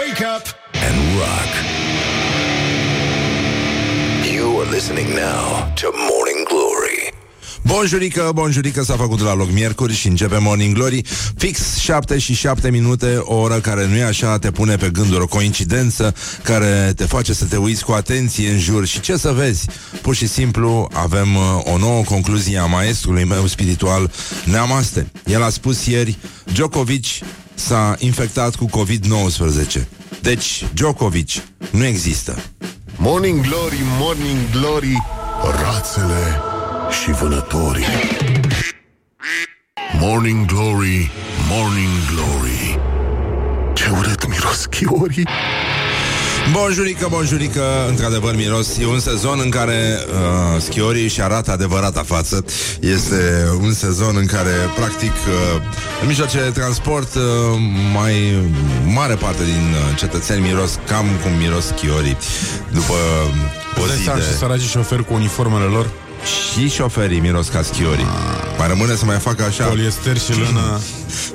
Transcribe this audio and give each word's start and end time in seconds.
Wake 0.00 0.24
up 0.36 0.46
and 0.86 0.96
rock. 1.20 1.50
You 4.34 4.60
are 4.60 4.70
listening 4.70 5.08
now 5.08 5.72
to 5.74 5.86
Morning 5.92 6.46
Glory. 6.48 7.12
Bonjurică, 7.62 8.30
bonjurică, 8.34 8.82
s-a 8.82 8.96
făcut 8.96 9.20
la 9.20 9.34
loc 9.34 9.50
miercuri 9.50 9.94
și 9.94 10.08
începe 10.08 10.38
Morning 10.38 10.74
Glory 10.74 11.02
Fix 11.36 11.76
7 11.76 12.18
și 12.18 12.34
7 12.34 12.70
minute, 12.70 13.16
o 13.16 13.34
oră 13.34 13.60
care 13.60 13.86
nu 13.86 13.96
e 13.96 14.02
așa, 14.02 14.38
te 14.38 14.50
pune 14.50 14.76
pe 14.76 14.90
gânduri 14.90 15.22
O 15.22 15.26
coincidență 15.26 16.14
care 16.42 16.92
te 16.96 17.04
face 17.04 17.32
să 17.32 17.44
te 17.44 17.56
uiți 17.56 17.84
cu 17.84 17.92
atenție 17.92 18.50
în 18.50 18.58
jur 18.58 18.86
Și 18.86 19.00
ce 19.00 19.16
să 19.16 19.32
vezi? 19.32 19.66
Pur 20.02 20.14
și 20.14 20.26
simplu 20.26 20.88
avem 20.92 21.36
uh, 21.36 21.42
o 21.64 21.78
nouă 21.78 22.02
concluzie 22.02 22.58
a 22.58 22.64
maestrului 22.64 23.24
meu 23.24 23.46
spiritual 23.46 24.10
Neamaste 24.44 25.10
El 25.26 25.42
a 25.42 25.48
spus 25.48 25.86
ieri, 25.86 26.18
Djokovic 26.52 27.04
s-a 27.60 27.94
infectat 27.98 28.54
cu 28.54 28.66
COVID-19 28.66 29.82
Deci, 30.22 30.64
Djokovic 30.74 31.30
nu 31.70 31.84
există 31.84 32.38
Morning 32.96 33.40
Glory, 33.40 33.80
Morning 33.98 34.50
Glory, 34.50 35.02
rațele 35.62 36.40
și 37.02 37.10
vânătorii. 37.10 37.84
Morning 39.98 40.46
Glory, 40.46 41.10
Morning 41.48 41.90
Glory, 42.14 42.78
ce 43.74 43.90
urât 43.98 44.28
miros 44.28 44.66
chiorii. 44.66 45.26
Bonjurică, 46.48 47.06
bonjurică, 47.10 47.62
într-adevăr 47.88 48.36
miros. 48.36 48.78
E 48.78 48.86
un 48.86 48.98
sezon 48.98 49.40
în 49.42 49.50
care 49.50 49.98
uh, 50.06 50.60
schiorii 50.60 51.08
și 51.08 51.22
arată 51.22 51.50
adevărata 51.50 52.02
față 52.02 52.44
Este 52.80 53.48
un 53.60 53.72
sezon 53.72 54.16
în 54.16 54.26
care, 54.26 54.50
practic, 54.76 55.10
uh, 55.10 55.60
în 56.00 56.06
mijloace 56.06 56.38
de 56.42 56.50
transport 56.50 57.14
uh, 57.14 57.22
Mai 57.94 58.42
mare 58.86 59.14
parte 59.14 59.44
din 59.44 59.74
uh, 59.74 59.98
cetățeni 59.98 60.40
miros 60.40 60.78
cam 60.86 61.06
cum 61.22 61.32
miros 61.32 61.66
schiorii 61.66 62.16
După 62.72 62.94
o 63.76 63.86
zi 63.86 64.04
de... 64.04 64.20
și 64.20 64.38
săracii 64.38 64.68
șoferi 64.68 65.04
cu 65.04 65.14
uniformele 65.14 65.64
lor 65.64 65.90
și 66.24 66.68
șoferii 66.68 67.20
miros 67.20 67.48
ca 67.48 67.62
schiorii. 67.62 68.06
Mai 68.58 68.68
rămâne 68.68 68.94
să 68.94 69.04
mai 69.04 69.16
facă 69.16 69.44
așa... 69.44 69.64
Poliester 69.64 70.18
și 70.18 70.30
lână... 70.30 70.80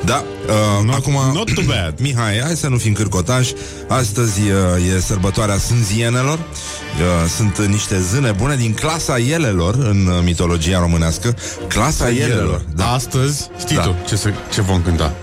Da, 0.04 0.24
uh, 0.48 0.86
not, 0.86 0.96
acum... 0.96 1.14
Not 1.34 1.54
too 1.54 1.64
bad. 1.68 1.94
Mihai, 2.06 2.40
hai 2.40 2.56
să 2.56 2.68
nu 2.68 2.78
fim 2.78 2.94
cârcotași. 2.94 3.54
Astăzi 3.88 4.40
uh, 4.42 4.96
e 4.96 5.00
sărbătoarea 5.00 5.58
sânzienelor. 5.58 6.38
Uh, 6.38 7.30
sunt 7.36 7.68
niște 7.68 8.00
zâne 8.00 8.32
bune 8.32 8.56
din 8.56 8.74
clasa 8.74 9.18
elelor 9.18 9.76
în 9.76 10.08
uh, 10.08 10.24
mitologia 10.24 10.80
românească. 10.80 11.36
Clasa 11.68 12.10
elelor. 12.10 12.66
Da. 12.76 12.92
Astăzi, 12.92 13.50
știi 13.60 13.76
da. 13.76 13.82
tu 13.82 13.96
ce, 14.08 14.16
se, 14.16 14.34
ce 14.54 14.62
vom 14.62 14.82
cânta? 14.82 15.14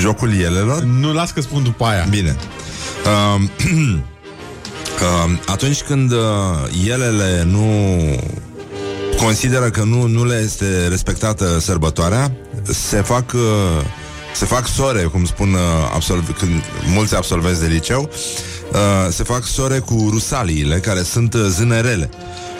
Jocul 0.00 0.32
elelor? 0.34 0.82
Nu, 0.82 1.12
las 1.12 1.30
că 1.30 1.40
spun 1.40 1.62
după 1.62 1.84
aia. 1.84 2.06
Bine. 2.10 2.36
Uh, 3.04 3.42
uh, 5.00 5.38
atunci 5.46 5.82
când 5.82 6.12
uh, 6.12 6.18
elele 6.88 7.42
nu 7.46 7.66
consideră 9.16 9.70
că 9.70 9.82
nu, 9.82 10.06
nu 10.06 10.24
le 10.24 10.40
este 10.44 10.86
respectată 10.88 11.58
sărbătoarea, 11.60 12.32
se 12.62 13.00
fac 13.02 13.32
uh, 13.32 13.84
se 14.34 14.44
fac 14.44 14.66
sore, 14.66 15.02
cum 15.02 15.24
spun 15.24 15.52
uh, 15.52 15.60
absolv- 15.94 16.38
când 16.38 16.62
mulți 16.94 17.16
absolvenți 17.16 17.60
de 17.60 17.66
liceu, 17.66 18.10
uh, 18.72 18.78
se 19.10 19.22
fac 19.22 19.44
sore 19.44 19.78
cu 19.78 20.08
rusaliile, 20.10 20.76
care 20.76 21.02
sunt 21.02 21.34
uh, 21.34 21.40
zânerele. 21.48 22.10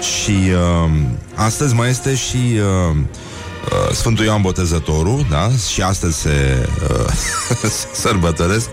Și 0.01 0.31
uh, 0.31 0.91
astăzi 1.35 1.75
mai 1.75 1.89
este 1.89 2.15
și 2.15 2.37
uh, 2.37 2.97
uh, 2.97 3.95
Sfântul 3.95 4.25
Ioan 4.25 4.41
Botezătorul, 4.41 5.27
da? 5.31 5.51
Și 5.73 5.83
astăzi 5.83 6.19
se 6.19 6.69
uh, 6.91 7.71
sărbătoresc. 8.03 8.69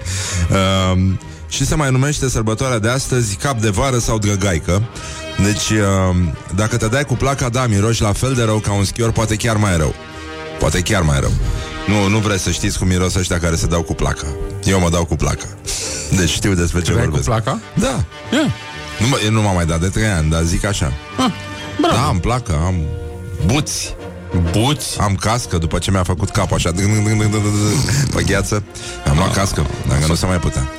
Uh, 1.56 1.62
și 1.62 1.66
se 1.66 1.76
mai 1.76 1.92
numește 1.92 2.30
sărbătoarea 2.30 2.80
de 2.80 2.90
astăzi 2.90 3.36
cap 3.36 3.60
de 3.60 3.70
vară 3.70 3.98
sau 3.98 4.18
drăgaică. 4.18 4.84
Deci, 5.44 5.70
uh, 5.70 6.16
dacă 6.56 6.78
te 6.78 6.88
dai 6.88 7.04
cu 7.04 7.14
placa, 7.14 7.50
da, 7.50 7.68
miroși 7.68 8.02
la 8.02 8.14
fel 8.14 8.34
de 8.34 8.44
rău 8.44 8.58
ca 8.58 8.74
un 8.74 8.84
schior, 8.84 9.12
poate 9.12 9.36
chiar 9.36 9.56
mai 9.56 9.78
rău. 9.78 9.94
Poate 10.60 10.82
chiar 10.82 11.02
mai 11.02 11.20
rău. 11.20 11.32
Nu, 11.88 12.08
nu 12.08 12.18
vreți 12.18 12.44
să 12.44 12.52
știți 12.52 12.78
cum 12.78 12.88
miros 12.88 13.16
ăștia 13.16 13.40
care 13.40 13.56
se 13.56 13.68
dau 13.68 13.82
cu 13.82 13.94
placa. 13.94 14.28
Eu 14.64 14.80
mă 14.80 14.90
dau 14.90 15.06
cu 15.06 15.16
placa. 15.16 15.46
Deci 16.18 16.30
știu 16.30 16.54
despre 16.54 16.82
ce 16.82 16.94
vorbesc. 16.94 17.24
cu 17.24 17.30
placa? 17.30 17.60
Da. 17.74 18.04
Yeah. 18.32 18.52
Nu, 19.00 19.08
mă, 19.08 19.20
eu 19.26 19.32
nu 19.32 19.42
m-am 19.42 19.56
mai 19.56 19.66
dat 19.66 19.80
de 19.80 19.88
trei 19.88 20.08
ani, 20.08 20.30
dar 20.30 20.44
zic 20.44 20.66
așa. 20.66 20.94
Ah, 21.18 21.32
bravo. 21.80 21.96
Da, 21.96 22.08
am 22.08 22.20
placă, 22.20 22.62
am 22.66 22.76
buți. 23.46 23.96
Buți? 24.52 25.00
Am 25.00 25.16
cască 25.16 25.58
după 25.58 25.78
ce 25.78 25.92
mi-a 25.92 26.04
făcut 26.04 26.30
capul 26.30 26.56
așa 26.56 26.72
Pe 28.16 28.24
gheață 28.24 28.64
Am 29.10 29.18
luat 29.18 29.34
cască, 29.34 29.66
dacă 29.88 30.06
nu 30.08 30.16
se 30.16 30.26
mai 30.26 30.40
putea 30.40 30.70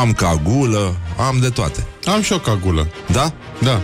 Am 0.00 0.12
cagulă, 0.12 0.96
am 1.28 1.38
de 1.40 1.48
toate 1.48 1.86
Am 2.04 2.22
și 2.22 2.32
o 2.32 2.38
cagulă. 2.38 2.88
Da? 3.12 3.32
Da. 3.60 3.80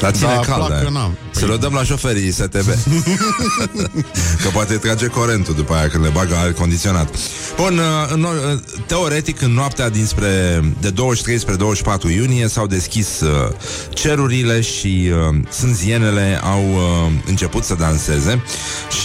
La 0.00 0.10
ține 0.10 0.28
Da, 0.34 0.40
cald 0.40 0.66
placă 0.66 0.74
aia. 0.80 0.88
n-am. 0.88 1.16
Să 1.30 1.46
le 1.46 1.56
dăm 1.56 1.72
la 1.72 1.84
șoferii 1.84 2.30
STB 2.30 2.54
Că 4.42 4.48
poate 4.52 4.74
trage 4.76 5.06
curentul 5.06 5.54
după 5.54 5.74
aia 5.74 5.88
Când 5.88 6.04
le 6.04 6.08
bagă 6.08 6.34
aer 6.36 6.52
condiționat 6.52 7.08
Bun, 7.56 7.78
uh, 7.78 8.12
în, 8.12 8.26
no- 8.26 8.60
teoretic 8.86 9.40
în 9.40 9.52
noaptea 9.52 9.88
dinspre 9.88 10.60
De 10.80 10.90
23 10.90 11.38
spre 11.38 11.54
24 11.54 12.10
iunie 12.10 12.48
S-au 12.48 12.66
deschis 12.66 13.20
uh, 13.20 13.52
cerurile 13.94 14.60
Și 14.60 15.10
uh, 15.30 15.36
sânzienele 15.50 16.40
Au 16.42 16.62
uh, 16.72 17.12
început 17.26 17.64
să 17.64 17.74
danseze 17.74 18.42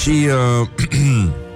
Și 0.01 0.27
uh, 0.61 0.67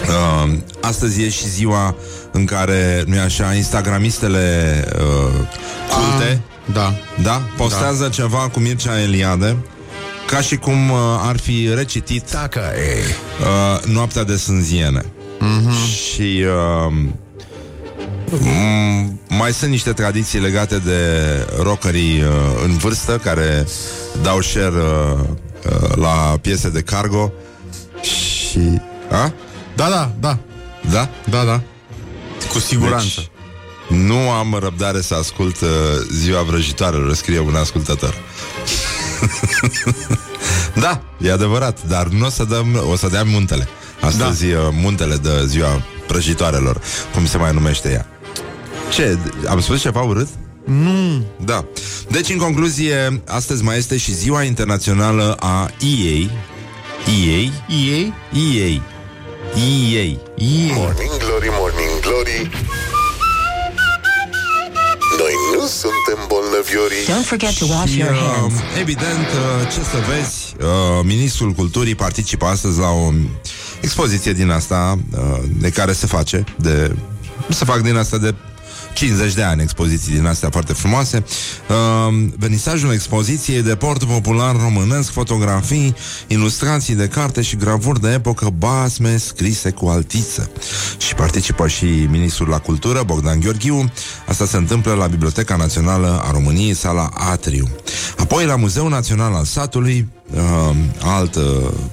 Uh, 0.00 0.52
astăzi 0.80 1.22
e 1.22 1.28
și 1.28 1.48
ziua 1.48 1.96
în 2.32 2.44
care, 2.44 3.04
nu 3.06 3.20
așa, 3.20 3.54
instagramistele 3.54 4.84
uh, 4.96 5.32
culte, 5.90 6.40
Da. 6.72 6.94
da, 7.22 7.42
postează 7.56 8.02
da. 8.02 8.08
ceva 8.08 8.48
cu 8.52 8.60
Mircea 8.60 9.00
Eliade 9.00 9.56
ca 10.26 10.40
și 10.40 10.56
cum 10.56 10.90
uh, 10.90 10.98
ar 11.22 11.38
fi 11.38 11.68
recitit 11.74 12.30
Dacă 12.30 12.60
e. 12.76 13.02
uh, 13.40 13.84
Noaptea 13.94 14.24
de 14.24 14.36
Sânziene. 14.36 15.00
Mm-hmm. 15.02 15.94
Și 15.94 16.44
uh, 16.46 16.92
m- 18.38 19.12
mai 19.28 19.52
sunt 19.52 19.70
niște 19.70 19.92
tradiții 19.92 20.38
legate 20.40 20.76
de 20.78 21.00
rockerii 21.62 22.20
uh, 22.22 22.28
în 22.64 22.76
vârstă 22.76 23.20
care 23.24 23.66
dau 24.22 24.40
share 24.40 24.66
uh, 24.68 25.18
uh, 25.82 25.96
la 25.96 26.38
piese 26.40 26.68
de 26.68 26.80
cargo 26.80 27.32
și... 28.02 28.58
A? 29.10 29.32
Da, 29.78 29.88
da, 29.88 30.10
da. 30.20 30.38
Da? 30.90 31.08
Da, 31.30 31.44
da. 31.44 31.60
Cu 32.52 32.58
siguranță. 32.58 33.06
Deci, 33.16 33.98
nu 33.98 34.30
am 34.30 34.56
răbdare 34.60 35.00
să 35.00 35.14
ascult 35.14 35.60
uh, 35.60 35.68
Ziua 36.12 36.42
vrăjitoarelor, 36.42 37.14
scrie 37.14 37.38
un 37.38 37.54
ascultător. 37.54 38.14
da, 40.84 41.02
e 41.20 41.32
adevărat, 41.32 41.82
dar 41.88 42.06
nu 42.06 42.26
o 42.26 42.28
să 42.28 42.44
dăm, 42.44 42.82
o 42.90 42.96
să 42.96 43.08
dea 43.08 43.24
muntele. 43.24 43.68
Astăzi 44.00 44.46
da. 44.46 44.70
muntele 44.72 45.16
de 45.16 45.46
Ziua 45.46 45.82
vrăjitoarelor, 46.08 46.80
cum 47.14 47.26
se 47.26 47.36
mai 47.36 47.52
numește 47.52 47.90
ea. 47.90 48.06
Ce? 48.92 49.18
Am 49.48 49.60
spus 49.60 49.80
ceva 49.80 50.00
urât? 50.00 50.28
Nu. 50.64 51.24
Da. 51.44 51.64
Deci, 52.10 52.28
în 52.30 52.38
concluzie, 52.38 53.22
astăzi 53.26 53.62
mai 53.62 53.76
este 53.76 53.96
și 53.96 54.14
Ziua 54.14 54.42
Internațională 54.42 55.36
a 55.40 55.70
EA. 55.80 56.30
EA? 57.06 57.50
Ei? 57.68 58.12
EA. 58.54 58.80
EA. 59.56 60.16
Morning 60.74 61.16
Glory, 61.18 61.48
Morning 61.60 62.00
Glory, 62.00 62.50
noi 65.18 65.32
nu 65.54 65.66
suntem 65.66 66.18
bolnăviorii. 66.28 67.04
Don't 67.06 67.26
forget 67.26 67.58
to 67.58 67.64
wash 67.64 67.90
Și, 67.90 67.98
your 67.98 68.10
uh, 68.12 68.18
hands. 68.18 68.54
evident, 68.80 69.26
uh, 69.26 69.68
ce 69.72 69.80
să 69.80 69.96
vezi, 70.08 70.54
uh, 70.60 71.00
Ministrul 71.04 71.50
Culturii 71.52 71.94
participă 71.94 72.44
astăzi 72.44 72.78
la 72.78 72.88
o 72.90 73.12
expoziție 73.80 74.32
din 74.32 74.50
asta, 74.50 74.98
uh, 75.18 75.38
de 75.60 75.70
care 75.70 75.92
se 75.92 76.06
face, 76.06 76.44
de 76.56 76.94
se 77.48 77.64
fac 77.64 77.80
din 77.80 77.96
asta 77.96 78.18
de 78.18 78.34
50 78.98 79.34
de 79.34 79.42
ani 79.42 79.62
expoziții 79.62 80.14
din 80.14 80.26
astea 80.26 80.48
foarte 80.50 80.72
frumoase. 80.72 81.24
Uh, 81.68 82.28
venisajul 82.38 82.92
expoziției 82.92 83.62
de 83.62 83.74
port 83.74 84.04
popular 84.04 84.56
românesc, 84.56 85.10
fotografii, 85.10 85.94
ilustrații 86.26 86.94
de 86.94 87.08
carte 87.08 87.42
și 87.42 87.56
gravuri 87.56 88.00
de 88.00 88.12
epocă 88.12 88.50
basme 88.58 89.16
scrise 89.16 89.70
cu 89.70 89.86
altiță. 89.86 90.50
Și 90.98 91.14
participă 91.14 91.68
și 91.68 91.84
ministrul 92.10 92.48
la 92.48 92.58
cultură, 92.58 93.02
Bogdan 93.06 93.40
Gheorghiu. 93.40 93.92
Asta 94.26 94.46
se 94.46 94.56
întâmplă 94.56 94.92
la 94.94 95.06
Biblioteca 95.06 95.56
Națională 95.56 96.22
a 96.24 96.30
României, 96.30 96.74
sala 96.74 97.10
Atriu. 97.14 97.68
Apoi 98.16 98.44
la 98.44 98.56
Muzeul 98.56 98.90
Național 98.90 99.34
al 99.34 99.44
Satului, 99.44 100.08
uh, 100.34 100.76
alt, 101.02 101.34
uh, 101.34 101.42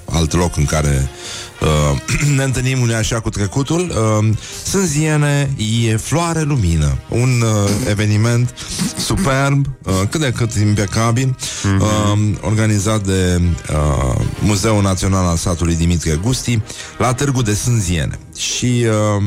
alt 0.04 0.32
loc 0.32 0.56
în 0.56 0.64
care 0.64 1.10
uh, 1.10 1.45
ne 2.36 2.42
întâlnim 2.42 2.80
unii 2.80 2.94
așa 2.94 3.20
cu 3.20 3.30
trecutul. 3.30 3.80
Uh, 3.80 4.28
Sânziene 4.64 5.54
e 5.88 5.96
floare 5.96 6.42
lumină. 6.42 6.98
Un 7.08 7.40
uh, 7.40 7.70
eveniment 7.88 8.54
superb, 8.98 9.66
uh, 9.82 9.92
cât 10.10 10.20
de 10.20 10.32
cât 10.36 10.54
impecabil, 10.54 11.36
uh, 11.80 12.18
organizat 12.40 13.06
de 13.06 13.40
uh, 13.70 14.20
Muzeul 14.40 14.82
Național 14.82 15.26
al 15.26 15.36
Satului 15.36 15.74
Dimitrie 15.74 16.14
Gusti 16.22 16.62
la 16.98 17.14
Târgu 17.14 17.42
de 17.42 17.54
Sânziene. 17.54 18.18
Și 18.36 18.86
uh, 18.86 19.22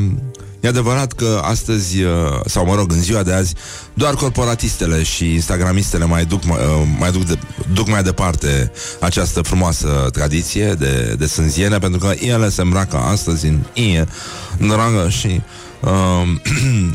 E 0.60 0.68
adevărat 0.68 1.14
că 1.14 1.42
astăzi, 1.44 2.04
uh, 2.04 2.12
sau 2.46 2.66
mă 2.66 2.76
rog, 2.76 2.92
în 2.92 3.02
ziua 3.02 3.24
de 3.24 3.34
azi, 3.34 3.54
doar 3.94 4.14
corporatistele 4.14 5.04
și 5.04 5.34
instagramistele 5.34 6.06
mai 6.06 6.26
duc, 6.26 6.44
uh, 6.44 6.58
mai 6.98 7.12
duc, 7.12 7.24
de, 7.24 7.38
duc 7.74 7.90
mai 7.90 8.04
departe 8.04 8.72
această 9.00 9.42
frumoasă 9.42 10.10
tradiție 10.12 10.74
de, 10.74 11.16
de 11.18 11.26
sânziene, 11.26 11.78
pentru 11.78 12.00
că 12.00 12.14
ele 12.20 12.50
se 12.50 12.62
îmbracă 12.62 12.98
astăzi 12.98 13.48
în 13.48 13.60
ie, 13.74 14.08
dragă 14.58 15.10
și 15.10 15.42
uh, 15.80 16.28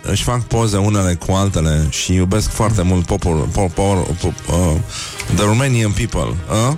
își 0.13 0.23
fac 0.23 0.43
poze 0.43 0.77
unele 0.77 1.19
cu 1.27 1.33
altele 1.33 1.87
și 1.91 2.15
iubesc 2.15 2.51
foarte 2.51 2.83
mult 2.83 3.07
popor, 3.07 3.49
popor, 3.53 3.97
popor 4.03 4.35
uh, 4.49 4.81
the 5.35 5.45
Romanian 5.45 5.91
people, 5.91 6.37
uh? 6.69 6.77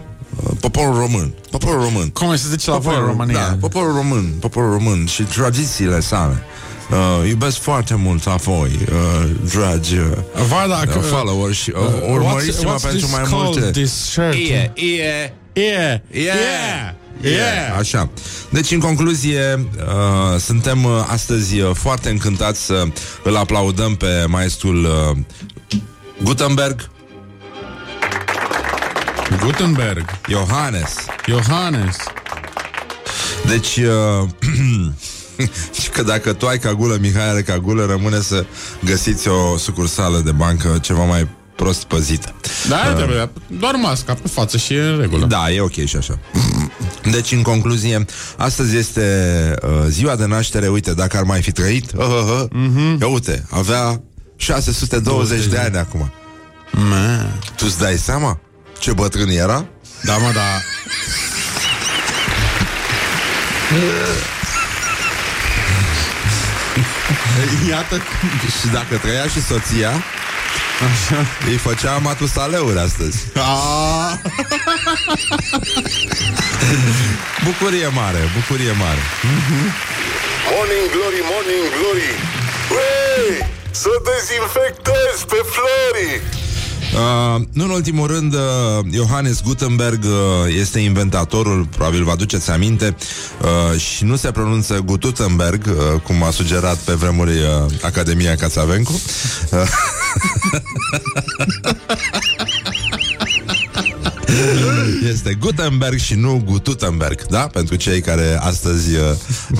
Poporul 0.60 0.94
român 0.94 1.32
Poporul 1.50 1.82
român 1.82 2.08
Cum 2.08 2.36
se 2.36 2.48
zice 2.50 2.70
la 2.70 2.78
voi 2.78 2.94
în 2.94 3.06
România? 3.06 3.34
Da, 3.34 3.56
poporul 3.60 3.94
român 3.94 4.32
Poporul 4.40 4.70
român 4.70 5.06
și 5.06 5.22
tradițiile 5.22 6.00
sale 6.00 6.44
Uh, 6.90 7.28
iubesc 7.28 7.58
foarte 7.58 7.94
mult 7.94 8.26
a 8.26 8.34
voi, 8.34 8.70
uh, 8.92 9.30
dragi 9.52 9.96
uh, 9.96 10.06
Va, 10.48 10.66
dacă... 10.68 10.98
uh, 10.98 11.04
followers 11.04 11.56
și 11.56 11.72
uh, 11.74 12.10
urmăriți-mă 12.12 12.74
what's 12.74 12.82
pentru 12.82 12.98
this 12.98 13.12
mai 13.12 13.22
called, 13.22 13.44
multe 13.44 13.70
This 13.70 13.92
shirt? 13.92 14.34
Ie, 14.34 14.72
ie, 14.74 15.32
Yeah. 15.52 16.00
Yeah. 16.10 16.94
Yeah. 17.20 17.78
Așa. 17.78 18.10
Deci, 18.50 18.70
în 18.70 18.78
concluzie, 18.78 19.68
uh, 19.78 20.38
suntem 20.38 20.84
uh, 20.84 20.90
astăzi 21.10 21.60
uh, 21.60 21.70
foarte 21.74 22.08
încântați 22.08 22.64
să 22.64 22.84
îl 23.22 23.36
aplaudăm 23.36 23.94
pe 23.94 24.24
maestrul 24.28 24.84
uh, 24.84 25.16
Gutenberg, 26.22 26.90
Gutenberg. 29.40 30.04
Johannes. 30.28 30.94
Johannes. 31.26 31.96
Deci, 33.46 33.76
uh, 33.76 34.28
și 35.80 35.88
că 35.88 36.02
dacă 36.02 36.32
tu 36.32 36.46
ai 36.46 36.58
cagulă, 36.58 36.96
Mihai 37.00 37.28
are 37.28 37.42
cagulă, 37.42 37.84
rămâne 37.84 38.20
să 38.20 38.44
găsiți 38.84 39.28
o 39.28 39.56
sucursală 39.56 40.20
de 40.24 40.32
bancă 40.32 40.78
ceva 40.80 41.04
mai 41.04 41.28
prost 41.56 41.84
păzită. 41.84 42.34
Da, 42.68 42.84
uh. 42.90 42.94
trebuie. 42.96 43.30
Doar 43.46 43.74
masca 43.74 44.14
pe 44.14 44.28
față 44.28 44.56
și 44.56 44.74
e 44.74 44.80
în 44.80 45.00
regulă. 45.00 45.26
Da, 45.26 45.50
e 45.50 45.60
ok 45.60 45.84
și 45.84 45.96
așa. 45.96 46.18
Deci, 47.14 47.32
în 47.32 47.42
concluzie, 47.42 48.04
astăzi 48.36 48.76
este 48.76 49.54
uh, 49.62 49.70
ziua 49.88 50.16
de 50.16 50.26
naștere, 50.26 50.68
uite, 50.68 50.94
dacă 50.94 51.16
ar 51.16 51.22
mai 51.22 51.42
fi 51.42 51.52
trăit, 51.52 51.92
uh, 51.96 52.04
uh, 52.04 52.40
uh, 52.42 52.46
Mhm. 52.50 52.98
ia 53.00 53.06
uite, 53.08 53.46
avea 53.50 54.02
620 54.36 55.44
de 55.44 55.58
ani 55.58 55.76
acum. 55.76 56.12
Mă. 56.72 57.26
Tu 57.56 57.64
îți 57.66 57.78
dai 57.78 57.96
seama 57.96 58.38
ce 58.78 58.92
bătrân 58.92 59.28
era? 59.28 59.66
Da, 60.02 60.16
mă, 60.16 60.30
da. 60.34 60.40
Iată 67.74 67.96
cum... 67.96 68.28
Și 68.60 68.66
dacă 68.72 68.96
trăia 68.96 69.26
și 69.34 69.42
soția, 69.42 69.92
Așa. 70.88 71.20
îi 71.46 71.56
făcea 71.56 71.96
matusaleuri 71.96 72.78
astăzi. 72.78 73.18
A, 73.34 74.20
Bucurie 77.44 77.88
mare, 78.00 78.22
bucurie 78.34 78.72
mare. 78.84 79.02
Morning 80.52 80.86
Glory, 80.94 81.20
Morning 81.32 81.66
Glory 81.76 82.10
Ui, 82.76 83.46
să 83.70 83.92
dezinfectezi 84.08 85.20
pe 85.30 85.40
Flori 85.54 86.22
Uh, 86.96 87.42
nu 87.52 87.64
în 87.64 87.70
ultimul 87.70 88.06
rând, 88.06 88.34
uh, 88.34 88.40
Johannes 88.92 89.42
Gutenberg 89.42 90.04
uh, 90.04 90.10
este 90.60 90.78
inventatorul, 90.78 91.66
probabil 91.76 92.04
vă 92.04 92.10
aduceți 92.10 92.50
aminte, 92.50 92.96
uh, 93.42 93.80
și 93.80 94.04
nu 94.04 94.16
se 94.16 94.30
pronunță 94.30 94.80
Gutenberg, 94.84 95.66
uh, 95.66 96.00
cum 96.00 96.22
a 96.22 96.30
sugerat 96.30 96.76
pe 96.76 96.92
vremuri 96.92 97.30
uh, 97.30 97.38
Academia 97.82 98.34
Cațavencu. 98.34 99.00
Uh, 99.50 99.68
Este 105.12 105.34
Gutenberg 105.40 105.98
și 105.98 106.14
nu 106.14 106.42
Gutenberg, 106.44 107.26
da? 107.26 107.40
Pentru 107.40 107.76
cei 107.76 108.00
care 108.00 108.38
astăzi 108.40 108.96
uh, 108.96 109.02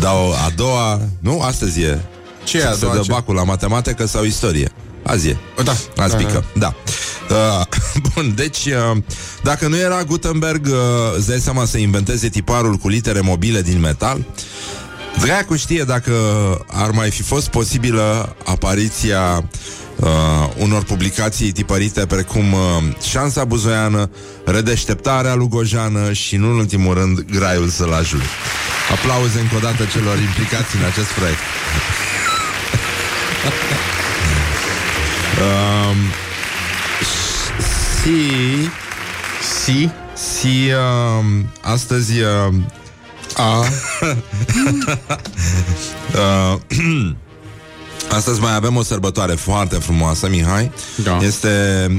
dau 0.00 0.32
a 0.32 0.50
doua... 0.56 1.00
Nu? 1.18 1.40
Astăzi 1.40 1.80
e. 1.80 1.98
Ce 2.44 2.58
e 2.58 2.66
a 2.66 2.72
Se 2.72 2.78
doua, 2.80 2.94
dă 2.94 3.00
ce? 3.00 3.10
bacul 3.10 3.34
la 3.34 3.44
matematică 3.44 4.06
sau 4.06 4.24
istorie? 4.24 4.72
Azi 5.06 5.28
e. 5.28 5.36
Da. 5.64 5.76
Azi 5.96 6.16
Da, 6.16 6.16
pică, 6.16 6.44
da. 6.54 6.74
Uh, 7.30 7.66
bun, 8.14 8.32
deci 8.34 8.64
uh, 8.64 8.96
dacă 9.42 9.68
nu 9.68 9.76
era 9.76 10.02
Gutenberg, 10.02 10.66
uh, 10.66 10.72
îți 11.16 11.28
dai 11.28 11.38
seama 11.38 11.64
să 11.64 11.78
inventeze 11.78 12.28
tiparul 12.28 12.74
cu 12.76 12.88
litere 12.88 13.20
mobile 13.20 13.62
din 13.62 13.80
metal? 13.80 14.24
Dracu 15.20 15.56
știe 15.56 15.82
dacă 15.82 16.12
ar 16.72 16.90
mai 16.90 17.10
fi 17.10 17.22
fost 17.22 17.48
posibilă 17.48 18.36
apariția 18.44 19.48
uh, 19.96 20.08
unor 20.58 20.82
publicații 20.82 21.52
tipărite 21.52 22.06
precum 22.06 22.52
uh, 22.52 22.60
Șansa 23.10 23.44
Buzoiană, 23.44 24.10
Redeșteptarea 24.44 25.34
lui 25.34 25.48
Gojană 25.48 26.12
și, 26.12 26.36
nu 26.36 26.50
în 26.50 26.56
ultimul 26.56 26.94
rând, 26.94 27.20
Graiul 27.20 27.68
să-l 27.68 27.92
ajut. 27.92 28.22
Aplauze 28.92 29.40
încă 29.40 29.56
o 29.56 29.58
dată 29.58 29.84
celor 29.92 30.18
implicați 30.18 30.76
în 30.76 30.84
acest 30.84 31.08
proiect. 31.08 31.40
um, 35.40 35.96
și 38.02 38.68
si. 39.62 39.90
și 40.38 40.72
um, 41.18 41.50
astăzi 41.62 42.20
uh, 42.48 42.54
A. 43.36 43.64
Uh, 46.14 47.10
Astăzi 48.10 48.40
mai 48.40 48.54
avem 48.54 48.76
o 48.76 48.82
sărbătoare 48.82 49.32
foarte 49.32 49.76
frumoasă, 49.76 50.28
Mihai. 50.28 50.72
Da. 51.02 51.18
Este 51.22 51.48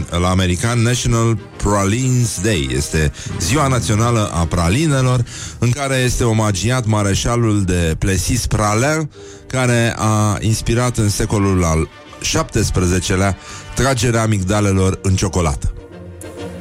la 0.09 0.29
american 0.29 0.81
National 0.81 1.37
Pralines 1.57 2.39
Day. 2.41 2.67
Este 2.71 3.11
ziua 3.39 3.67
națională 3.67 4.31
a 4.33 4.45
pralinelor, 4.45 5.23
în 5.59 5.69
care 5.69 5.95
este 5.95 6.23
omagiat 6.23 6.85
mareșalul 6.85 7.63
de 7.63 7.95
Plessis 7.99 8.47
Praler, 8.47 9.07
care 9.47 9.95
a 9.97 10.37
inspirat 10.39 10.97
în 10.97 11.09
secolul 11.09 11.63
al 11.63 11.89
XVII-lea 12.19 13.37
tragerea 13.75 14.21
amigdalelor 14.21 14.99
în 15.01 15.15
ciocolată. 15.15 15.73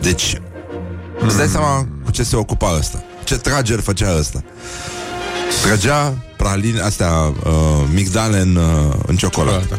Deci, 0.01 0.41
îți 1.27 1.37
dai 1.37 1.47
seama 1.47 1.89
cu 2.05 2.11
ce 2.11 2.23
se 2.23 2.37
ocupa 2.37 2.77
ăsta? 2.79 3.05
Ce 3.25 3.37
trageri 3.37 3.83
făcea 3.83 4.17
ăsta? 4.19 4.45
Trăgea 5.63 6.15
praline, 6.37 6.81
astea, 6.81 7.11
uh, 7.11 7.53
migdale 7.95 8.41
în, 8.41 8.57
uh, 8.57 8.95
în 9.07 9.17
ciocolată. 9.17 9.79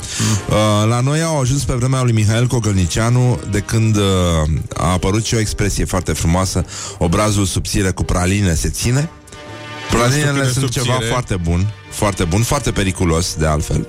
Uh, 0.49 0.87
la 0.89 0.99
noi 0.99 1.21
au 1.21 1.39
ajuns 1.39 1.63
pe 1.63 1.73
vremea 1.73 2.01
lui 2.01 2.11
Mihail 2.11 2.47
Cogălnicianu, 2.47 3.39
de 3.51 3.59
când 3.59 3.95
uh, 3.95 4.03
a 4.77 4.91
apărut 4.91 5.25
și 5.25 5.35
o 5.35 5.39
expresie 5.39 5.85
foarte 5.85 6.13
frumoasă, 6.13 6.65
obrazul 6.97 7.45
subțire 7.45 7.91
cu 7.91 8.03
praline 8.03 8.53
se 8.53 8.69
ține. 8.69 9.09
Pralinele 9.89 10.23
Stupide 10.23 10.51
sunt 10.51 10.63
subțire. 10.63 10.85
ceva 10.85 10.97
foarte 11.11 11.35
bun, 11.35 11.73
foarte 11.91 12.23
bun, 12.23 12.41
foarte 12.41 12.71
periculos, 12.71 13.35
de 13.35 13.45
altfel. 13.45 13.87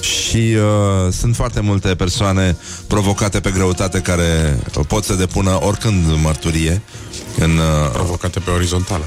Și 0.00 0.36
uh, 0.56 1.12
sunt 1.12 1.36
foarte 1.36 1.60
multe 1.60 1.94
persoane 1.94 2.56
provocate 2.86 3.40
pe 3.40 3.50
greutate 3.50 4.00
care 4.00 4.58
pot 4.88 5.04
să 5.04 5.14
depună 5.14 5.58
oricând 5.64 6.04
mărturie 6.22 6.82
în 7.38 7.50
uh, 7.50 7.90
Provocate 7.92 8.40
pe 8.40 8.50
orizontală. 8.50 9.04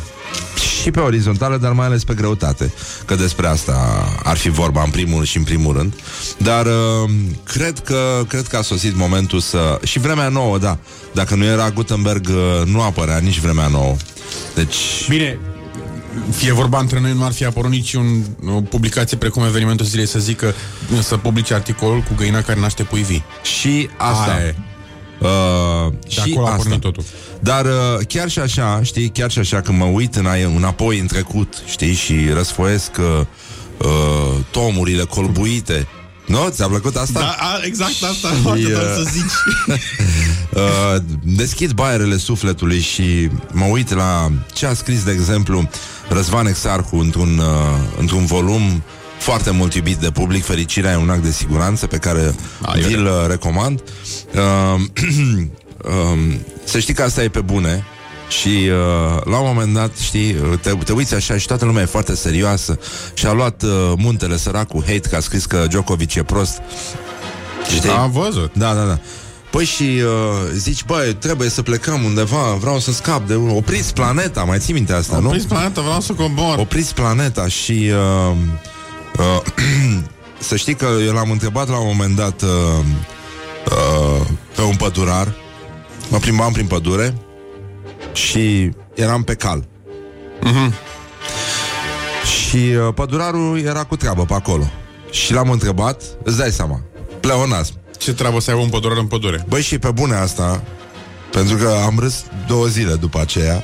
și 0.82 0.92
pe 0.92 1.00
orizontală, 1.00 1.58
dar 1.58 1.72
mai 1.72 1.86
ales 1.86 2.04
pe 2.04 2.14
greutate. 2.14 2.74
Că 3.06 3.16
despre 3.16 3.48
asta 3.48 4.08
ar 4.24 4.38
fi 4.38 4.50
vorba 4.50 4.84
în 4.84 4.90
primul 4.90 5.24
și 5.24 5.38
în 5.38 5.44
primul 5.44 5.76
rând. 5.76 5.94
Dar 6.38 6.66
uh, 6.66 7.10
cred 7.44 7.80
că 7.80 8.24
cred 8.28 8.48
că 8.48 8.58
a 8.58 8.62
sosit 8.62 8.96
momentul 8.96 9.40
să... 9.40 9.80
Și 9.84 10.00
vremea 10.00 10.30
nouă, 10.30 10.58
da. 10.58 10.78
Dacă 11.14 11.36
nu 11.36 11.44
era 11.44 11.70
Gutenberg, 11.70 12.28
uh, 12.28 12.66
nu 12.66 12.82
apărea 12.82 13.18
nici 13.18 13.40
vremea 13.40 13.68
nouă. 13.68 13.96
Deci... 14.56 15.06
Bine, 15.10 15.40
fie 16.32 16.54
vorba 16.54 16.80
între 16.80 17.00
noi, 17.00 17.14
nu 17.14 17.24
ar 17.24 17.32
fi 17.32 17.46
apărut 17.46 17.72
nici 17.72 17.94
un, 17.94 18.24
o 18.48 18.62
publicație 18.62 19.18
precum 19.18 19.44
evenimentul 19.44 19.86
zilei 19.86 20.08
să 20.08 20.20
zică 20.20 20.54
să 21.02 21.18
publice 21.18 21.54
articolul 21.54 22.02
cu 22.02 22.14
găina 22.16 22.42
care 22.42 22.60
naște 22.60 22.84
pui 22.84 23.02
vii. 23.02 23.24
Și 23.44 23.90
asta. 23.98 24.32
Aia 24.32 24.46
e. 24.46 24.56
Uh, 25.20 25.92
De 26.02 26.10
și 26.10 26.20
acolo 26.20 26.46
a 26.46 26.50
asta. 26.50 26.64
pornit 26.64 26.82
totul. 26.82 27.04
Dar 27.40 27.66
uh, 27.66 28.06
chiar 28.08 28.30
și 28.30 28.40
așa, 28.40 28.80
știi, 28.84 29.10
chiar 29.10 29.32
și 29.32 29.40
așa 29.40 29.62
când 29.62 29.78
mă 29.78 29.86
uit 29.86 30.16
în, 30.16 30.28
înapoi 30.56 31.00
în 31.00 31.08
trecut, 31.08 31.64
știi, 31.66 31.94
și 31.94 32.30
răsfoiesc 32.34 32.92
uh, 33.00 33.26
uh, 33.78 34.40
tomurile 34.52 35.04
colbuite, 35.04 35.88
nu? 36.32 36.50
Ți-a 36.50 36.68
plăcut 36.68 36.96
asta? 36.96 37.20
Da, 37.20 37.36
a, 37.40 37.60
exact 37.64 38.04
asta 38.12 38.28
Și, 38.28 38.42
foarte 38.44 38.66
uh, 38.66 38.72
uh, 38.72 38.94
să 38.96 39.10
zici. 39.12 39.78
Uh, 40.52 41.02
deschid 41.24 41.72
baierele 41.72 42.18
sufletului 42.18 42.80
și 42.80 43.30
mă 43.52 43.66
uit 43.66 43.94
la 43.94 44.32
ce 44.54 44.66
a 44.66 44.74
scris, 44.74 45.04
de 45.04 45.12
exemplu, 45.12 45.70
Răzvan 46.14 46.48
Exarhu 46.48 46.98
într-un, 46.98 47.38
uh, 47.38 47.46
într-un 48.00 48.26
volum 48.26 48.84
foarte 49.20 49.52
mult 49.52 49.74
iubit 49.74 49.98
de 49.98 50.12
public, 50.12 50.44
Fericirea 50.44 50.92
e 50.92 50.96
un 50.96 51.10
act 51.10 51.24
de 51.24 51.32
siguranță 51.32 51.88
pe 51.88 51.98
care 51.98 52.36
A, 52.62 52.78
eu 52.78 52.88
vi-l 52.88 53.06
uh, 53.06 53.26
recomand. 53.28 53.84
Uh, 54.36 54.42
um, 56.12 56.46
să 56.64 56.80
știi 56.80 56.94
că 56.94 57.02
asta 57.04 57.24
e 57.24 57.28
pe 57.30 57.42
bune 57.42 57.84
Și 58.42 58.48
uh, 58.48 59.24
la 59.24 59.40
un 59.40 59.48
moment 59.48 59.74
dat, 59.74 59.98
știi, 59.98 60.34
te, 60.62 60.72
te 60.86 60.92
uiți 60.92 61.16
așa 61.16 61.38
și 61.38 61.48
toată 61.48 61.66
lumea 61.66 61.82
e 61.82 61.86
foarte 61.86 62.16
serioasă 62.16 62.80
și 63.14 63.26
a 63.26 63.32
luat 63.32 63.64
uh, 63.64 63.70
muntele 63.98 64.38
săracul 64.38 64.84
hate 64.88 65.10
că 65.10 65.16
a 65.16 65.20
scris 65.20 65.46
că 65.46 65.66
Djokovic 65.68 66.16
e 66.16 66.24
prost. 66.24 66.62
Știi? 67.76 67.90
Am 67.90 68.12
văzut. 68.12 68.54
Da, 68.54 68.74
da, 68.74 68.86
da. 68.86 69.00
Păi 69.52 69.66
și 69.66 69.84
uh, 69.84 70.50
zici, 70.54 70.86
băi, 70.86 71.14
trebuie 71.14 71.50
să 71.50 71.62
plecăm 71.62 72.04
undeva, 72.04 72.54
vreau 72.60 72.80
să 72.80 72.92
scap 72.92 73.28
de... 73.28 73.34
Opriți 73.34 73.94
planeta, 73.94 74.44
mai 74.44 74.60
ții 74.60 74.74
minte 74.74 74.94
asta, 74.94 75.20
nu? 75.20 75.28
Opriți 75.28 75.48
planeta, 75.48 75.82
vreau 75.82 76.00
să 76.00 76.14
cobor. 76.14 76.58
Opriți 76.58 76.94
planeta 76.94 77.48
și... 77.48 77.92
Uh, 78.30 78.36
uh, 79.18 79.42
să 80.40 80.56
știi 80.56 80.76
că 80.76 80.88
eu 81.06 81.14
l-am 81.14 81.32
întrebat 81.32 81.70
la 81.70 81.80
un 81.80 81.86
moment 81.86 82.16
dat 82.16 82.42
uh, 82.42 82.50
uh, 83.66 84.28
pe 84.56 84.62
un 84.62 84.76
pădurar, 84.76 85.34
mă 86.10 86.18
plimbam 86.18 86.52
prin 86.52 86.68
pădure 86.68 87.16
și 88.14 88.72
eram 88.96 89.24
pe 89.24 89.34
cal. 89.34 89.68
Mhm. 90.42 90.74
Și 92.24 92.58
uh, 92.58 92.94
pădurarul 92.94 93.60
era 93.60 93.84
cu 93.84 93.96
treabă 93.96 94.26
pe 94.26 94.34
acolo. 94.34 94.70
Și 95.10 95.34
l-am 95.34 95.50
întrebat, 95.50 96.04
îți 96.24 96.38
dai 96.38 96.52
seama, 96.52 96.82
pleonasm. 97.20 97.81
Ce 98.02 98.14
treabă 98.14 98.40
să 98.40 98.52
ai 98.52 98.58
un 98.62 98.70
pădurar 98.70 98.98
în 98.98 99.08
pădure? 99.08 99.46
Băi, 99.48 99.62
și 99.62 99.78
pe 99.78 99.92
bune 99.92 100.16
asta, 100.16 100.64
pentru 101.32 101.56
că 101.56 101.82
am 101.86 102.00
râs 102.00 102.24
două 102.48 102.68
zile 102.68 102.96
după 102.96 103.20
aceea, 103.20 103.64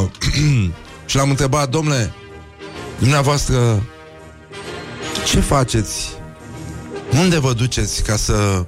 uh, 0.00 0.08
și 1.06 1.16
l-am 1.16 1.30
întrebat, 1.30 1.68
domnule, 1.68 2.12
dumneavoastră, 2.98 3.82
ce 5.26 5.40
faceți? 5.40 6.08
Unde 7.10 7.38
vă 7.38 7.52
duceți 7.52 8.02
ca 8.02 8.16
să 8.16 8.66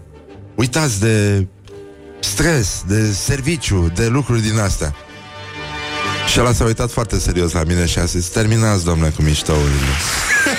uitați 0.55 1.00
de 1.00 1.47
stres, 2.21 2.83
de 2.87 3.12
serviciu, 3.12 3.93
de 3.95 4.07
lucruri 4.07 4.43
din 4.43 4.59
astea? 4.59 4.95
Și 6.26 6.40
ăla 6.40 6.52
s-a 6.52 6.64
uitat 6.64 6.90
foarte 6.90 7.19
serios 7.19 7.52
la 7.52 7.62
mine 7.64 7.87
și 7.87 7.99
a 7.99 8.05
zis, 8.05 8.26
terminați, 8.26 8.85
domnule, 8.85 9.11
cu 9.11 9.23
miștourile. 9.23 9.71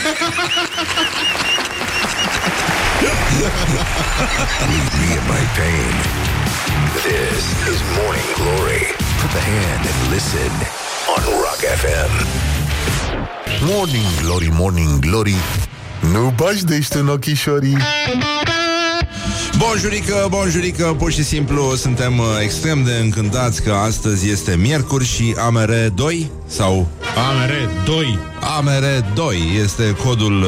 Leave 3.40 4.92
me 5.00 5.08
in 5.18 5.24
my 5.28 5.44
pain. 5.56 5.94
This 7.08 7.44
is 7.72 7.80
Morning 7.98 8.30
Glory. 8.36 8.84
Put 9.22 9.32
the 9.32 9.40
hand 9.40 9.82
and 9.92 10.00
listen 10.14 10.52
on 11.14 11.22
Rock 11.42 11.62
FM. 11.82 12.12
Morning 13.66 14.08
Glory, 14.22 14.50
Morning 14.52 15.00
Glory 15.00 15.36
Nu 16.12 16.34
bași 16.36 16.64
de 16.64 16.76
ești 16.76 16.98
în 16.98 17.08
ochișorii 17.08 17.78
Bonjurică, 19.68 20.28
bonjurică, 20.30 20.96
pur 20.98 21.12
și 21.12 21.24
simplu 21.24 21.76
suntem 21.76 22.18
uh, 22.18 22.26
extrem 22.42 22.84
de 22.84 22.92
încântați 23.02 23.64
că 23.64 23.72
astăzi 23.72 24.30
este 24.30 24.56
miercuri 24.56 25.06
și 25.06 25.36
AMR2 25.38 26.28
sau 26.48 26.88
AMR 27.16 27.70
2. 27.86 28.20
AMR2 28.40 29.20
este 29.64 29.96
codul 30.06 30.42
uh, 30.42 30.48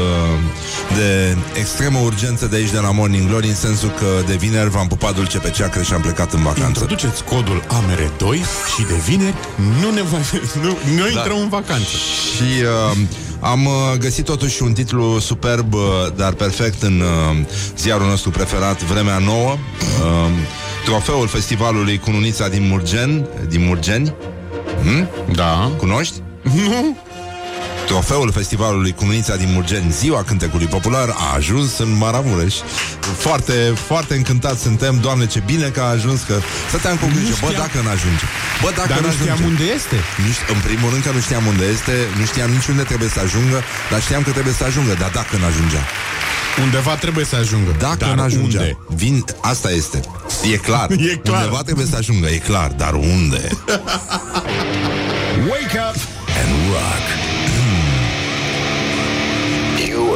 de 0.96 1.38
extremă 1.60 2.00
urgență 2.04 2.46
de 2.48 2.56
aici 2.56 2.72
de 2.72 2.80
la 2.80 2.92
Morning 2.92 3.28
Glory 3.30 3.48
în 3.48 3.56
sensul 3.56 3.90
că 3.90 4.06
de 4.28 4.36
vineri 4.36 4.70
v-am 4.70 4.88
pupat 4.88 5.16
dulce 5.16 5.38
pe 5.38 5.50
ceacră 5.50 5.82
și 5.82 5.94
am 5.94 6.02
plecat 6.02 6.34
în 6.34 6.44
vacanță. 6.44 6.68
Introduceți 6.68 7.24
codul 7.24 7.64
AMR 7.68 8.12
2 8.18 8.44
și 8.76 8.84
de 8.86 8.96
vineri 9.06 9.36
nu 9.82 9.92
ne 9.92 10.02
va, 10.02 10.18
nu, 10.62 10.78
noi 10.96 11.12
Da. 11.14 11.20
intrăm 11.20 11.38
în 11.40 11.50
vacanță. 11.50 11.96
Și 12.36 12.64
uh, 12.92 12.98
am 13.44 13.66
uh, 13.66 13.98
găsit 14.00 14.26
totuși 14.26 14.64
un 14.64 14.74
titlu 14.74 15.20
superb, 15.20 15.74
uh, 15.74 15.82
dar 16.16 16.34
perfect 16.34 16.82
în 16.82 17.00
uh, 17.00 17.46
ziarul 17.78 18.08
nostru 18.08 18.30
preferat, 18.30 18.84
Vremea 18.84 19.18
Nouă. 19.18 19.52
Uh, 19.52 20.30
trofeul 20.86 21.28
festivalului 21.28 21.98
Cununița 22.00 22.48
din 22.48 22.68
Murgen, 22.68 23.28
din 23.48 23.66
Murgeni. 23.66 24.14
Hmm? 24.84 25.08
Da. 25.36 25.72
Cunoști? 25.78 26.14
Nu. 26.42 26.98
Trofeul 27.94 28.32
festivalului 28.32 28.92
Cununița 28.92 29.36
din 29.36 29.50
Murgeni, 29.54 29.92
ziua 29.92 30.24
cântecului 30.24 30.66
popular, 30.68 31.10
a 31.10 31.34
ajuns 31.36 31.78
în 31.78 31.98
Maramureș. 31.98 32.56
Foarte, 33.18 33.54
foarte 33.88 34.16
încântat 34.16 34.60
suntem, 34.60 35.00
Doamne, 35.02 35.26
ce 35.26 35.42
bine 35.46 35.68
că 35.68 35.80
a 35.82 35.90
ajuns, 35.98 36.22
că 36.22 36.36
stăteam 36.70 36.96
cu 36.98 37.06
grijă, 37.16 37.36
bă, 37.42 37.48
știam. 37.50 37.62
dacă 37.66 37.78
n-ajunge. 37.88 38.26
Bă, 38.64 38.70
dacă 38.76 38.88
Dar 38.92 39.00
nu 39.00 39.06
n-ajunge. 39.06 39.30
știam 39.32 39.42
unde 39.52 39.64
este. 39.78 39.98
Nu 40.26 40.30
ști- 40.36 40.50
în 40.56 40.60
primul 40.68 40.90
rând 40.94 41.04
că 41.08 41.12
nu 41.18 41.22
știam 41.28 41.44
unde 41.52 41.66
este, 41.76 41.94
nu 42.20 42.26
știam 42.32 42.50
nici 42.58 42.68
unde 42.74 42.84
trebuie 42.92 43.10
să 43.16 43.20
ajungă, 43.28 43.58
dar 43.92 44.00
știam 44.06 44.22
că 44.28 44.32
trebuie 44.38 44.56
să 44.60 44.64
ajungă, 44.70 44.94
dar 45.02 45.12
dacă 45.20 45.34
n-ajungea. 45.42 45.84
Undeva 46.66 46.94
trebuie 47.04 47.26
să 47.32 47.36
ajungă. 47.44 47.72
Dacă 47.88 48.04
Dar 48.06 48.16
n-ajungea, 48.22 48.60
unde? 48.62 48.78
vin, 49.02 49.18
asta 49.54 49.70
este. 49.82 49.98
E 50.54 50.58
clar. 50.68 50.88
E 51.12 51.14
clar. 51.28 51.40
Undeva 51.42 51.62
trebuie 51.68 51.88
să 51.92 51.96
ajungă, 52.02 52.28
e 52.38 52.40
clar, 52.50 52.70
dar 52.84 52.94
unde? 53.18 53.44
Wake 55.52 55.78
up 55.88 55.98
and 56.40 56.52
rock. 56.74 57.06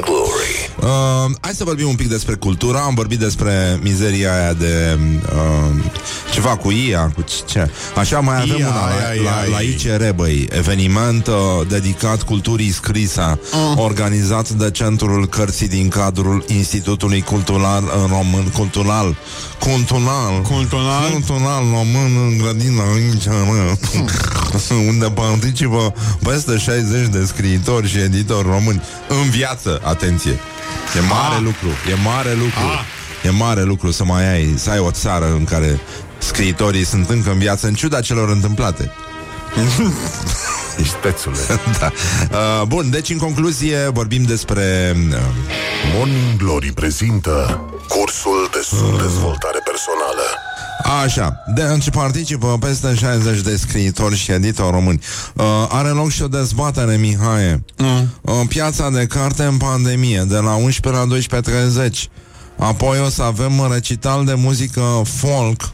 Glory. 0.00 0.70
Uh, 0.80 1.32
hai 1.40 1.52
să 1.54 1.64
vorbim 1.64 1.88
un 1.88 1.94
pic 1.94 2.08
despre 2.08 2.34
cultura 2.34 2.80
Am 2.80 2.94
vorbit 2.94 3.18
despre 3.18 3.78
mizeria 3.82 4.34
aia 4.34 4.52
de 4.52 4.98
uh, 5.32 5.84
Ceva 6.32 6.56
cu 6.56 6.70
IA 6.70 7.10
cu 7.14 7.24
ce? 7.46 7.70
Așa 7.94 8.20
mai 8.20 8.36
avem 8.36 8.58
IA, 8.58 8.66
una 8.68 8.86
la, 8.86 9.14
ia, 9.14 9.22
la, 9.22 9.30
ia, 9.30 9.50
la 9.50 9.60
ia. 9.60 9.68
ICR, 9.68 10.12
băi 10.14 10.48
Eveniment 10.50 11.26
uh, 11.26 11.34
dedicat 11.68 12.22
culturii 12.22 12.72
scrisă 12.72 13.38
Organizat 13.76 14.48
de 14.48 14.70
Centrul 14.70 15.28
Cărții 15.28 15.68
din 15.68 15.88
cadrul 15.88 16.44
Institutului 16.46 17.22
Cultural 17.22 17.82
uh, 17.82 17.90
Român 18.08 18.44
Cultural 18.56 19.16
Cultural 19.58 20.42
Cultural? 20.42 21.10
Cultural 21.10 21.62
Român 21.72 22.28
în 22.28 22.38
grădina 22.38 22.82
ICR 23.14 23.30
Unde 24.88 25.06
participă 25.06 25.94
peste 26.22 26.56
60 26.56 27.08
de 27.08 27.24
scriitori 27.24 27.88
și 27.88 27.98
editori 27.98 28.48
români 28.48 28.82
În 29.08 29.30
viață, 29.30 29.80
atenție 29.86 30.38
E 30.96 31.00
mare 31.08 31.34
Ah. 31.34 31.40
lucru, 31.42 31.68
e 31.90 31.94
mare 32.04 32.32
lucru 32.32 32.60
Ah. 32.72 32.80
E 33.24 33.30
mare 33.30 33.62
lucru 33.62 33.90
să 33.90 34.04
mai 34.04 34.32
ai 34.32 34.54
Să 34.56 34.70
ai 34.70 34.78
o 34.78 34.90
țară 34.90 35.26
în 35.26 35.44
care 35.44 35.80
scriitorii 36.18 36.84
sunt 36.84 37.10
încă 37.10 37.30
în 37.30 37.38
viață 37.38 37.66
În 37.66 37.74
ciuda 37.74 38.00
celor 38.00 38.28
întâmplate 38.28 38.92
Ești 40.82 40.94
pețule 40.94 41.36
da. 41.80 41.90
uh, 42.30 42.66
Bun, 42.66 42.90
deci 42.90 43.10
în 43.10 43.18
concluzie 43.18 43.88
vorbim 43.92 44.22
despre 44.22 44.96
uh, 45.10 45.16
Morning 45.94 46.36
Glory 46.38 46.72
prezintă 46.72 47.60
Cursul 47.88 48.48
de 48.52 48.58
dezvoltare 49.02 49.58
personală 49.64 50.22
Așa, 50.86 51.42
de 51.54 51.78
ce 51.80 51.90
participă 51.90 52.56
peste 52.60 52.94
60 52.94 53.40
de 53.40 53.56
scriitori 53.56 54.16
și 54.16 54.32
editori 54.32 54.70
români. 54.70 55.00
Uh, 55.34 55.44
are 55.68 55.88
loc 55.88 56.10
și 56.10 56.22
o 56.22 56.26
dezbatere, 56.26 56.96
Mihai. 56.96 57.64
Mm. 57.76 58.08
Uh, 58.20 58.32
piața 58.48 58.90
de 58.90 59.06
carte 59.06 59.42
în 59.42 59.56
pandemie, 59.56 60.24
de 60.28 60.36
la 60.36 60.54
11 60.54 61.02
la 61.02 61.40
12.30. 61.88 61.88
Apoi 62.58 62.98
o 63.00 63.08
să 63.08 63.22
avem 63.22 63.58
un 63.58 63.70
recital 63.72 64.24
de 64.24 64.34
muzică 64.34 65.02
folk 65.04 65.72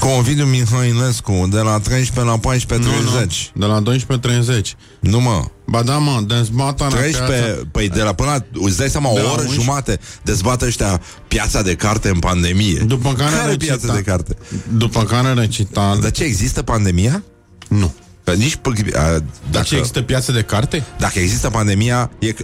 cu 0.00 0.06
Ovidiu 0.06 0.44
Mihăinescu, 0.44 1.46
de 1.50 1.60
la 1.60 1.78
13 1.78 2.24
la 2.32 2.38
14.30. 2.54 2.78
Nu, 2.78 2.90
nu. 3.02 3.26
De 3.52 3.66
la 3.66 3.82
12.30. 3.82 4.60
Nu, 5.00 5.20
mă. 5.20 5.44
Ba 5.66 5.82
da, 5.82 5.98
mă, 5.98 6.20
dezbaterea 6.26 6.98
13, 6.98 7.38
piața- 7.44 7.62
păi 7.72 7.88
de 7.88 8.02
la 8.02 8.12
până 8.12 8.30
la, 8.30 8.44
îți 8.66 8.76
dai 8.76 8.88
seama, 8.90 9.10
De 9.12 9.20
o 9.20 9.22
la 9.22 9.30
oră 9.30 9.40
11. 9.40 9.60
jumate 9.64 9.98
dezbată 10.22 10.64
ăștia 10.66 11.00
piața 11.28 11.62
de 11.62 11.74
carte 11.74 12.08
în 12.08 12.18
pandemie. 12.18 12.78
După 12.86 13.12
care 13.12 13.34
Care 13.36 13.50
recita- 13.52 13.56
piață 13.66 13.92
de 13.94 14.02
carte? 14.02 14.36
După 14.76 15.02
care 15.04 15.32
recital. 15.32 16.00
De 16.00 16.10
ce 16.10 16.24
există 16.24 16.62
pandemia? 16.62 17.22
Nu. 17.68 17.94
Că 18.24 18.32
nici 18.32 18.56
p- 18.56 18.94
a, 18.94 19.00
Dar 19.00 19.22
dacă, 19.50 19.64
ce 19.64 19.76
există 19.76 20.02
piață 20.02 20.32
de 20.32 20.42
carte? 20.42 20.84
dacă 20.98 21.18
există 21.18 21.50
pandemia, 21.50 22.10
e, 22.18 22.34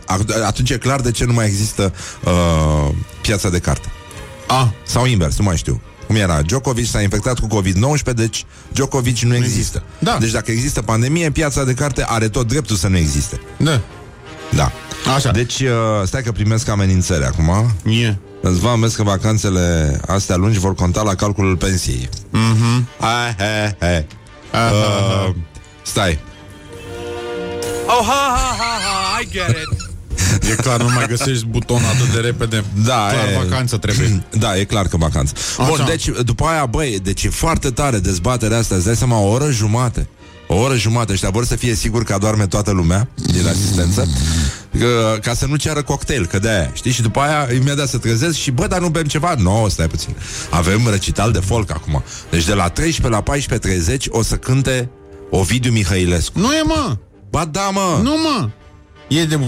atunci 0.44 0.70
e 0.70 0.76
clar 0.78 1.00
de 1.00 1.10
ce 1.10 1.24
nu 1.24 1.32
mai 1.32 1.46
există 1.46 1.92
uh, 2.24 2.94
piața 3.20 3.48
de 3.50 3.58
carte. 3.58 3.88
A, 4.46 4.72
Sau 4.86 5.06
invers, 5.06 5.38
nu 5.38 5.44
mai 5.44 5.56
știu. 5.56 5.80
Cum 6.14 6.22
era? 6.22 6.42
Djokovic 6.42 6.86
s-a 6.86 7.00
infectat 7.00 7.38
cu 7.38 7.60
COVID-19, 7.60 8.14
deci 8.14 8.44
Djokovic 8.72 9.18
nu 9.18 9.34
există. 9.34 9.82
Da. 9.98 10.16
Deci 10.20 10.30
dacă 10.30 10.50
există 10.50 10.82
pandemie, 10.82 11.30
piața 11.30 11.64
de 11.64 11.72
carte 11.74 12.04
are 12.08 12.28
tot 12.28 12.48
dreptul 12.48 12.76
să 12.76 12.88
nu 12.88 12.96
existe. 12.96 13.40
da. 13.56 13.80
Da. 14.54 14.72
Așa. 15.14 15.30
Deci, 15.30 15.60
uh, 15.60 15.68
stai 16.04 16.22
că 16.22 16.32
primesc 16.32 16.68
amenințări 16.68 17.24
acum. 17.24 17.74
E. 17.84 18.16
Îți 18.40 18.60
va 18.60 18.74
vezi 18.74 18.96
că 18.96 19.02
vacanțele 19.02 20.00
astea 20.06 20.36
lungi 20.36 20.58
vor 20.58 20.74
conta 20.74 21.02
la 21.02 21.14
calculul 21.14 21.56
pensiei. 21.56 22.08
Mhm. 22.30 22.88
Hai, 23.00 23.34
hai, 23.38 23.76
hai. 23.80 24.06
Uh, 24.52 25.34
stai. 25.82 26.18
Oh, 27.86 28.06
ha, 28.06 28.36
ha, 28.36 28.56
ha, 28.58 28.78
ha, 28.84 29.20
I 29.20 29.28
get 29.30 29.48
it. 29.48 29.83
E 30.50 30.54
clar, 30.54 30.80
nu 30.82 30.88
mai 30.94 31.06
găsești 31.08 31.46
butonul 31.46 31.88
atât 31.94 32.12
de 32.14 32.20
repede. 32.20 32.64
Da, 32.84 33.06
clar, 33.10 33.28
e- 33.28 33.46
vacanță 33.48 33.76
trebuie. 33.76 34.24
Da, 34.38 34.58
e 34.58 34.64
clar 34.64 34.86
că 34.86 34.96
vacanță. 34.96 35.32
Așa. 35.58 35.68
Bun, 35.68 35.84
deci 35.88 36.08
după 36.24 36.44
aia, 36.44 36.66
băi, 36.66 36.98
deci 37.02 37.22
e 37.24 37.28
foarte 37.28 37.70
tare 37.70 37.98
dezbaterea 37.98 38.58
asta, 38.58 38.74
îți 38.74 38.84
dai 38.84 38.96
seama, 38.96 39.18
o 39.18 39.28
oră 39.28 39.50
jumate. 39.50 40.08
O 40.46 40.54
oră 40.56 40.74
jumate, 40.76 41.12
ăștia 41.12 41.30
vor 41.30 41.44
să 41.44 41.56
fie 41.56 41.74
sigur 41.74 42.04
că 42.04 42.12
adorme 42.12 42.46
toată 42.46 42.70
lumea 42.70 43.08
din 43.26 43.46
asistență. 43.48 44.08
că, 44.78 45.18
ca 45.22 45.34
să 45.34 45.46
nu 45.46 45.56
ceară 45.56 45.82
cocktail, 45.82 46.26
că 46.26 46.38
de-aia, 46.38 46.70
știi? 46.74 46.90
Și 46.92 47.02
după 47.02 47.20
aia 47.20 47.48
imediat 47.54 47.88
se 47.88 47.98
trezesc 47.98 48.36
și, 48.38 48.50
bă, 48.50 48.66
dar 48.66 48.80
nu 48.80 48.88
bem 48.88 49.02
ceva? 49.04 49.34
Nu, 49.38 49.60
no, 49.60 49.68
stai 49.68 49.86
puțin. 49.86 50.16
Avem 50.50 50.88
recital 50.90 51.32
de 51.32 51.38
folk 51.38 51.70
acum. 51.70 52.02
Deci 52.30 52.44
de 52.44 52.54
la 52.54 52.68
13 52.68 53.20
la 53.22 53.36
14.30 53.96 53.96
o 54.08 54.22
să 54.22 54.34
cânte 54.36 54.90
Ovidiu 55.30 55.70
Mihailescu. 55.72 56.38
Nu 56.38 56.52
e, 56.52 56.62
mă! 56.64 56.96
Ba 57.30 57.44
da, 57.44 57.70
mă! 57.72 58.00
Nu, 58.02 58.10
mă! 58.10 58.48
E 59.08 59.24
de 59.24 59.38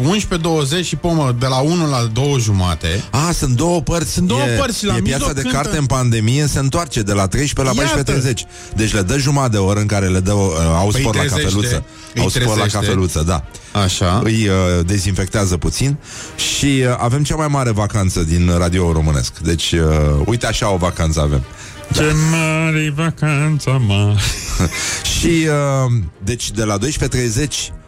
11.20 0.81 0.85
și 0.85 0.97
pomă 0.97 1.37
de 1.39 1.47
la 1.47 1.57
1 1.59 1.89
la 1.89 2.09
2 2.13 2.37
jumate. 2.41 3.05
A, 3.11 3.33
sunt 3.33 3.57
două 3.57 3.81
părți. 3.83 4.13
Sunt 4.13 4.27
două 4.27 4.41
e, 4.41 4.57
părți, 4.59 4.85
la 4.85 4.97
E 4.97 5.01
piața 5.01 5.17
mijloc 5.19 5.35
de 5.35 5.41
cântă. 5.43 5.57
carte 5.57 5.77
în 5.79 5.87
pandemie, 5.87 6.47
se 6.47 6.59
întoarce 6.59 7.03
de 7.03 7.13
la 7.13 7.27
13 7.27 7.75
la 7.75 7.83
Iată. 7.85 8.21
14.30. 8.31 8.33
Deci 8.75 8.93
le 8.95 9.03
dă 9.03 9.19
jumătate 9.19 9.51
de 9.51 9.57
oră 9.59 9.81
în 9.81 9.87
care 9.87 10.07
le 10.09 10.21
dă, 10.21 10.33
uh, 10.33 10.51
au 10.77 10.89
Păi 10.89 11.01
spor 11.01 11.15
la 11.15 11.21
trezește. 11.21 11.43
cafeluță. 11.45 11.85
Îi 12.15 12.23
Au 12.23 12.29
spor 12.29 12.43
la 12.47 12.53
trezește. 12.53 12.79
cafeluță, 12.79 13.23
da. 13.27 13.45
Așa. 13.85 14.21
Îi 14.25 14.49
uh, 14.49 14.55
dezinfectează 14.87 15.57
puțin 15.57 15.97
și 16.57 16.67
uh, 16.67 16.97
avem 16.99 17.23
cea 17.25 17.37
mai 17.37 17.47
mare 17.49 17.71
vacanță 17.71 18.21
din 18.25 18.51
radio 18.59 18.93
românesc. 18.93 19.39
Deci, 19.39 19.73
uh, 19.73 19.81
uite 20.27 20.47
așa 20.47 20.71
o 20.73 20.77
vacanță 20.77 21.21
avem. 21.21 21.43
Ce 21.95 22.15
mare 22.31 22.93
vacanța 22.97 23.71
mare. 23.71 24.17
Și, 25.19 25.47
uh, 25.87 25.93
deci, 26.25 26.51
de 26.51 26.65
la 26.65 26.79
12.30 26.79 26.85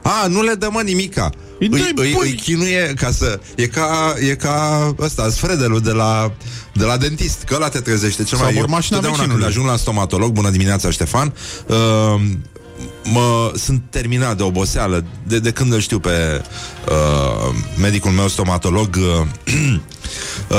A, 0.03 0.27
nu 0.27 0.43
le 0.43 0.55
dă 0.55 0.69
mă 0.71 0.81
nimica 0.81 1.31
Îi 1.59 1.69
îi, 1.71 1.79
dai 1.79 1.93
îi, 1.95 2.13
pui. 2.13 2.29
îi 2.29 2.35
chinuie 2.35 2.93
ca 2.97 3.11
să 3.11 3.41
E 3.57 3.67
ca, 3.67 4.15
e 4.31 4.35
ca 4.35 4.95
ăsta, 4.99 5.31
sfredelul 5.31 5.81
de 5.81 5.93
la 5.93 6.33
de 6.73 6.85
la 6.85 6.97
dentist, 6.97 7.43
că 7.43 7.55
ăla 7.55 7.69
te 7.69 7.81
trezește 7.81 8.25
cel 8.25 8.39
Sau 8.39 8.47
mai... 8.47 8.55
vor 8.55 8.67
mașina 8.67 8.97
totdeauna 8.97 9.23
vecinului. 9.23 9.45
când 9.45 9.57
ajung 9.57 9.71
la 9.71 9.77
stomatolog, 9.77 10.33
bună 10.33 10.51
dimineața 10.51 10.91
Ștefan 10.91 11.33
uh, 11.67 11.77
mă, 13.05 13.53
sunt 13.55 13.83
terminat 13.91 14.37
de 14.37 14.43
oboseală 14.43 15.05
de, 15.27 15.39
de 15.39 15.51
când 15.51 15.73
îl 15.73 15.81
știu 15.81 15.99
pe 15.99 16.43
uh, 16.89 17.55
medicul 17.81 18.11
meu 18.11 18.29
stomatolog 18.29 18.97
uh, 18.97 19.27
uh, 20.49 20.57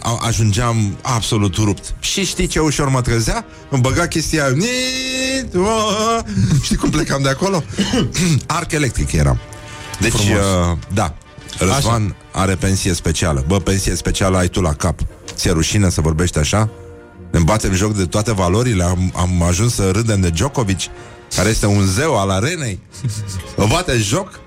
a- 0.00 0.18
ajungeam 0.26 0.98
absolut 1.02 1.54
rupt. 1.56 1.94
Și 2.00 2.24
știi 2.24 2.46
ce 2.46 2.58
ușor 2.60 2.88
mă 2.88 3.00
trezea? 3.00 3.44
Îmi 3.70 3.80
băga 3.82 4.06
chestia 4.06 4.44
aia. 4.44 4.52
Nit, 4.54 5.54
uh, 5.54 6.18
Știi 6.62 6.76
cum 6.76 6.90
plecam 6.90 7.22
de 7.22 7.28
acolo? 7.28 7.62
Arc 8.46 8.72
electric 8.72 9.12
eram. 9.12 9.38
Deci, 10.00 10.12
Frumos. 10.12 10.38
uh, 10.38 10.76
da. 10.94 11.14
Răzvan 11.58 12.16
are 12.32 12.54
pensie 12.54 12.92
specială. 12.94 13.44
Bă, 13.46 13.58
pensie 13.58 13.94
specială 13.94 14.36
ai 14.36 14.48
tu 14.48 14.60
la 14.60 14.72
cap. 14.72 15.00
Ți-e 15.34 15.50
rușine 15.50 15.90
să 15.90 16.00
vorbești 16.00 16.38
așa? 16.38 16.70
Ne 17.32 17.38
batem 17.38 17.74
joc 17.74 17.94
de 17.96 18.04
toate 18.04 18.32
valorile 18.32 18.84
Am, 18.84 19.12
am 19.16 19.42
ajuns 19.42 19.74
să 19.74 19.90
râdem 19.90 20.20
de 20.20 20.30
Djokovic 20.30 20.80
Care 21.36 21.48
este 21.48 21.66
un 21.66 21.86
zeu 21.86 22.18
al 22.18 22.30
arenei. 22.30 22.78
Vă 23.56 23.66
bate 23.66 23.98
joc. 23.98 24.40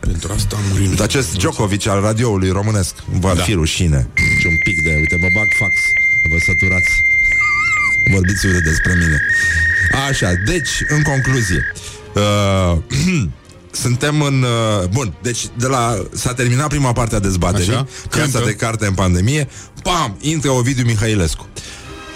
Pentru 0.00 0.32
asta 0.32 0.56
am 0.56 0.62
murit. 0.70 0.96
De 0.96 1.02
acest 1.02 1.36
Djokovic 1.36 1.86
al 1.86 2.00
radioului 2.00 2.50
românesc. 2.50 2.94
Va 3.20 3.34
da. 3.34 3.42
fi 3.42 3.52
rușine. 3.52 4.08
Și 4.40 4.46
un 4.46 4.56
pic 4.64 4.82
de, 4.82 4.90
uite, 4.98 5.16
mă 5.20 5.26
bag 5.36 5.48
fax. 5.58 5.74
Vă 6.30 6.36
săturați. 6.46 6.90
Vorbiți 8.12 8.46
urât 8.46 8.62
despre 8.62 8.92
mine. 8.94 9.20
Așa, 10.08 10.32
deci, 10.46 10.84
în 10.88 11.02
concluzie. 11.02 11.72
Uh, 12.14 12.78
Suntem 13.70 14.22
în... 14.22 14.42
Uh, 14.42 14.88
bun, 14.88 15.14
deci 15.22 15.46
de 15.56 15.66
la, 15.66 16.02
s-a 16.14 16.34
terminat 16.34 16.68
prima 16.68 16.92
parte 16.92 17.14
a 17.14 17.18
dezbaterii. 17.18 17.68
Așa, 17.68 17.86
Piața 18.10 18.30
cântă. 18.30 18.46
de 18.46 18.54
carte 18.54 18.86
în 18.86 18.94
pandemie. 18.94 19.48
Pam, 19.82 20.16
intră 20.20 20.50
Ovidiu 20.50 20.84
Mihailescu 20.84 21.48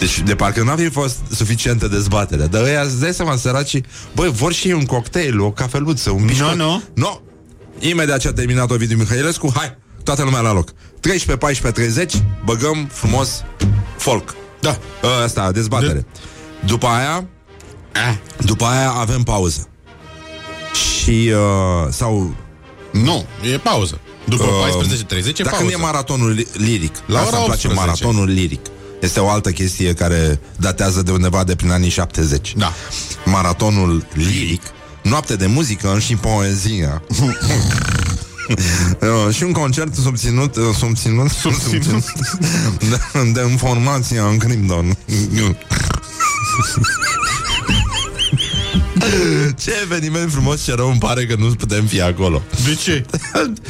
deci, 0.03 0.19
de 0.19 0.35
parcă 0.35 0.63
n-ar 0.63 0.77
fi 0.77 0.89
fost 0.89 1.17
suficientă 1.35 1.87
dezbatere 1.87 2.45
Dar 2.45 2.63
ăia, 2.63 2.81
îți 2.81 2.99
dai 2.99 3.13
seama, 3.13 3.35
săracii 3.35 3.85
Băi, 4.15 4.29
vor 4.31 4.53
și 4.53 4.67
ei 4.67 4.73
un 4.73 4.85
cocktail, 4.85 5.39
o 5.39 5.51
cafeluță, 5.51 6.09
un 6.11 6.25
bișcot 6.25 6.55
nu. 6.55 6.83
No. 6.93 7.19
Imediat 7.79 8.19
ce 8.19 8.27
a 8.27 8.33
terminat 8.33 8.71
Ovidiu 8.71 8.97
Mihailescu 8.97 9.51
Hai, 9.55 9.77
toată 10.03 10.23
lumea 10.23 10.39
la 10.39 10.53
loc 10.53 10.69
13, 10.99 11.45
14, 11.45 11.81
30 11.81 12.23
Băgăm 12.45 12.89
frumos 12.91 13.43
folk 13.97 14.35
Da. 14.59 14.77
Asta, 15.23 15.51
dezbatere 15.51 15.93
de... 15.93 16.05
După 16.65 16.87
aia 16.87 17.25
După 18.37 18.65
aia 18.65 18.89
avem 18.91 19.23
pauză 19.23 19.67
Și 20.73 21.31
uh, 21.33 21.87
Sau 21.91 22.35
Nu, 22.91 23.25
e 23.53 23.57
pauză. 23.57 23.99
După 24.25 24.43
uh, 24.43 24.85
14.30 24.85 25.25
e 25.25 25.43
Dacă 25.43 25.49
pauză. 25.49 25.63
nu 25.63 25.69
e 25.69 25.75
maratonul 25.75 26.31
li- 26.31 26.47
liric 26.53 26.95
La 27.05 27.19
Asta 27.19 27.29
ora 27.29 27.37
îmi 27.37 27.45
place 27.45 27.67
18. 27.67 27.73
maratonul 27.73 28.29
liric 28.33 28.65
este 29.03 29.19
o 29.19 29.29
altă 29.29 29.51
chestie 29.51 29.93
care 29.93 30.39
datează 30.55 31.01
de 31.01 31.11
undeva 31.11 31.43
de 31.43 31.55
prin 31.55 31.71
anii 31.71 31.89
70 31.89 32.53
Da. 32.57 32.73
Maratonul 33.25 34.05
liric 34.13 34.61
Noapte 35.01 35.35
de 35.35 35.45
muzică 35.45 35.99
și 35.99 36.15
poezia 36.15 37.01
Uh, 38.47 39.35
și 39.35 39.43
un 39.43 39.51
concert 39.51 39.95
subținut, 39.95 40.55
uh, 40.55 40.75
subținut, 40.77 41.29
subținut 41.29 42.03
de, 42.89 43.31
de 43.33 43.47
informația 43.49 44.25
în 44.25 44.37
Crimdon. 44.37 44.85
Ce 49.63 49.71
eveniment 49.83 50.31
frumos 50.31 50.63
ce 50.63 50.73
rău 50.75 50.89
îmi 50.89 50.99
pare 50.99 51.25
că 51.25 51.35
nu 51.37 51.45
putem 51.47 51.85
fi 51.85 52.01
acolo. 52.01 52.41
De 52.65 52.75
ce? 52.75 53.05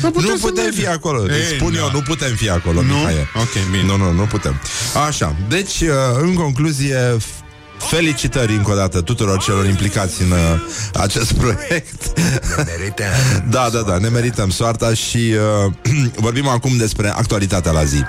Nu 0.01 0.11
putem 0.11 0.11
putem, 0.11 0.37
să 0.37 0.47
fi 0.47 0.81
mergem. 0.81 0.91
acolo. 0.91 1.31
Ei, 1.31 1.55
Spun 1.55 1.73
da. 1.73 1.79
eu, 1.79 1.89
nu 1.93 1.99
putem 2.01 2.35
fi 2.35 2.49
acolo, 2.49 2.81
Nu? 2.81 2.93
Mihai. 2.93 3.13
Ok, 3.35 3.69
bine. 3.71 3.83
Nu, 3.85 3.97
nu, 3.97 4.11
nu 4.11 4.23
putem. 4.23 4.59
Așa, 5.07 5.35
deci, 5.49 5.79
uh, 5.81 5.87
în 6.21 6.33
concluzie, 6.33 6.97
f- 7.17 7.41
Felicitări 7.89 8.53
încă 8.53 8.71
o 8.71 8.75
dată 8.75 9.01
tuturor 9.01 9.37
celor 9.41 9.65
implicați 9.65 10.21
în 10.21 10.31
uh, 10.31 10.37
acest 10.93 11.33
proiect. 11.33 12.19
Merităm. 12.65 13.05
Da, 13.49 13.69
da, 13.73 13.79
da, 13.81 13.97
ne 13.97 14.07
merităm 14.07 14.49
soarta 14.49 14.93
și 14.93 15.33
uh, 15.65 15.73
vorbim 16.25 16.47
acum 16.47 16.77
despre 16.77 17.09
actualitatea 17.09 17.71
la 17.71 17.83
zi. 17.83 18.01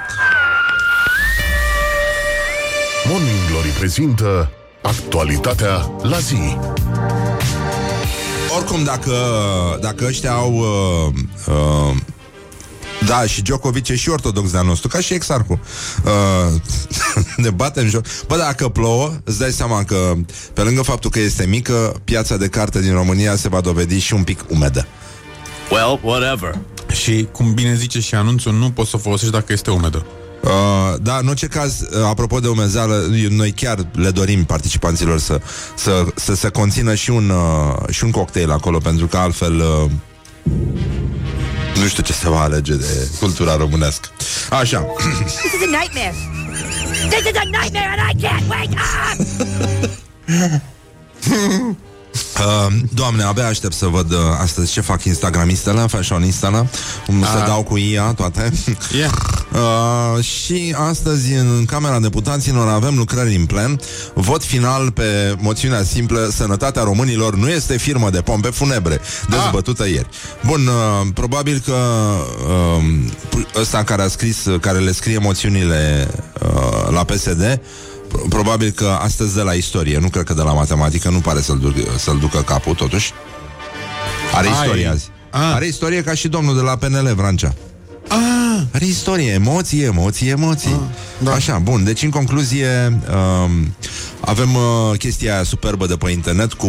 Morning 3.08 3.36
Glory 3.50 3.68
prezintă 3.68 4.50
actualitatea 4.82 5.90
la 6.02 6.18
zi. 6.18 6.56
Oricum, 8.56 8.84
dacă, 8.84 9.12
dacă 9.80 10.04
ăștia 10.06 10.32
au... 10.32 10.54
Uh, 10.54 11.14
uh, 11.46 11.96
da, 13.06 13.26
și 13.26 13.42
Djokovic 13.42 13.88
e 13.88 13.96
și 13.96 14.08
ortodox 14.08 14.50
de-a 14.50 14.62
nostru, 14.62 14.88
ca 14.88 15.00
și 15.00 15.12
Exarcu. 15.14 15.60
Uh, 16.04 16.60
ne 17.44 17.50
batem 17.50 17.88
joc. 17.88 18.04
Bă, 18.26 18.36
dacă 18.36 18.68
plouă, 18.68 19.12
îți 19.24 19.38
dai 19.38 19.50
seama 19.50 19.84
că, 19.84 20.12
pe 20.52 20.62
lângă 20.62 20.82
faptul 20.82 21.10
că 21.10 21.20
este 21.20 21.46
mică, 21.46 22.00
piața 22.04 22.36
de 22.36 22.48
carte 22.48 22.80
din 22.80 22.92
România 22.92 23.36
se 23.36 23.48
va 23.48 23.60
dovedi 23.60 23.98
și 23.98 24.14
un 24.14 24.22
pic 24.24 24.40
umedă. 24.48 24.86
Well, 25.70 26.00
whatever. 26.02 26.58
Și 26.92 27.28
cum 27.32 27.54
bine 27.54 27.74
zice 27.74 28.00
și 28.00 28.14
anunțul, 28.14 28.52
nu 28.52 28.70
poți 28.70 28.90
să 28.90 28.96
o 28.96 28.98
folosești 28.98 29.32
dacă 29.32 29.52
este 29.52 29.70
umedă. 29.70 30.06
Uh, 30.44 30.94
da, 31.00 31.16
în 31.16 31.28
orice 31.28 31.46
caz, 31.46 31.80
uh, 31.80 32.04
apropo 32.06 32.40
de 32.40 32.48
umezeală, 32.48 33.06
noi 33.30 33.52
chiar 33.52 33.78
le 33.92 34.10
dorim 34.10 34.44
participanților 34.44 35.18
să, 35.18 35.40
să, 35.74 36.04
să 36.14 36.34
se 36.34 36.48
conțină 36.48 36.94
și 36.94 37.10
un, 37.10 37.30
uh, 37.30 37.88
și 37.90 38.04
un 38.04 38.10
cocktail 38.10 38.50
acolo, 38.50 38.78
pentru 38.78 39.06
că 39.06 39.16
altfel 39.16 39.54
uh, 39.54 39.90
nu 41.80 41.86
știu 41.86 42.02
ce 42.02 42.12
se 42.12 42.28
va 42.28 42.40
alege 42.40 42.74
de 42.74 43.08
cultura 43.20 43.56
românească. 43.56 44.08
Așa. 44.50 44.78
This 44.80 45.52
is 45.54 45.62
a 45.62 45.78
nightmare. 45.78 46.14
This 47.08 47.20
is 47.30 47.36
a 47.36 47.44
nightmare 47.60 47.88
and 47.96 48.10
I 48.10 48.14
can't 48.26 48.48
wake 48.48 48.76
up! 49.10 49.18
Uh, 52.38 52.72
doamne, 52.94 53.22
abia 53.22 53.46
aștept 53.46 53.74
să 53.74 53.86
văd 53.86 54.10
uh, 54.12 54.18
astăzi 54.42 54.72
ce 54.72 54.80
fac 54.80 55.04
instagramistele, 55.04 55.80
fashionistele, 55.80 56.68
cum 57.06 57.22
se 57.22 57.38
Ah. 57.40 57.46
dau 57.46 57.62
cu 57.62 57.78
ea 57.78 58.12
toate. 58.12 58.52
Yeah. 58.98 59.10
Uh, 59.52 60.24
și 60.24 60.74
astăzi 60.78 61.32
în 61.32 61.64
Camera 61.66 61.98
Deputaților 61.98 62.68
avem 62.68 62.96
lucrări 62.96 63.34
în 63.36 63.44
plen 63.46 63.80
Vot 64.14 64.44
final 64.44 64.90
pe 64.90 65.34
moțiunea 65.38 65.82
simplă 65.82 66.28
Sănătatea 66.32 66.82
românilor 66.82 67.34
nu 67.36 67.48
este 67.48 67.76
firmă 67.78 68.10
de 68.10 68.20
pompe 68.20 68.48
funebre 68.48 69.00
Dezbătută 69.28 69.86
ieri 69.88 70.08
Bun, 70.46 70.66
uh, 70.66 71.06
probabil 71.14 71.62
că 71.66 71.76
uh, 72.48 72.84
ăsta 73.60 73.82
care 73.82 74.02
a 74.02 74.08
scris 74.08 74.36
Care 74.60 74.78
le 74.78 74.92
scrie 74.92 75.18
moțiunile 75.18 76.08
uh, 76.42 76.88
la 76.90 77.04
PSD 77.04 77.40
pro- 77.42 77.93
Probabil 78.28 78.70
că 78.70 78.98
astăzi 79.00 79.34
de 79.34 79.40
la 79.42 79.52
istorie 79.52 79.98
Nu 79.98 80.08
cred 80.08 80.24
că 80.24 80.34
de 80.34 80.42
la 80.42 80.52
matematică 80.52 81.10
Nu 81.10 81.18
pare 81.20 81.40
să-l, 81.40 81.58
duc, 81.58 81.74
să-l 81.98 82.18
ducă 82.18 82.38
capul 82.42 82.74
totuși 82.74 83.12
Are 84.34 84.46
Ai. 84.46 84.52
istorie 84.52 84.86
azi 84.86 85.10
Ah. 85.30 85.40
Are 85.54 85.66
istorie 85.66 86.02
ca 86.02 86.14
și 86.14 86.28
domnul 86.28 86.54
de 86.56 86.60
la 86.60 86.76
PNL 86.76 87.14
Vrancea 87.14 87.54
Ah, 88.08 88.62
are 88.72 88.84
istorie, 88.84 89.30
emoții, 89.32 89.82
emoții, 89.82 90.28
emoții. 90.28 90.70
Ah, 90.70 90.78
da. 91.18 91.32
Așa, 91.32 91.58
bun. 91.58 91.84
Deci, 91.84 92.02
în 92.02 92.10
concluzie, 92.10 93.00
um, 93.44 93.74
avem 94.20 94.54
uh, 94.54 94.98
chestia 94.98 95.34
aia 95.34 95.42
superbă 95.42 95.86
de 95.86 95.94
pe 95.96 96.10
internet 96.10 96.52
cu 96.52 96.66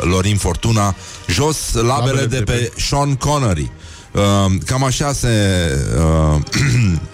Lorin 0.00 0.36
Fortuna. 0.36 0.94
Jos 1.28 1.72
labele, 1.72 1.92
Labele 1.92 2.26
de 2.26 2.36
de 2.36 2.42
pe 2.42 2.72
Sean 2.76 3.14
Connery. 3.14 3.70
Uh, 4.12 4.52
cam 4.66 4.84
așa 4.84 5.12
se... 5.12 5.28
Uh, 5.96 6.40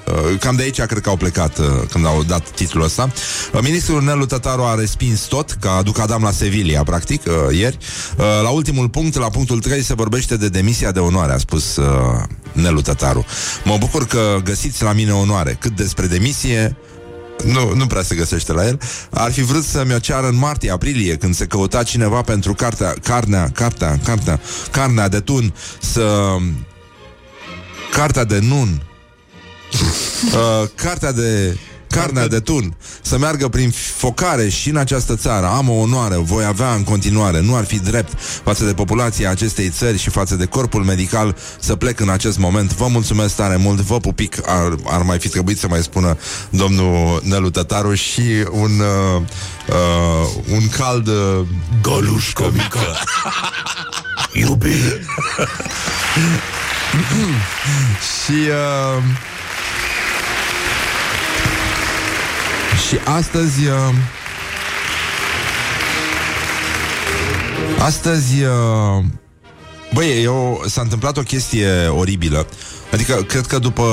uh, 0.06 0.38
cam 0.44 0.56
de 0.56 0.62
aici 0.62 0.80
cred 0.80 1.02
că 1.02 1.08
au 1.08 1.16
plecat 1.16 1.58
uh, 1.58 1.66
când 1.90 2.06
au 2.06 2.22
dat 2.22 2.50
titlul 2.50 2.84
ăsta. 2.84 3.10
Uh, 3.52 3.60
ministrul 3.62 4.02
Nelu 4.02 4.26
Tătaru 4.26 4.62
a 4.62 4.74
respins 4.74 5.20
tot, 5.20 5.50
că 5.60 5.68
aduc 5.68 5.98
Adam 5.98 6.22
la 6.22 6.30
Sevilla, 6.30 6.82
practic, 6.82 7.22
uh, 7.26 7.56
ieri. 7.56 7.78
Uh, 8.16 8.24
la 8.42 8.48
ultimul 8.48 8.88
punct, 8.88 9.16
la 9.16 9.28
punctul 9.28 9.60
3, 9.60 9.82
se 9.82 9.94
vorbește 9.94 10.36
de 10.36 10.48
demisia 10.48 10.90
de 10.90 10.98
onoare, 10.98 11.32
a 11.32 11.38
spus 11.38 11.76
uh, 11.76 11.86
Nelu 12.52 12.80
Tătaru. 12.80 13.24
Mă 13.64 13.76
bucur 13.78 14.06
că 14.06 14.40
găsiți 14.44 14.82
la 14.82 14.92
mine 14.92 15.12
onoare. 15.12 15.56
Cât 15.60 15.76
despre 15.76 16.06
demisie, 16.06 16.76
nu, 17.44 17.74
nu 17.74 17.86
prea 17.86 18.02
se 18.02 18.14
găsește 18.14 18.52
la 18.52 18.66
el. 18.66 18.80
Ar 19.10 19.32
fi 19.32 19.42
vrut 19.42 19.64
să 19.64 19.84
mi-o 19.86 19.98
ceară 19.98 20.26
în 20.26 20.36
martie, 20.36 20.70
aprilie, 20.70 21.16
când 21.16 21.34
se 21.34 21.46
căuta 21.46 21.82
cineva 21.82 22.20
pentru 22.20 22.54
cartea, 22.54 22.94
carnea, 23.02 23.50
cartea, 23.52 23.98
cartea, 24.04 24.40
carnea 24.70 25.08
de 25.08 25.20
tun, 25.20 25.54
să... 25.80 26.36
Cartea 27.90 28.24
de 28.24 28.38
nun. 28.38 28.82
uh, 30.32 30.68
cartea 30.74 31.12
de 31.12 31.56
carnea 31.96 32.28
de 32.28 32.40
tun 32.40 32.76
să 33.02 33.18
meargă 33.18 33.48
prin 33.48 33.70
focare 33.96 34.48
și 34.48 34.68
în 34.68 34.76
această 34.76 35.16
țară. 35.16 35.46
Am 35.46 35.68
o 35.68 35.72
onoare, 35.72 36.16
o 36.16 36.22
voi 36.22 36.44
avea 36.44 36.72
în 36.72 36.84
continuare. 36.84 37.40
Nu 37.40 37.56
ar 37.56 37.64
fi 37.64 37.78
drept 37.78 38.20
față 38.44 38.64
de 38.64 38.74
populația 38.74 39.30
acestei 39.30 39.68
țări 39.68 39.98
și 39.98 40.10
față 40.10 40.34
de 40.34 40.44
corpul 40.44 40.82
medical 40.82 41.36
să 41.60 41.76
plec 41.76 42.00
în 42.00 42.08
acest 42.08 42.38
moment. 42.38 42.72
Vă 42.74 42.86
mulțumesc 42.86 43.34
tare 43.34 43.56
mult, 43.56 43.80
vă 43.80 44.00
pupic. 44.00 44.48
Ar, 44.48 44.74
ar 44.84 45.02
mai 45.02 45.18
fi 45.18 45.28
trebuit 45.28 45.58
să 45.58 45.68
mai 45.68 45.82
spună 45.82 46.16
domnul 46.50 47.20
Nelu 47.24 47.50
Tătaru 47.50 47.94
și 47.94 48.22
un, 48.50 48.70
uh, 48.80 49.22
uh, 49.68 50.28
un 50.52 50.68
cald 50.68 51.06
uh, 51.06 51.46
Golușcă 51.82 52.50
mică 52.52 52.80
Iubi 54.46 54.74
și 58.10 58.32
uh, 58.32 59.02
și 62.88 62.98
astăzi 63.04 63.66
uh, 63.66 63.94
astăzi 67.78 68.42
uh, 68.42 69.04
băi, 69.94 70.22
eu, 70.22 70.62
s-a 70.66 70.80
întâmplat 70.80 71.16
o 71.16 71.22
chestie 71.22 71.86
oribilă. 71.86 72.46
Adică 72.92 73.14
cred 73.14 73.46
că 73.46 73.58
după 73.58 73.84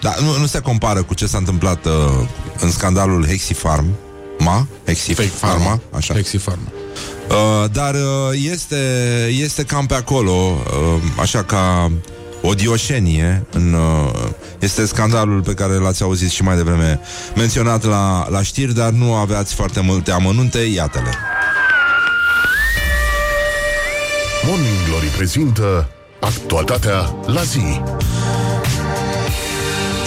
da, 0.00 0.14
nu, 0.20 0.38
nu 0.38 0.46
se 0.46 0.60
compară 0.60 1.02
cu 1.02 1.14
ce 1.14 1.26
s-a 1.26 1.38
întâmplat 1.38 1.86
uh, 1.86 1.92
în 2.58 2.70
scandalul 2.70 3.26
Hexifarm. 3.26 3.86
Ma? 4.38 4.66
Hexifarma, 4.86 5.80
așa. 5.96 6.14
Lexifarma. 6.14 6.72
Uh, 7.28 7.70
dar 7.72 7.94
uh, 7.94 8.50
este, 8.52 8.76
este 9.42 9.64
cam 9.64 9.86
pe 9.86 9.94
acolo, 9.94 10.32
uh, 10.32 11.02
așa 11.20 11.42
ca 11.44 11.92
o 11.92 12.17
dioșenie. 12.54 13.46
În, 13.50 13.72
uh, 13.72 14.30
este 14.58 14.86
scandalul 14.86 15.42
pe 15.42 15.54
care 15.54 15.74
l-ați 15.74 16.02
auzit 16.02 16.30
și 16.30 16.42
mai 16.42 16.56
devreme 16.56 17.00
menționat 17.36 17.84
la, 17.84 18.26
la 18.30 18.42
știri, 18.42 18.74
dar 18.74 18.90
nu 18.90 19.14
aveați 19.14 19.54
foarte 19.54 19.80
multe 19.80 20.10
amănunte, 20.10 20.58
iată-le. 20.58 21.10
Morning 24.46 24.76
Glory 24.88 25.06
prezintă 25.06 25.88
Actualitatea 26.20 27.14
la 27.26 27.42
zi 27.42 27.80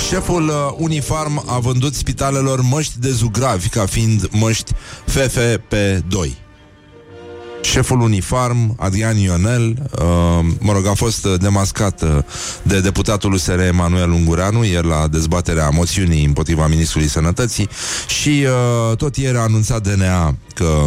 Șeful 0.07 0.47
uh, 0.47 0.75
Unifarm 0.77 1.43
a 1.47 1.59
vândut 1.59 1.93
spitalelor 1.93 2.61
măști 2.61 2.99
de 2.99 3.09
zugravi 3.09 3.69
ca 3.69 3.85
fiind 3.85 4.27
măști 4.31 4.71
FFP2. 5.09 6.31
Șeful 7.61 8.01
Unifarm, 8.01 8.75
Adrian 8.77 9.17
Ionel, 9.17 9.89
uh, 9.91 10.45
mă 10.59 10.73
rog, 10.73 10.87
a 10.87 10.93
fost 10.93 11.25
uh, 11.25 11.39
demascat 11.39 12.01
uh, 12.01 12.17
de 12.63 12.79
deputatul 12.79 13.33
USR 13.33 13.59
Emanuel 13.59 14.11
Ungureanu 14.11 14.63
ieri 14.63 14.87
la 14.87 15.07
dezbaterea 15.07 15.69
moțiunii 15.69 16.25
împotriva 16.25 16.67
Ministrului 16.67 17.07
Sănătății 17.07 17.69
și 18.07 18.45
uh, 18.89 18.97
tot 18.97 19.15
ieri 19.15 19.37
a 19.37 19.41
anunțat 19.41 19.87
DNA 19.87 20.35
că 20.53 20.85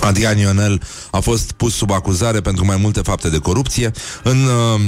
Adrian 0.00 0.38
Ionel 0.38 0.82
a 1.10 1.18
fost 1.18 1.52
pus 1.52 1.74
sub 1.74 1.90
acuzare 1.90 2.40
pentru 2.40 2.64
mai 2.64 2.76
multe 2.76 3.00
fapte 3.00 3.28
de 3.28 3.38
corupție. 3.38 3.90
În 4.22 4.44
uh, 4.44 4.80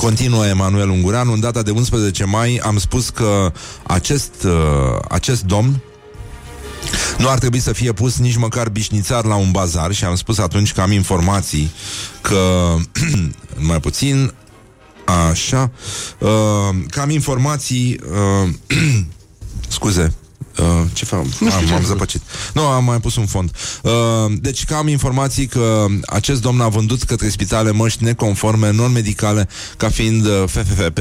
Continuă 0.00 0.46
Emanuel 0.46 0.88
Ungureanu, 0.88 1.32
în 1.32 1.40
data 1.40 1.62
de 1.62 1.70
11 1.70 2.24
mai 2.24 2.60
am 2.62 2.78
spus 2.78 3.08
că 3.08 3.52
acest, 3.82 4.32
uh, 4.44 4.52
acest 5.08 5.42
domn 5.42 5.82
nu 7.18 7.28
ar 7.28 7.38
trebui 7.38 7.58
să 7.60 7.72
fie 7.72 7.92
pus 7.92 8.18
nici 8.18 8.36
măcar 8.36 8.68
bișnițar 8.68 9.24
la 9.24 9.34
un 9.34 9.50
bazar 9.50 9.92
și 9.92 10.04
am 10.04 10.14
spus 10.14 10.38
atunci 10.38 10.72
că 10.72 10.80
am 10.80 10.92
informații 10.92 11.72
că, 12.20 12.74
mai 13.68 13.80
puțin, 13.80 14.34
așa, 15.30 15.70
uh, 16.18 16.28
că 16.90 17.00
am 17.00 17.10
informații, 17.10 18.00
uh, 18.42 18.48
scuze, 19.68 20.14
Uh, 20.58 20.82
ce 20.92 21.04
fac? 21.04 21.18
Am, 21.18 21.32
m-am 21.70 21.84
zăpăcit. 21.84 22.22
Nu, 22.54 22.62
am 22.62 22.84
mai 22.84 23.00
pus 23.00 23.16
un 23.16 23.26
fond. 23.26 23.50
Uh, 23.82 23.92
deci 24.40 24.64
că 24.64 24.74
am 24.74 24.88
informații 24.88 25.46
că 25.46 25.86
acest 26.06 26.40
domn 26.40 26.60
a 26.60 26.68
vândut 26.68 27.02
către 27.02 27.28
spitale 27.28 27.70
măști 27.70 28.04
neconforme, 28.04 28.70
non-medicale, 28.70 29.48
ca 29.76 29.88
fiind 29.88 30.26
uh, 30.26 30.44
FFP. 30.46 30.98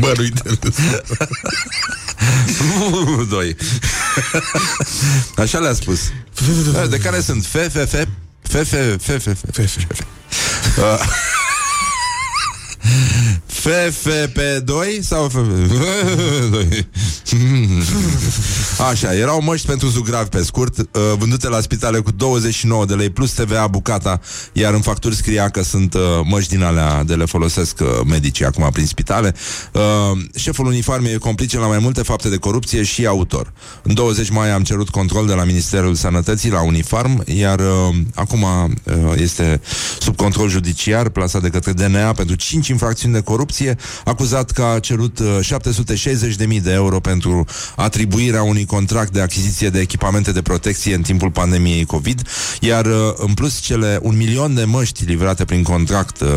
Bă, 0.00 0.12
nu-i 0.16 0.30
de 0.30 0.58
râs. 0.62 0.74
Doi. 3.28 3.56
Așa 5.36 5.58
le-a 5.58 5.72
spus. 5.72 6.00
De 6.90 6.98
care 6.98 7.20
sunt 7.20 7.44
FFF 7.44 7.94
FF 8.42 8.74
FF 8.98 10.15
Uh. 10.78 10.98
FFP2 13.66 15.00
sau 15.00 15.28
FFP2? 15.28 16.84
Așa, 18.90 19.14
erau 19.14 19.42
măști 19.42 19.66
pentru 19.66 19.88
zugravi 19.88 20.28
pe 20.28 20.42
scurt, 20.42 20.78
uh, 20.78 20.84
vândute 21.18 21.48
la 21.48 21.60
spitale 21.60 21.98
cu 21.98 22.10
29 22.10 22.84
de 22.84 22.94
lei 22.94 23.10
plus 23.10 23.32
TVA 23.32 23.66
bucata, 23.66 24.20
iar 24.52 24.74
în 24.74 24.80
facturi 24.80 25.14
scria 25.14 25.48
că 25.48 25.62
sunt 25.62 25.94
uh, 25.94 26.00
măști 26.24 26.54
din 26.54 26.62
alea 26.62 27.04
de 27.04 27.14
le 27.14 27.24
folosesc 27.24 27.78
uh, 27.80 27.88
medicii 28.06 28.44
acum 28.44 28.68
prin 28.72 28.86
spitale. 28.86 29.34
Șeful 30.34 30.66
uniformei 30.66 31.12
e 31.12 31.16
complice 31.16 31.58
la 31.58 31.66
mai 31.66 31.78
multe 31.78 32.02
fapte 32.02 32.28
de 32.28 32.36
corupție 32.36 32.82
și 32.82 33.06
autor. 33.06 33.52
În 33.82 33.94
20 33.94 34.30
mai 34.30 34.50
am 34.50 34.62
cerut 34.62 34.88
control 34.88 35.26
de 35.26 35.32
la 35.32 35.44
Ministerul 35.44 35.94
Sănătății 35.94 36.50
la 36.50 36.62
Unifarm, 36.62 37.22
iar 37.26 37.60
acum 38.14 38.46
este 39.16 39.60
sub 39.98 40.16
control 40.16 40.48
judiciar 40.48 41.08
plasat 41.08 41.42
de 41.42 41.48
către 41.48 41.72
DNA 41.72 42.12
pentru 42.12 42.34
5 42.34 42.68
infracțiuni 42.76 43.14
de 43.14 43.20
corupție 43.20 43.34
corupție, 43.36 43.76
acuzat 44.04 44.50
că 44.50 44.62
a 44.62 44.78
cerut 44.78 45.20
760.000 45.42 46.62
de 46.62 46.72
euro 46.72 47.00
pentru 47.00 47.44
atribuirea 47.76 48.42
unui 48.42 48.64
contract 48.64 49.12
de 49.12 49.20
achiziție 49.20 49.68
de 49.68 49.80
echipamente 49.80 50.32
de 50.32 50.42
protecție 50.42 50.94
în 50.94 51.02
timpul 51.02 51.30
pandemiei 51.30 51.84
COVID, 51.84 52.28
iar 52.60 52.86
în 53.16 53.34
plus 53.34 53.58
cele 53.60 53.98
un 54.02 54.16
milion 54.16 54.54
de 54.54 54.64
măști 54.64 55.04
livrate 55.04 55.44
prin 55.44 55.62
contract 55.62 56.20
uh, 56.20 56.28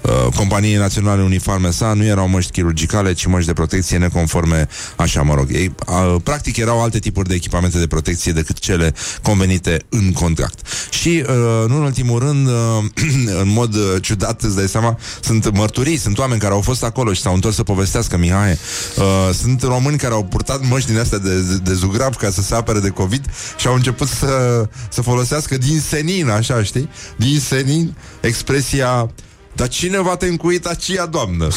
uh, 0.00 0.32
companiei 0.36 0.76
naționale 0.76 1.22
uniforme 1.22 1.70
sa 1.70 1.92
nu 1.92 2.04
erau 2.04 2.28
măști 2.28 2.50
chirurgicale, 2.50 3.12
ci 3.12 3.26
măști 3.26 3.46
de 3.46 3.52
protecție 3.52 3.98
neconforme, 3.98 4.68
așa 4.96 5.22
mă 5.22 5.34
rog. 5.34 5.46
Ei, 5.52 5.74
uh, 5.86 6.16
practic 6.22 6.56
erau 6.56 6.82
alte 6.82 6.98
tipuri 6.98 7.28
de 7.28 7.34
echipamente 7.34 7.78
de 7.78 7.86
protecție 7.86 8.32
decât 8.32 8.58
cele 8.58 8.94
convenite 9.22 9.78
în 9.88 10.12
contract. 10.12 10.58
Și, 10.90 11.24
uh, 11.28 11.68
nu 11.68 11.76
în 11.76 11.82
ultimul 11.82 12.18
rând, 12.18 12.46
uh, 12.46 12.52
în 13.42 13.48
mod 13.48 13.74
uh, 13.74 13.82
ciudat, 14.00 14.42
îți 14.42 14.56
dai 14.56 14.68
seama, 14.68 14.98
sunt 15.20 15.56
mărturii, 15.56 15.96
sunt 15.96 16.18
oameni 16.18 16.40
care 16.40 16.52
au 16.52 16.60
fost 16.60 16.84
acolo 16.84 17.12
și 17.12 17.20
s-au 17.20 17.34
întors 17.34 17.54
să 17.54 17.62
povestească, 17.62 18.16
Mihai. 18.16 18.50
Uh, 18.50 19.34
sunt 19.34 19.62
români 19.62 19.98
care 19.98 20.14
au 20.14 20.24
purtat 20.24 20.60
măști 20.68 20.88
din 20.90 20.98
astea 20.98 21.18
de, 21.18 21.40
de, 21.40 21.56
de 21.56 21.72
zugrav 21.72 22.14
ca 22.14 22.30
să 22.30 22.42
se 22.42 22.54
apere 22.54 22.78
de 22.78 22.88
COVID 22.88 23.24
și 23.56 23.66
au 23.66 23.74
început 23.74 24.08
să, 24.08 24.64
să 24.88 25.02
folosească 25.02 25.58
din 25.58 25.80
senin, 25.80 26.28
așa, 26.28 26.62
știi? 26.62 26.88
Din 27.16 27.40
senin, 27.40 27.94
expresia 28.20 29.10
dar 29.60 29.68
cine 29.68 29.98
va 29.98 30.16
te 30.16 30.26
încuit 30.26 30.66
aceea, 30.66 31.06
doamnă? 31.06 31.48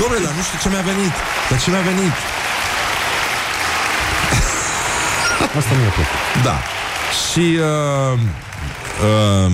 Dom'le, 0.00 0.22
dar 0.24 0.34
nu 0.36 0.42
știu 0.42 0.58
ce 0.62 0.68
mi-a 0.68 0.80
venit. 0.80 1.12
Dar 1.50 1.60
ce 1.60 1.70
mi-a 1.70 1.80
venit? 1.80 2.12
Asta 5.58 5.74
mi-a 5.74 5.88
plăcut. 5.88 6.42
Da. 6.42 6.58
Și 7.30 7.58
uh, 7.58 8.18
uh, 9.04 9.52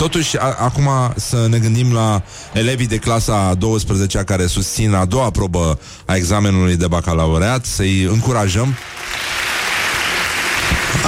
Totuși, 0.00 0.38
a, 0.38 0.56
acum 0.58 0.88
să 1.16 1.46
ne 1.48 1.58
gândim 1.58 1.92
la 1.92 2.22
elevii 2.52 2.86
de 2.86 2.96
clasa 2.96 3.54
12 3.58 4.18
care 4.18 4.46
susțin 4.46 4.94
a 4.94 5.04
doua 5.04 5.30
probă 5.30 5.78
a 6.04 6.14
examenului 6.14 6.76
de 6.76 6.86
bacalaureat, 6.86 7.64
să-i 7.64 8.02
încurajăm. 8.02 8.74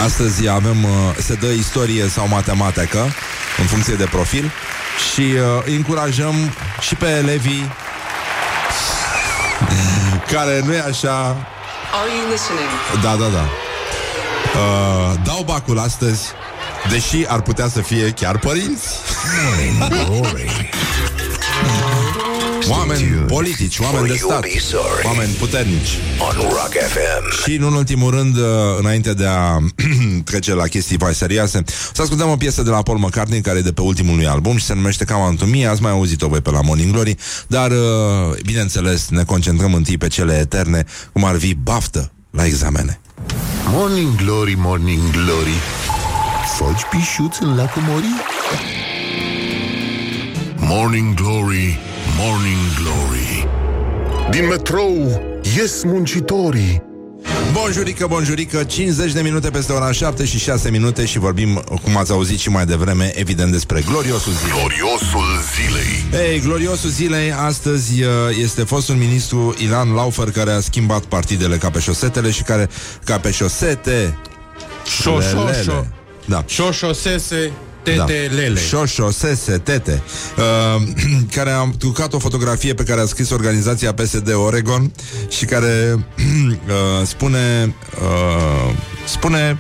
Astăzi 0.05 0.49
avem, 0.49 0.85
uh, 0.85 0.91
se 1.19 1.35
dă 1.35 1.47
istorie 1.47 2.09
sau 2.09 2.29
matematică, 2.29 2.99
în 3.59 3.67
funcție 3.67 3.95
de 3.95 4.05
profil, 4.05 4.53
și 5.13 5.21
uh, 5.21 5.63
îi 5.65 5.75
încurajăm 5.75 6.35
și 6.81 6.95
pe 6.95 7.07
elevii 7.07 7.73
care 10.33 10.63
nu 10.65 10.73
e 10.73 10.81
așa... 10.81 11.37
Are 12.01 12.11
you 12.19 12.31
listening? 12.31 12.69
Da, 13.03 13.17
da, 13.17 13.29
da. 13.29 13.45
Uh, 14.59 15.15
dau 15.25 15.43
bacul 15.45 15.79
astăzi, 15.79 16.23
deși 16.91 17.25
ar 17.29 17.41
putea 17.41 17.69
să 17.69 17.81
fie 17.81 18.11
chiar 18.11 18.39
părinți. 18.39 18.89
Glory. 19.89 20.71
Oameni 22.69 23.05
politici, 23.27 23.79
oameni 23.79 24.07
de 24.07 24.17
stat, 24.17 24.45
oameni 25.05 25.33
puternici. 25.33 25.99
On 26.19 26.41
Rock 26.41 26.73
FM. 26.73 27.43
Și, 27.43 27.57
în 27.57 27.73
ultimul 27.73 28.11
rând, 28.11 28.37
uh, 28.37 28.45
înainte 28.79 29.15
de 29.15 29.27
a 29.27 29.59
trece 30.31 30.55
la 30.55 30.67
chestii 30.67 30.97
mai 31.01 31.15
serioase, 31.15 31.63
să 31.93 32.03
ascultăm 32.03 32.31
o 32.31 32.37
piesă 32.37 32.63
de 32.63 32.71
la 32.71 32.83
Paul 32.83 32.99
McCartney, 32.99 33.41
care 33.41 33.59
e 33.59 33.63
de 33.63 33.73
pe 33.73 33.81
ultimul 33.81 34.17
lui 34.17 34.27
album 34.27 34.57
și 34.57 34.65
se 34.65 34.75
numește 34.75 35.05
Cam 35.05 35.21
Antumie. 35.21 35.67
Ați 35.67 35.83
mai 35.83 35.91
auzit-o 35.91 36.29
voi 36.29 36.41
pe 36.41 36.51
la 36.51 36.61
Morning 36.61 36.93
Glory, 36.93 37.17
dar, 37.47 37.71
uh, 37.71 38.41
bineînțeles, 38.45 39.09
ne 39.09 39.23
concentrăm 39.23 39.75
întâi 39.75 39.99
pe 39.99 40.09
cele 40.09 40.39
eterne, 40.39 40.85
cum 41.13 41.25
ar 41.25 41.39
fi 41.39 41.55
baftă 41.55 42.13
la 42.31 42.45
examene. 42.45 43.01
Morning 43.67 44.15
Glory, 44.17 44.55
Morning 44.59 45.11
Glory 45.11 45.55
Foci 46.57 46.83
pișuț 46.91 47.39
în 47.39 47.57
lacul 47.57 47.83
Mori? 47.83 48.07
Morning 50.57 51.15
Glory, 51.15 51.79
Morning 52.19 52.59
Glory. 52.83 53.49
Din 54.31 54.47
metrou 54.47 55.21
ies 55.57 55.83
muncitorii. 55.85 56.83
Bonjurică, 57.53 58.07
bonjurică, 58.07 58.65
50 58.65 59.13
de 59.13 59.21
minute 59.21 59.51
peste 59.51 59.73
ora 59.73 59.93
7 59.93 60.25
și 60.25 60.39
6 60.39 60.71
minute 60.71 61.05
și 61.05 61.19
vorbim, 61.19 61.63
cum 61.83 61.97
ați 61.97 62.13
auzit 62.13 62.39
și 62.39 62.49
mai 62.49 62.67
devreme, 62.67 63.13
evident 63.15 63.53
despre 63.53 63.83
gloriosul 63.87 64.33
zilei. 64.33 64.53
Gloriosul 64.59 65.25
zilei. 65.55 66.29
Ei, 66.31 66.41
gloriosul 66.41 66.91
zilei 66.91 67.33
astăzi 67.33 68.03
uh, 68.03 68.09
este 68.43 68.63
fostul 68.63 68.95
ministru 68.95 69.55
Ilan 69.59 69.93
Laufer 69.93 70.31
care 70.31 70.51
a 70.51 70.61
schimbat 70.61 71.03
partidele 71.05 71.57
ca 71.57 71.71
pe 71.71 71.79
șosetele 71.81 72.31
și 72.31 72.43
care, 72.43 72.69
ca 73.05 73.19
pe 73.19 73.31
șosete, 73.31 74.19
Șo, 75.01 75.21
șo, 75.21 75.45
lelele. 75.45 75.91
Șo. 77.91 77.97
Da. 77.97 78.07
Șoșo, 78.07 78.11
sese, 78.11 78.29
tete, 78.29 78.35
lele. 78.35 78.61
Șoșo, 78.61 79.11
Sese, 79.11 79.59
Tete 79.59 80.03
uh, 80.37 80.83
Care 81.37 81.51
a 81.51 81.71
trucat 81.79 82.13
o 82.13 82.19
fotografie 82.19 82.75
Pe 82.75 82.83
care 82.83 83.01
a 83.01 83.05
scris 83.05 83.31
organizația 83.31 83.95
PSD 83.95 84.35
Oregon 84.35 84.93
Și 85.29 85.45
care 85.45 85.95
uh, 86.19 87.07
Spune 87.07 87.75
uh, 88.03 88.75
Spune 89.07 89.59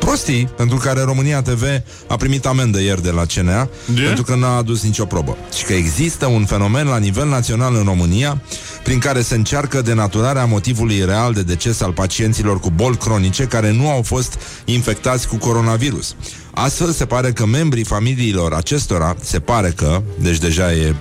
prostii 0.00 0.48
pentru 0.56 0.76
care 0.76 1.00
România 1.00 1.42
TV 1.42 1.62
a 2.06 2.16
primit 2.16 2.46
amendă 2.46 2.80
ieri 2.80 3.02
de 3.02 3.10
la 3.10 3.24
CNA 3.34 3.68
De? 3.94 4.00
pentru 4.00 4.24
că 4.24 4.34
n-a 4.34 4.56
adus 4.56 4.82
nicio 4.82 5.04
probă. 5.04 5.36
Și 5.56 5.64
că 5.64 5.72
există 5.72 6.26
un 6.26 6.44
fenomen 6.44 6.86
la 6.86 6.98
nivel 6.98 7.28
național 7.28 7.74
în 7.74 7.84
România 7.84 8.42
prin 8.82 8.98
care 8.98 9.22
se 9.22 9.34
încearcă 9.34 9.82
denaturarea 9.82 10.44
motivului 10.44 11.04
real 11.04 11.32
de 11.32 11.42
deces 11.42 11.80
al 11.80 11.92
pacienților 11.92 12.60
cu 12.60 12.70
boli 12.70 12.96
cronice 12.96 13.44
care 13.44 13.72
nu 13.72 13.90
au 13.90 14.02
fost 14.02 14.38
infectați 14.64 15.28
cu 15.28 15.36
coronavirus. 15.36 16.14
Astfel 16.50 16.92
se 16.92 17.06
pare 17.06 17.32
că 17.32 17.46
membrii 17.46 17.84
familiilor 17.84 18.52
acestora, 18.52 19.16
se 19.20 19.40
pare 19.40 19.70
că, 19.76 20.02
deci 20.18 20.38
deja 20.38 20.72
e, 20.72 20.94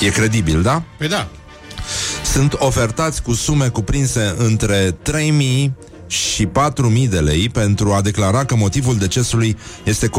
e 0.00 0.08
credibil, 0.08 0.62
da? 0.62 0.82
Păi 0.98 1.08
da. 1.08 1.28
sunt 2.32 2.52
ofertați 2.52 3.22
cu 3.22 3.32
sume 3.32 3.68
cuprinse 3.68 4.34
între 4.38 4.90
3.000 4.90 5.70
și 6.08 6.46
4.000 6.46 7.08
de 7.08 7.18
lei 7.18 7.48
pentru 7.48 7.92
a 7.92 8.00
declara 8.00 8.44
că 8.44 8.56
motivul 8.56 8.96
decesului 8.96 9.56
este 9.84 10.08
COVID-19. 10.08 10.10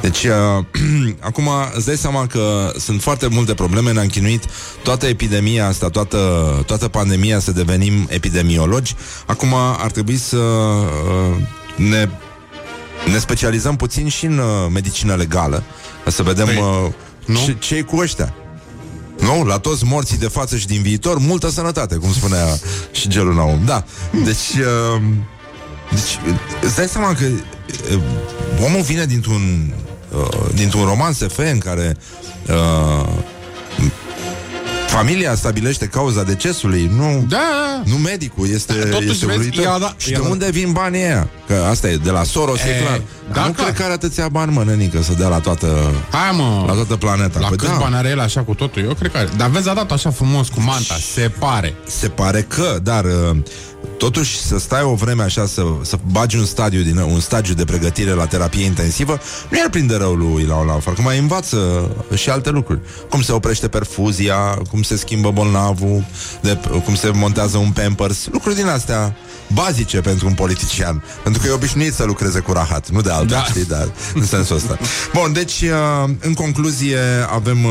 Deci, 0.00 0.24
uh, 0.24 0.64
acum 1.20 1.48
îți 1.74 1.86
dai 1.86 1.96
seama 1.96 2.26
că 2.26 2.72
sunt 2.78 3.02
foarte 3.02 3.26
multe 3.26 3.54
probleme, 3.54 3.92
ne-am 3.92 4.06
chinuit 4.06 4.44
toată 4.82 5.06
epidemia 5.06 5.66
asta, 5.66 5.88
toată, 5.88 6.18
toată 6.66 6.88
pandemia 6.88 7.38
să 7.38 7.52
devenim 7.52 8.06
epidemiologi. 8.08 8.94
Acum 9.26 9.54
ar 9.54 9.90
trebui 9.90 10.16
să 10.16 10.36
uh, 10.36 11.36
ne 11.76 12.08
ne 13.06 13.18
specializăm 13.18 13.76
puțin 13.76 14.08
și 14.08 14.26
în 14.26 14.38
uh, 14.38 14.44
medicină 14.72 15.14
legală, 15.14 15.62
ca 16.04 16.10
să 16.10 16.22
vedem 16.22 16.46
Păi, 16.46 16.56
uh, 16.56 16.92
nu? 17.26 17.38
ce, 17.44 17.56
ce 17.58 17.82
cu 17.82 17.96
ăștia. 17.96 18.34
Nu? 19.20 19.44
La 19.44 19.58
toți 19.58 19.84
morții 19.84 20.18
de 20.18 20.28
față 20.28 20.56
și 20.56 20.66
din 20.66 20.82
viitor, 20.82 21.18
multă 21.18 21.50
sănătate, 21.50 21.94
cum 21.94 22.12
spunea 22.12 22.58
și 22.90 23.08
gelul 23.08 23.34
Naum. 23.34 23.60
Da. 23.64 23.84
Deci, 24.24 24.64
uh, 24.94 25.02
deci 25.90 26.18
îți 26.62 26.76
dai 26.76 26.88
seama 26.88 27.14
că 27.14 27.24
uh, 27.24 28.00
omul 28.64 28.82
vine 28.82 29.04
dintr-un 29.04 29.74
uh, 30.18 30.48
dintr-un 30.54 30.84
roman 30.84 31.12
SF 31.12 31.38
în 31.38 31.58
care 31.58 31.96
uh, 32.48 33.08
familia 34.98 35.34
stabilește 35.34 35.86
cauza 35.86 36.22
decesului, 36.22 36.90
nu 36.96 37.24
Da, 37.28 37.82
nu 37.84 37.94
medicul, 37.96 38.48
este, 38.52 38.72
Da, 38.72 38.88
totuși, 38.88 39.10
este 39.10 39.26
vezi, 39.26 39.38
uluitor. 39.38 39.62
i-a 39.64 39.78
dat- 39.78 39.94
Și 39.96 40.10
i-a 40.10 40.16
de 40.16 40.22
dat- 40.22 40.32
unde 40.32 40.50
vin 40.50 40.72
banii 40.72 41.00
ăia? 41.02 41.28
Că 41.46 41.64
asta 41.70 41.88
e, 41.88 41.96
de 41.96 42.10
la 42.10 42.22
Soros, 42.22 42.60
e, 42.60 42.68
E, 42.68 42.80
clar. 42.82 42.98
da, 43.28 43.34
Dar 43.34 43.46
nu 43.46 43.52
clar. 43.52 43.66
cred 43.66 43.76
că 43.78 43.82
are 43.82 43.92
atâția 43.92 44.28
bani, 44.28 44.52
mă, 44.52 44.62
nenică, 44.66 45.02
să 45.02 45.12
dea 45.18 45.28
la 45.28 45.38
toată, 45.38 45.90
hai 46.10 46.30
mă. 46.36 46.64
la 46.66 46.72
toată 46.72 46.96
planeta. 46.96 47.38
La 47.40 47.46
Păi 47.48 47.56
câți 47.56 47.70
da, 47.70 47.76
bani 47.78 47.94
are 47.94 48.08
el 48.08 48.20
așa 48.20 48.40
cu 48.42 48.54
totul? 48.54 48.82
Eu 48.82 48.94
cred 48.94 49.10
că 49.12 49.18
are. 49.18 49.28
Dar 49.36 49.48
vezi, 49.50 49.68
a 49.68 49.74
dat 49.74 49.90
așa 49.92 50.10
frumos 50.10 50.48
cu 50.48 50.60
manta, 50.60 50.94
se 51.14 51.30
pare. 51.38 51.74
se 51.86 52.08
pare 52.08 52.42
că, 52.48 52.78
dar 52.82 53.04
uh, 53.04 53.36
totuși 53.98 54.40
să 54.40 54.58
stai 54.58 54.82
o 54.82 54.94
vreme 54.94 55.22
așa 55.22 55.46
să, 55.46 55.62
să 55.82 55.98
bagi 56.10 56.36
un 56.36 56.44
stadiu 56.44 56.82
din 56.82 56.96
un 56.96 57.20
stagiu 57.20 57.54
de 57.54 57.64
pregătire 57.64 58.10
la 58.10 58.26
terapie 58.26 58.64
intensivă, 58.64 59.20
nu 59.50 59.58
i-ar 59.58 59.70
prinde 59.70 59.96
rău 59.96 60.14
lui 60.14 60.44
la 60.44 60.64
la 60.64 60.78
Că 60.78 61.02
mai 61.02 61.18
învață 61.18 61.90
și 62.14 62.30
alte 62.30 62.50
lucruri. 62.50 62.80
Cum 63.10 63.22
se 63.22 63.32
oprește 63.32 63.68
perfuzia, 63.68 64.36
cum 64.70 64.82
se 64.82 64.96
schimbă 64.96 65.30
bolnavul, 65.30 66.04
de, 66.40 66.58
cum 66.84 66.94
se 66.94 67.10
montează 67.14 67.56
un 67.56 67.70
pampers, 67.70 68.28
lucruri 68.32 68.54
din 68.54 68.66
astea 68.66 69.16
bazice 69.52 70.00
pentru 70.00 70.26
un 70.26 70.34
politician. 70.34 71.04
Pentru 71.22 71.42
că 71.42 71.48
e 71.48 71.52
obișnuit 71.52 71.94
să 71.94 72.04
lucreze 72.04 72.40
cu 72.40 72.52
rahat, 72.52 72.90
nu 72.90 73.00
de 73.00 73.10
altă, 73.10 73.24
da. 73.24 73.36
Da. 73.36 73.44
știi, 73.44 73.64
dar 73.64 73.88
în 74.14 74.26
sensul 74.26 74.56
ăsta. 74.56 74.78
Bun, 75.14 75.32
deci, 75.32 75.60
uh, 75.60 76.10
în 76.20 76.34
concluzie, 76.34 77.00
avem, 77.30 77.64
uh, 77.64 77.70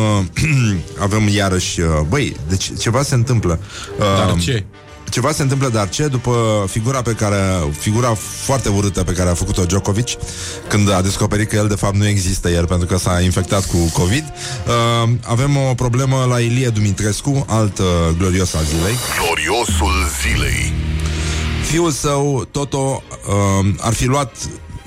avem 1.05 1.27
iarăși, 1.27 1.81
uh, 1.81 1.87
băi, 2.09 2.35
deci 2.49 2.71
ceva 2.79 3.03
se 3.03 3.15
întâmplă. 3.15 3.59
Uh, 3.99 4.05
Dar 4.17 4.37
ce? 4.39 4.65
Ceva 5.09 5.31
se 5.31 5.41
întâmplă, 5.41 5.69
dar 5.69 5.89
ce? 5.89 6.07
După 6.07 6.65
figura 6.69 7.01
pe 7.01 7.11
care 7.11 7.37
figura 7.79 8.13
foarte 8.43 8.69
urâtă 8.69 9.03
pe 9.03 9.11
care 9.11 9.29
a 9.29 9.33
făcut-o 9.33 9.65
Djokovic 9.65 10.07
când 10.67 10.91
a 10.91 11.01
descoperit 11.01 11.49
că 11.49 11.55
el 11.55 11.67
de 11.67 11.75
fapt 11.75 11.95
nu 11.95 12.07
există 12.07 12.49
el 12.49 12.65
pentru 12.67 12.87
că 12.87 12.97
s-a 12.97 13.21
infectat 13.21 13.65
cu 13.65 13.77
COVID, 13.93 14.23
uh, 14.23 15.09
avem 15.23 15.57
o 15.57 15.73
problemă 15.73 16.25
la 16.29 16.39
Ilie 16.39 16.69
Dumitrescu, 16.69 17.45
alt 17.47 17.77
uh, 17.77 17.85
glorios 18.17 18.53
al 18.53 18.63
zilei. 18.63 18.95
Gloriosul 19.25 19.93
zilei 20.21 20.73
Fiul 21.63 21.91
său, 21.91 22.47
Toto, 22.51 23.03
uh, 23.27 23.67
ar 23.79 23.93
fi 23.93 24.05
luat 24.05 24.35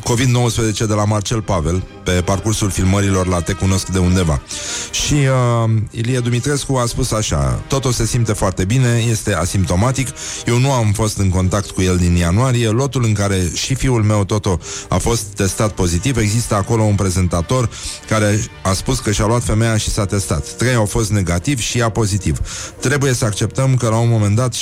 COVID-19 0.00 0.86
de 0.86 0.94
la 0.94 1.04
Marcel 1.04 1.42
Pavel 1.42 1.82
pe 2.04 2.10
parcursul 2.10 2.70
filmărilor 2.70 3.26
la 3.26 3.40
Te 3.40 3.52
cunosc 3.52 3.86
de 3.86 3.98
undeva. 3.98 4.42
Și 4.90 5.14
uh, 5.14 5.70
Ilie 5.90 6.18
Dumitrescu 6.18 6.76
a 6.76 6.86
spus 6.86 7.12
așa, 7.12 7.62
Toto 7.66 7.90
se 7.90 8.06
simte 8.06 8.32
foarte 8.32 8.64
bine, 8.64 9.04
este 9.10 9.34
asimptomatic, 9.34 10.08
eu 10.46 10.58
nu 10.58 10.72
am 10.72 10.92
fost 10.92 11.18
în 11.18 11.28
contact 11.28 11.70
cu 11.70 11.82
el 11.82 11.96
din 11.96 12.14
ianuarie, 12.14 12.68
lotul 12.68 13.04
în 13.04 13.12
care 13.12 13.50
și 13.54 13.74
fiul 13.74 14.02
meu 14.02 14.24
Toto 14.24 14.58
a 14.88 14.96
fost 14.96 15.22
testat 15.22 15.72
pozitiv, 15.72 16.16
există 16.16 16.54
acolo 16.54 16.82
un 16.82 16.94
prezentator 16.94 17.70
care 18.08 18.40
a 18.62 18.72
spus 18.72 18.98
că 18.98 19.12
și-a 19.12 19.26
luat 19.26 19.42
femeia 19.42 19.76
și 19.76 19.90
s-a 19.90 20.04
testat. 20.04 20.48
Trei 20.56 20.74
au 20.74 20.84
fost 20.84 21.10
negativi 21.10 21.62
și 21.62 21.78
ea 21.78 21.88
pozitiv. 21.88 22.38
Trebuie 22.80 23.12
să 23.12 23.24
acceptăm 23.24 23.76
că 23.76 23.88
la 23.88 23.96
un 23.96 24.08
moment 24.08 24.36
dat 24.36 24.54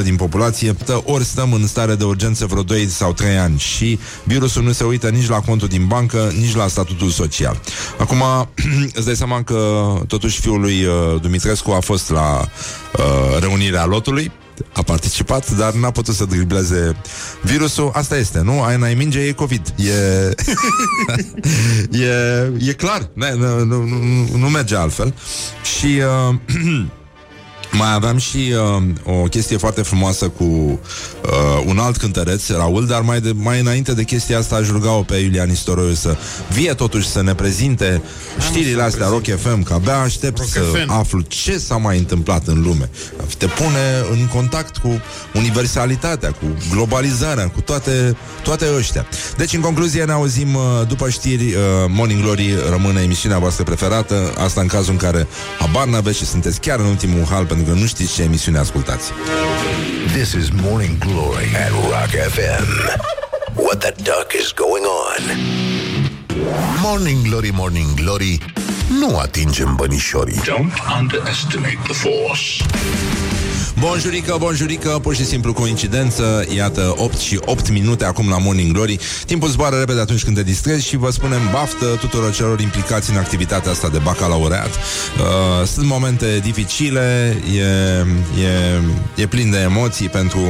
60-70% 0.00 0.02
din 0.02 0.16
populație 0.16 0.76
ori 1.04 1.24
stăm 1.24 1.52
în 1.52 1.66
stare 1.66 1.94
de 1.94 2.04
urgență 2.04 2.46
vreo 2.46 2.62
2 2.62 2.86
sau 2.88 3.12
3 3.12 3.36
ani 3.36 3.58
și 3.58 3.98
virusul 4.24 4.62
nu 4.62 4.72
se 4.72 4.84
uită 4.84 5.08
nici 5.08 5.28
la 5.28 5.40
contul 5.40 5.68
din 5.68 5.86
bancă, 5.86 6.25
nici 6.38 6.54
la 6.54 6.66
statutul 6.66 7.10
social. 7.10 7.60
Acum, 7.98 8.22
îți 8.96 9.04
dai 9.06 9.16
seama 9.16 9.42
că 9.42 9.86
totuși 10.06 10.40
fiul 10.40 10.60
lui 10.60 10.84
uh, 10.84 11.20
Dumitrescu 11.20 11.70
a 11.70 11.80
fost 11.80 12.10
la 12.10 12.40
uh, 12.40 13.40
reunirea 13.40 13.84
lotului, 13.84 14.32
a 14.72 14.82
participat, 14.82 15.50
dar 15.50 15.72
n-a 15.72 15.90
putut 15.90 16.14
să 16.14 16.24
dribleze 16.24 16.96
virusul. 17.42 17.90
Asta 17.92 18.16
este, 18.16 18.40
nu? 18.40 18.62
Ai 18.62 18.76
n-ai 18.76 18.94
minge, 18.94 19.20
e 19.20 19.32
COVID. 19.32 19.74
E, 19.76 20.34
e, 22.00 22.68
e 22.68 22.72
clar. 22.72 23.10
Nu, 23.12 23.64
nu, 23.64 23.64
nu, 23.64 23.84
nu 24.36 24.48
merge 24.48 24.76
altfel. 24.76 25.14
Și 25.78 26.00
uh, 26.30 26.34
Mai 27.72 27.92
aveam 27.94 28.18
și 28.18 28.52
uh, 29.06 29.14
o 29.22 29.22
chestie 29.22 29.56
foarte 29.56 29.82
frumoasă 29.82 30.28
cu 30.28 30.44
uh, 30.44 31.62
un 31.66 31.78
alt 31.78 31.96
cântăreț, 31.96 32.48
Raul, 32.48 32.86
dar 32.86 33.00
mai, 33.00 33.20
de, 33.20 33.32
mai 33.34 33.60
înainte 33.60 33.92
de 33.92 34.02
chestia 34.02 34.38
asta 34.38 34.56
aș 34.56 34.68
ruga-o 34.68 35.02
pe 35.02 35.16
Iulian 35.16 35.50
Istoroiu 35.50 35.94
să 35.94 36.16
vie 36.52 36.74
totuși 36.74 37.08
să 37.08 37.22
ne 37.22 37.34
prezinte 37.34 38.02
știrile 38.40 38.82
astea 38.82 39.08
Rock 39.08 39.24
FM, 39.24 39.62
că 39.62 39.72
abia 39.72 39.98
aștept 40.00 40.38
Rock 40.38 40.48
să 40.48 40.60
FM. 40.60 40.90
aflu 40.90 41.20
ce 41.20 41.58
s-a 41.58 41.76
mai 41.76 41.98
întâmplat 41.98 42.46
în 42.46 42.62
lume. 42.62 42.90
Te 43.38 43.46
pune 43.46 44.04
în 44.10 44.26
contact 44.26 44.76
cu 44.76 45.00
universalitatea, 45.34 46.30
cu 46.30 46.46
globalizarea, 46.70 47.48
cu 47.48 47.60
toate, 47.60 48.16
toate 48.42 48.66
ăștia. 48.76 49.06
Deci, 49.36 49.52
în 49.52 49.60
concluzie, 49.60 50.04
ne 50.04 50.12
auzim 50.12 50.54
uh, 50.54 50.62
după 50.88 51.08
știri. 51.08 51.44
Uh, 51.44 51.60
Morning 51.88 52.22
Glory 52.22 52.54
rămâne 52.70 53.00
emisiunea 53.00 53.38
voastră 53.38 53.64
preferată. 53.64 54.32
Asta 54.44 54.60
în 54.60 54.66
cazul 54.66 54.92
în 54.92 54.98
care 54.98 55.26
habar 55.58 55.86
n-aveți 55.86 56.18
și 56.18 56.26
sunteți 56.26 56.60
chiar 56.60 56.78
în 56.78 56.86
ultimul 56.86 57.24
hal 57.30 57.44
pentru 57.56 57.74
că 57.74 57.80
nu 57.80 57.86
știți 57.86 58.14
ce 58.14 58.22
emisiune 58.22 58.58
ascultați. 58.58 59.10
This 60.12 60.32
is 60.32 60.48
Morning 60.62 60.98
Glory 60.98 61.56
at 61.64 61.70
Rock 61.70 62.10
FM. 62.32 62.66
What 63.54 63.78
the 63.78 63.92
duck 63.96 64.32
is 64.40 64.52
going 64.52 64.84
on? 64.84 65.22
Morning 66.82 67.26
Glory, 67.26 67.50
Morning 67.52 67.94
Glory 67.94 68.38
Nu 68.98 69.18
atingem 69.18 69.74
bănișorii 69.74 70.40
Don't 70.40 71.00
underestimate 71.00 71.78
the 71.82 71.92
force. 71.92 72.64
Bonjurică, 73.78 74.36
bonjurică, 74.38 74.88
pur 74.88 75.14
și 75.14 75.24
simplu 75.24 75.52
coincidență. 75.52 76.44
Iată, 76.56 76.94
8 76.96 77.18
și 77.18 77.38
8 77.44 77.68
minute 77.68 78.04
acum 78.04 78.28
la 78.28 78.38
Morning 78.38 78.72
Glory. 78.72 78.98
Timpul 79.26 79.48
zboară 79.48 79.76
repede 79.76 80.00
atunci 80.00 80.24
când 80.24 80.36
te 80.36 80.42
distrezi 80.42 80.86
Și 80.86 80.96
vă 80.96 81.10
spunem 81.10 81.40
baftă 81.52 81.84
tuturor 81.84 82.32
celor 82.32 82.60
implicați 82.60 83.10
în 83.10 83.16
activitatea 83.16 83.70
asta 83.70 83.88
de 83.88 83.98
bacalaureat. 83.98 84.70
Uh, 84.70 85.66
Sunt 85.66 85.86
momente 85.86 86.38
dificile 86.42 87.36
E, 87.54 87.60
e, 88.42 89.22
e 89.22 89.26
plin 89.26 89.50
de 89.50 89.58
emoții 89.58 90.08
pentru 90.08 90.40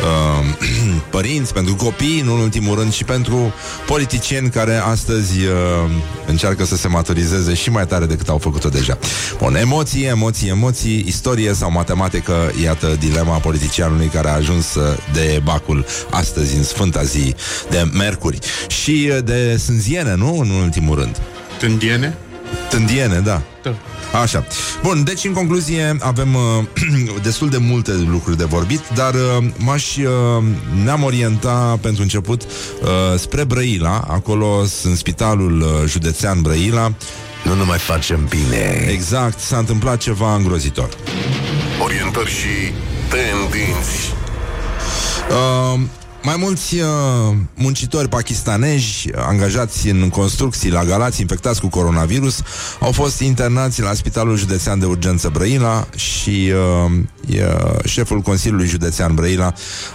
uh, 0.00 0.46
părinți, 1.10 1.52
pentru 1.52 1.74
copii 1.74 2.22
Nu 2.24 2.34
în 2.34 2.40
ultimul 2.40 2.78
rând 2.78 2.92
și 2.92 3.04
pentru 3.04 3.52
politicieni 3.86 4.50
Care 4.50 4.76
astăzi 4.76 5.44
uh, 5.44 5.90
încearcă 6.26 6.64
să 6.64 6.76
se 6.76 6.88
maturizeze 6.88 7.54
Și 7.54 7.70
mai 7.70 7.86
tare 7.86 8.06
decât 8.06 8.28
au 8.28 8.38
făcut-o 8.38 8.68
deja 8.68 8.98
Bun, 9.38 9.54
emoții, 9.54 10.04
emoții, 10.04 10.48
emoții 10.48 11.04
Istorie 11.06 11.52
sau 11.52 11.70
matematică 11.70 12.52
Iată 12.62 12.96
dilema 12.98 13.38
politicianului 13.38 14.06
care 14.06 14.28
a 14.28 14.34
ajuns 14.34 14.66
să 14.66 14.96
de 15.12 15.40
bacul 15.44 15.84
astăzi 16.10 16.56
în 16.56 16.62
sfânta 16.62 17.02
zi 17.02 17.34
de 17.70 17.90
Mercuri 17.92 18.38
și 18.68 19.12
de 19.24 19.56
sânziene, 19.56 20.14
nu? 20.14 20.38
În 20.38 20.50
ultimul 20.50 20.98
rând. 20.98 21.20
Tândiene? 21.58 22.16
Tândiene, 22.70 23.18
da. 23.18 23.42
Da. 23.62 23.74
Așa. 24.22 24.46
Bun, 24.82 25.04
deci 25.04 25.24
în 25.24 25.32
concluzie 25.32 25.96
avem 26.00 26.34
uh, 26.34 26.42
destul 27.22 27.48
de 27.48 27.56
multe 27.56 27.92
lucruri 27.92 28.36
de 28.36 28.44
vorbit, 28.44 28.80
dar 28.94 29.14
uh, 29.14 29.44
m-aș 29.58 29.96
uh, 29.96 30.04
ne-am 30.84 31.02
orienta 31.02 31.78
pentru 31.80 32.02
început 32.02 32.42
uh, 32.42 32.88
spre 33.18 33.44
Brăila, 33.44 34.04
acolo 34.08 34.64
în 34.82 34.96
spitalul 34.96 35.60
uh, 35.60 35.68
județean 35.86 36.40
Brăila. 36.40 36.92
Nu 37.44 37.54
ne 37.54 37.62
mai 37.62 37.78
facem 37.78 38.26
bine. 38.28 38.86
Exact, 38.90 39.38
s-a 39.38 39.56
întâmplat 39.56 39.98
ceva 39.98 40.34
îngrozitor. 40.34 40.88
Orientări 41.82 42.30
și 42.30 42.72
tendinți 43.08 44.14
Uh, 45.30 45.80
mai 46.24 46.36
mulți 46.38 46.74
uh, 46.74 46.86
muncitori 47.54 48.08
pakistanezi 48.08 49.08
angajați 49.16 49.88
în 49.88 50.08
construcții 50.08 50.70
la 50.70 50.84
Galați 50.84 51.20
infectați 51.20 51.60
cu 51.60 51.68
coronavirus 51.68 52.42
au 52.80 52.92
fost 52.92 53.20
internați 53.20 53.82
la 53.82 53.92
Spitalul 53.92 54.36
Județean 54.36 54.78
de 54.78 54.86
Urgență 54.86 55.28
Brăila 55.28 55.86
și 55.96 56.52
uh, 56.86 57.36
e, 57.36 57.44
șeful 57.84 58.20
Consiliului 58.20 58.66
Județean 58.66 59.14
Brăila 59.14 59.52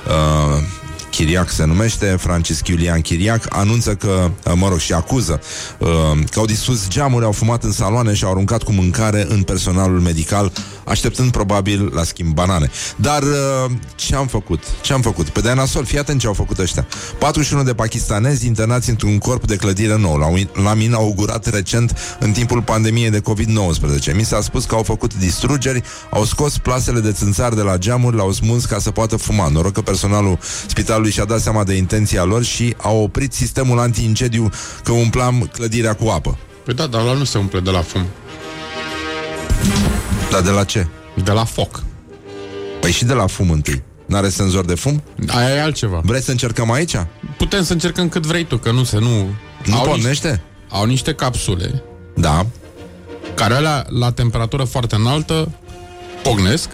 uh, 0.07 0.63
Chiriac 1.09 1.49
se 1.49 1.65
numește, 1.65 2.05
Francisc 2.05 2.67
Iulian 2.67 3.01
Chiriac, 3.01 3.45
anunță 3.49 3.95
că, 3.95 4.31
uh, 4.45 4.53
mă 4.55 4.67
rog, 4.67 4.79
și 4.79 4.93
acuză 4.93 5.41
uh, 5.77 5.87
că 6.31 6.39
au 6.39 6.45
distrus 6.45 6.87
geamuri, 6.87 7.25
au 7.25 7.31
fumat 7.31 7.63
în 7.63 7.71
saloane 7.71 8.13
și 8.13 8.23
au 8.23 8.31
aruncat 8.31 8.63
cu 8.63 8.71
mâncare 8.71 9.25
în 9.29 9.43
personalul 9.43 9.99
medical, 9.99 10.51
așteptând 10.85 11.31
probabil 11.31 11.91
la 11.93 12.03
schimb 12.03 12.33
banane. 12.33 12.69
Dar 12.95 13.23
uh, 13.23 13.71
ce 13.95 14.15
am 14.15 14.27
făcut? 14.27 14.63
Ce 14.81 14.93
am 14.93 15.01
făcut? 15.01 15.29
Pe 15.29 15.39
de 15.39 15.53
nasol, 15.53 15.85
fii 15.85 15.99
atent 15.99 16.19
ce 16.19 16.27
au 16.27 16.33
făcut 16.33 16.59
ăștia. 16.59 16.87
41 17.19 17.63
de 17.63 17.73
pakistanezi 17.73 18.45
internați 18.45 18.89
într-un 18.89 19.17
corp 19.17 19.47
de 19.47 19.55
clădire 19.55 19.97
nou. 19.97 20.17
L-au, 20.17 20.37
l-am 20.63 20.79
inaugurat 20.79 21.45
recent 21.45 22.17
în 22.19 22.31
timpul 22.31 22.61
pandemiei 22.61 23.09
de 23.09 23.21
COVID-19. 23.21 24.15
Mi 24.15 24.23
s-a 24.25 24.41
spus 24.41 24.65
că 24.65 24.75
au 24.75 24.83
făcut 24.83 25.15
distrugeri, 25.15 25.83
au 26.09 26.23
scos 26.23 26.57
plasele 26.57 26.99
de 26.99 27.11
țânțar 27.11 27.53
de 27.53 27.61
la 27.61 27.77
geamuri, 27.77 28.15
l-au 28.15 28.31
smuls 28.31 28.65
ca 28.65 28.79
să 28.79 28.91
poată 28.91 29.15
fuma. 29.15 29.47
Noroc 29.47 29.71
că 29.71 29.81
personalul 29.81 30.39
spitalului 30.67 31.08
și-a 31.11 31.25
dat 31.25 31.39
seama 31.39 31.63
de 31.63 31.73
intenția 31.73 32.23
lor 32.23 32.43
și 32.43 32.75
a 32.77 32.89
oprit 32.91 33.33
sistemul 33.33 33.79
anti-incendiu 33.79 34.49
că 34.83 34.91
umplam 34.91 35.49
clădirea 35.53 35.93
cu 35.93 36.07
apă. 36.07 36.37
Păi 36.65 36.73
da, 36.73 36.87
dar 36.87 37.01
ăla 37.01 37.13
nu 37.13 37.23
se 37.23 37.37
umple 37.37 37.59
de 37.59 37.69
la 37.69 37.81
fum. 37.81 38.05
Dar 40.31 40.41
de 40.41 40.49
la 40.49 40.63
ce? 40.63 40.87
De 41.23 41.31
la 41.31 41.43
foc. 41.43 41.83
Păi 42.81 42.91
și 42.91 43.05
de 43.05 43.13
la 43.13 43.27
fum 43.27 43.49
întâi. 43.51 43.83
N-are 44.05 44.29
senzor 44.29 44.65
de 44.65 44.75
fum? 44.75 45.03
Aia 45.27 45.55
e 45.55 45.61
altceva. 45.61 46.01
Vrei 46.03 46.21
să 46.21 46.31
încercăm 46.31 46.71
aici? 46.71 46.95
Putem 47.37 47.63
să 47.63 47.73
încercăm 47.73 48.09
cât 48.09 48.25
vrei 48.25 48.43
tu, 48.45 48.57
că 48.57 48.71
nu 48.71 48.83
se, 48.83 48.97
nu... 48.99 49.27
Nu 49.65 49.75
au 49.75 49.83
pornește? 49.83 50.27
Niște, 50.27 50.43
au 50.69 50.85
niște 50.85 51.13
capsule 51.13 51.83
Da. 52.15 52.45
care 53.35 53.53
alea, 53.53 53.85
la 53.89 54.11
temperatură 54.11 54.63
foarte 54.63 54.95
înaltă, 54.95 55.51
pognesc. 56.23 56.69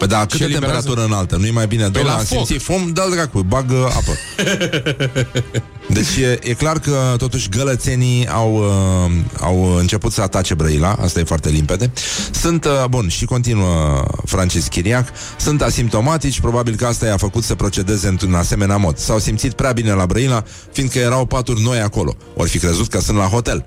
Păi 0.00 0.08
da, 0.08 0.26
câtă 0.26 0.44
eliberează- 0.44 0.58
temperatură 0.60 1.04
înaltă? 1.04 1.36
Nu-i 1.36 1.50
mai 1.50 1.66
bine? 1.66 1.90
Păi 1.90 2.02
la 2.02 2.12
am 2.12 2.18
foc. 2.18 2.26
simțit 2.26 2.62
fum, 2.62 2.92
dă-l 2.92 3.10
dracu, 3.10 3.40
bagă 3.42 3.74
apă. 3.74 4.12
Deci 5.88 6.16
e, 6.16 6.38
e 6.42 6.54
clar 6.54 6.78
că 6.78 7.14
totuși 7.16 7.48
gălățenii 7.48 8.28
au, 8.28 8.54
uh, 8.54 9.12
au 9.40 9.76
început 9.76 10.12
să 10.12 10.20
atace 10.22 10.54
Brăila, 10.54 10.92
asta 11.00 11.20
e 11.20 11.24
foarte 11.24 11.48
limpede. 11.48 11.92
Sunt, 12.30 12.64
uh, 12.64 12.84
bun, 12.90 13.08
și 13.08 13.24
continuă 13.24 14.04
Francis 14.24 14.66
Chiriac, 14.66 15.08
sunt 15.38 15.62
asimptomatici, 15.62 16.40
probabil 16.40 16.74
că 16.74 16.86
asta 16.86 17.06
i-a 17.06 17.16
făcut 17.16 17.44
să 17.44 17.54
procedeze 17.54 18.08
într-un 18.08 18.34
asemenea 18.34 18.76
mod. 18.76 18.96
S-au 18.98 19.18
simțit 19.18 19.52
prea 19.52 19.72
bine 19.72 19.92
la 19.92 20.06
Brăila, 20.06 20.44
fiindcă 20.72 20.98
erau 20.98 21.24
paturi 21.26 21.62
noi 21.62 21.80
acolo. 21.80 22.14
Ori 22.36 22.48
fi 22.50 22.58
crezut 22.58 22.88
că 22.88 23.00
sunt 23.00 23.16
la 23.16 23.24
hotel. 23.26 23.64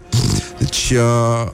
Deci... 0.59 0.91
Uh, 0.91 1.51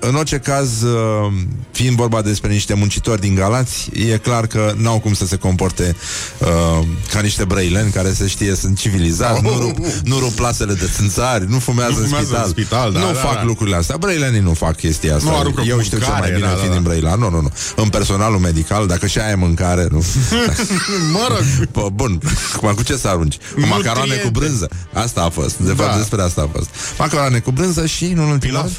în 0.00 0.14
orice 0.14 0.38
caz, 0.38 0.82
uh, 0.82 1.32
fiind 1.70 1.96
vorba 1.96 2.22
despre 2.22 2.52
niște 2.52 2.74
muncitori 2.74 3.20
din 3.20 3.34
Galați, 3.34 3.90
e 3.94 4.16
clar 4.16 4.46
că 4.46 4.74
n-au 4.76 4.98
cum 4.98 5.14
să 5.14 5.26
se 5.26 5.36
comporte 5.36 5.96
uh, 6.38 6.86
ca 7.12 7.20
niște 7.20 7.44
brăileni 7.44 7.90
care 7.90 8.12
se 8.12 8.26
știe 8.26 8.54
sunt 8.54 8.78
civilizați, 8.78 9.42
nu 9.42 9.58
rup, 9.58 9.78
nu 10.04 10.18
rup 10.18 10.32
plasele 10.32 10.72
de 10.72 10.90
țânțari, 10.94 11.48
nu 11.48 11.58
fumează, 11.58 11.92
Nu 11.92 11.98
în 11.98 12.04
fumează 12.04 12.26
spital, 12.26 12.44
în 12.44 12.50
spital, 12.50 12.92
da, 12.92 12.98
nu 12.98 13.06
da, 13.06 13.18
fac 13.18 13.34
da. 13.34 13.44
lucrurile 13.44 13.76
astea. 13.76 13.96
Brăilenii 13.96 14.40
nu 14.40 14.54
fac 14.54 14.76
chestia 14.76 15.14
asta. 15.16 15.30
Nu 15.30 15.36
aruncă 15.36 15.62
Eu 15.66 15.76
cu 15.76 15.82
știu 15.82 15.98
ce 15.98 16.04
mai 16.04 16.12
mâncare, 16.12 16.34
bine 16.34 16.46
da, 16.46 16.54
fi 16.54 16.66
da, 16.66 16.72
din 16.72 16.82
da. 16.82 16.88
Brăila. 16.88 17.14
Nu, 17.14 17.30
nu, 17.30 17.40
nu. 17.40 17.52
În 17.76 17.88
personalul 17.88 18.38
medical, 18.38 18.86
dacă 18.86 19.06
și 19.06 19.18
aia 19.18 19.30
e 19.30 19.34
mâncare, 19.34 19.86
nu. 19.90 20.04
Mă 21.12 21.26
rog, 21.28 21.68
Bă, 21.72 21.88
bun, 21.92 22.20
Acum, 22.54 22.72
cu 22.74 22.82
ce 22.82 22.96
să 22.96 23.08
arunci? 23.08 23.36
Cu 23.54 23.60
macaroane 23.60 23.98
Nutriente. 23.98 24.22
cu 24.22 24.30
brânză. 24.30 24.68
Asta 24.92 25.22
a 25.22 25.28
fost. 25.28 25.56
De 25.56 25.72
fapt, 25.72 25.90
Da. 25.90 25.96
despre 25.96 26.22
asta 26.22 26.40
a 26.42 26.48
fost. 26.56 26.68
Macaroane 26.98 27.38
cu 27.38 27.50
brânză 27.50 27.86
și, 27.86 28.06
nu 28.06 28.22
în 28.22 28.30
ultimul 28.30 28.56
Pilaf? 28.60 28.72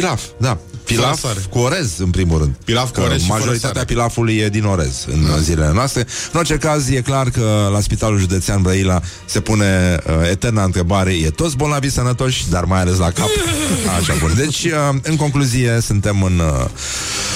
Rând, 0.00 0.02
Pilaf, 0.02 0.22
da. 0.36 0.58
Pilaf 0.84 1.18
Fără 1.20 1.32
sare. 1.34 1.46
cu 1.50 1.58
orez, 1.58 1.98
în 1.98 2.10
primul 2.10 2.38
rând. 2.38 2.54
Pilaf 2.64 2.86
cu 2.86 2.92
Că 2.92 3.00
orez 3.00 3.20
și 3.20 3.26
fără 3.26 3.38
Majoritatea 3.38 3.72
sare. 3.80 3.84
pilafului 3.94 4.36
e 4.36 4.48
din 4.48 4.64
orez 4.64 5.04
în 5.12 5.26
da. 5.26 5.36
zilele 5.38 5.72
noastre. 5.74 6.06
În 6.32 6.38
orice 6.38 6.56
caz, 6.56 6.88
e 6.88 7.00
clar 7.00 7.30
că 7.30 7.68
la 7.72 7.80
Spitalul 7.80 8.18
Județean 8.18 8.62
Brăila 8.62 9.00
se 9.24 9.40
pune 9.40 9.96
uh, 10.06 10.30
eterna 10.30 10.64
întrebare, 10.64 11.12
e 11.12 11.30
toți 11.30 11.56
bolnavi 11.56 11.90
sănătoși, 11.90 12.48
dar 12.50 12.64
mai 12.64 12.80
ales 12.80 12.96
la 12.96 13.10
cap. 13.10 13.28
Așa 14.00 14.14
bun. 14.20 14.32
Deci, 14.36 14.64
uh, 14.64 14.70
în 15.02 15.16
concluzie, 15.16 15.78
suntem 15.80 16.22
în, 16.22 16.38
uh, 16.38 16.64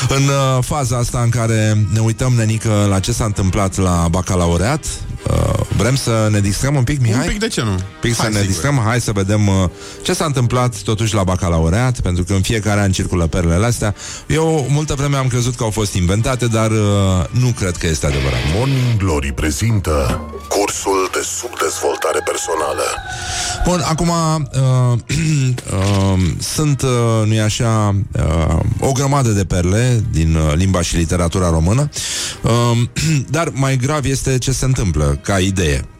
în 0.09 0.23
uh, 0.23 0.65
faza 0.65 0.97
asta 0.97 1.21
în 1.21 1.29
care 1.29 1.87
ne 1.93 2.01
uităm, 2.01 2.33
nenică, 2.37 2.87
la 2.89 2.99
ce 3.01 3.13
s-a 3.13 3.25
întâmplat 3.25 3.77
la 3.77 4.07
bacalaureat. 4.11 4.85
Uh, 5.31 5.61
vrem 5.77 5.97
să 5.97 6.29
ne 6.31 6.41
distrăm 6.41 6.75
un 6.75 6.83
pic, 6.85 7.01
Mihai? 7.01 7.21
un 7.25 7.29
pic 7.31 7.39
de 7.39 7.49
ce 7.49 7.63
nu? 7.63 7.79
pic 8.01 8.15
să 8.15 8.21
Hai, 8.21 8.31
ne 8.31 8.37
sigur. 8.37 8.53
distrăm, 8.53 8.81
hai 8.85 9.01
să 9.01 9.13
vedem 9.13 9.47
uh, 9.49 9.55
ce 10.03 10.13
s-a 10.13 10.25
întâmplat 10.25 10.75
totuși 10.77 11.15
la 11.15 11.25
bacalaureat, 11.25 12.01
pentru 12.01 12.25
că 12.25 12.33
în 12.33 12.41
fiecare 12.43 12.81
an 12.81 12.93
circulă 12.93 13.27
perlele 13.27 13.67
astea. 13.67 13.95
Eu 14.27 14.67
multă 14.71 14.95
vreme 14.95 15.17
am 15.17 15.27
crezut 15.27 15.55
că 15.55 15.63
au 15.65 15.71
fost 15.71 15.95
inventate, 15.95 16.47
dar 16.47 16.71
uh, 16.71 16.79
nu 17.31 17.49
cred 17.59 17.77
că 17.77 17.87
este 17.87 18.07
adevărat. 18.07 18.39
Morning 18.57 18.97
Glory 18.99 19.33
prezintă 19.33 20.21
Cursul 20.49 21.09
de 21.13 21.21
subdezvoltare 21.41 22.21
personală 22.25 22.83
Bun, 23.65 23.81
acum 23.85 24.09
uh, 24.09 24.99
uh, 25.79 26.21
sunt, 26.39 26.83
uh, 26.83 27.27
nu-i 27.27 27.41
așa, 27.41 27.95
uh, 28.13 28.59
o 28.81 28.93
grămadă 28.93 29.29
de 29.29 29.45
perle 29.45 30.05
din 30.11 30.35
uh, 30.35 30.53
limba 30.55 30.83
și 30.83 30.97
literatura 30.97 31.51
română, 31.51 31.89
uh, 32.43 32.79
dar 33.37 33.49
mai 33.53 33.77
grav 33.77 34.05
este 34.05 34.39
ce 34.39 34.53
se 34.53 34.65
întâmplă 34.65 35.16
ca 35.23 35.41
idee. 35.41 35.96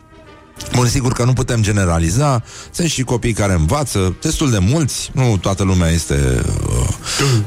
Bun, 0.75 0.89
sigur 0.89 1.13
că 1.13 1.25
nu 1.25 1.33
putem 1.33 1.63
generaliza. 1.63 2.43
Sunt 2.71 2.89
și 2.89 3.03
copii 3.03 3.33
care 3.33 3.53
învață 3.53 4.17
Destul 4.21 4.51
de 4.51 4.59
mulți. 4.59 5.11
Nu 5.13 5.37
toată 5.37 5.63
lumea 5.63 5.89
este 5.91 6.43
uh, 6.67 6.89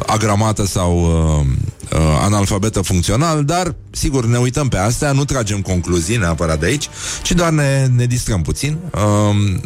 agramată 0.06 0.66
sau 0.66 1.02
uh, 1.02 1.46
uh, 2.00 2.20
analfabetă 2.22 2.82
funcțional 2.82 3.44
Dar, 3.46 3.76
sigur, 3.92 4.26
ne 4.26 4.38
uităm 4.38 4.68
pe 4.68 4.78
astea 4.78 5.12
Nu 5.12 5.26
tragem 5.26 5.62
concluzii 5.62 6.18
neapărat 6.18 6.60
de 6.60 6.66
aici 6.66 6.90
Ci 7.22 7.32
doar 7.32 7.50
ne, 7.50 7.88
ne 7.96 8.06
distrăm 8.06 8.42
puțin. 8.42 8.78
Uh, 8.94 9.58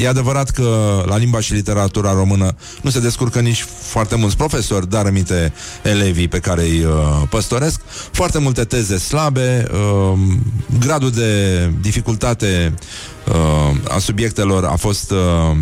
E 0.00 0.08
adevărat 0.08 0.50
că 0.50 1.02
la 1.06 1.16
limba 1.16 1.40
și 1.40 1.52
literatura 1.52 2.12
română 2.12 2.54
Nu 2.82 2.90
se 2.90 3.00
descurcă 3.00 3.40
nici 3.40 3.64
foarte 3.82 4.16
mulți 4.16 4.36
profesori 4.36 4.90
Dar 4.90 5.06
aminte 5.06 5.52
elevii 5.82 6.28
pe 6.28 6.38
care 6.38 6.62
îi 6.62 6.84
uh, 6.84 7.22
păstoresc. 7.30 7.80
Foarte 8.12 8.38
multe 8.38 8.64
teze 8.64 8.98
slabe 8.98 9.66
uh, 9.72 10.18
Gradul 10.78 11.10
de 11.10 11.72
dificultate 11.80 12.74
uh, 13.28 13.94
a 13.94 13.98
subiectelor 13.98 14.64
a 14.64 14.76
fost 14.76 15.10
uh, 15.10 15.56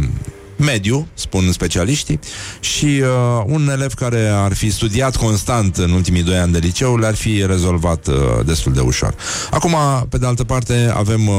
mediu, 0.58 1.06
spun 1.14 1.52
specialiștii, 1.52 2.20
și 2.60 2.84
uh, 2.84 3.42
un 3.46 3.68
elev 3.70 3.92
care 3.94 4.28
ar 4.28 4.54
fi 4.54 4.70
studiat 4.70 5.16
constant 5.16 5.76
în 5.76 5.90
ultimii 5.90 6.22
doi 6.22 6.36
ani 6.36 6.52
de 6.52 6.58
liceu 6.58 6.96
le-ar 6.96 7.14
fi 7.14 7.46
rezolvat 7.46 8.06
uh, 8.06 8.14
destul 8.44 8.72
de 8.72 8.80
ușor. 8.80 9.14
Acum, 9.50 9.76
pe 10.08 10.18
de 10.18 10.26
altă 10.26 10.44
parte, 10.44 10.92
avem 10.94 11.28
uh, 11.28 11.34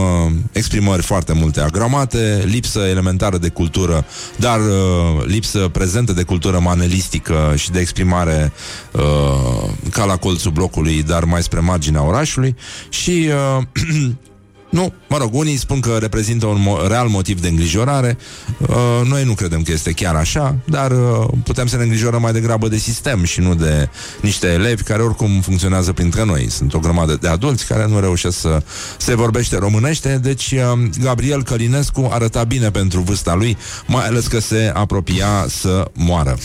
exprimări 0.52 1.02
foarte 1.02 1.34
multe 1.34 1.60
agramate, 1.60 2.44
lipsă 2.46 2.80
elementară 2.80 3.38
de 3.38 3.50
cultură, 3.50 4.06
dar 4.36 4.60
uh, 4.60 5.26
lipsă 5.26 5.60
prezentă 5.60 6.14
de 6.14 6.24
cultură 6.24 6.60
manelistică 6.60 7.54
și 7.56 7.72
de 7.72 7.80
exprimare 7.80 8.52
uh, 8.92 9.70
ca 9.92 10.06
la 10.06 10.16
colțul 10.16 10.52
blocului, 10.52 11.04
dar 11.04 11.24
mai 11.24 11.44
spre 11.44 11.60
marginea 11.60 12.04
orașului 12.04 12.56
și 12.90 13.30
uh, 13.58 13.64
Nu, 14.70 14.94
mă 15.08 15.18
rog, 15.18 15.34
unii 15.34 15.58
spun 15.58 15.80
că 15.80 15.98
reprezintă 16.00 16.46
un 16.46 16.62
mo- 16.62 16.88
real 16.88 17.08
motiv 17.08 17.42
de 17.42 17.48
îngrijorare. 17.48 18.18
Uh, 18.58 18.68
noi 19.08 19.24
nu 19.24 19.34
credem 19.34 19.62
că 19.62 19.72
este 19.72 19.92
chiar 19.92 20.16
așa, 20.16 20.56
dar 20.66 20.92
uh, 20.92 21.28
putem 21.44 21.68
să 21.68 21.78
ne 21.78 21.84
îngrijorăm 21.84 22.22
mai 22.22 22.32
degrabă 22.32 22.68
de 22.68 22.78
sistem 22.78 23.24
și 23.24 23.40
nu 23.40 23.56
de 23.56 23.90
niște 24.22 24.48
elevi 24.48 24.84
care 24.84 25.02
oricum 25.02 25.42
funcționează 25.42 25.94
printre 25.94 26.24
noi. 26.26 26.50
Sunt 26.50 26.74
o 26.74 26.80
grămadă 26.80 27.18
de 27.22 27.28
adulți 27.28 27.66
care 27.66 27.88
nu 27.88 28.00
reușesc 28.00 28.40
să 28.40 28.64
se 28.98 29.16
vorbește 29.16 29.58
românește, 29.58 30.18
deci 30.18 30.52
uh, 30.52 30.90
Gabriel 31.02 31.44
Călinescu 31.44 32.10
arăta 32.12 32.44
bine 32.44 32.72
pentru 32.72 33.00
vârsta 33.00 33.34
lui, 33.34 33.58
mai 33.86 34.06
ales 34.06 34.28
că 34.28 34.40
se 34.40 34.72
apropia 34.74 35.46
să 35.48 35.92
moară. 35.94 36.38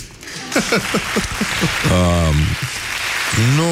uh, 1.84 2.34
nu... 3.56 3.68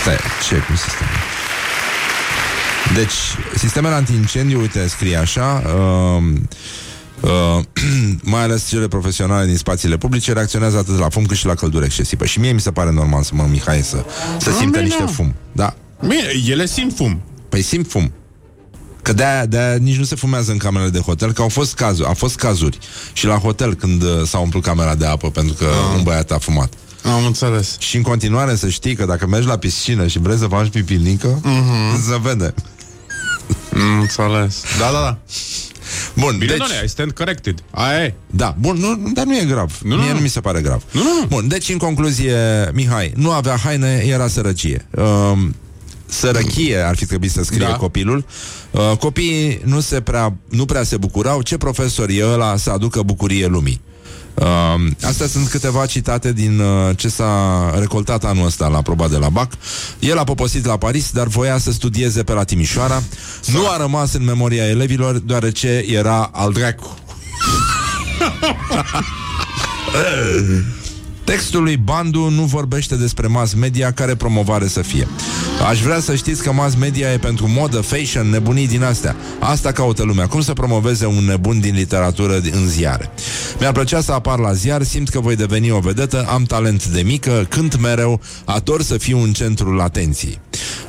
Stai, 0.00 0.16
ce? 0.48 0.54
Cum 0.54 0.74
se 0.76 0.84
stai? 0.88 1.15
Deci, 2.94 3.12
sistemele 3.56 3.94
antiincendiu, 3.94 4.60
uite, 4.60 4.88
scrie 4.88 5.16
așa, 5.16 5.62
uh, 5.66 6.22
uh, 7.20 7.64
mai 8.32 8.42
ales 8.42 8.68
cele 8.68 8.88
profesionale 8.88 9.46
din 9.46 9.56
spațiile 9.56 9.96
publice, 9.96 10.32
reacționează 10.32 10.76
atât 10.76 10.98
la 10.98 11.08
fum 11.08 11.26
cât 11.26 11.36
și 11.36 11.46
la 11.46 11.54
căldură 11.54 11.84
excesivă. 11.84 12.24
Și 12.24 12.40
mie 12.40 12.52
mi 12.52 12.60
se 12.60 12.70
pare 12.70 12.92
normal 12.92 13.22
să 13.22 13.30
mă, 13.34 13.46
Mihai, 13.50 13.82
să, 13.82 14.04
să 14.38 14.50
Da, 14.50 14.56
simte 14.56 14.78
bine. 14.78 14.82
niște 14.82 15.04
fum. 15.12 15.34
Da. 15.52 15.74
Bine, 16.00 16.22
ele 16.48 16.66
simt 16.66 16.96
fum. 16.96 17.20
Păi 17.48 17.62
simt 17.62 17.90
fum. 17.90 18.12
Că 19.02 19.12
de-aia, 19.12 19.46
de-aia 19.46 19.76
nici 19.76 19.96
nu 19.96 20.04
se 20.04 20.14
fumează 20.14 20.52
în 20.52 20.58
camerele 20.58 20.90
de 20.90 20.98
hotel, 20.98 21.32
că 21.32 21.42
au 21.42 21.48
fost 21.48 21.74
cazuri, 21.74 22.08
au 22.08 22.14
fost 22.14 22.36
cazuri. 22.36 22.78
Și 23.12 23.26
la 23.26 23.34
hotel 23.34 23.74
când 23.74 24.02
uh, 24.02 24.08
s-a 24.24 24.38
umplut 24.38 24.62
camera 24.62 24.94
de 24.94 25.06
apă 25.06 25.30
pentru 25.30 25.54
că 25.54 25.66
un 25.96 26.02
băiat 26.02 26.30
a 26.30 26.38
fumat. 26.38 26.72
Am 27.14 27.24
înțeles. 27.24 27.76
Și 27.78 27.96
în 27.96 28.02
continuare 28.02 28.54
să 28.54 28.68
știi 28.68 28.94
că 28.94 29.04
dacă 29.04 29.26
mergi 29.26 29.46
la 29.46 29.56
piscină 29.56 30.06
și 30.06 30.18
vrei 30.18 30.36
să 30.36 30.46
faci 30.46 30.68
pipilică, 30.68 31.40
mm-hmm. 31.40 32.08
se 32.08 32.18
vede. 32.22 32.54
Am 33.92 34.00
înțeles. 34.00 34.62
Da, 34.78 34.90
da, 34.92 35.00
da. 35.00 35.18
Bun, 36.14 36.30
Bine, 36.38 36.46
deci... 36.46 36.56
doamne, 36.56 36.82
I 36.84 36.88
stand 36.88 37.12
corrected. 37.12 37.58
Aia 37.70 38.04
e. 38.04 38.14
Da, 38.26 38.56
bun, 38.58 38.76
nu, 38.76 39.10
dar 39.14 39.24
nu 39.24 39.36
e 39.36 39.44
grav. 39.44 39.78
Nu, 39.82 39.94
nu, 39.94 40.00
Mie 40.00 40.08
nu. 40.10 40.14
nu 40.16 40.20
mi 40.22 40.28
se 40.28 40.40
pare 40.40 40.60
grav. 40.60 40.82
Nu, 40.90 41.02
nu, 41.02 41.08
nu. 41.20 41.26
Bun, 41.26 41.48
deci 41.48 41.68
în 41.68 41.78
concluzie, 41.78 42.70
Mihai, 42.72 43.12
nu 43.16 43.30
avea 43.30 43.56
haine, 43.56 44.02
era 44.06 44.28
sărăcie. 44.28 44.86
Um, 44.96 45.54
sărăchie 46.06 46.78
ar 46.78 46.96
fi 46.96 47.06
trebuit 47.06 47.30
să 47.30 47.42
scrie 47.44 47.66
Da. 47.66 47.76
copilul. 47.76 48.24
Uh, 48.70 48.96
copiii 48.98 49.60
nu, 49.64 49.80
se 49.80 50.00
prea, 50.00 50.34
nu 50.48 50.64
prea 50.64 50.82
se 50.82 50.96
bucurau. 50.96 51.42
Ce 51.42 51.56
profesor 51.56 52.08
e 52.08 52.24
ăla 52.24 52.56
să 52.56 52.70
aducă 52.70 53.02
bucurie 53.02 53.46
lumii? 53.46 53.80
Uh, 54.40 54.74
astea 55.02 55.26
sunt 55.26 55.48
câteva 55.48 55.86
citate 55.86 56.32
din 56.32 56.58
uh, 56.58 56.96
ce 56.96 57.08
s-a 57.08 57.72
recoltat 57.78 58.24
anul 58.24 58.46
ăsta 58.46 58.68
la 58.68 58.82
proba 58.82 59.08
de 59.08 59.16
la 59.16 59.28
BAC. 59.28 59.52
El 59.98 60.18
a 60.18 60.24
poposit 60.24 60.64
la 60.64 60.76
Paris, 60.76 61.10
dar 61.10 61.26
voia 61.26 61.58
să 61.58 61.72
studieze 61.72 62.22
pe 62.22 62.32
la 62.32 62.44
Timișoara. 62.44 63.02
Nu 63.46 63.68
a 63.68 63.76
rămas 63.76 64.12
în 64.12 64.24
memoria 64.24 64.68
elevilor, 64.68 65.18
deoarece 65.18 65.84
era 65.88 66.30
al 66.32 66.52
dracu. 66.52 66.98
Textul 71.26 71.62
lui 71.62 71.76
Bandu 71.76 72.28
nu 72.28 72.42
vorbește 72.42 72.96
despre 72.96 73.26
mass 73.26 73.54
media 73.54 73.92
care 73.92 74.14
promovare 74.14 74.66
să 74.66 74.82
fie. 74.82 75.08
Aș 75.68 75.80
vrea 75.80 76.00
să 76.00 76.14
știți 76.14 76.42
că 76.42 76.52
mass 76.52 76.74
media 76.74 77.12
e 77.12 77.18
pentru 77.18 77.48
modă, 77.48 77.80
fashion, 77.80 78.30
nebunii 78.30 78.66
din 78.68 78.82
astea. 78.82 79.16
Asta 79.38 79.72
caută 79.72 80.02
lumea. 80.02 80.26
Cum 80.26 80.40
să 80.40 80.52
promoveze 80.52 81.06
un 81.06 81.24
nebun 81.24 81.60
din 81.60 81.74
literatură 81.74 82.40
în 82.52 82.68
ziare? 82.68 83.10
Mi-ar 83.60 83.72
plăcea 83.72 84.00
să 84.00 84.12
apar 84.12 84.38
la 84.38 84.52
ziar, 84.52 84.82
simt 84.82 85.08
că 85.08 85.20
voi 85.20 85.36
deveni 85.36 85.70
o 85.70 85.78
vedetă, 85.78 86.26
am 86.28 86.42
talent 86.42 86.86
de 86.86 87.02
mică, 87.02 87.46
cânt 87.48 87.80
mereu, 87.80 88.20
ador 88.44 88.82
să 88.82 88.98
fiu 88.98 89.22
în 89.22 89.32
centrul 89.32 89.80
atenției. 89.80 90.38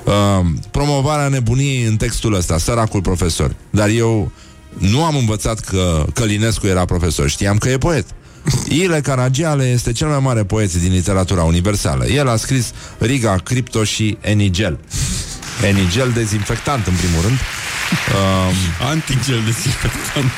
Uh, 0.04 0.46
promovarea 0.72 1.28
nebuniei 1.28 1.84
în 1.84 1.96
textul 1.96 2.34
ăsta, 2.34 2.58
săracul 2.58 3.02
profesor. 3.02 3.56
Dar 3.70 3.90
eu 3.90 4.32
nu 4.78 5.04
am 5.04 5.16
învățat 5.16 5.60
că 5.60 6.06
Călinescu 6.14 6.68
era 6.68 6.86
profesor, 6.86 7.30
știam 7.30 7.58
că 7.58 7.70
e 7.70 7.78
poet. 7.78 8.06
Ile 8.68 9.02
Caragiale 9.02 9.66
este 9.66 9.92
cel 9.92 10.08
mai 10.08 10.20
mare 10.20 10.44
poet 10.44 10.74
din 10.74 10.92
literatura 10.92 11.44
universală. 11.44 12.06
El 12.06 12.30
a 12.30 12.36
scris 12.36 12.72
Riga, 12.98 13.36
Cripto 13.36 13.84
și 13.84 14.18
Enigel. 14.22 14.80
Enigel 15.68 16.12
dezinfectant, 16.14 16.88
în 16.88 16.94
primul 16.94 17.22
rând. 17.22 17.38
Um, 17.40 18.88
Antigel 18.88 19.42
dezinfectant. 19.46 20.32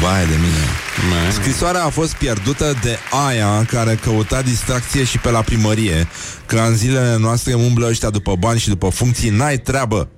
Baie 0.00 0.24
de 0.24 0.34
mine. 0.34 0.64
Man. 1.10 1.32
Scrisoarea 1.32 1.84
a 1.84 1.88
fost 1.88 2.14
pierdută 2.14 2.74
de 2.82 2.98
aia 3.26 3.64
care 3.64 3.98
căuta 4.02 4.42
distracție 4.42 5.04
și 5.04 5.18
pe 5.18 5.30
la 5.30 5.40
primărie, 5.42 6.08
că 6.46 6.58
în 6.68 6.76
zilele 6.76 7.16
noastre 7.18 7.54
umblă 7.54 7.86
ăștia 7.86 8.10
după 8.10 8.36
bani 8.38 8.58
și 8.58 8.68
după 8.68 8.88
funcții, 8.88 9.30
n-ai 9.30 9.58
treabă. 9.58 10.08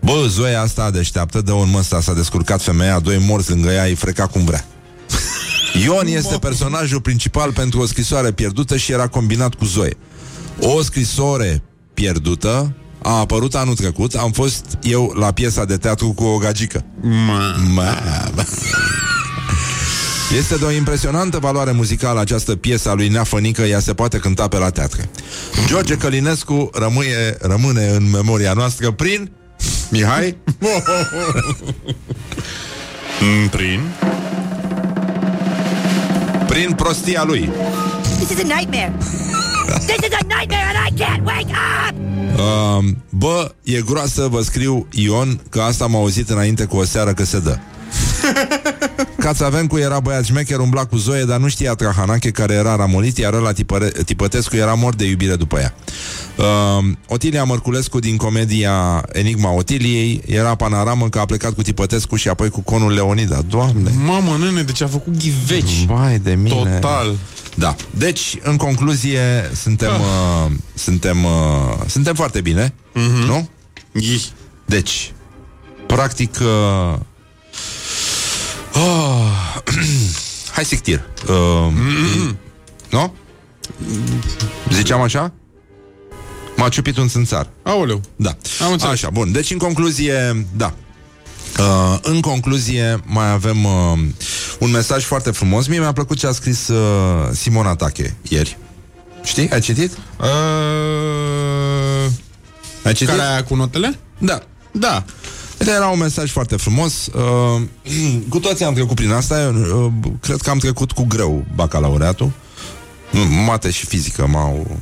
Bă, 0.00 0.26
Zoia 0.28 0.60
asta 0.60 0.90
deșteaptă, 0.90 1.40
de 1.40 1.52
un 1.52 1.70
măsta 1.70 2.00
s-a 2.00 2.12
descurcat 2.12 2.62
femeia, 2.62 2.98
doi 2.98 3.18
morți 3.18 3.50
lângă 3.50 3.70
ea, 3.70 3.84
îi 3.84 3.94
freca 3.94 4.26
cum 4.26 4.44
vrea. 4.44 4.64
Ion 5.72 6.06
este 6.06 6.38
personajul 6.38 7.00
principal 7.00 7.52
pentru 7.52 7.80
o 7.80 7.86
scrisoare 7.86 8.32
pierdută 8.32 8.76
și 8.76 8.92
era 8.92 9.06
combinat 9.08 9.54
cu 9.54 9.64
Zoe. 9.64 9.96
O 10.60 10.82
scrisoare 10.82 11.62
pierdută 11.94 12.74
a 13.02 13.18
apărut 13.18 13.54
anul 13.54 13.74
trecut, 13.74 14.14
am 14.14 14.30
fost 14.30 14.78
eu 14.82 15.12
la 15.18 15.32
piesa 15.32 15.64
de 15.64 15.76
teatru 15.76 16.12
cu 16.12 16.24
o 16.24 16.38
gagică. 16.38 16.84
Ma. 17.00 17.54
Ma. 17.74 17.98
Este 20.38 20.56
de 20.56 20.64
o 20.64 20.70
impresionantă 20.70 21.38
valoare 21.38 21.72
muzicală 21.72 22.20
această 22.20 22.56
piesă 22.56 22.88
a 22.90 22.94
lui 22.94 23.08
Nea 23.08 23.24
Fănică, 23.24 23.62
ea 23.62 23.80
se 23.80 23.94
poate 23.94 24.18
cânta 24.18 24.48
pe 24.48 24.58
la 24.58 24.70
teatre. 24.70 25.10
George 25.66 25.96
Călinescu 25.96 26.70
rămâie, 26.72 27.36
rămâne 27.40 27.86
în 27.86 28.10
memoria 28.10 28.52
noastră 28.52 28.90
prin 28.90 29.30
Mihai 29.90 30.36
Mm, 33.20 33.48
Prin. 33.56 33.80
Prin 36.46 36.72
prostia 36.72 37.24
lui. 37.24 37.50
This 38.16 38.30
is 38.30 38.38
a 38.38 38.56
nightmare. 38.56 38.92
this 39.88 40.08
is 40.08 40.14
a 40.20 40.24
nightmare 40.36 40.66
and 40.74 40.78
I 40.86 41.02
can't 41.02 41.24
wake 41.24 41.50
up! 41.50 41.94
Uh, 42.38 42.84
bă, 43.08 43.54
e 43.62 43.80
groasă, 43.80 44.28
vă 44.30 44.40
scriu 44.42 44.86
Ion, 44.90 45.40
că 45.50 45.60
asta 45.60 45.84
am 45.84 45.96
auzit 45.96 46.30
înainte 46.30 46.64
cu 46.64 46.76
o 46.76 46.84
seară 46.84 47.12
că 47.12 47.24
se 47.24 47.38
dă. 47.40 47.58
Cațavencu 49.18 49.78
era 49.78 50.00
băiat 50.00 50.24
șmecher, 50.24 50.58
umbla 50.58 50.84
cu 50.84 50.96
Zoe, 50.96 51.24
dar 51.24 51.38
nu 51.38 51.48
știa 51.48 51.74
Trahanache 51.74 52.30
care 52.30 52.54
era 52.54 52.76
ramolit, 52.76 53.18
iar 53.18 53.32
ăla 53.32 53.52
tipăre, 53.52 53.88
Tipătescu 53.88 54.56
era 54.56 54.74
mort 54.74 54.96
de 54.96 55.04
iubire 55.04 55.36
după 55.36 55.58
ea. 55.58 55.74
Uh, 56.36 56.84
Otilia 57.08 57.44
Mărculescu 57.44 57.98
din 57.98 58.16
comedia 58.16 59.04
Enigma 59.12 59.50
Otiliei 59.50 60.22
era 60.26 60.54
panaramă 60.54 61.08
că 61.08 61.18
a 61.18 61.24
plecat 61.24 61.52
cu 61.52 61.62
Tipătescu 61.62 62.16
și 62.16 62.28
apoi 62.28 62.50
cu 62.50 62.60
conul 62.60 62.92
Leonida. 62.92 63.42
Doamne! 63.48 63.90
Mamă, 64.04 64.36
nene, 64.40 64.62
deci 64.62 64.80
a 64.80 64.86
făcut 64.86 65.16
ghiveci. 65.16 65.84
Vai 65.86 66.18
de 66.18 66.34
mine! 66.34 66.70
Total. 66.70 67.16
Da. 67.54 67.74
Deci, 67.90 68.38
în 68.42 68.56
concluzie, 68.56 69.50
suntem, 69.62 69.90
uh, 69.90 70.52
suntem, 70.74 71.24
uh, 71.24 71.30
suntem 71.86 72.14
foarte 72.14 72.40
bine, 72.40 72.74
mm-hmm. 72.94 73.26
nu? 73.26 73.48
Ih. 73.92 74.22
Deci, 74.64 75.12
practic... 75.86 76.38
Uh, 76.40 76.98
oh, 78.74 79.62
hai 80.54 80.64
sictir. 80.64 81.02
Uh, 81.28 81.72
Nu? 82.90 83.14
Ziceam 84.72 85.00
așa? 85.00 85.32
M-a 86.56 86.68
ciupit 86.68 86.96
un 86.96 87.08
țânțar. 87.08 87.48
Aoleu. 87.62 88.00
Da. 88.16 88.36
Am 88.64 88.72
înțeles. 88.72 88.92
Așa, 88.94 89.10
bun. 89.10 89.32
Deci, 89.32 89.50
în 89.50 89.58
concluzie, 89.58 90.46
da. 90.56 90.72
Uh, 91.58 91.98
în 92.02 92.20
concluzie, 92.20 93.02
mai 93.04 93.30
avem 93.30 93.64
uh, 93.64 93.98
un 94.58 94.70
mesaj 94.70 95.04
foarte 95.04 95.30
frumos. 95.30 95.66
Mie 95.66 95.78
mi-a 95.78 95.92
plăcut 95.92 96.18
ce 96.18 96.26
a 96.26 96.32
scris 96.32 96.68
uh, 96.68 97.28
Simona 97.32 97.74
Tache 97.76 98.16
ieri. 98.28 98.58
Știi? 99.22 99.50
Ai 99.50 99.60
citit? 99.60 99.92
Uh, 100.20 100.26
Ai 102.84 102.92
citit? 102.92 103.08
care 103.08 103.22
aia 103.28 103.44
cu 103.44 103.54
notele? 103.54 103.98
Da. 104.18 104.42
Da. 104.72 105.04
Uite, 105.66 105.76
Era 105.76 105.86
un 105.88 105.98
mesaj 105.98 106.30
foarte 106.30 106.56
frumos. 106.56 107.06
Uh, 107.06 107.62
cu 108.28 108.38
toții 108.38 108.64
am 108.64 108.74
trecut 108.74 108.94
prin 108.96 109.10
asta. 109.10 109.40
Eu, 109.40 109.92
uh, 110.04 110.10
cred 110.20 110.40
că 110.40 110.50
am 110.50 110.58
trecut 110.58 110.92
cu 110.92 111.04
greu 111.04 111.44
bacalaureatul. 111.54 112.30
Nu, 113.10 113.20
Mate 113.46 113.70
și 113.70 113.86
fizică 113.86 114.26
m-au 114.26 114.78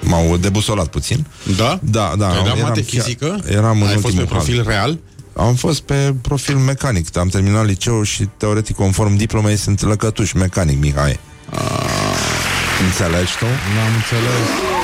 m-au 0.00 0.36
debusolat 0.36 0.86
puțin. 0.86 1.26
Da? 1.56 1.78
Da, 1.82 2.14
da. 2.18 2.28
Ai 2.28 2.34
dat 2.36 2.46
eram 2.46 2.58
mate 2.60 2.84
chiar- 2.84 3.02
fizică? 3.02 3.40
Eram 3.48 3.80
în 3.82 3.86
Ai 3.86 3.92
fost 3.92 4.00
pe 4.00 4.06
ultimul 4.06 4.26
hal. 4.28 4.36
profil 4.36 4.62
real? 4.66 4.98
Am 5.36 5.54
fost 5.54 5.80
pe 5.80 6.14
profil 6.22 6.56
mecanic. 6.56 7.16
Am 7.16 7.28
terminat 7.28 7.66
liceu 7.66 8.02
și 8.02 8.28
teoretic 8.36 8.76
conform 8.76 9.16
diplomei 9.16 9.56
sunt 9.56 9.80
lăcătuș 9.82 10.32
mecanic, 10.32 10.80
Mihai. 10.80 11.20
Înțelegi 12.86 13.36
tu? 13.38 13.44
N-am 13.44 13.94
înțeles. 13.96 14.77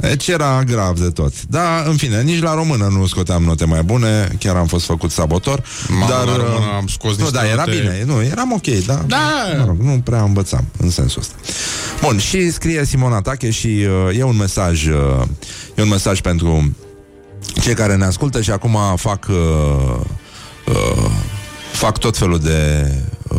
Deci 0.00 0.26
era 0.28 0.62
grav 0.64 0.98
de 0.98 1.10
tot. 1.10 1.42
Da, 1.46 1.82
în 1.86 1.96
fine, 1.96 2.22
nici 2.22 2.40
la 2.42 2.54
română 2.54 2.86
nu 2.86 3.06
scoteam 3.06 3.42
note 3.42 3.64
mai 3.64 3.82
bune, 3.82 4.36
chiar 4.38 4.56
am 4.56 4.66
fost 4.66 4.84
făcut 4.84 5.10
sabotor. 5.10 5.62
Mamă, 5.88 6.06
dar 6.08 6.24
la 6.26 6.36
română 6.36 6.54
uh, 6.54 6.74
am 6.76 6.86
scos 6.86 7.16
Nu, 7.16 7.22
niște 7.22 7.38
da, 7.38 7.46
era 7.48 7.64
note- 7.66 7.78
bine. 7.78 8.02
Nu, 8.06 8.22
eram 8.22 8.52
ok, 8.52 8.66
da. 8.86 9.04
Da. 9.06 9.18
Mă 9.58 9.64
rog, 9.66 9.80
nu 9.80 10.00
prea 10.04 10.22
învățam 10.22 10.64
în 10.76 10.90
sensul 10.90 11.20
ăsta. 11.20 11.34
Bun, 12.02 12.18
și 12.18 12.50
scrie 12.50 12.84
Simona 12.84 13.20
Tache 13.20 13.50
și 13.50 13.66
uh, 14.08 14.18
e 14.18 14.22
un 14.22 14.36
mesaj 14.36 14.86
uh, 14.86 15.22
e 15.74 15.82
un 15.82 15.88
mesaj 15.88 16.20
pentru 16.20 16.74
cei 17.60 17.74
care 17.74 17.96
ne 17.96 18.04
ascultă 18.04 18.40
și 18.40 18.50
acum 18.50 18.76
fac 18.96 19.26
uh, 19.30 20.00
uh, 20.66 21.10
fac 21.72 21.98
tot 21.98 22.16
felul 22.16 22.38
de 22.38 22.90
uh, 23.28 23.38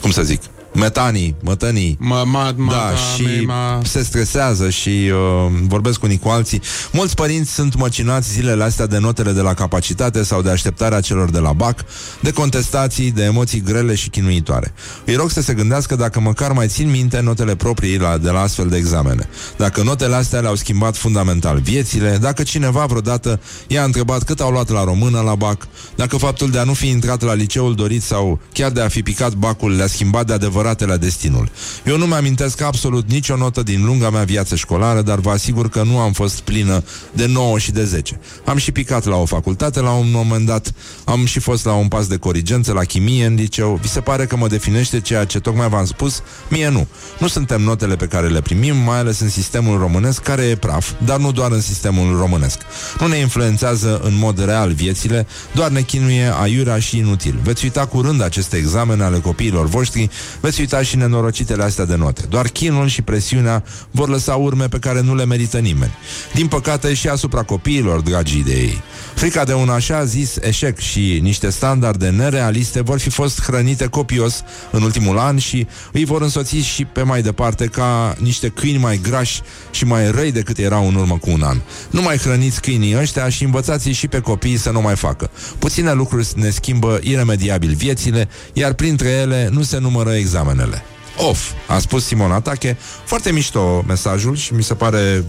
cum 0.00 0.10
să 0.10 0.22
zic 0.22 0.40
metanii, 0.76 1.36
mătănii 1.42 1.96
Ma, 1.98 2.24
ma, 2.24 2.54
ma, 2.56 2.72
da, 2.72 2.92
și 3.14 3.44
ma, 3.44 3.80
se 3.84 4.02
stresează 4.02 4.70
și 4.70 4.88
uh, 4.88 5.52
vorbesc 5.68 6.02
unii 6.02 6.18
cu 6.18 6.28
alții. 6.28 6.60
Mulți 6.92 7.14
părinți 7.14 7.54
sunt 7.54 7.76
măcinați 7.76 8.30
zilele 8.30 8.64
astea 8.64 8.86
de 8.86 8.98
notele 8.98 9.32
de 9.32 9.40
la 9.40 9.54
capacitate 9.54 10.22
sau 10.22 10.42
de 10.42 10.50
așteptarea 10.50 11.00
celor 11.00 11.30
de 11.30 11.38
la 11.38 11.52
BAC, 11.52 11.84
de 12.20 12.30
contestații, 12.30 13.10
de 13.10 13.22
emoții 13.24 13.60
grele 13.60 13.94
și 13.94 14.08
chinuitoare. 14.08 14.74
Îi 15.04 15.14
rog 15.14 15.30
să 15.30 15.42
se 15.42 15.54
gândească 15.54 15.96
dacă 15.96 16.20
măcar 16.20 16.52
mai 16.52 16.68
țin 16.68 16.90
minte 16.90 17.20
notele 17.20 17.56
proprii 17.56 17.98
la, 17.98 18.18
de 18.18 18.30
la 18.30 18.40
astfel 18.40 18.68
de 18.68 18.76
examene. 18.76 19.28
Dacă 19.56 19.82
notele 19.82 20.14
astea 20.14 20.40
le-au 20.40 20.54
schimbat 20.54 20.96
fundamental 20.96 21.58
viețile, 21.58 22.18
dacă 22.20 22.42
cineva 22.42 22.84
vreodată 22.84 23.40
i-a 23.66 23.84
întrebat 23.84 24.22
cât 24.22 24.40
au 24.40 24.50
luat 24.50 24.70
la 24.70 24.84
română 24.84 25.20
la 25.20 25.34
BAC, 25.34 25.66
dacă 25.96 26.16
faptul 26.16 26.50
de 26.50 26.58
a 26.58 26.64
nu 26.64 26.74
fi 26.74 26.88
intrat 26.88 27.22
la 27.22 27.34
liceul 27.34 27.74
dorit 27.74 28.02
sau 28.02 28.40
chiar 28.52 28.70
de 28.70 28.80
a 28.80 28.88
fi 28.88 29.02
picat 29.02 29.34
bacul 29.34 29.76
le-a 29.76 29.86
schimbat 29.86 30.26
de 30.26 30.32
adevăratele 30.66 30.96
destinul. 31.06 31.50
Eu 31.84 31.96
nu 31.96 32.06
mi-amintesc 32.06 32.60
absolut 32.60 33.10
nicio 33.10 33.36
notă 33.36 33.62
din 33.62 33.84
lunga 33.84 34.10
mea 34.10 34.22
viață 34.22 34.56
școlară, 34.56 35.02
dar 35.02 35.18
vă 35.18 35.30
asigur 35.30 35.68
că 35.68 35.82
nu 35.82 35.98
am 35.98 36.12
fost 36.12 36.40
plină 36.40 36.82
de 37.12 37.26
9 37.26 37.58
și 37.58 37.72
de 37.72 37.84
10. 37.84 38.20
Am 38.44 38.56
și 38.56 38.72
picat 38.72 39.04
la 39.04 39.16
o 39.16 39.24
facultate 39.24 39.80
la 39.80 39.90
un 39.90 40.10
moment 40.10 40.46
dat, 40.46 40.72
am 41.04 41.26
și 41.26 41.38
fost 41.38 41.64
la 41.64 41.72
un 41.72 41.88
pas 41.88 42.06
de 42.06 42.16
corigență 42.16 42.72
la 42.72 42.84
chimie 42.84 43.26
în 43.26 43.34
liceu. 43.34 43.78
Vi 43.82 43.88
se 43.88 44.00
pare 44.00 44.26
că 44.26 44.36
mă 44.36 44.46
definește 44.46 45.00
ceea 45.00 45.24
ce 45.24 45.40
tocmai 45.40 45.68
v-am 45.68 45.84
spus? 45.84 46.22
Mie 46.48 46.68
nu. 46.68 46.86
Nu 47.18 47.28
suntem 47.28 47.62
notele 47.62 47.96
pe 47.96 48.06
care 48.06 48.28
le 48.28 48.40
primim, 48.40 48.76
mai 48.76 48.98
ales 48.98 49.20
în 49.20 49.28
sistemul 49.28 49.78
românesc, 49.78 50.22
care 50.22 50.42
e 50.42 50.56
praf, 50.56 50.90
dar 51.04 51.18
nu 51.18 51.32
doar 51.32 51.50
în 51.50 51.60
sistemul 51.60 52.16
românesc. 52.18 52.58
Nu 53.00 53.06
ne 53.06 53.16
influențează 53.16 54.00
în 54.04 54.18
mod 54.18 54.44
real 54.44 54.72
viețile, 54.72 55.26
doar 55.54 55.70
ne 55.70 55.80
chinuie 55.80 56.32
aiurea 56.40 56.78
și 56.78 56.98
inutil. 56.98 57.38
Veți 57.42 57.64
uita 57.64 57.86
curând 57.86 58.22
aceste 58.22 58.56
examene 58.56 59.02
ale 59.02 59.18
copiilor 59.18 59.66
voștri, 59.66 60.10
veți 60.40 60.55
uita 60.60 60.82
și 60.82 60.96
nenorocitele 60.96 61.62
astea 61.62 61.84
de 61.84 61.96
note. 61.96 62.22
Doar 62.28 62.48
chinul 62.48 62.88
și 62.88 63.02
presiunea 63.02 63.64
vor 63.90 64.08
lăsa 64.08 64.34
urme 64.34 64.68
pe 64.68 64.78
care 64.78 65.00
nu 65.00 65.14
le 65.14 65.24
merită 65.24 65.58
nimeni. 65.58 65.92
Din 66.34 66.46
păcate 66.46 66.94
și 66.94 67.08
asupra 67.08 67.42
copiilor, 67.42 68.00
dragii 68.00 68.44
de 68.44 68.52
ei. 68.52 68.82
Frica 69.14 69.44
de 69.44 69.52
un 69.54 69.68
așa 69.68 70.04
zis 70.04 70.36
eșec 70.36 70.78
și 70.78 71.18
niște 71.22 71.50
standarde 71.50 72.08
nerealiste 72.08 72.80
vor 72.80 72.98
fi 72.98 73.10
fost 73.10 73.42
hrănite 73.42 73.86
copios 73.86 74.42
în 74.70 74.82
ultimul 74.82 75.18
an 75.18 75.38
și 75.38 75.66
îi 75.92 76.04
vor 76.04 76.22
însoți 76.22 76.56
și 76.56 76.84
pe 76.84 77.02
mai 77.02 77.22
departe 77.22 77.66
ca 77.66 78.16
niște 78.18 78.48
câini 78.48 78.78
mai 78.78 79.00
grași 79.02 79.42
și 79.70 79.84
mai 79.84 80.10
răi 80.10 80.32
decât 80.32 80.58
erau 80.58 80.88
în 80.88 80.94
urmă 80.94 81.18
cu 81.18 81.30
un 81.30 81.42
an. 81.42 81.60
Nu 81.90 82.02
mai 82.02 82.16
hrăniți 82.16 82.60
câinii 82.60 82.96
ăștia 82.98 83.28
și 83.28 83.44
învățați 83.44 83.88
și 83.88 84.08
pe 84.08 84.20
copii 84.20 84.56
să 84.56 84.70
nu 84.70 84.80
mai 84.80 84.96
facă. 84.96 85.30
Puține 85.58 85.92
lucruri 85.92 86.28
ne 86.34 86.50
schimbă 86.50 86.98
iremediabil 87.02 87.74
viețile, 87.74 88.28
iar 88.52 88.72
printre 88.72 89.08
ele 89.08 89.48
nu 89.52 89.62
se 89.62 89.78
numără 89.78 90.10
examenele. 90.46 90.84
Of, 91.16 91.50
a 91.66 91.78
spus 91.78 92.04
Simon 92.04 92.32
Atache. 92.32 92.76
Foarte 93.04 93.32
mișto 93.32 93.84
mesajul 93.86 94.36
și 94.36 94.54
mi 94.54 94.62
se 94.62 94.74
pare 94.74 95.24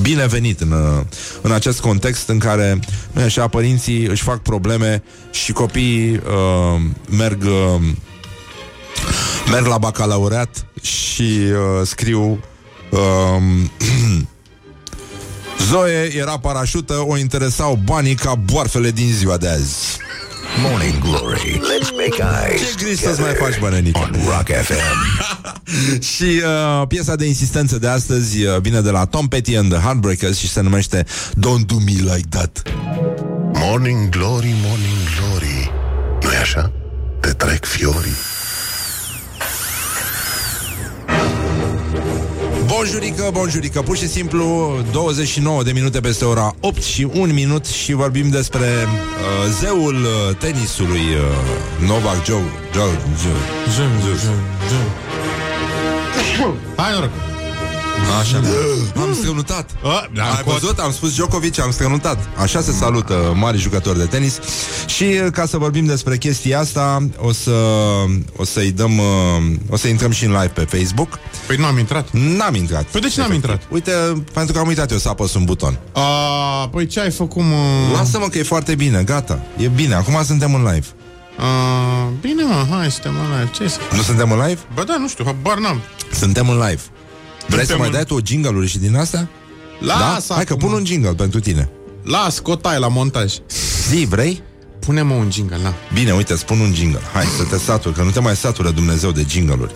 binevenit 0.00 0.60
în, 0.60 1.04
în 1.40 1.52
acest 1.52 1.80
context 1.80 2.28
în 2.28 2.38
care, 2.38 2.80
nu 3.12 3.20
e 3.20 3.24
așa, 3.24 3.48
părinții 3.48 4.04
își 4.04 4.22
fac 4.22 4.38
probleme 4.38 5.02
și 5.30 5.52
copiii 5.52 6.10
uh, 6.14 6.80
merg 7.10 7.42
uh, 7.42 7.82
merg 9.50 9.66
la 9.66 9.78
bacalaureat 9.78 10.66
și 10.82 11.22
uh, 11.22 11.86
scriu 11.86 12.40
uh, 12.90 13.42
Zoe 15.70 16.16
era 16.16 16.38
parașută, 16.38 17.04
o 17.06 17.16
interesau 17.16 17.80
banii 17.84 18.14
ca 18.14 18.34
boarfele 18.34 18.90
din 18.90 19.12
ziua 19.12 19.36
de 19.36 19.48
azi. 19.48 19.98
Morning 20.60 20.98
Glory. 20.98 21.60
Let's 21.60 21.90
make 21.90 22.22
eyes 22.22 22.60
Ce 22.60 22.74
griji 22.84 23.02
să-ți 23.02 23.20
mai 23.20 23.34
faci, 23.34 23.58
bănenică? 23.58 23.98
on 23.98 24.10
Rock 24.26 24.48
FM. 24.62 25.20
Și 26.16 26.42
uh, 26.80 26.86
piesa 26.88 27.16
de 27.16 27.26
insistență 27.26 27.78
de 27.78 27.88
astăzi 27.88 28.44
uh, 28.44 28.60
vine 28.60 28.80
de 28.80 28.90
la 28.90 29.04
Tom 29.04 29.28
Petty 29.28 29.56
and 29.56 29.72
the 29.72 29.80
Heartbreakers 29.80 30.38
și 30.38 30.48
se 30.48 30.60
numește 30.60 31.04
Don't 31.30 31.66
Do 31.66 31.74
Me 31.84 31.92
Like 31.92 32.26
That. 32.28 32.62
Morning 33.52 34.08
Glory, 34.08 34.54
Morning 34.64 34.98
Glory 35.18 35.70
nu-i 36.22 36.36
așa? 36.36 36.72
Te 37.20 37.30
trec 37.30 37.64
fiorii 37.64 38.16
Bonjurică, 42.76 43.30
bonjurică, 43.32 43.82
pur 43.82 43.96
și 43.96 44.08
simplu 44.08 44.74
29 44.92 45.62
de 45.62 45.72
minute 45.72 46.00
peste 46.00 46.24
ora 46.24 46.54
8 46.60 46.82
și 46.82 47.08
1 47.12 47.32
minut 47.32 47.66
și 47.66 47.92
vorbim 47.92 48.28
despre 48.28 48.66
uh, 48.66 49.50
zeul 49.60 49.94
uh, 49.94 50.36
tenisului 50.36 51.00
uh, 51.00 51.86
Novak 51.88 52.24
Joe, 52.24 52.42
Joe, 52.72 52.98
Joe. 53.22 53.40
Jum, 53.74 54.00
jum, 54.00 54.16
jum. 54.68 56.54
Hai, 56.76 56.92
noroc. 56.92 57.31
Așa. 58.20 58.40
Am 59.02 59.14
strănutat. 59.14 59.70
A, 59.82 60.08
da, 60.14 60.22
Ai 60.22 60.42
cot. 60.44 60.52
văzut? 60.52 60.78
Am 60.78 60.92
spus 60.92 61.12
Djokovic, 61.14 61.60
am 61.60 61.70
strănutat. 61.70 62.18
Așa 62.36 62.60
se 62.60 62.72
salută 62.72 63.32
mari 63.36 63.58
jucători 63.58 63.98
de 63.98 64.04
tenis. 64.04 64.38
Și 64.86 65.02
uh, 65.04 65.30
ca 65.32 65.46
să 65.46 65.58
vorbim 65.58 65.84
despre 65.86 66.16
chestia 66.18 66.60
asta, 66.60 67.08
o 67.16 67.32
să 67.32 67.50
o 68.36 68.44
să-i 68.44 68.70
dăm 68.70 68.98
uh, 68.98 69.04
o 69.70 69.76
să 69.76 69.88
intrăm 69.88 70.10
și 70.10 70.24
în 70.24 70.30
live 70.30 70.46
pe 70.46 70.76
Facebook. 70.78 71.18
Păi 71.46 71.56
nu 71.56 71.64
am 71.64 71.78
intrat. 71.78 72.08
N-am 72.10 72.54
intrat. 72.54 72.82
Păi 72.84 73.00
de 73.00 73.08
ce 73.08 73.20
n-am 73.20 73.32
intrat? 73.32 73.62
Uite, 73.70 73.90
pentru 74.32 74.52
că 74.52 74.58
am 74.58 74.66
uitat 74.66 74.90
eu 74.90 74.98
să 74.98 75.08
apăs 75.08 75.34
un 75.34 75.44
buton. 75.44 75.78
A, 75.92 76.68
păi 76.68 76.86
ce 76.86 77.00
ai 77.00 77.10
făcut, 77.10 77.42
mă? 77.42 77.56
Lasă-mă 77.92 78.26
că 78.26 78.38
e 78.38 78.42
foarte 78.42 78.74
bine, 78.74 79.02
gata. 79.02 79.38
E 79.56 79.68
bine, 79.68 79.94
acum 79.94 80.24
suntem 80.24 80.54
în 80.54 80.60
live. 80.62 80.86
A, 81.38 81.44
bine, 82.20 82.42
mă, 82.42 82.66
hai, 82.70 82.90
suntem 82.90 83.14
în 83.14 83.38
live. 83.38 83.50
Ce 83.54 83.68
să... 83.68 83.78
Nu 83.96 84.02
suntem 84.02 84.30
în 84.32 84.38
live? 84.46 84.60
Bă, 84.74 84.84
da, 84.84 84.96
nu 84.98 85.08
știu, 85.08 85.24
habar 85.24 85.58
n-am. 85.58 85.80
Suntem 86.18 86.48
în 86.48 86.56
live. 86.56 86.80
Vrei 87.46 87.64
să 87.66 87.72
Suntem 87.72 87.76
mai 87.78 87.86
în- 87.86 87.92
dai 87.92 88.04
tu 88.04 88.18
jingle-uri 88.26 88.68
și 88.68 88.78
din 88.78 88.96
astea? 88.96 89.28
Lasă 89.78 90.24
da? 90.28 90.34
Hai 90.34 90.44
că 90.44 90.52
acum. 90.52 90.68
pun 90.68 90.78
un 90.78 90.84
jingle 90.84 91.14
pentru 91.14 91.40
tine. 91.40 91.68
Las, 92.04 92.38
cotai 92.38 92.78
la 92.78 92.88
montaj. 92.88 93.32
Zi, 93.88 94.04
vrei? 94.08 94.42
Pune-mă 94.80 95.14
un 95.14 95.30
jingle, 95.32 95.58
na. 95.62 95.74
Bine, 95.92 96.12
uite, 96.12 96.36
spun 96.36 96.60
un 96.60 96.74
jingle. 96.74 97.00
Hai 97.12 97.24
să 97.36 97.44
te 97.44 97.58
saturi, 97.58 97.94
că 97.94 98.02
nu 98.02 98.10
te 98.10 98.20
mai 98.20 98.36
satură 98.36 98.70
Dumnezeu 98.70 99.10
de 99.12 99.24
jingle-uri. 99.28 99.72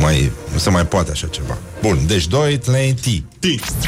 Mai, 0.00 0.30
nu 0.52 0.58
se 0.58 0.70
mai 0.70 0.86
poate 0.86 1.10
așa 1.10 1.26
ceva. 1.26 1.58
Bun, 1.82 1.98
deci 2.06 2.26
2, 2.26 2.58
3, 2.58 2.94
T. 2.94 3.04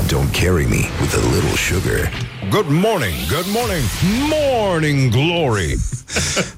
Don't 0.06 0.30
carry 0.40 0.66
me 0.68 0.80
with 1.00 1.14
a 1.14 1.34
little 1.34 1.56
sugar. 1.68 2.10
Good 2.50 2.66
morning, 2.68 3.14
good 3.30 3.46
morning, 3.46 3.84
morning 4.30 5.10
glory. 5.12 5.78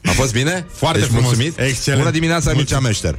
A 0.04 0.10
fost 0.10 0.32
bine? 0.32 0.66
Foarte 0.72 0.98
deci, 0.98 1.08
frumos. 1.08 1.24
mulțumit? 1.24 1.58
Excelent. 1.58 2.00
Bună 2.02 2.12
dimineața, 2.14 2.52
Mircea 2.52 2.80
Meșter. 2.80 3.16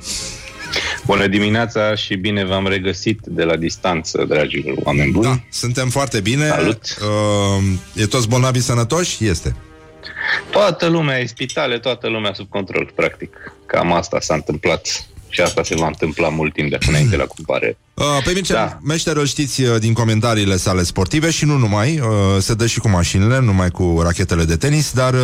Bună 1.05 1.27
dimineața 1.27 1.95
și 1.95 2.15
bine 2.15 2.45
v-am 2.45 2.67
regăsit 2.67 3.19
de 3.23 3.43
la 3.43 3.55
distanță, 3.55 4.25
dragilor 4.27 4.75
oameni 4.83 5.11
buni. 5.11 5.25
Da, 5.25 5.39
suntem 5.49 5.89
foarte 5.89 6.19
bine. 6.19 6.47
Salut. 6.47 6.97
Uh, 7.01 8.01
e 8.01 8.05
toți 8.05 8.27
bolnavii 8.27 8.61
sănătoși? 8.61 9.25
Este. 9.25 9.55
Toată 10.51 10.87
lumea 10.87 11.19
e 11.19 11.25
spitale, 11.25 11.79
toată 11.79 12.07
lumea 12.07 12.33
sub 12.33 12.49
control, 12.49 12.91
practic. 12.95 13.53
Cam 13.65 13.93
asta 13.93 14.19
s-a 14.19 14.33
întâmplat 14.33 15.05
și 15.29 15.41
asta 15.41 15.63
se 15.63 15.75
va 15.75 15.87
întâmpla 15.87 16.29
mult 16.29 16.53
timp 16.53 16.69
de 16.69 16.77
până 16.77 16.91
înainte 16.97 17.15
la 17.15 17.25
cumpare. 17.25 17.77
Uh, 17.93 18.05
pe 18.23 18.31
Mircea 18.33 18.53
da. 18.53 18.59
Da. 18.59 18.77
Meșter 18.81 19.15
îl 19.15 19.25
știți 19.25 19.61
uh, 19.61 19.79
din 19.79 19.93
comentariile 19.93 20.57
sale 20.57 20.83
sportive 20.83 21.29
și 21.29 21.45
nu 21.45 21.57
numai, 21.57 21.99
uh, 21.99 22.07
se 22.41 22.53
dă 22.53 22.65
și 22.65 22.79
cu 22.79 22.89
mașinile, 22.89 23.39
nu 23.39 23.45
numai 23.45 23.69
cu 23.69 23.99
rachetele 24.03 24.43
de 24.43 24.55
tenis, 24.55 24.91
dar 24.91 25.13
uh, 25.13 25.19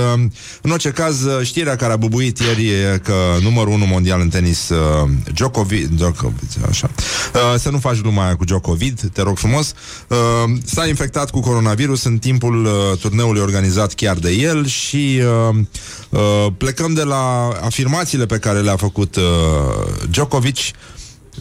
în 0.61 0.71
orice 0.71 0.89
caz 0.89 1.23
uh, 1.23 1.45
știrea 1.45 1.75
care 1.75 1.93
a 1.93 1.95
bubuit 1.95 2.39
ieri 2.39 2.67
e 2.67 3.01
că 3.03 3.13
numărul 3.41 3.73
1 3.73 3.85
mondial 3.85 4.21
în 4.21 4.29
tenis 4.29 4.69
uh, 4.69 5.09
Djokovic, 5.33 5.87
Djokovic 5.87 6.49
așa, 6.69 6.89
uh, 7.33 7.59
să 7.59 7.69
nu 7.69 7.77
faci 7.77 8.01
gluma 8.01 8.25
aia 8.25 8.35
cu 8.35 8.43
Djokovic, 8.43 9.11
te 9.11 9.21
rog 9.21 9.37
frumos, 9.37 9.73
uh, 10.07 10.17
s-a 10.65 10.87
infectat 10.87 11.29
cu 11.29 11.39
coronavirus 11.39 12.03
în 12.03 12.17
timpul 12.17 12.65
uh, 12.65 12.71
turneului 12.99 13.41
organizat 13.41 13.93
chiar 13.93 14.15
de 14.15 14.31
el 14.31 14.65
și 14.65 15.21
uh, 15.49 15.55
uh, 16.09 16.47
plecăm 16.57 16.93
de 16.93 17.03
la 17.03 17.47
afirmațiile 17.61 18.25
pe 18.25 18.37
care 18.37 18.59
le-a 18.59 18.75
făcut 18.75 19.15
uh, 19.15 19.23
Djokovic 20.09 20.57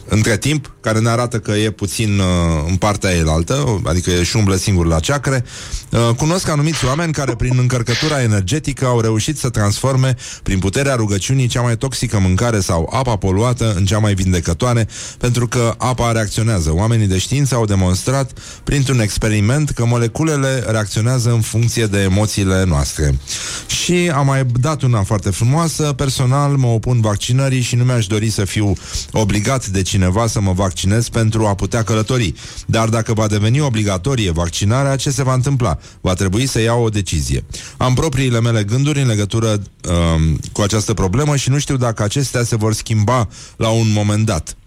între 0.09 0.37
timp, 0.37 0.75
care 0.81 0.99
ne 0.99 1.09
arată 1.09 1.39
că 1.39 1.51
e 1.51 1.71
puțin 1.71 2.19
uh, 2.19 2.25
în 2.67 2.75
partea 2.75 3.11
elaltă, 3.11 3.81
adică 3.85 4.11
își 4.19 4.35
umblă 4.35 4.55
singur 4.55 4.85
la 4.85 4.99
ceacre. 4.99 5.43
Uh, 5.89 6.15
cunosc 6.15 6.49
anumiți 6.49 6.85
oameni 6.85 7.13
care 7.13 7.35
prin 7.35 7.57
încărcătura 7.57 8.21
energetică 8.21 8.85
au 8.85 9.01
reușit 9.01 9.37
să 9.37 9.49
transforme 9.49 10.15
prin 10.43 10.59
puterea 10.59 10.95
rugăciunii 10.95 11.47
cea 11.47 11.61
mai 11.61 11.77
toxică 11.77 12.19
mâncare 12.19 12.59
sau 12.59 12.89
apa 12.93 13.15
poluată 13.15 13.73
în 13.75 13.85
cea 13.85 13.99
mai 13.99 14.13
vindecătoare, 14.13 14.87
pentru 15.17 15.47
că 15.47 15.73
apa 15.77 16.11
reacționează. 16.11 16.73
Oamenii 16.73 17.07
de 17.07 17.17
știință 17.17 17.55
au 17.55 17.65
demonstrat 17.65 18.31
printr-un 18.63 18.99
experiment 18.99 19.69
că 19.69 19.85
moleculele 19.85 20.63
reacționează 20.67 21.29
în 21.29 21.41
funcție 21.41 21.85
de 21.85 22.01
emoțiile 22.01 22.63
noastre. 22.63 23.19
Și 23.67 24.11
am 24.15 24.25
mai 24.25 24.45
dat 24.59 24.81
una 24.81 25.03
foarte 25.03 25.29
frumoasă, 25.29 25.83
personal 25.83 26.51
mă 26.51 26.67
opun 26.67 27.01
vaccinării 27.01 27.61
și 27.61 27.75
nu 27.75 27.83
mi-aș 27.83 28.07
dori 28.07 28.29
să 28.29 28.45
fiu 28.45 28.73
obligat 29.11 29.67
de 29.67 29.81
cineva 29.97 30.27
să 30.27 30.41
mă 30.41 30.51
vaccinez 30.51 31.09
pentru 31.09 31.45
a 31.45 31.55
putea 31.55 31.83
călători. 31.83 32.33
Dar 32.65 32.89
dacă 32.89 33.13
va 33.13 33.27
deveni 33.27 33.59
obligatorie 33.59 34.31
vaccinarea, 34.31 34.95
ce 34.95 35.09
se 35.09 35.23
va 35.23 35.33
întâmpla? 35.33 35.77
Va 36.01 36.13
trebui 36.13 36.45
să 36.45 36.61
iau 36.61 36.83
o 36.83 36.89
decizie. 36.89 37.45
Am 37.77 37.93
propriile 37.93 38.41
mele 38.41 38.63
gânduri 38.63 39.01
în 39.01 39.07
legătură 39.07 39.47
um, 39.49 40.39
cu 40.51 40.61
această 40.61 40.93
problemă 40.93 41.35
și 41.35 41.49
nu 41.49 41.59
știu 41.59 41.77
dacă 41.77 42.03
acestea 42.03 42.43
se 42.43 42.55
vor 42.55 42.73
schimba 42.73 43.27
la 43.55 43.69
un 43.69 43.91
moment 43.91 44.25
dat. 44.25 44.57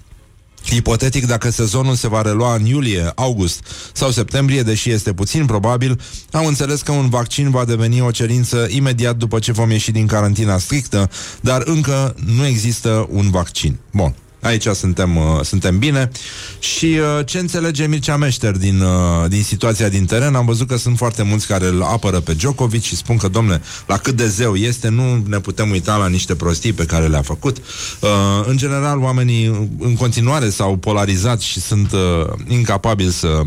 Hipotetic, 0.64 1.26
dacă 1.26 1.50
sezonul 1.50 1.94
se 1.94 2.08
va 2.08 2.22
relua 2.22 2.54
în 2.54 2.64
iulie, 2.64 3.12
august 3.14 3.66
sau 3.92 4.10
septembrie, 4.10 4.62
deși 4.62 4.90
este 4.90 5.12
puțin 5.12 5.46
probabil, 5.46 6.00
am 6.30 6.46
înțeles 6.46 6.82
că 6.82 6.92
un 6.92 7.08
vaccin 7.08 7.50
va 7.50 7.64
deveni 7.64 8.00
o 8.00 8.10
cerință 8.10 8.66
imediat 8.70 9.16
după 9.16 9.38
ce 9.38 9.52
vom 9.52 9.70
ieși 9.70 9.90
din 9.90 10.06
carantina 10.06 10.58
strictă, 10.58 11.10
dar 11.40 11.62
încă 11.64 12.14
nu 12.36 12.46
există 12.46 13.06
un 13.10 13.30
vaccin. 13.30 13.78
Bun. 13.92 14.14
Aici 14.40 14.66
suntem, 14.66 15.16
uh, 15.16 15.40
suntem 15.42 15.78
bine. 15.78 16.10
Și 16.58 16.84
uh, 16.84 17.26
ce 17.26 17.38
înțelege 17.38 17.86
Mircea 17.86 18.16
Meșter 18.16 18.56
din, 18.56 18.80
uh, 18.80 19.28
din 19.28 19.42
situația 19.42 19.88
din 19.88 20.04
teren? 20.04 20.34
Am 20.34 20.46
văzut 20.46 20.68
că 20.68 20.76
sunt 20.76 20.96
foarte 20.96 21.22
mulți 21.22 21.46
care 21.46 21.66
îl 21.66 21.82
apără 21.82 22.20
pe 22.20 22.32
Djokovic 22.32 22.82
Și 22.82 22.96
spun 22.96 23.16
că, 23.16 23.28
domne, 23.28 23.62
la 23.86 23.96
cât 23.96 24.16
de 24.16 24.26
zeu 24.26 24.54
este 24.54 24.88
Nu 24.88 25.22
ne 25.26 25.38
putem 25.38 25.70
uita 25.70 25.96
la 25.96 26.08
niște 26.08 26.34
prostii 26.34 26.72
pe 26.72 26.84
care 26.84 27.06
le-a 27.06 27.22
făcut. 27.22 27.56
Uh, 28.00 28.08
În 28.46 28.56
general, 28.56 28.98
oamenii 28.98 29.68
în 29.78 29.96
continuare 29.96 30.50
s-au 30.50 30.76
polarizat 30.76 31.40
Și 31.40 31.60
sunt 31.60 31.92
uh, 31.92 32.00
incapabili 32.48 33.12
să, 33.12 33.40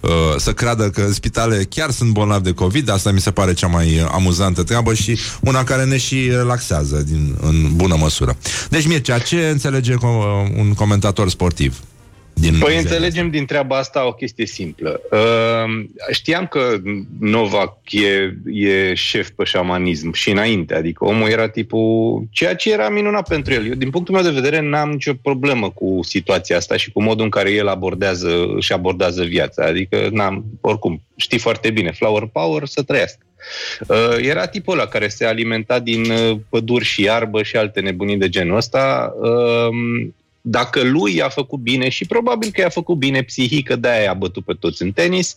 uh, 0.00 0.10
să 0.36 0.52
creadă 0.52 0.90
că 0.90 1.00
în 1.00 1.12
spitale 1.12 1.66
chiar 1.68 1.90
sunt 1.90 2.10
bolnavi 2.10 2.44
de 2.44 2.52
COVID. 2.52 2.90
Asta 2.90 3.10
mi 3.10 3.20
se 3.20 3.30
pare 3.30 3.52
cea 3.54 3.66
mai 3.66 4.08
amuzantă 4.12 4.62
treabă 4.62 4.94
Și 4.94 5.18
una 5.40 5.64
care 5.64 5.84
ne 5.84 5.96
și 5.96 6.28
relaxează 6.30 7.04
din, 7.08 7.34
în 7.40 7.70
bună 7.74 7.96
măsură. 7.98 8.36
Deci, 8.68 8.86
Mircea, 8.86 9.18
ce 9.18 9.48
înțelege 9.48 9.94
co- 10.38 10.60
un 10.60 10.74
comentator 10.74 11.28
sportiv? 11.28 11.80
Din 12.40 12.50
Păi 12.50 12.58
zilele 12.58 12.78
înțelegem 12.78 13.30
din 13.30 13.46
treaba 13.46 13.76
asta 13.76 14.06
o 14.06 14.12
chestie 14.12 14.46
simplă. 14.46 15.00
Uh, 15.10 15.84
știam 16.12 16.46
că 16.46 16.76
Novak 17.20 17.78
e, 17.90 18.36
e 18.44 18.94
șef 18.94 19.30
pe 19.30 19.44
șamanism 19.44 20.12
și 20.12 20.30
înainte, 20.30 20.74
adică 20.74 21.04
omul 21.04 21.28
era 21.28 21.48
tipul, 21.48 22.26
ceea 22.30 22.56
ce 22.56 22.72
era 22.72 22.88
minunat 22.88 23.28
pentru 23.28 23.52
el. 23.52 23.66
Eu, 23.66 23.74
din 23.74 23.90
punctul 23.90 24.14
meu 24.14 24.22
de 24.22 24.40
vedere, 24.40 24.60
n-am 24.60 24.90
nicio 24.90 25.14
problemă 25.14 25.70
cu 25.70 26.00
situația 26.02 26.56
asta 26.56 26.76
și 26.76 26.92
cu 26.92 27.02
modul 27.02 27.24
în 27.24 27.30
care 27.30 27.50
el 27.50 27.68
abordează, 27.68 28.46
își 28.56 28.72
abordează 28.72 29.22
viața. 29.22 29.64
Adică, 29.64 30.08
n-am, 30.10 30.44
oricum, 30.60 31.02
știi 31.16 31.38
foarte 31.38 31.70
bine, 31.70 31.90
flower 31.90 32.26
power, 32.32 32.66
să 32.66 32.82
trăiască. 32.82 33.22
Uh, 33.88 34.16
era 34.20 34.46
tipul 34.46 34.72
ăla 34.72 34.86
care 34.86 35.08
se 35.08 35.24
alimenta 35.24 35.78
din 35.78 36.10
uh, 36.10 36.36
păduri 36.48 36.84
și 36.84 37.02
iarbă 37.02 37.42
și 37.42 37.56
alte 37.56 37.80
nebunii 37.80 38.16
de 38.16 38.28
genul 38.28 38.56
ăsta. 38.56 39.12
Uh, 40.48 40.54
dacă 40.60 40.82
lui 40.82 41.14
i-a 41.14 41.28
făcut 41.28 41.58
bine 41.58 41.88
și 41.88 42.04
probabil 42.04 42.50
că 42.52 42.60
i-a 42.60 42.68
făcut 42.68 42.96
bine 42.96 43.22
psihic, 43.22 43.66
că 43.66 43.76
de-aia 43.76 44.02
i-a 44.02 44.14
bătut 44.14 44.44
pe 44.44 44.52
toți 44.60 44.82
în 44.82 44.92
tenis, 44.92 45.36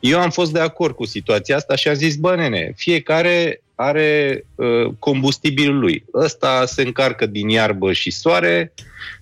eu 0.00 0.20
am 0.20 0.30
fost 0.30 0.52
de 0.52 0.60
acord 0.60 0.94
cu 0.94 1.06
situația 1.06 1.56
asta 1.56 1.76
și 1.76 1.88
am 1.88 1.94
zis, 1.94 2.16
bă, 2.16 2.34
nene, 2.36 2.72
fiecare 2.76 3.62
are 3.74 4.44
uh, 4.54 4.92
combustibilul 4.98 5.78
lui. 5.78 6.04
Ăsta 6.14 6.64
se 6.66 6.82
încarcă 6.82 7.26
din 7.26 7.48
iarbă 7.48 7.92
și 7.92 8.10
soare, 8.10 8.72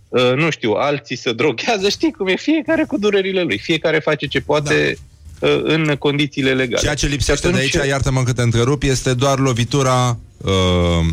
uh, 0.09 0.33
nu 0.37 0.51
știu, 0.51 0.73
alții 0.73 1.17
se 1.17 1.33
droghează, 1.33 1.89
știi 1.89 2.13
cum 2.13 2.27
e, 2.27 2.37
fiecare 2.37 2.85
cu 2.85 2.99
durerile 2.99 3.43
lui, 3.43 3.59
fiecare 3.59 3.99
face 3.99 4.27
ce 4.27 4.41
poate 4.41 4.99
da. 5.39 5.49
uh, 5.49 5.61
în 5.63 5.97
condițiile 5.99 6.55
legale. 6.55 6.83
Ceea 6.83 6.95
ce 6.95 7.07
lipsește 7.07 7.47
Și 7.47 7.53
de 7.53 7.59
atunci- 7.59 7.77
aici, 7.77 7.89
iartă-mă 7.89 8.23
că 8.23 8.33
te 8.33 8.43
întrerup, 8.43 8.83
este 8.83 9.15
doar 9.15 9.39
lovitura 9.39 10.19
uh, 10.37 11.07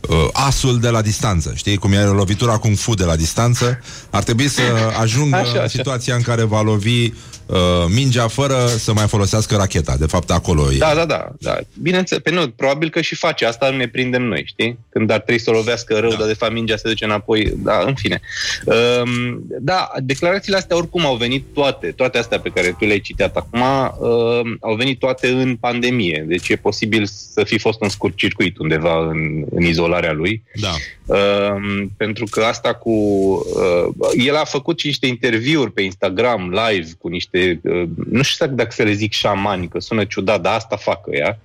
uh, 0.00 0.28
asul 0.32 0.80
de 0.80 0.88
la 0.88 1.02
distanță. 1.02 1.52
Știi 1.54 1.76
cum 1.76 1.92
e 1.92 2.04
lovitura 2.04 2.56
kung 2.56 2.76
fu 2.76 2.94
de 2.94 3.04
la 3.04 3.16
distanță? 3.16 3.80
Ar 4.10 4.22
trebui 4.22 4.48
să 4.48 4.62
ajungă 5.00 5.36
Așa, 5.36 5.50
așa. 5.50 5.68
situația 5.68 6.14
în 6.14 6.22
care 6.22 6.42
va 6.42 6.62
lovi 6.62 7.12
uh, 7.48 7.58
mingea 7.94 8.28
fără 8.28 8.66
să 8.66 8.92
mai 8.92 9.06
folosească 9.06 9.56
racheta. 9.56 9.96
De 9.98 10.06
fapt, 10.06 10.30
acolo 10.30 10.72
e. 10.72 10.76
Da, 10.76 10.92
da, 10.94 11.04
da, 11.04 11.28
da. 11.40 11.58
Bineînțeles, 11.82 12.22
pe 12.22 12.30
nu, 12.30 12.48
probabil 12.48 12.90
că 12.90 13.00
și 13.00 13.14
face 13.14 13.46
asta, 13.46 13.70
nu 13.70 13.76
ne 13.76 13.88
prindem 13.88 14.22
noi, 14.22 14.42
știi? 14.46 14.78
Când 14.88 15.10
ar 15.10 15.20
trebui 15.20 15.40
să 15.40 15.50
o 15.50 15.52
lovească 15.52 15.98
rău, 15.98 16.10
da. 16.10 16.16
dar 16.16 16.26
de 16.26 16.34
fapt 16.34 16.52
mingea 16.52 16.76
se 16.76 16.88
duce 16.88 17.04
înapoi, 17.04 17.52
da, 17.56 17.82
în 17.86 17.94
fine. 17.94 18.20
Um, 18.64 19.42
da, 19.60 19.90
declarațiile 20.02 20.56
astea 20.56 20.76
oricum 20.76 21.06
au 21.06 21.16
venit 21.16 21.44
toate, 21.52 21.86
toate 21.90 22.18
astea 22.18 22.40
pe 22.40 22.48
care 22.48 22.76
tu 22.78 22.84
le-ai 22.84 23.00
citat 23.00 23.36
acum, 23.36 23.60
um, 23.60 24.56
au 24.60 24.74
venit 24.74 24.98
toate 24.98 25.28
în 25.28 25.56
pandemie, 25.56 26.24
deci 26.28 26.48
e 26.48 26.56
posibil 26.56 27.06
să 27.06 27.44
fi 27.44 27.58
fost 27.58 27.80
un 27.80 27.88
scurt 27.88 28.16
circuit 28.16 28.58
undeva 28.58 29.08
în, 29.08 29.44
în 29.50 29.62
izolarea 29.62 30.12
lui. 30.12 30.42
Da. 30.54 30.74
Um, 31.08 31.92
pentru 31.96 32.24
că 32.30 32.40
asta 32.40 32.74
cu... 32.74 32.90
Uh, 32.90 34.24
el 34.26 34.36
a 34.36 34.44
făcut 34.44 34.78
și 34.78 34.86
niște 34.86 35.06
interviuri 35.06 35.72
pe 35.72 35.82
Instagram 35.82 36.50
live 36.50 36.90
cu 36.98 37.08
niște... 37.08 37.37
Uh, 37.46 37.82
nu 38.10 38.22
știu 38.22 38.44
exact 38.44 38.52
dacă 38.52 38.70
să 38.70 38.82
le 38.82 38.92
zic 38.92 39.12
șamani, 39.12 39.68
că 39.68 39.80
sună 39.80 40.04
ciudat, 40.04 40.40
dar 40.40 40.54
asta 40.54 40.76
fac 40.76 41.00
ea. 41.10 41.38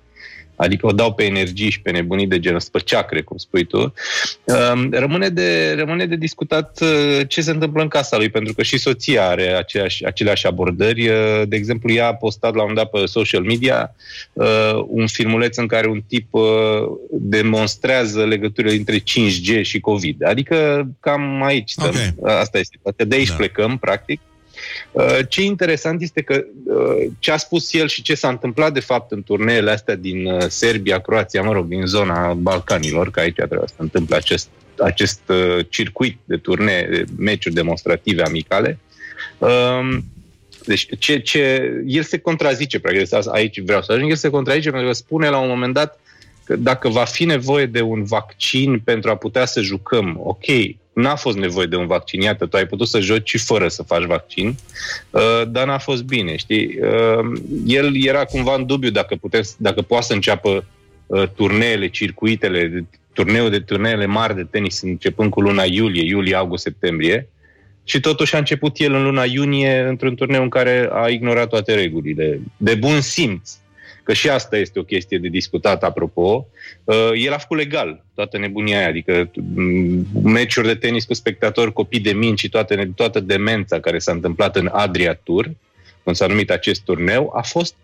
Adică 0.56 0.86
o 0.86 0.92
dau 0.92 1.14
pe 1.14 1.24
energii 1.24 1.70
și 1.70 1.80
pe 1.80 1.90
nebunii 1.90 2.26
de 2.26 2.40
genul, 2.40 2.60
pe 2.72 2.78
ceacre, 2.78 3.22
cum 3.22 3.36
spui 3.36 3.64
tu. 3.64 3.94
Um, 4.44 4.90
rămâne, 4.90 5.28
de, 5.28 5.74
rămâne 5.76 6.06
de 6.06 6.16
discutat 6.16 6.80
uh, 6.80 7.20
ce 7.28 7.40
se 7.40 7.50
întâmplă 7.50 7.82
în 7.82 7.88
casa 7.88 8.16
lui, 8.16 8.28
pentru 8.28 8.54
că 8.54 8.62
și 8.62 8.78
soția 8.78 9.28
are 9.28 9.56
aceeași, 9.56 10.04
aceleași 10.04 10.46
abordări. 10.46 11.08
Uh, 11.08 11.42
de 11.48 11.56
exemplu, 11.56 11.92
ea 11.92 12.06
a 12.06 12.14
postat 12.14 12.54
la 12.54 12.64
un 12.64 12.74
dat 12.74 12.90
pe 12.90 13.06
social 13.06 13.42
media 13.42 13.94
uh, 14.32 14.84
un 14.86 15.06
filmuleț 15.06 15.56
în 15.56 15.66
care 15.66 15.88
un 15.88 16.02
tip 16.08 16.34
uh, 16.34 16.42
demonstrează 17.10 18.24
legăturile 18.24 18.72
dintre 18.72 18.98
5G 18.98 19.62
și 19.62 19.80
COVID. 19.80 20.24
Adică 20.24 20.88
cam 21.00 21.42
aici 21.42 21.70
stăm. 21.70 21.94
Ok. 22.16 22.28
Asta 22.28 22.58
este 22.58 22.74
situația. 22.76 23.04
De 23.04 23.14
aici 23.14 23.28
Da. 23.28 23.34
plecăm, 23.34 23.78
practic. 23.78 24.20
Uh, 24.20 24.33
Ce 25.28 25.40
e 25.40 25.44
interesant 25.44 26.02
este 26.02 26.22
că 26.22 26.44
uh, 26.64 27.06
ce 27.18 27.30
a 27.30 27.36
spus 27.36 27.72
el 27.72 27.88
și 27.88 28.02
ce 28.02 28.14
s-a 28.14 28.28
întâmplat 28.28 28.72
de 28.72 28.80
fapt 28.80 29.12
în 29.12 29.22
turneele 29.22 29.70
astea 29.70 29.94
din 29.94 30.26
uh, 30.26 30.44
Serbia, 30.48 31.00
Croația, 31.00 31.42
mă 31.42 31.52
rog, 31.52 31.66
din 31.66 31.86
zona 31.86 32.32
Balcanilor, 32.32 33.10
că 33.10 33.20
aici 33.20 33.34
trebuie 33.34 33.68
să 33.68 33.74
întâmple 33.76 34.16
acest, 34.16 34.48
acest 34.78 35.20
uh, 35.26 35.66
circuit 35.68 36.18
de 36.24 36.36
turnee, 36.36 36.88
de 36.90 37.04
meciuri 37.16 37.54
demonstrative 37.54 38.22
amicale. 38.22 38.78
Um, 39.38 40.04
Deci 40.66 40.98
ce, 40.98 41.18
ce, 41.18 41.72
el 41.86 42.02
se 42.02 42.18
contrazice, 42.18 42.78
practic, 42.78 43.28
aici 43.32 43.60
vreau 43.60 43.82
să 43.82 43.92
ajung, 43.92 44.10
el 44.10 44.16
se 44.16 44.30
contrazice 44.30 44.70
pentru 44.70 44.88
că 44.88 44.94
spune 44.94 45.28
la 45.28 45.38
un 45.38 45.48
moment 45.48 45.74
dat 45.74 46.00
că 46.44 46.56
dacă 46.56 46.88
va 46.88 47.04
fi 47.04 47.24
nevoie 47.24 47.66
de 47.66 47.80
un 47.80 48.04
vaccin 48.04 48.80
pentru 48.84 49.10
a 49.10 49.16
putea 49.16 49.44
să 49.44 49.60
jucăm, 49.60 50.20
ok, 50.22 50.44
n-a 50.94 51.14
fost 51.14 51.36
nevoie 51.36 51.66
de 51.66 51.76
un 51.76 51.86
vaccin, 51.86 52.20
iată, 52.20 52.46
tu 52.46 52.56
ai 52.56 52.66
putut 52.66 52.88
să 52.88 53.00
joci 53.00 53.28
și 53.28 53.38
fără 53.38 53.68
să 53.68 53.82
faci 53.82 54.04
vaccin, 54.04 54.56
uh, 55.10 55.42
dar 55.48 55.66
n-a 55.66 55.78
fost 55.78 56.04
bine, 56.04 56.36
știi? 56.36 56.78
Uh, 56.80 57.32
el 57.66 58.04
era 58.06 58.24
cumva 58.24 58.54
în 58.54 58.66
dubiu 58.66 58.90
dacă, 58.90 59.14
putem, 59.14 59.42
dacă 59.56 59.82
poate 59.82 60.04
să 60.04 60.12
înceapă 60.12 60.64
uh, 61.06 61.28
turneele, 61.34 61.88
circuitele, 61.88 62.86
turneul 63.12 63.50
de 63.50 63.60
turneele 63.60 64.06
mari 64.06 64.34
de 64.34 64.44
tenis 64.44 64.82
începând 64.82 65.30
cu 65.30 65.40
luna 65.40 65.62
iulie, 65.62 66.04
iulie, 66.04 66.34
august, 66.34 66.62
septembrie, 66.62 67.28
și 67.84 68.00
totuși 68.00 68.34
a 68.34 68.38
început 68.38 68.78
el 68.78 68.94
în 68.94 69.02
luna 69.02 69.24
iunie 69.24 69.80
într-un 69.80 70.14
turneu 70.14 70.42
în 70.42 70.48
care 70.48 70.88
a 70.92 71.08
ignorat 71.08 71.48
toate 71.48 71.74
regulile. 71.74 72.40
De 72.56 72.74
bun 72.74 73.00
simț. 73.00 73.50
Că 74.04 74.12
și 74.12 74.28
asta 74.28 74.56
este 74.56 74.78
o 74.78 74.82
chestie 74.82 75.18
de 75.18 75.28
discutat, 75.28 75.82
apropo, 75.82 76.46
uh, 76.84 77.10
el 77.14 77.32
a 77.32 77.38
făcut 77.38 77.56
legal 77.56 78.04
toată 78.14 78.38
nebunia 78.38 78.78
aia, 78.78 78.88
adică 78.88 79.30
m, 79.54 80.06
meciuri 80.22 80.66
de 80.66 80.74
tenis 80.74 81.04
cu 81.04 81.14
spectatori, 81.14 81.72
copii 81.72 82.00
de 82.00 82.12
minci 82.12 82.38
și 82.38 82.48
toate, 82.48 82.90
toată 82.94 83.20
demența 83.20 83.80
care 83.80 83.98
s-a 83.98 84.12
întâmplat 84.12 84.56
în 84.56 84.70
Adria 84.72 85.14
Tour, 85.14 85.50
cum 86.02 86.12
s-a 86.12 86.26
numit 86.26 86.50
acest 86.50 86.82
turneu, 86.82 87.32
a 87.36 87.42
fost 87.42 87.74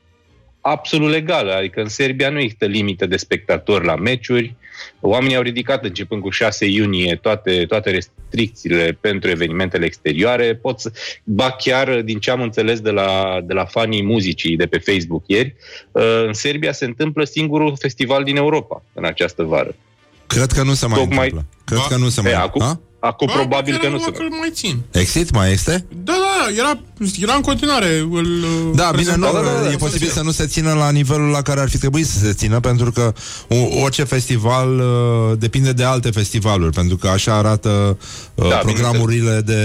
absolut 0.61 1.11
legală. 1.11 1.53
Adică 1.53 1.81
în 1.81 1.89
Serbia 1.89 2.31
nu 2.31 2.39
există 2.39 2.67
limite 2.67 3.07
de 3.07 3.17
spectatori 3.17 3.85
la 3.85 3.97
meciuri. 3.97 4.55
Oamenii 5.01 5.37
au 5.37 5.43
ridicat 5.43 5.85
începând 5.85 6.23
cu 6.23 6.31
6 6.31 6.67
iunie 6.67 7.19
toate, 7.23 7.65
toate 7.69 7.91
restricțiile 7.91 8.99
pentru 9.01 9.31
evenimentele 9.31 9.85
exterioare. 9.85 10.55
Pot 10.55 10.81
să, 10.81 10.93
ba 11.25 11.51
chiar 11.51 12.01
din 12.03 12.19
ce 12.19 12.31
am 12.31 12.41
înțeles 12.43 12.81
de 12.81 12.91
la, 12.91 13.39
de 13.45 13.53
la 13.53 13.65
fanii 13.65 14.03
muzicii 14.03 14.57
de 14.57 14.67
pe 14.67 14.79
Facebook 14.79 15.23
ieri, 15.27 15.55
uh, 15.93 16.03
în 16.27 16.33
Serbia 16.33 16.73
se 16.73 16.85
întâmplă 16.85 17.25
singurul 17.25 17.77
festival 17.79 18.25
din 18.25 18.37
Europa 18.37 18.83
în 18.93 19.05
această 19.05 19.43
vară. 19.43 19.75
Cred 20.27 20.53
că 20.53 20.63
nu 20.63 20.75
se 20.75 20.87
mai 20.87 20.99
Tocmai- 20.99 21.19
întâmplă. 21.29 21.47
Cred 21.65 21.79
Ba- 21.79 21.87
că 21.89 21.97
nu 21.97 22.09
se 22.09 22.21
Pe, 22.21 22.33
mai... 22.33 22.43
acum, 22.43 22.61
Ha? 22.61 22.81
acum 22.99 23.27
Ba, 23.27 23.33
probabil 23.33 23.73
chiar 23.75 23.83
că 23.83 23.89
nu 23.89 23.95
acum 23.97 24.15
se 24.15 24.23
îl 24.23 24.29
mai 24.31 24.51
țin. 24.53 24.77
Exit 24.93 25.31
mai 25.33 25.53
este? 25.53 25.87
Da, 26.05 26.13
da, 26.47 26.63
era, 26.63 26.81
era 27.23 27.35
în 27.35 27.41
continuare. 27.41 27.99
Îl, 28.11 28.27
Da, 28.75 28.91
bine, 28.97 29.15
nu, 29.17 29.25
da, 29.25 29.33
da, 29.33 29.41
da, 29.63 29.67
e 29.69 29.71
da, 29.71 29.77
posibil 29.77 30.07
da. 30.07 30.13
să 30.15 30.23
nu 30.23 30.31
se 30.31 30.47
țină 30.47 30.73
la 30.73 30.91
nivelul 30.91 31.29
la 31.29 31.43
care 31.43 31.61
ar 31.61 31.69
fi 31.69 31.79
trebuit 31.79 32.07
să 32.07 32.19
se 32.19 32.33
țină, 32.33 32.61
pentru 32.61 32.91
că 32.93 33.13
o- 33.49 33.81
orice 33.83 34.05
festival 34.05 34.79
uh, 34.79 35.39
depinde 35.39 35.73
de 35.73 35.85
alte 35.85 36.11
festivaluri, 36.11 36.73
pentru 36.75 36.97
că 36.97 37.09
așa 37.09 37.35
arată 37.35 37.99
uh, 38.35 38.49
Da, 38.49 38.57
programurile 38.57 39.41
de, 39.45 39.63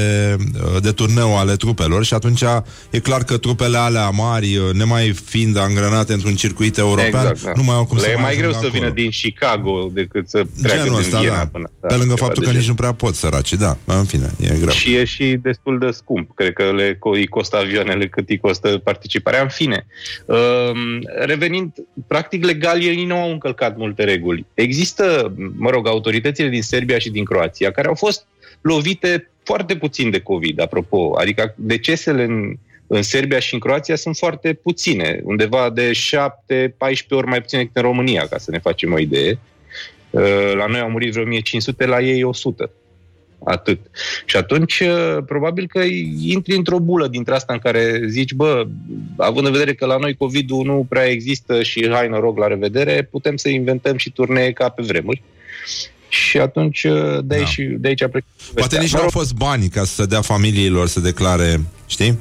uh, 0.76 0.82
de 0.82 0.92
turneu 0.92 1.38
ale 1.38 1.56
trupelor 1.56 2.04
și 2.06 2.14
atunci 2.14 2.44
e 2.90 3.00
clar 3.00 3.24
că 3.24 3.38
trupele 3.38 3.78
alea 3.78 4.10
mari, 4.10 4.58
uh, 4.58 4.74
nemai 4.74 5.12
fiind 5.26 5.58
angrenate 5.58 6.14
într-un 6.14 6.36
circuit 6.36 6.78
european, 6.78 7.08
Exact, 7.28 7.44
da. 7.44 7.52
nu 7.56 7.64
mai 7.64 7.76
au 7.76 7.86
cum 7.86 7.98
Le 7.98 8.04
să 8.04 8.10
e 8.10 8.22
mai 8.22 8.36
greu 8.36 8.50
ajungă 8.50 8.66
să 8.68 8.72
vină 8.74 8.86
acolo. 8.86 9.02
din 9.02 9.10
Chicago 9.22 9.90
decât 9.94 10.30
să 10.30 10.44
treacă 10.62 10.84
Genul 10.84 11.00
din 11.00 11.06
ăsta, 11.06 11.20
Viena 11.20 11.36
da. 11.36 11.46
până... 11.52 11.70
Pe 11.88 11.96
lângă 11.96 12.14
ceva 12.14 12.26
faptul 12.26 12.44
de 12.44 12.46
că 12.46 12.46
genul. 12.46 12.58
nici 12.60 12.68
nu 12.68 12.74
prea 12.76 12.92
pot 12.94 13.16
săraci, 13.16 13.54
da, 13.54 13.78
în 13.86 14.04
fine, 14.04 14.32
e 14.40 14.56
greu. 14.60 14.70
Și 14.70 14.94
e 14.96 15.04
și 15.06 15.38
destul 15.42 15.80
de 15.80 15.90
scump. 15.92 16.36
Cred 16.36 16.54
că 16.54 16.65
le, 16.72 16.94
co- 16.94 17.14
îi 17.14 17.28
costă 17.28 17.58
avioanele 17.58 18.08
cât 18.08 18.30
îi 18.30 18.38
costă 18.38 18.78
participarea. 18.78 19.42
În 19.42 19.50
fine, 19.50 19.86
um, 20.26 21.00
revenind, 21.26 21.72
practic 22.08 22.46
legal, 22.46 22.82
ei 22.82 23.06
nu 23.06 23.16
au 23.16 23.32
încălcat 23.32 23.78
multe 23.78 24.04
reguli. 24.04 24.46
Există, 24.54 25.34
mă 25.58 25.70
rog, 25.70 25.88
autoritățile 25.88 26.50
din 26.50 26.62
Serbia 26.62 26.98
și 26.98 27.10
din 27.10 27.24
Croația 27.24 27.72
care 27.72 27.88
au 27.88 27.96
fost 27.96 28.26
lovite 28.62 29.30
foarte 29.44 29.76
puțin 29.76 30.10
de 30.10 30.20
COVID, 30.20 30.60
apropo. 30.60 31.16
Adică 31.18 31.54
decesele 31.58 32.24
în, 32.24 32.54
în 32.88 33.02
Serbia 33.02 33.40
și 33.40 33.54
în 33.54 33.60
Croația 33.60 33.96
sunt 33.96 34.18
foarte 34.18 34.54
puține, 34.54 35.20
undeva 35.24 35.70
de 35.70 35.92
7-14 35.92 35.98
ori 37.10 37.28
mai 37.28 37.42
puține 37.42 37.62
decât 37.62 37.76
în 37.76 37.82
România, 37.82 38.28
ca 38.28 38.38
să 38.38 38.52
ne 38.52 38.60
facem 38.60 38.94
o 38.94 39.00
idee. 39.00 39.40
Uh, 40.10 40.54
La 40.56 40.66
noi 40.66 40.80
au 40.80 40.90
murit 40.90 41.12
vreo 41.12 41.24
1500, 41.24 41.86
la 41.86 42.02
ei 42.02 42.24
100. 42.24 42.72
Atât. 43.44 43.80
Și 44.26 44.36
atunci, 44.38 44.80
uh, 44.80 45.18
probabil 45.26 45.68
că 45.68 45.80
intri 46.22 46.56
într-o 46.56 46.80
bulă 46.80 47.08
dintre 47.08 47.34
asta 47.36 47.54
în 47.54 47.60
care 47.60 48.02
zici, 48.08 48.34
bă, 48.34 48.68
având 49.18 49.46
în 49.46 49.52
vedere 49.52 49.74
că 49.74 49.86
la 49.86 49.98
noi 49.98 50.16
COVID-ul 50.16 50.66
nu 50.66 50.86
prea 50.90 51.06
există 51.06 51.64
și 51.64 51.90
hai 51.92 52.08
noroc, 52.08 52.38
la 52.38 52.48
revedere, 52.48 53.08
putem 53.12 53.36
să 53.36 53.50
inventăm 53.50 53.98
și 53.98 54.12
turnee 54.12 54.52
ca 54.52 54.70
pe 54.70 54.82
vremuri. 54.84 55.24
Și 56.10 56.38
atunci, 56.40 56.84
uh, 56.84 57.18
de 57.24 57.36
aici, 57.36 57.56
Da. 57.58 57.76
de 57.78 57.88
aici 57.88 58.02
a 58.02 58.10
plecat. 58.10 58.30
Poate 58.38 58.52
povestea. 58.54 58.80
nici 58.82 58.92
Mă 58.92 58.98
nu 58.98 59.04
au 59.04 59.10
rog, 59.14 59.22
fost 59.22 59.34
bani 59.34 59.68
ca 59.68 59.84
să 59.84 60.06
dea 60.06 60.22
familiilor 60.22 60.88
să 60.88 61.00
declare, 61.00 61.62
știi? 61.86 62.20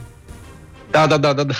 Da, 0.90 1.06
da, 1.06 1.18
da, 1.18 1.32
da. 1.32 1.44
da. 1.44 1.54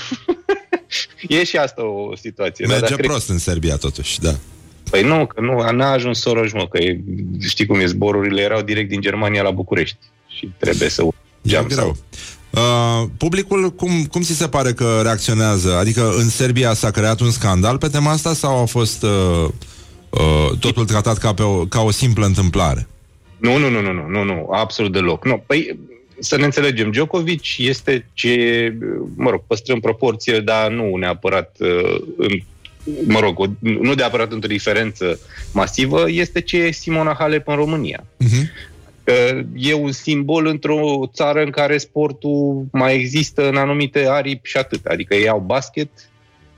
e 1.28 1.44
și 1.44 1.57
asta 1.57 1.84
o 1.84 2.16
situație. 2.16 2.64
da, 2.68 2.72
Merge 2.72 2.88
dar 2.88 2.96
cred- 2.98 3.11
prost 3.11 3.28
în 3.28 3.38
Serbia 3.38 3.76
totuși, 3.76 4.20
da. 4.20 4.34
Păi 4.95 5.03
nu, 5.03 5.26
că 5.26 5.40
nu, 5.40 5.70
n-a 5.72 5.90
ajuns 5.90 6.20
Soros, 6.20 6.53
mă, 6.53 6.68
că 6.70 6.78
e, 6.78 7.01
știi 7.40 7.66
cum 7.66 7.80
e, 7.80 7.86
zborurile 7.86 8.42
erau 8.42 8.62
direct 8.62 8.88
din 8.88 9.01
Germania 9.01 9.42
la 9.42 9.51
București 9.51 9.97
și 10.28 10.51
trebuie 10.59 10.88
să 10.88 11.03
E 11.03 11.49
geam 11.49 11.66
greu. 11.66 11.78
sau... 11.78 11.97
Uh, 12.51 13.09
publicul, 13.16 13.70
cum, 13.70 14.05
cum 14.05 14.22
ți 14.22 14.36
se 14.36 14.49
pare 14.49 14.72
că 14.72 15.01
reacționează? 15.03 15.76
Adică 15.76 16.14
în 16.16 16.28
Serbia 16.28 16.74
s-a 16.74 16.90
creat 16.90 17.20
un 17.20 17.30
scandal 17.30 17.78
pe 17.78 17.88
tema 17.88 18.11
asta 18.11 18.34
sau 18.34 18.62
a 18.62 18.64
fost 18.64 19.03
uh, 19.03 19.49
uh, 20.11 20.59
totul 20.59 20.84
tratat 20.84 21.18
ca, 21.18 21.34
pe 21.34 21.42
o, 21.42 21.64
ca 21.64 21.80
o 21.80 21.90
simplă 21.90 22.26
întâmplare? 22.26 22.88
Nu, 23.36 23.59
nu, 23.59 23.70
nu, 23.70 23.80
nu, 23.80 23.92
nu, 23.92 24.09
nu, 24.09 24.22
nu, 24.22 24.49
absolut 24.53 24.92
deloc. 24.92 25.24
Nu, 25.24 25.42
păi 25.47 25.78
să 26.18 26.36
ne 26.36 26.45
înțelegem, 26.45 26.90
Djokovic 26.90 27.59
este 27.59 28.11
ce, 28.12 28.74
mă 29.16 29.30
rog, 29.30 29.42
păstrăm 29.47 29.80
proporție, 29.80 30.40
dar 30.40 30.70
nu 30.70 30.97
neapărat 30.97 31.57
uh, 31.59 32.01
în 32.16 32.40
mă 33.07 33.20
rog, 33.20 33.39
o, 33.39 33.45
nu 33.59 33.95
neapărat 33.95 34.32
într-o 34.32 34.49
diferență 34.49 35.18
masivă, 35.53 36.05
este 36.11 36.41
ce 36.41 36.57
e 36.57 36.70
Simona 36.70 37.16
Halep 37.18 37.49
în 37.49 37.55
România. 37.55 38.05
Uh-huh. 38.05 38.72
Că 39.05 39.43
e 39.55 39.74
un 39.74 39.93
simbol 39.93 40.47
într-o 40.47 41.11
țară 41.12 41.43
în 41.43 41.51
care 41.51 41.78
sportul 41.78 42.66
mai 42.72 42.95
există 42.95 43.49
în 43.49 43.57
anumite 43.57 44.07
aripi 44.09 44.49
și 44.49 44.57
atât. 44.57 44.85
Adică 44.85 45.14
ei 45.14 45.28
au 45.28 45.39
basket, 45.39 45.89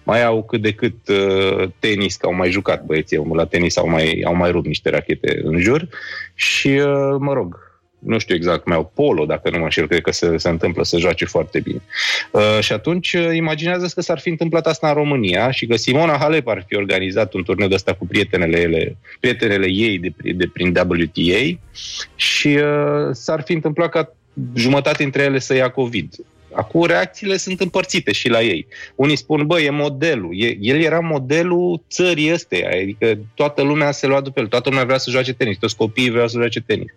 mai 0.03 0.25
au 0.25 0.43
cât 0.45 0.63
de 0.63 0.73
cât 0.73 1.09
uh, 1.09 1.69
tenis, 1.79 2.17
că 2.17 2.27
au 2.27 2.35
mai 2.35 2.51
jucat 2.51 2.85
băieții, 2.85 3.27
la 3.33 3.47
tenis 3.47 3.77
au 3.77 3.89
mai, 3.89 4.23
au 4.27 4.35
mai 4.35 4.51
rupt 4.51 4.67
niște 4.67 4.91
rachete 4.91 5.41
în 5.43 5.59
jur 5.59 5.89
și, 6.35 6.69
uh, 6.69 7.17
mă 7.19 7.33
rog, 7.33 7.66
nu 8.07 8.19
știu 8.19 8.35
exact, 8.35 8.67
mai 8.67 8.77
au 8.77 8.93
polo, 8.95 9.25
dacă 9.25 9.51
nu 9.51 9.59
mă 9.59 9.65
înșel, 9.65 9.87
cred 9.87 10.01
că 10.01 10.13
se, 10.13 10.37
se 10.37 10.49
întâmplă 10.49 10.85
să 10.85 10.99
joace 10.99 11.25
foarte 11.25 11.61
bine. 11.61 11.83
Uh, 12.31 12.59
și 12.61 12.73
atunci 12.73 13.13
uh, 13.13 13.35
imaginează 13.35 13.91
că 13.95 14.01
s-ar 14.01 14.19
fi 14.19 14.29
întâmplat 14.29 14.67
asta 14.67 14.89
în 14.89 14.95
România 14.95 15.51
și 15.51 15.67
că 15.67 15.77
Simona 15.77 16.17
Halep 16.17 16.49
ar 16.49 16.65
fi 16.69 16.77
organizat 16.77 17.33
un 17.33 17.43
turneu 17.43 17.69
de 17.69 17.75
ăsta 17.75 17.95
cu 17.95 18.07
prietenele, 18.07 18.61
ele, 18.61 18.97
prietenele 19.21 19.67
ei 19.71 19.99
de, 19.99 20.13
de 20.33 20.47
prin 20.53 20.69
WTA 20.69 21.59
și 22.15 22.49
uh, 22.49 23.09
s-ar 23.13 23.43
fi 23.43 23.53
întâmplat 23.53 23.91
ca 23.91 24.13
jumătate 24.55 25.03
dintre 25.03 25.23
ele 25.23 25.39
să 25.39 25.55
ia 25.55 25.71
COVID. 25.71 26.15
Acum 26.53 26.85
reacțiile 26.85 27.37
sunt 27.37 27.61
împărțite 27.61 28.13
și 28.13 28.29
la 28.29 28.43
ei. 28.43 28.67
Unii 28.95 29.17
spun, 29.17 29.47
bă, 29.47 29.61
e 29.61 29.71
modelul. 29.71 30.31
E, 30.41 30.57
el 30.61 30.81
era 30.81 31.01
modelul 31.01 31.83
țării 31.91 32.33
ăsteia, 32.33 32.69
adică 32.83 33.19
toată 33.35 33.63
lumea 33.63 33.91
se 33.91 34.07
lua 34.07 34.21
după 34.21 34.41
el, 34.41 34.47
toată 34.47 34.69
lumea 34.69 34.85
vrea 34.85 34.99
să 34.99 35.11
joace 35.11 35.33
tenis, 35.35 35.59
toți 35.59 35.77
copiii 35.77 36.11
vreau 36.11 36.29
să 36.29 36.39
joace 36.39 36.61
tenis. 36.61 36.93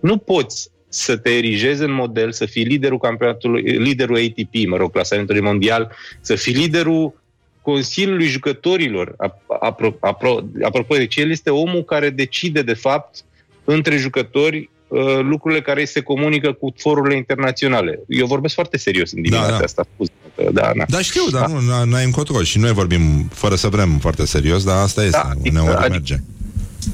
Nu 0.00 0.16
poți 0.16 0.68
să 0.88 1.16
te 1.16 1.30
erigezi 1.36 1.82
în 1.82 1.92
model, 1.92 2.32
să 2.32 2.46
fii 2.46 2.64
liderul 2.64 2.98
campionatului, 2.98 3.62
liderul 3.62 4.16
ATP, 4.16 4.66
mă 4.68 4.76
rog, 4.76 4.92
clasamentului 4.92 5.40
mondial, 5.40 5.92
să 6.20 6.34
fii 6.34 6.52
liderul 6.54 7.18
Consiliului 7.62 8.26
Jucătorilor. 8.26 9.14
Apro, 9.60 9.96
apro, 10.00 10.40
apropo, 10.62 10.94
deci 10.96 11.16
el 11.16 11.30
este 11.30 11.50
omul 11.50 11.84
care 11.84 12.10
decide, 12.10 12.62
de 12.62 12.74
fapt, 12.74 13.24
între 13.64 13.96
jucători 13.96 14.70
uh, 14.88 15.18
lucrurile 15.22 15.60
care 15.60 15.84
se 15.84 16.00
comunică 16.00 16.52
cu 16.52 16.72
forurile 16.76 17.16
internaționale. 17.16 18.00
Eu 18.08 18.26
vorbesc 18.26 18.54
foarte 18.54 18.76
serios 18.78 19.12
în 19.12 19.22
dimineața 19.22 19.50
Da, 19.50 19.56
da. 19.58 19.64
asta. 19.64 19.84
Spus, 19.94 20.08
că, 20.36 20.48
da, 20.52 20.70
na. 20.74 20.84
Da, 20.88 21.00
știu, 21.00 21.22
dar 21.30 21.50
nu, 21.50 21.84
n-ai 21.84 22.04
încotro 22.04 22.42
și 22.42 22.58
noi 22.58 22.72
vorbim 22.72 23.28
fără 23.32 23.54
să 23.54 23.68
vrem 23.68 23.98
foarte 23.98 24.26
serios, 24.26 24.64
dar 24.64 24.82
asta 24.82 25.04
este, 25.04 25.16
Da, 25.16 25.22
da, 25.22 25.30
adică- 25.30 25.48
uneori 25.60 25.76
adică- 25.76 25.90
merge. 25.90 26.14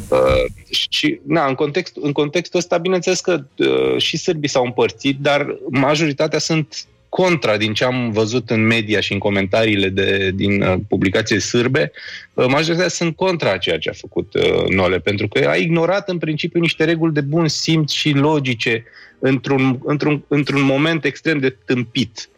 Uh, 0.08 0.44
și, 0.90 1.20
na, 1.26 1.46
în, 1.46 1.54
context, 1.54 1.96
în 2.00 2.12
contextul 2.12 2.58
ăsta, 2.58 2.78
bineînțeles 2.78 3.20
că 3.20 3.44
uh, 3.56 3.96
și 3.96 4.16
sârbii 4.16 4.48
s-au 4.48 4.64
împărțit, 4.64 5.18
dar 5.20 5.56
majoritatea 5.70 6.38
sunt 6.38 6.86
contra 7.08 7.56
din 7.56 7.72
ce 7.72 7.84
am 7.84 8.10
văzut 8.10 8.50
în 8.50 8.66
media 8.66 9.00
și 9.00 9.12
în 9.12 9.18
comentariile 9.18 9.88
de, 9.88 10.30
din 10.34 10.62
uh, 10.62 10.74
publicații 10.88 11.40
sârbe, 11.40 11.92
uh, 12.34 12.46
majoritatea 12.48 12.88
sunt 12.88 13.16
contra 13.16 13.52
a 13.52 13.58
ceea 13.58 13.78
ce 13.78 13.90
a 13.90 13.92
făcut 13.92 14.34
uh, 14.34 14.68
Nole, 14.68 14.98
pentru 14.98 15.28
că 15.28 15.48
a 15.48 15.54
ignorat 15.54 16.08
în 16.08 16.18
principiu 16.18 16.60
niște 16.60 16.84
reguli 16.84 17.12
de 17.12 17.20
bun 17.20 17.48
simț 17.48 17.92
și 17.92 18.10
logice 18.10 18.84
într-un, 19.18 19.78
într-un, 19.84 20.24
într-un 20.28 20.62
moment 20.62 21.04
extrem 21.04 21.38
de 21.38 21.56
tâmpit. 21.64 22.28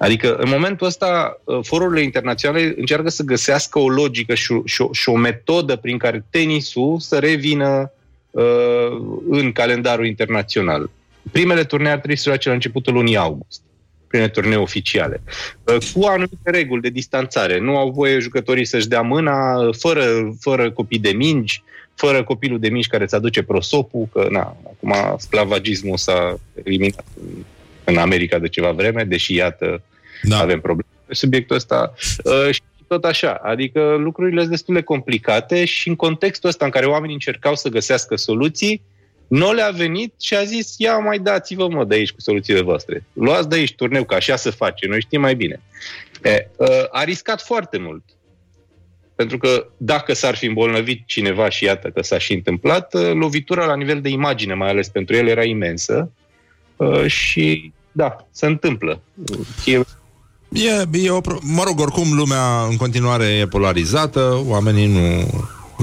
Adică, 0.00 0.36
în 0.36 0.48
momentul 0.48 0.86
ăsta, 0.86 1.40
uh, 1.44 1.58
forurile 1.62 2.02
internaționale 2.02 2.74
încearcă 2.76 3.08
să 3.08 3.22
găsească 3.22 3.78
o 3.78 3.88
logică 3.88 4.34
și 4.34 4.52
o, 4.52 4.62
și 4.64 4.82
o, 4.82 4.92
și 4.92 5.08
o 5.08 5.16
metodă 5.16 5.76
prin 5.76 5.98
care 5.98 6.24
tenisul 6.30 6.98
să 7.00 7.18
revină 7.18 7.92
uh, 8.30 8.42
în 9.28 9.52
calendarul 9.52 10.06
internațional. 10.06 10.90
Primele 11.32 11.64
turnee 11.64 11.92
ar 11.92 11.98
trebui 11.98 12.16
să 12.16 12.28
joace 12.28 12.48
la 12.48 12.54
începutul 12.54 12.92
lunii 12.92 13.16
august 13.16 13.60
primele 14.06 14.30
turnee 14.30 14.56
oficiale, 14.56 15.22
uh, 15.64 15.92
cu 15.92 16.04
anumite 16.04 16.50
reguli 16.50 16.80
de 16.80 16.88
distanțare. 16.88 17.58
Nu 17.58 17.76
au 17.76 17.90
voie 17.90 18.18
jucătorii 18.18 18.64
să-și 18.64 18.88
dea 18.88 19.02
mâna, 19.02 19.56
uh, 19.56 19.74
fără, 19.78 20.34
fără 20.40 20.70
copii 20.70 20.98
de 20.98 21.10
mingi, 21.10 21.62
fără 21.94 22.24
copilul 22.24 22.58
de 22.58 22.68
mingi 22.68 22.88
care 22.88 23.02
îți 23.02 23.14
aduce 23.14 23.42
prosopul, 23.42 24.08
că 24.12 24.26
na, 24.30 24.56
acum 24.64 25.16
sclavagismul 25.18 25.96
s-a 25.96 26.38
eliminat 26.62 27.04
în, 27.20 27.44
în 27.84 27.96
America 27.96 28.38
de 28.38 28.48
ceva 28.48 28.70
vreme, 28.70 29.04
deși 29.04 29.34
iată 29.34 29.82
Da. 30.22 30.38
avem 30.38 30.60
probleme 30.60 30.88
pe 31.06 31.14
subiectul 31.14 31.56
ăsta 31.56 31.94
uh, 32.24 32.52
și 32.54 32.60
tot 32.86 33.04
așa. 33.04 33.40
Adică 33.42 33.94
lucrurile 33.98 34.38
sunt 34.38 34.50
destul 34.50 34.74
de 34.74 34.82
complicate 34.82 35.64
și 35.64 35.88
în 35.88 35.96
contextul 35.96 36.48
ăsta 36.48 36.64
în 36.64 36.70
care 36.70 36.86
oamenii 36.86 37.14
încercau 37.14 37.54
să 37.54 37.68
găsească 37.68 38.16
soluții, 38.16 38.82
nu 39.28 39.52
le-a 39.52 39.70
venit 39.70 40.14
și 40.20 40.34
a 40.34 40.44
zis, 40.44 40.74
ia 40.78 40.98
mai 40.98 41.18
dați-vă 41.18 41.68
mă 41.68 41.84
de 41.84 41.94
aici 41.94 42.12
cu 42.12 42.20
soluțiile 42.20 42.60
voastre. 42.60 43.04
Luați 43.12 43.48
de 43.48 43.56
aici 43.56 43.74
turneu, 43.74 44.04
că 44.04 44.14
așa 44.14 44.36
se 44.36 44.50
face, 44.50 44.86
noi 44.86 45.00
știm 45.00 45.20
mai 45.20 45.34
bine. 45.34 45.60
E, 46.22 46.48
uh, 46.56 46.66
a 46.90 47.04
riscat 47.04 47.42
foarte 47.42 47.78
mult. 47.78 48.02
pentru 49.14 49.38
că 49.38 49.66
dacă 49.76 50.12
s-ar 50.12 50.36
fi 50.36 50.46
îmbolnăvit 50.46 51.06
cineva 51.06 51.48
și 51.48 51.64
iată 51.64 51.88
că 51.88 52.02
s-a 52.02 52.18
și 52.18 52.32
întâmplat, 52.32 52.94
uh, 52.94 53.12
lovitura 53.12 53.64
la 53.64 53.76
nivel 53.76 54.00
de 54.00 54.08
imagine, 54.08 54.54
mai 54.54 54.68
ales 54.68 54.88
pentru 54.88 55.16
el, 55.16 55.26
era 55.26 55.44
imensă 55.44 56.12
uh, 56.76 57.06
și 57.06 57.72
da, 57.92 58.26
se 58.30 58.46
întâmplă. 58.46 59.00
E 59.64 59.80
E, 60.52 60.88
e 60.92 61.10
o, 61.10 61.20
pro- 61.20 61.38
mă 61.42 61.62
rog, 61.66 61.80
oricum 61.80 62.12
lumea 62.12 62.66
în 62.68 62.76
continuare 62.76 63.24
e 63.24 63.46
polarizată, 63.46 64.42
oamenii 64.46 64.86
nu, 64.86 65.30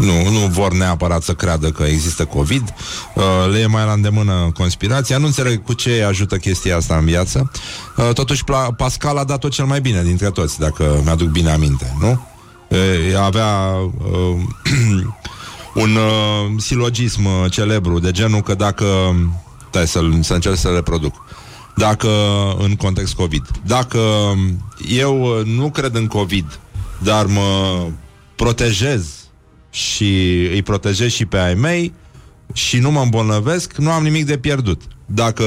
nu, 0.05 0.29
nu 0.29 0.47
vor 0.47 0.73
neapărat 0.73 1.21
să 1.21 1.33
creadă 1.33 1.69
că 1.71 1.83
există 1.83 2.25
COVID, 2.25 2.73
uh, 3.15 3.23
le 3.51 3.59
e 3.59 3.65
mai 3.65 3.85
la 3.85 3.91
îndemână 3.91 4.51
conspirația, 4.53 5.17
nu 5.17 5.25
înțeleg 5.25 5.63
cu 5.63 5.73
ce 5.73 6.03
ajută 6.03 6.37
chestia 6.37 6.77
asta 6.77 6.95
în 6.95 7.05
viață. 7.05 7.51
Uh, 7.97 8.09
totuși, 8.13 8.43
Pla- 8.43 8.75
Pascal 8.77 9.17
a 9.17 9.23
dat-o 9.23 9.47
cel 9.47 9.65
mai 9.65 9.81
bine 9.81 10.03
dintre 10.03 10.29
toți, 10.29 10.59
dacă 10.59 11.01
mi-aduc 11.03 11.27
bine 11.27 11.51
aminte, 11.51 11.95
nu? 11.99 12.21
E, 13.11 13.17
avea 13.17 13.73
uh, 14.11 14.39
un 15.83 15.95
uh, 15.95 16.61
silogism 16.61 17.25
uh, 17.25 17.51
celebru 17.51 17.99
de 17.99 18.11
genul 18.11 18.41
că 18.41 18.53
dacă... 18.53 18.85
Stai 19.69 19.87
să, 19.87 19.99
să 20.21 20.33
încerc 20.33 20.55
să 20.55 20.67
reproduc 20.67 21.26
dacă 21.77 22.09
în 22.59 22.75
context 22.75 23.13
COVID. 23.13 23.45
Dacă 23.65 23.99
eu 24.89 25.21
uh, 25.21 25.45
nu 25.45 25.69
cred 25.69 25.95
în 25.95 26.07
COVID, 26.07 26.59
dar 27.03 27.25
mă 27.25 27.81
protejez 28.35 29.29
și 29.69 30.47
îi 30.51 30.61
protejez 30.61 31.11
și 31.11 31.25
pe 31.25 31.37
ai 31.37 31.53
mei 31.53 31.93
și 32.53 32.79
nu 32.79 32.91
mă 32.91 33.01
îmbolnăvesc, 33.01 33.75
nu 33.75 33.91
am 33.91 34.03
nimic 34.03 34.25
de 34.25 34.37
pierdut. 34.37 34.81
Dacă 35.05 35.43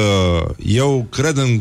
eu 0.64 1.06
cred 1.10 1.36
în 1.36 1.60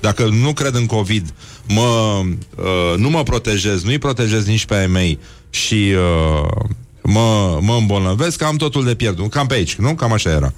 dacă 0.00 0.24
nu 0.24 0.52
cred 0.52 0.74
în 0.74 0.86
COVID, 0.86 1.34
mă, 1.68 2.20
uh, 2.56 2.94
nu 2.96 3.10
mă 3.10 3.22
protejez, 3.22 3.82
nu-i 3.82 3.98
protejez 3.98 4.46
nici 4.46 4.66
pe 4.66 4.74
ai 4.74 4.86
mei 4.86 5.18
și 5.50 5.92
uh, 5.94 6.50
mă, 7.02 7.58
mă 7.62 7.74
îmbolnăvesc, 7.74 8.42
am 8.42 8.56
totul 8.56 8.84
de 8.84 8.94
pierdut. 8.94 9.30
Cam 9.30 9.46
pe 9.46 9.54
aici, 9.54 9.74
nu? 9.74 9.94
Cam 9.94 10.12
așa 10.12 10.30
era. 10.30 10.52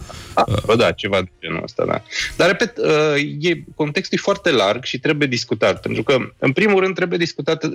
Bă, 0.67 0.77
da, 0.77 0.93
ceva 0.93 1.21
de 1.23 1.31
genul 1.41 1.63
ăsta, 1.63 1.85
da. 1.85 2.03
Dar, 2.37 2.47
repet, 2.49 2.77
uh, 2.77 3.23
e, 3.41 3.65
contextul 3.75 4.19
e 4.19 4.23
foarte 4.25 4.51
larg 4.51 4.85
și 4.85 4.99
trebuie 4.99 5.29
discutat, 5.29 5.81
pentru 5.81 6.03
că, 6.03 6.17
în 6.39 6.53
primul 6.53 6.81
rând, 6.81 6.95
trebuie 6.95 7.19
discutată, 7.19 7.69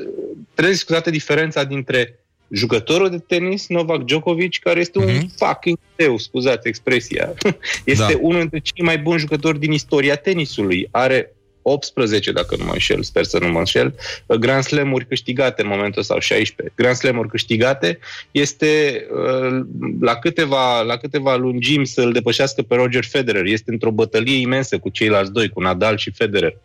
trebuie 0.54 0.74
discutată 0.76 1.10
diferența 1.10 1.64
dintre 1.64 2.20
jucătorul 2.50 3.10
de 3.10 3.18
tenis, 3.28 3.68
Novak 3.68 4.04
Djokovic, 4.04 4.60
care 4.60 4.80
este 4.80 5.00
un 5.00 5.06
Mhm. 5.06 5.32
fucking 5.36 5.78
zeu, 6.00 6.18
scuzați 6.18 6.68
expresia. 6.68 7.34
Este 7.84 8.14
Da. 8.14 8.18
unul 8.22 8.40
dintre 8.40 8.60
cei 8.60 8.86
mai 8.86 8.98
buni 8.98 9.20
jucători 9.20 9.60
din 9.60 9.72
istoria 9.72 10.16
tenisului. 10.16 10.88
Are 10.92 11.32
18, 11.70 12.32
dacă 12.32 12.56
nu 12.58 12.66
mă 12.66 12.72
înșel, 12.72 13.04
sper 13.04 13.24
să 13.24 13.40
nu 13.40 13.48
mă 13.48 13.58
înșel, 13.58 13.96
Grand 14.40 14.64
Slam-uri 14.64 15.08
câștigate 15.08 15.62
în 15.62 15.68
momentul 15.68 16.04
sau 16.04 16.20
16. 16.20 16.76
Grand 16.76 16.96
Slam-uri 16.96 17.30
câștigate 17.30 18.00
este 18.32 19.04
uh, 19.12 19.66
la 20.02 20.16
câteva, 20.16 20.82
la 20.82 20.98
câteva 20.98 21.36
lungimi 21.36 21.88
să-l 21.88 22.12
depășească 22.12 22.62
pe 22.62 22.76
Roger 22.76 23.04
Federer. 23.04 23.46
Este 23.46 23.72
într-o 23.72 23.92
bătălie 23.92 24.40
imensă 24.40 24.78
cu 24.78 24.90
ceilalți 24.90 25.32
doi, 25.32 25.50
cu 25.50 25.62
Nadal 25.62 25.98
și 25.98 26.12
Federer. 26.12 26.56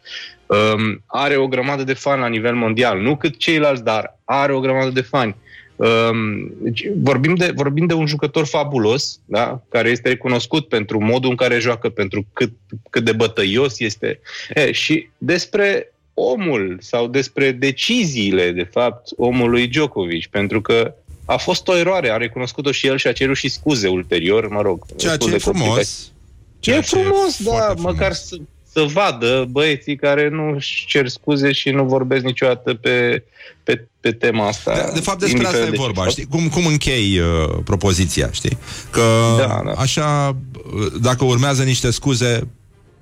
Um, 0.47 1.03
are 1.07 1.37
o 1.37 1.47
grămadă 1.47 1.83
de 1.83 1.93
fani 1.93 2.21
la 2.21 2.29
nivel 2.29 2.55
mondial, 2.55 3.01
nu 3.01 3.17
cât 3.17 3.37
ceilalți, 3.37 3.85
dar 3.85 4.19
are 4.25 4.53
o 4.53 4.61
grămadă 4.61 4.91
de 4.91 5.01
fani. 5.01 5.37
Um, 5.83 6.53
deci 6.59 6.87
vorbim, 6.97 7.35
de, 7.35 7.53
vorbim 7.55 7.87
de 7.87 7.95
un 7.95 8.07
jucător 8.07 8.47
fabulos, 8.47 9.21
da? 9.25 9.63
care 9.69 9.89
este 9.89 10.09
recunoscut 10.09 10.69
pentru 10.69 11.05
modul 11.05 11.31
în 11.31 11.37
care 11.37 11.59
joacă, 11.59 11.89
pentru 11.89 12.27
cât, 12.33 12.53
cât 12.91 13.05
de 13.05 13.13
bătăios 13.13 13.81
este. 13.81 14.21
E, 14.55 14.73
și 14.73 15.09
despre 15.19 15.93
omul 16.15 16.79
sau 16.81 17.07
despre 17.07 17.53
deciziile, 17.53 18.51
de 18.51 18.63
fapt, 18.63 19.09
omului 19.17 19.67
Djokovic, 19.67 20.27
pentru 20.27 20.61
că 20.61 20.95
a 21.25 21.37
fost 21.37 21.69
o 21.69 21.77
eroare, 21.77 22.11
a 22.11 22.17
recunoscut-o 22.17 22.73
și 22.73 22.87
el 22.87 22.97
și 22.97 23.07
a 23.07 23.13
cerut 23.13 23.37
și 23.37 23.49
scuze 23.49 23.89
ulterior, 23.89 24.49
mă 24.49 24.61
rog. 24.61 24.87
Ceea 24.97 25.17
ce 25.17 25.31
destul 25.31 25.33
e 25.33 25.37
de 25.37 25.43
complicat. 25.45 25.73
frumos. 25.73 26.07
E 26.07 26.61
Ceea 26.61 26.81
ce 26.81 26.97
frumos, 26.97 27.43
da, 27.43 27.51
foarte 27.51 27.75
frumos. 27.75 27.93
măcar 27.93 28.13
să, 28.13 28.37
să 28.73 28.83
vadă 28.83 29.47
băieții 29.51 29.97
care 29.97 30.29
nu 30.29 30.55
își 30.55 30.87
cer 30.87 31.09
scuze 31.09 31.53
și 31.53 31.71
nu 31.71 31.85
vorbesc 31.85 32.25
niciodată 32.25 32.75
pe, 32.75 33.23
pe, 33.63 33.87
pe 34.03 34.13
tema 34.13 34.47
asta. 34.47 34.75
De, 34.75 34.91
de 34.95 35.01
fapt, 35.01 35.19
despre 35.19 35.47
asta 35.47 35.57
e 35.57 35.61
indiferent 35.61 35.71
de 35.71 35.77
vorba, 35.77 36.05
ce 36.05 36.11
știi? 36.11 36.27
Cum, 36.27 36.49
cum 36.49 36.67
închei 36.67 37.19
uh, 37.19 37.59
propoziția, 37.65 38.29
știi? 38.33 38.59
Că 38.91 39.03
Da, 39.39 39.63
da. 39.65 39.73
așa, 39.73 40.37
uh, 40.75 40.93
dacă 41.01 41.25
urmează 41.25 41.63
niște 41.63 41.91
scuze, 41.91 42.49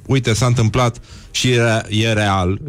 uite, 0.07 0.33
s-a 0.33 0.47
întâmplat 0.47 1.01
și 1.31 1.51
e, 1.51 1.83
e 1.89 2.13
real, 2.13 2.59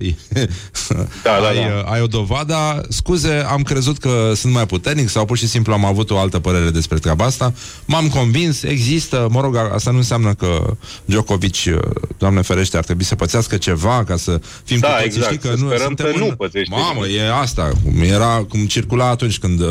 Da, 1.24 1.40
da, 1.42 1.48
ai, 1.48 1.56
da. 1.56 1.62
uh, 1.62 1.92
ai 1.92 2.02
o 2.02 2.06
dovadă, 2.08 2.86
scuze, 2.90 3.46
am 3.50 3.62
crezut 3.62 3.98
că 3.98 4.32
sunt 4.36 4.54
mai 4.54 4.66
puternic 4.66 5.10
sau 5.10 5.26
pur 5.26 5.38
și 5.38 5.48
simplu 5.48 5.74
am 5.74 5.86
avut 5.86 6.10
o 6.10 6.18
altă 6.18 6.40
părere 6.40 6.70
despre 6.70 6.98
treaba 6.98 7.26
asta, 7.26 7.54
m-am 7.86 8.08
convins, 8.10 8.64
există, 8.64 9.28
mă 9.32 9.42
rog, 9.42 9.56
asta 9.74 9.92
nu 9.92 9.98
înseamnă 9.98 10.34
că 10.34 10.76
Djokovic, 11.06 11.56
uh, 11.66 11.80
Doamne 12.18 12.42
ferește, 12.42 12.78
ar 12.78 12.84
trebui 12.84 13.04
să 13.04 13.16
pățească 13.16 13.58
ceva 13.58 14.04
ca 14.04 14.18
să 14.18 14.40
fim 14.64 14.80
Da, 14.80 14.88
cu 14.88 14.94
toții, 14.94 15.06
exact, 15.08 15.26
știi 15.34 15.50
că 15.50 15.56
să 15.56 15.64
nu, 15.64 15.68
sperăm 15.70 15.86
suntem 15.86 16.12
că 16.12 16.18
nu 16.18 16.28
în... 16.28 16.36
pățește 16.36 16.76
Mamă, 16.76 17.06
nimic. 17.06 17.20
e 17.20 17.32
asta, 17.34 17.72
cum 17.84 18.02
era, 18.02 18.46
cum 18.50 18.66
circula 18.66 19.08
atunci 19.08 19.40
când 19.40 19.60
uh, 19.60 19.68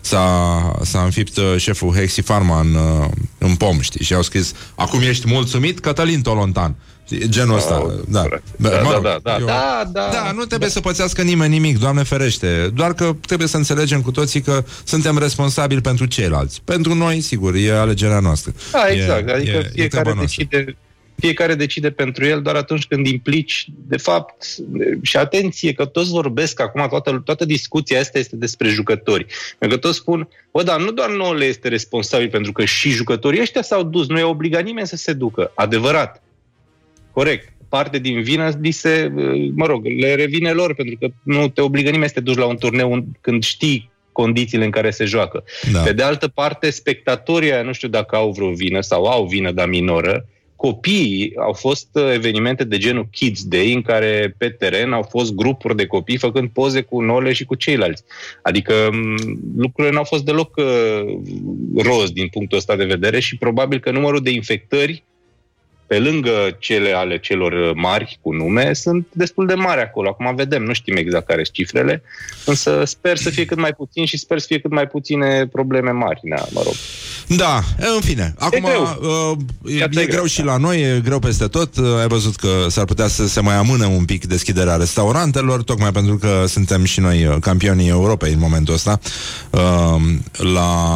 s-a, 0.00 0.78
s-a 0.82 1.02
înfipt 1.02 1.36
uh, 1.36 1.54
șeful 1.56 1.92
Hexi 1.94 2.22
Pharma 2.22 2.60
în, 2.60 2.74
uh, 2.74 3.08
în 3.38 3.54
pom, 3.54 3.80
știi, 3.80 4.04
și 4.04 4.14
au 4.14 4.22
scris, 4.22 4.52
acum 4.74 5.00
ești 5.00 5.28
mulțumit, 5.28 5.80
Cătălin 5.80 6.22
Tolontan. 6.22 6.74
Știi, 7.14 7.28
Genul 7.28 7.56
ăsta, 7.56 7.82
Oh, 7.84 7.92
da. 8.08 8.20
corect. 8.22 8.42
Bă, 8.56 8.68
Da, 8.68 8.80
mă 8.82 8.88
da, 8.90 8.94
rog, 8.94 9.02
da, 9.02 9.18
da, 9.22 9.36
eu- 9.40 9.46
da, 9.46 9.82
da. 9.92 10.08
da, 10.12 10.32
nu 10.34 10.44
trebuie 10.44 10.68
să 10.70 10.80
pățească 10.80 11.22
nimeni 11.22 11.52
nimic, 11.52 11.78
Doamne 11.78 12.02
ferește, 12.02 12.70
doar 12.74 12.94
că 12.94 13.16
trebuie 13.26 13.48
să 13.48 13.56
înțelegem 13.56 14.00
cu 14.02 14.10
toții 14.10 14.40
că 14.40 14.64
suntem 14.84 15.18
responsabili 15.18 15.80
pentru 15.80 16.06
ceilalți. 16.06 16.60
Pentru 16.64 16.94
noi, 16.94 17.20
sigur, 17.20 17.54
e 17.54 17.72
alegerea 17.78 18.20
noastră. 18.20 18.52
Da, 18.72 18.88
E- 18.90 18.92
exact. 18.94 19.28
adică 19.30 19.50
e- 19.50 19.58
e 19.58 19.70
fiecare 19.72 19.88
treaba 19.88 20.12
noastră. 20.12 20.44
decide 20.50 20.76
fiecare 21.18 21.54
decide 21.54 21.90
pentru 21.90 22.24
el 22.24 22.42
doar 22.42 22.54
atunci 22.56 22.86
când 22.86 23.06
implici, 23.06 23.66
de 23.86 23.96
fapt, 23.96 24.44
și 25.02 25.16
atenție 25.16 25.72
că 25.72 25.84
toți 25.84 26.10
vorbesc 26.10 26.60
acum, 26.60 26.86
toată, 26.88 27.22
toată 27.24 27.44
discuția 27.44 28.00
asta 28.00 28.18
este 28.18 28.36
despre 28.36 28.68
jucători. 28.68 29.26
Pentru 29.58 29.78
că 29.78 29.86
toți 29.86 29.98
spun, 29.98 30.28
bă, 30.52 30.62
dar 30.62 30.80
nu 30.80 30.90
doar 30.90 31.10
nouă 31.10 31.34
le 31.34 31.44
este 31.44 31.68
responsabil 31.68 32.28
pentru 32.28 32.52
că 32.52 32.64
și 32.64 32.90
jucătorii 32.90 33.40
ăștia 33.40 33.62
s-au 33.62 33.82
dus, 33.82 34.08
nu 34.08 34.18
i-a 34.18 34.26
obligat 34.26 34.64
nimeni 34.64 34.86
să 34.86 34.96
se 34.96 35.12
ducă. 35.12 35.52
Adevărat. 35.54 36.21
Corect. 37.12 37.52
Parte 37.68 37.98
din 37.98 38.22
vină 38.22 38.52
li 38.60 38.70
se, 38.70 39.12
mă 39.54 39.66
rog, 39.66 39.86
le 39.86 40.14
revine 40.14 40.50
lor, 40.50 40.74
pentru 40.74 40.96
că 41.00 41.08
nu 41.22 41.48
te 41.48 41.60
obligă 41.60 41.90
nimeni 41.90 42.08
să 42.08 42.14
te 42.14 42.20
duci 42.20 42.36
la 42.36 42.46
un 42.46 42.56
turneu 42.56 43.06
când 43.20 43.42
știi 43.42 43.90
condițiile 44.12 44.64
în 44.64 44.70
care 44.70 44.90
se 44.90 45.04
joacă. 45.04 45.44
Da. 45.72 45.80
Pe 45.80 45.92
de 45.92 46.02
altă 46.02 46.28
parte, 46.28 46.70
spectatorii 46.70 47.52
aia, 47.52 47.62
nu 47.62 47.72
știu 47.72 47.88
dacă 47.88 48.16
au 48.16 48.30
vreo 48.30 48.50
vină 48.50 48.80
sau 48.80 49.04
au 49.04 49.26
vină, 49.26 49.50
dar 49.50 49.68
minoră, 49.68 50.26
copiii 50.56 51.32
au 51.36 51.52
fost 51.52 51.88
uh, 51.92 52.10
evenimente 52.12 52.64
de 52.64 52.78
genul 52.78 53.08
Kids 53.10 53.44
Day 53.44 53.72
în 53.72 53.82
care 53.82 54.34
pe 54.38 54.48
teren 54.48 54.92
au 54.92 55.02
fost 55.02 55.34
grupuri 55.34 55.76
de 55.76 55.86
copii 55.86 56.16
făcând 56.16 56.48
poze 56.48 56.80
cu 56.80 57.00
Nole 57.00 57.32
și 57.32 57.44
cu 57.44 57.54
ceilalți. 57.54 58.02
Adică 58.42 58.72
m, 58.92 59.16
lucrurile 59.56 59.94
n-au 59.94 60.04
fost 60.04 60.24
deloc 60.24 60.56
uh, 60.56 60.64
roz 61.76 62.10
din 62.10 62.28
punctul 62.28 62.58
ăsta 62.58 62.76
de 62.76 62.84
vedere 62.84 63.20
și 63.20 63.36
probabil 63.36 63.78
că 63.78 63.90
numărul 63.90 64.22
de 64.22 64.30
infectări 64.30 65.04
pe 65.92 65.98
lângă 65.98 66.56
cele 66.58 66.92
ale 66.92 67.18
celor 67.18 67.72
mari 67.74 68.18
cu 68.20 68.32
nume, 68.32 68.72
sunt 68.72 69.06
destul 69.12 69.46
de 69.46 69.54
mari 69.54 69.80
acolo. 69.80 70.08
Acum 70.08 70.34
vedem, 70.34 70.62
nu 70.62 70.72
știm 70.72 70.96
exact 70.96 71.26
care 71.26 71.44
sunt 71.44 71.56
cifrele, 71.56 72.02
însă 72.44 72.82
sper 72.84 73.16
să 73.16 73.30
fie 73.30 73.44
cât 73.44 73.58
mai 73.58 73.72
puțin 73.72 74.04
și 74.04 74.18
sper 74.18 74.38
să 74.38 74.46
fie 74.48 74.58
cât 74.58 74.70
mai 74.70 74.86
puține 74.86 75.46
probleme 75.46 75.90
mari. 75.90 76.20
Da, 76.22 76.44
mă 76.50 76.60
rog. 76.64 76.74
Da, 77.36 77.62
e, 77.80 77.86
în 77.94 78.00
fine. 78.00 78.34
Acum 78.38 78.64
greu. 78.64 78.82
uh, 78.82 79.72
e, 79.72 79.74
Viața 79.74 80.00
e 80.00 80.02
e 80.02 80.06
greu 80.06 80.14
greu, 80.14 80.24
și 80.24 80.38
da. 80.38 80.44
la 80.44 80.56
noi, 80.56 80.80
e 80.80 81.00
greu 81.04 81.18
peste 81.18 81.46
tot. 81.46 81.76
Uh, 81.76 81.84
Ai 82.00 82.06
văzut 82.06 82.36
că 82.36 82.66
s-ar 82.68 82.84
putea 82.84 83.06
să 83.06 83.28
se 83.28 83.40
mai 83.40 83.54
amâne 83.54 83.86
un 83.86 84.04
pic 84.04 84.26
deschiderea 84.26 84.76
restaurantelor, 84.76 85.62
tocmai 85.62 85.92
pentru 85.92 86.16
că 86.16 86.44
suntem 86.46 86.84
și 86.84 87.00
noi 87.00 87.26
uh, 87.26 87.36
campionii 87.40 87.88
Europei 87.88 88.32
în 88.32 88.38
momentul 88.38 88.74
ăsta 88.74 89.00
uh, 89.50 89.60
la 90.32 90.90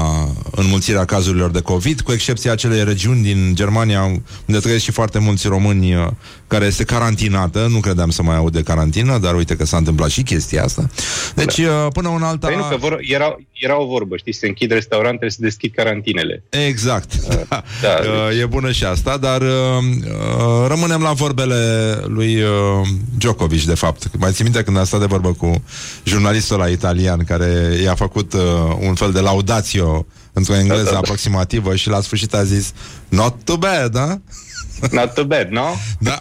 înmulțirea 0.51 1.05
cazurilor 1.05 1.51
de 1.51 1.61
COVID, 1.61 2.01
cu 2.01 2.13
excepția 2.13 2.53
acelei 2.53 2.85
regiuni 2.85 3.23
din 3.23 3.55
Germania 3.55 4.03
unde 4.47 4.61
trăiesc 4.61 4.85
și 4.87 4.93
foarte 4.93 5.19
mulți 5.19 5.47
români 5.47 5.95
uh, 5.95 6.07
care 6.47 6.65
este 6.65 6.85
carantinată. 6.85 7.67
Nu 7.71 7.81
credeam 7.81 8.11
să 8.11 8.23
mai 8.23 8.37
aud 8.37 8.53
de 8.53 8.63
carantină, 8.63 9.19
dar 9.19 9.35
uite 9.35 9.57
că 9.57 9.65
s-a 9.65 9.77
întâmplat 9.77 10.11
și 10.11 10.23
chestia 10.23 10.65
asta. 10.65 10.89
Deci, 11.35 11.59
uh, 11.59 11.87
până 11.93 12.09
un 12.09 12.23
alta... 12.23 12.47
Păi 12.47 12.57
nu, 12.57 12.63
că 12.63 12.77
vor, 12.77 12.99
era, 13.01 13.37
era 13.53 13.81
o 13.81 13.87
vorbă, 13.87 14.17
știți, 14.17 14.39
se 14.39 14.47
închid 14.47 14.71
restaurantele, 14.71 15.31
se 15.31 15.37
deschid 15.41 15.73
carantinele. 15.75 16.43
Exact. 16.49 17.13
Da. 17.49 17.63
da. 17.83 17.89
Uh, 17.89 18.41
e 18.41 18.47
bună 18.47 18.73
și 18.73 18.85
asta, 18.85 19.17
dar 19.17 19.41
uh, 19.41 19.49
uh, 19.49 20.69
rămânem 20.69 21.01
la 21.01 21.13
vorbele 21.13 21.55
lui 22.07 22.43
uh, 22.43 22.49
Djokovic, 23.19 23.65
de 23.65 23.75
fapt. 23.75 24.11
Mai 24.19 24.33
ții 24.33 24.45
minte 24.45 24.63
când 24.63 24.79
a 24.79 24.85
stat 24.85 25.01
de 25.01 25.07
vorbă 25.07 25.33
cu 25.33 25.63
jurnalistul 26.05 26.59
la 26.59 26.69
italian 26.69 27.25
care 27.25 27.81
i-a 27.83 27.95
făcut 27.95 28.33
uh, 28.33 28.41
un 28.81 28.95
fel 28.95 29.13
de 29.13 29.21
laudatio 29.21 30.07
într-o 30.33 30.55
engleză 30.55 30.83
Da, 30.83 30.89
da, 30.89 30.93
da. 30.93 30.99
aproximativă 30.99 31.77
și 31.77 31.89
la 31.89 32.01
sfârșit 32.01 32.35
a 32.35 32.45
zis 32.45 32.73
Not 33.09 33.43
too 33.45 33.57
bad, 33.57 33.93
da? 33.93 34.21
Not 34.91 35.15
too 35.15 35.25
bad, 35.25 35.49
no? 35.51 35.65
Da, 35.99 36.19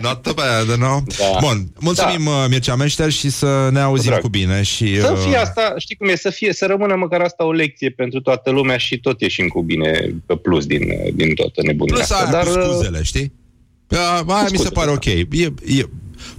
not 0.00 0.22
too 0.22 0.32
bad, 0.32 0.78
no? 0.78 1.02
Da. 1.18 1.38
Bun, 1.40 1.72
mulțumim 1.78 2.24
da. 2.24 2.46
Mircea 2.48 2.74
Meșter 2.74 3.10
și 3.10 3.30
să 3.30 3.68
ne 3.72 3.80
auzim 3.80 4.10
drag. 4.10 4.20
cu 4.22 4.28
bine 4.28 4.62
și... 4.62 5.00
Să 5.00 5.12
uh, 5.12 5.24
fie 5.26 5.36
asta, 5.36 5.74
știi 5.76 5.96
cum 5.96 6.08
e, 6.08 6.16
să 6.16 6.30
fie, 6.30 6.52
să 6.52 6.66
rămână 6.66 6.96
măcar 6.96 7.20
asta 7.20 7.44
o 7.44 7.52
lecție 7.52 7.90
pentru 7.90 8.20
toată 8.20 8.50
lumea 8.50 8.76
și 8.76 8.98
tot 8.98 9.20
ieșim 9.20 9.48
cu 9.48 9.62
bine 9.62 10.14
pe 10.26 10.36
plus 10.36 10.66
din, 10.66 10.88
din 11.14 11.34
toată 11.34 11.62
nebunia 11.62 11.94
Plus 11.94 12.10
asta. 12.10 12.24
aia 12.24 12.30
Dar, 12.30 12.44
cu 12.44 12.62
scuzele, 12.62 13.02
știi? 13.02 13.32
Aia 13.88 14.22
mi 14.26 14.30
se 14.40 14.46
scuzele, 14.46 14.70
pare 14.72 14.86
da. 14.86 14.92
ok. 14.92 15.04
E, 15.04 15.26
e, 15.78 15.88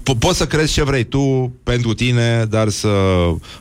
po- 0.04 0.18
poți 0.20 0.38
să 0.38 0.48
crezi 0.48 0.74
ce 0.74 0.84
vrei 0.84 1.04
tu 1.04 1.54
pentru 1.64 1.94
tine, 1.94 2.46
dar 2.50 2.70
să 2.70 2.90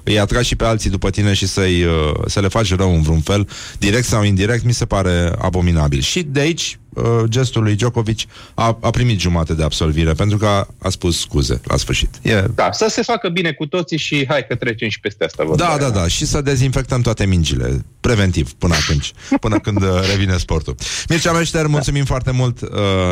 îi 0.03 0.19
atragi 0.19 0.49
și 0.49 0.57
pe 0.57 0.65
alții 0.65 0.91
după 0.91 1.11
tine 1.11 1.33
și 1.33 1.47
să-i, 1.47 1.83
uh, 1.85 2.13
să 2.27 2.41
le 2.41 2.49
faci 2.49 2.75
rău 2.75 2.95
în 2.95 3.03
vreun 3.03 3.21
fel, 3.21 3.49
direct 3.79 4.05
sau 4.05 4.23
indirect, 4.23 4.65
mi 4.65 4.73
se 4.73 4.85
pare 4.85 5.33
abominabil. 5.39 6.01
Și 6.01 6.23
de 6.23 6.41
aici, 6.41 6.79
uh, 6.88 6.88
gestul 7.29 7.63
lui 7.63 7.75
Djokovic 7.77 8.19
a, 8.55 8.79
a 8.81 8.91
primit 8.91 9.21
jumate 9.21 9.55
de 9.55 9.63
absolvire, 9.63 10.13
pentru 10.13 10.37
că 10.39 10.47
a, 10.47 10.69
a 10.79 10.89
spus 10.89 11.21
scuze 11.21 11.61
la 11.65 11.77
sfârșit. 11.77 12.09
E, 12.23 12.45
da, 12.55 12.73
să 12.73 12.87
se 12.91 13.03
facă 13.03 13.29
bine 13.29 13.53
cu 13.53 13.67
toții 13.67 13.99
și 13.99 14.25
hai 14.29 14.47
că 14.49 14.55
trecem 14.55 14.89
și 14.89 15.01
peste 15.01 15.25
asta. 15.25 15.45
vorba 15.45 15.65
da, 15.65 15.69
aia. 15.69 15.79
da, 15.79 15.91
da, 15.91 16.07
și 16.09 16.27
să 16.27 16.41
dezinfectăm 16.41 17.01
toate 17.01 17.27
mingile, 17.27 17.85
preventiv, 18.01 18.53
până 18.53 18.75
atunci, 18.75 19.13
până 19.41 19.59
când 19.59 19.83
uh, 19.83 19.89
revine 20.11 20.37
sportul. 20.37 20.75
Mircea 21.09 21.33
Meșter, 21.33 21.67
mulțumim 21.67 22.05
foarte 22.05 22.31
mult, 22.31 22.61
uh, 22.61 22.69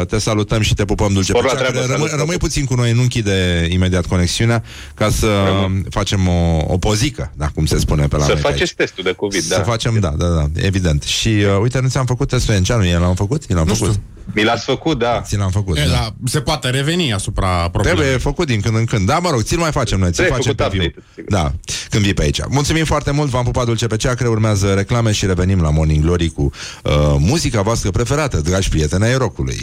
te 0.07 0.19
salutăm 0.19 0.61
și 0.61 0.75
te 0.75 0.85
pupăm 0.85 1.13
dulce 1.13 1.31
Spor 1.33 1.41
pe 1.45 1.47
la 1.47 1.53
ceacră. 1.55 1.71
treabă, 1.73 1.93
Rămâi, 1.93 2.07
salut, 2.09 2.21
rămâi 2.21 2.37
puțin 2.39 2.65
cu 2.65 2.75
noi, 2.75 2.93
nu 2.93 3.01
închide 3.01 3.69
imediat 3.71 4.07
conexiunea, 4.07 4.63
ca 4.95 5.11
să 5.11 5.27
Rămân. 5.47 5.87
facem 5.91 6.29
o, 6.29 6.65
o 6.67 6.79
pozică, 6.79 7.33
da, 7.37 7.47
cum 7.55 7.67
se 7.67 7.79
spune 7.79 8.07
pe 8.09 8.17
la 8.17 8.23
Să 8.25 8.33
noi 8.33 8.41
pe 8.41 8.49
faceți 8.49 8.61
aici. 8.61 8.75
testul 8.75 9.05
de 9.05 9.13
COVID, 9.13 9.43
Să 9.43 9.57
da. 9.57 9.63
facem, 9.63 9.99
da, 10.01 10.15
da, 10.19 10.27
da, 10.27 10.47
evident. 10.55 11.03
Și 11.03 11.29
uh, 11.29 11.59
uite, 11.61 11.81
nu 11.81 11.89
ți-am 11.89 12.07
făcut 12.07 12.29
testul 12.29 12.55
Enceanu, 12.55 12.87
el 12.87 13.01
l-am 13.01 13.15
făcut? 13.15 13.43
El 13.49 13.57
l-am 13.57 13.67
Nu 13.67 13.75
făcut. 13.79 13.93
știu. 13.93 14.05
Mi 14.35 14.43
l-ați 14.45 14.65
făcut, 14.65 14.99
da. 14.99 15.21
Ți 15.25 15.37
l-am 15.37 15.51
făcut. 15.51 15.77
E, 15.77 15.81
da. 15.81 15.93
da, 15.93 16.09
se 16.25 16.41
poate 16.41 16.71
reveni 16.71 17.13
asupra 17.13 17.69
problemei. 17.73 17.99
Trebuie 17.99 18.19
făcut 18.19 18.47
din 18.47 18.61
când 18.61 18.77
în 18.77 18.85
când. 18.85 19.07
Da, 19.07 19.19
mă 19.19 19.31
rog, 19.31 19.43
ți-l 19.43 19.59
mai 19.59 19.71
facem 19.71 19.99
noi, 19.99 20.11
ți-l 20.11 20.25
Trebuie 20.25 20.37
facem 20.39 20.55
pe 20.55 20.63
făcut 20.63 20.79
viu. 20.79 20.87
update-ul, 20.89 21.15
sigur. 21.15 21.31
Da, 21.39 21.53
când 21.91 22.03
vii 22.03 22.15
pe 22.15 22.23
aici. 22.23 22.41
Mulțumim 22.49 22.85
foarte 22.85 23.11
mult, 23.11 23.31
v-am 23.31 23.45
pupat 23.45 23.65
dulce 23.65 23.87
pe 23.87 23.97
ceacre, 23.97 24.29
urmează 24.29 24.75
reclame 24.75 25.13
și 25.13 25.27
revenim 25.27 25.61
la 25.61 25.71
Morning 25.71 26.05
Glory 26.05 26.29
cu 26.29 26.43
uh, 26.43 26.93
muzica 27.19 27.63
voastră 27.63 27.91
preferată, 27.91 28.37
dragi 28.37 28.69
prieteni 28.69 29.05
ai 29.05 29.15
rockului. 29.17 29.59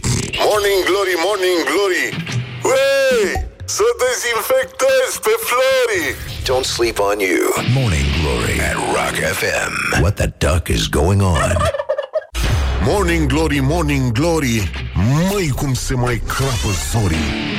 Morning 0.49 0.82
Glory, 0.89 1.16
Morning 1.28 1.59
Glory 1.72 2.05
Uei, 2.64 3.45
să 3.66 3.84
dezinfectez 4.03 5.09
pe 5.26 5.34
Flori 5.47 6.05
Don't 6.49 6.66
sleep 6.76 6.99
on 6.99 7.20
you. 7.20 7.41
Morning 7.74 8.05
Glory 8.22 8.59
at 8.70 8.76
Rock 8.97 9.16
FM. 9.39 10.01
What 10.01 10.16
the 10.16 10.30
duck 10.38 10.68
is 10.68 10.88
going 10.88 11.22
on? 11.22 11.57
Morning 12.86 13.27
Glory, 13.27 13.59
Morning 13.59 14.11
Glory 14.11 14.71
Măi 15.31 15.49
cum 15.55 15.73
se 15.73 15.93
mai 15.93 16.21
crapă 16.27 16.69
zorii 16.91 17.51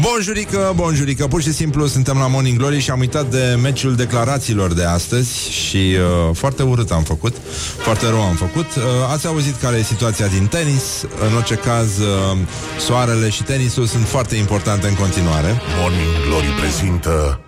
Bonjurică, 0.00 0.72
bonjurică, 0.74 1.26
pur 1.26 1.42
și 1.42 1.52
simplu 1.52 1.86
suntem 1.86 2.18
la 2.18 2.26
Morning 2.26 2.58
Glory 2.58 2.78
și 2.78 2.90
am 2.90 2.98
uitat 2.98 3.30
de 3.30 3.58
meciul 3.62 3.94
declarațiilor 3.94 4.72
de 4.72 4.84
astăzi 4.84 5.50
și 5.50 5.76
uh, 5.76 6.34
foarte 6.34 6.62
urât 6.62 6.90
am 6.90 7.02
făcut, 7.02 7.36
foarte 7.78 8.08
rău 8.08 8.22
am 8.22 8.34
făcut. 8.34 8.74
Uh, 8.76 8.82
ați 9.12 9.26
auzit 9.26 9.56
care 9.60 9.76
e 9.76 9.82
situația 9.82 10.26
din 10.26 10.46
tenis, 10.46 11.04
în 11.28 11.36
orice 11.36 11.54
caz 11.54 11.98
uh, 11.98 12.36
soarele 12.78 13.28
și 13.28 13.42
tenisul 13.42 13.86
sunt 13.86 14.06
foarte 14.06 14.36
importante 14.36 14.86
în 14.86 14.94
continuare. 14.94 15.60
Morning 15.80 16.26
Glory 16.28 16.46
prezintă 16.60 17.40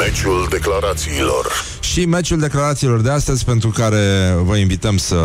Meciul 0.00 0.46
declarațiilor 0.50 1.73
Și 1.94 2.06
meciul 2.06 2.38
declarațiilor 2.38 3.00
de 3.00 3.10
astăzi, 3.10 3.44
pentru 3.44 3.70
care 3.70 4.34
vă 4.44 4.56
invităm 4.56 4.96
să 4.96 5.16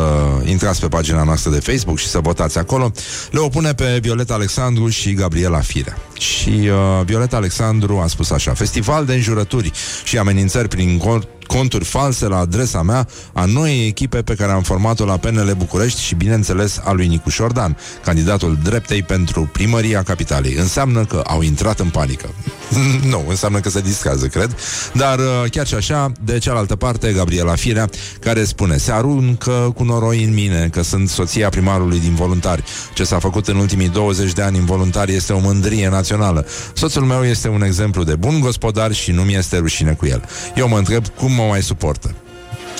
intrați 0.45 0.79
pe 0.79 0.87
pagina 0.87 1.23
noastră 1.23 1.51
de 1.51 1.59
Facebook 1.59 1.97
și 1.97 2.07
să 2.07 2.19
votați 2.19 2.57
acolo, 2.57 2.91
le 3.31 3.39
opune 3.39 3.73
pe 3.73 3.99
Violeta 4.01 4.33
Alexandru 4.33 4.89
și 4.89 5.13
Gabriela 5.13 5.59
Firea. 5.59 5.97
Și 6.19 6.49
uh, 6.49 7.05
Violeta 7.05 7.35
Alexandru 7.35 7.97
a 7.97 8.07
spus 8.07 8.29
așa, 8.29 8.53
festival 8.53 9.05
de 9.05 9.13
înjurături 9.13 9.71
și 10.03 10.17
amenințări 10.17 10.67
prin 10.67 10.97
cont- 10.97 11.38
conturi 11.55 11.85
false 11.85 12.27
la 12.27 12.37
adresa 12.37 12.81
mea 12.81 13.07
a 13.33 13.45
noii 13.45 13.87
echipe 13.87 14.21
pe 14.21 14.35
care 14.35 14.51
am 14.51 14.61
format-o 14.61 15.05
la 15.05 15.17
PNL 15.17 15.53
București 15.57 16.01
și, 16.01 16.15
bineînțeles, 16.15 16.79
a 16.83 16.91
lui 16.91 17.07
Nicu 17.07 17.29
Șordan, 17.29 17.77
candidatul 18.03 18.57
dreptei 18.63 19.03
pentru 19.03 19.49
primăria 19.51 20.03
capitalei. 20.03 20.53
Înseamnă 20.53 21.05
că 21.05 21.23
au 21.27 21.41
intrat 21.41 21.79
în 21.79 21.89
panică. 21.89 22.29
nu, 23.11 23.25
înseamnă 23.27 23.59
că 23.59 23.69
se 23.69 23.79
distrează, 23.81 24.27
cred. 24.27 24.55
Dar 24.93 25.19
uh, 25.19 25.49
chiar 25.51 25.67
și 25.67 25.73
așa, 25.73 26.11
de 26.21 26.37
cealaltă 26.37 26.75
parte, 26.75 27.11
Gabriela 27.11 27.55
Firea, 27.55 27.89
care 28.19 28.43
spune, 28.43 28.77
se 28.77 28.91
aruncă 28.91 29.71
cu 29.75 29.83
noroi 29.83 30.23
în 30.23 30.33
mine 30.33 30.69
că 30.71 30.83
sunt 30.83 31.09
soția 31.09 31.49
primarului 31.49 31.99
din 31.99 32.15
voluntari. 32.15 32.63
Ce 32.93 33.03
s-a 33.03 33.19
făcut 33.19 33.47
în 33.47 33.55
ultimii 33.55 33.89
20 33.89 34.33
de 34.33 34.41
ani 34.41 34.57
în 34.57 34.65
voluntari 34.65 35.15
este 35.15 35.33
o 35.33 35.39
mândrie 35.39 35.89
națională. 35.89 36.45
Soțul 36.73 37.03
meu 37.03 37.23
este 37.23 37.47
un 37.47 37.63
exemplu 37.63 38.03
de 38.03 38.15
bun 38.15 38.39
gospodar 38.39 38.93
și 38.93 39.11
nu 39.11 39.21
mi 39.21 39.35
este 39.35 39.57
rușine 39.57 39.91
cu 39.91 40.05
el. 40.05 40.23
Eu 40.55 40.67
mă 40.67 40.77
întreb 40.77 41.07
cum 41.07 41.38
mă 41.39 41.47
mai 41.47 41.63
suportă. 41.63 42.15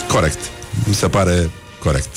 Corect. 0.08 0.40
Mi 0.84 0.94
se 0.94 1.08
pare 1.08 1.50
corect. 1.80 2.16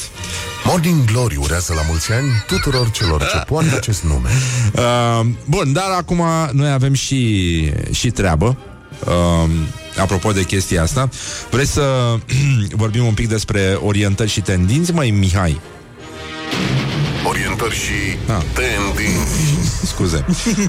Morning 0.65 1.05
Glory 1.05 1.37
urează 1.37 1.73
la 1.75 1.83
mulți 1.89 2.13
ani 2.13 2.45
tuturor 2.47 2.91
celor 2.91 3.29
ce 3.33 3.39
poartă 3.39 3.77
acest 3.77 4.03
nume 4.03 4.29
Uh, 4.73 5.27
bun, 5.55 5.73
dar 5.73 5.91
acum 5.97 6.23
noi 6.53 6.71
avem 6.71 6.93
și, 6.93 7.73
și 7.91 8.11
treabă. 8.11 8.57
Uh, 9.07 9.51
apropo 9.97 10.33
de 10.33 10.43
chestia 10.45 10.83
asta, 10.83 11.09
vrei 11.51 11.67
să 11.67 12.15
vorbim 12.83 13.07
un 13.07 13.15
pic 13.15 13.29
despre 13.29 13.79
orientări 13.83 14.31
și 14.31 14.41
tendinți, 14.41 14.93
mai 14.93 15.11
Mihai? 15.11 15.61
Orientări 17.29 17.75
și 17.75 17.91
Ah. 18.29 18.43
tendinți 18.53 19.61
Scuze. 19.93 20.25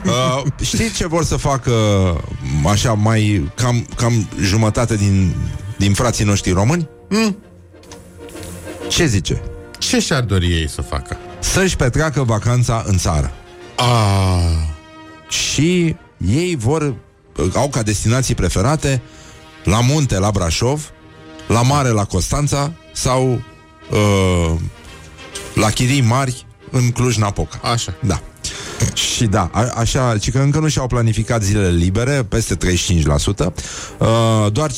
Uh, 0.06 0.42
știi 0.62 0.92
ce 0.92 1.08
vor 1.08 1.24
să 1.24 1.36
facă 1.38 1.72
așa 2.66 2.94
mai 2.94 3.52
cam, 3.56 3.88
cam 3.96 4.28
jumătate 4.42 4.96
din, 4.96 5.36
din 5.78 5.94
frații 5.94 6.26
noștri 6.26 6.52
români? 6.52 6.90
Mm. 7.10 7.38
Ce 8.90 9.06
zice? 9.06 9.42
Ce 9.80 10.00
și-ar 10.00 10.22
dori 10.22 10.46
ei 10.52 10.70
să 10.70 10.82
facă? 10.82 11.18
Să-și 11.40 11.76
petreacă 11.76 12.24
vacanța 12.24 12.84
în 12.88 12.98
țară. 12.98 13.32
Ah, 13.76 14.54
și 15.30 15.96
ei 16.18 16.56
vor 16.56 16.96
au 17.54 17.70
ca 17.70 17.82
destinații 17.84 18.36
preferate 18.36 19.02
la 19.64 19.80
munte 19.80 20.20
la 20.20 20.32
Brașov, 20.32 20.92
la 21.48 21.62
mare 21.62 21.90
la 21.90 22.04
Constanța 22.06 22.72
sau 22.94 23.42
uh, 23.92 24.52
la 25.54 25.70
chirii 25.70 26.02
mari 26.02 26.46
în 26.72 26.92
Cluj-Napoca. 26.92 27.60
Așa. 27.64 27.94
Da. 28.00 28.22
Și 28.94 29.26
da, 29.26 29.50
a, 29.52 29.74
așa, 29.76 30.18
ci 30.18 30.32
că 30.32 30.40
încă 30.40 30.60
nu 30.60 30.68
și-au 30.68 30.88
planificat 30.88 31.44
zilele 31.44 31.70
libere, 31.70 32.26
peste 32.30 32.56
35%. 32.56 32.58
Uh, 33.98 34.08
doar 34.52 34.72
15% 34.72 34.74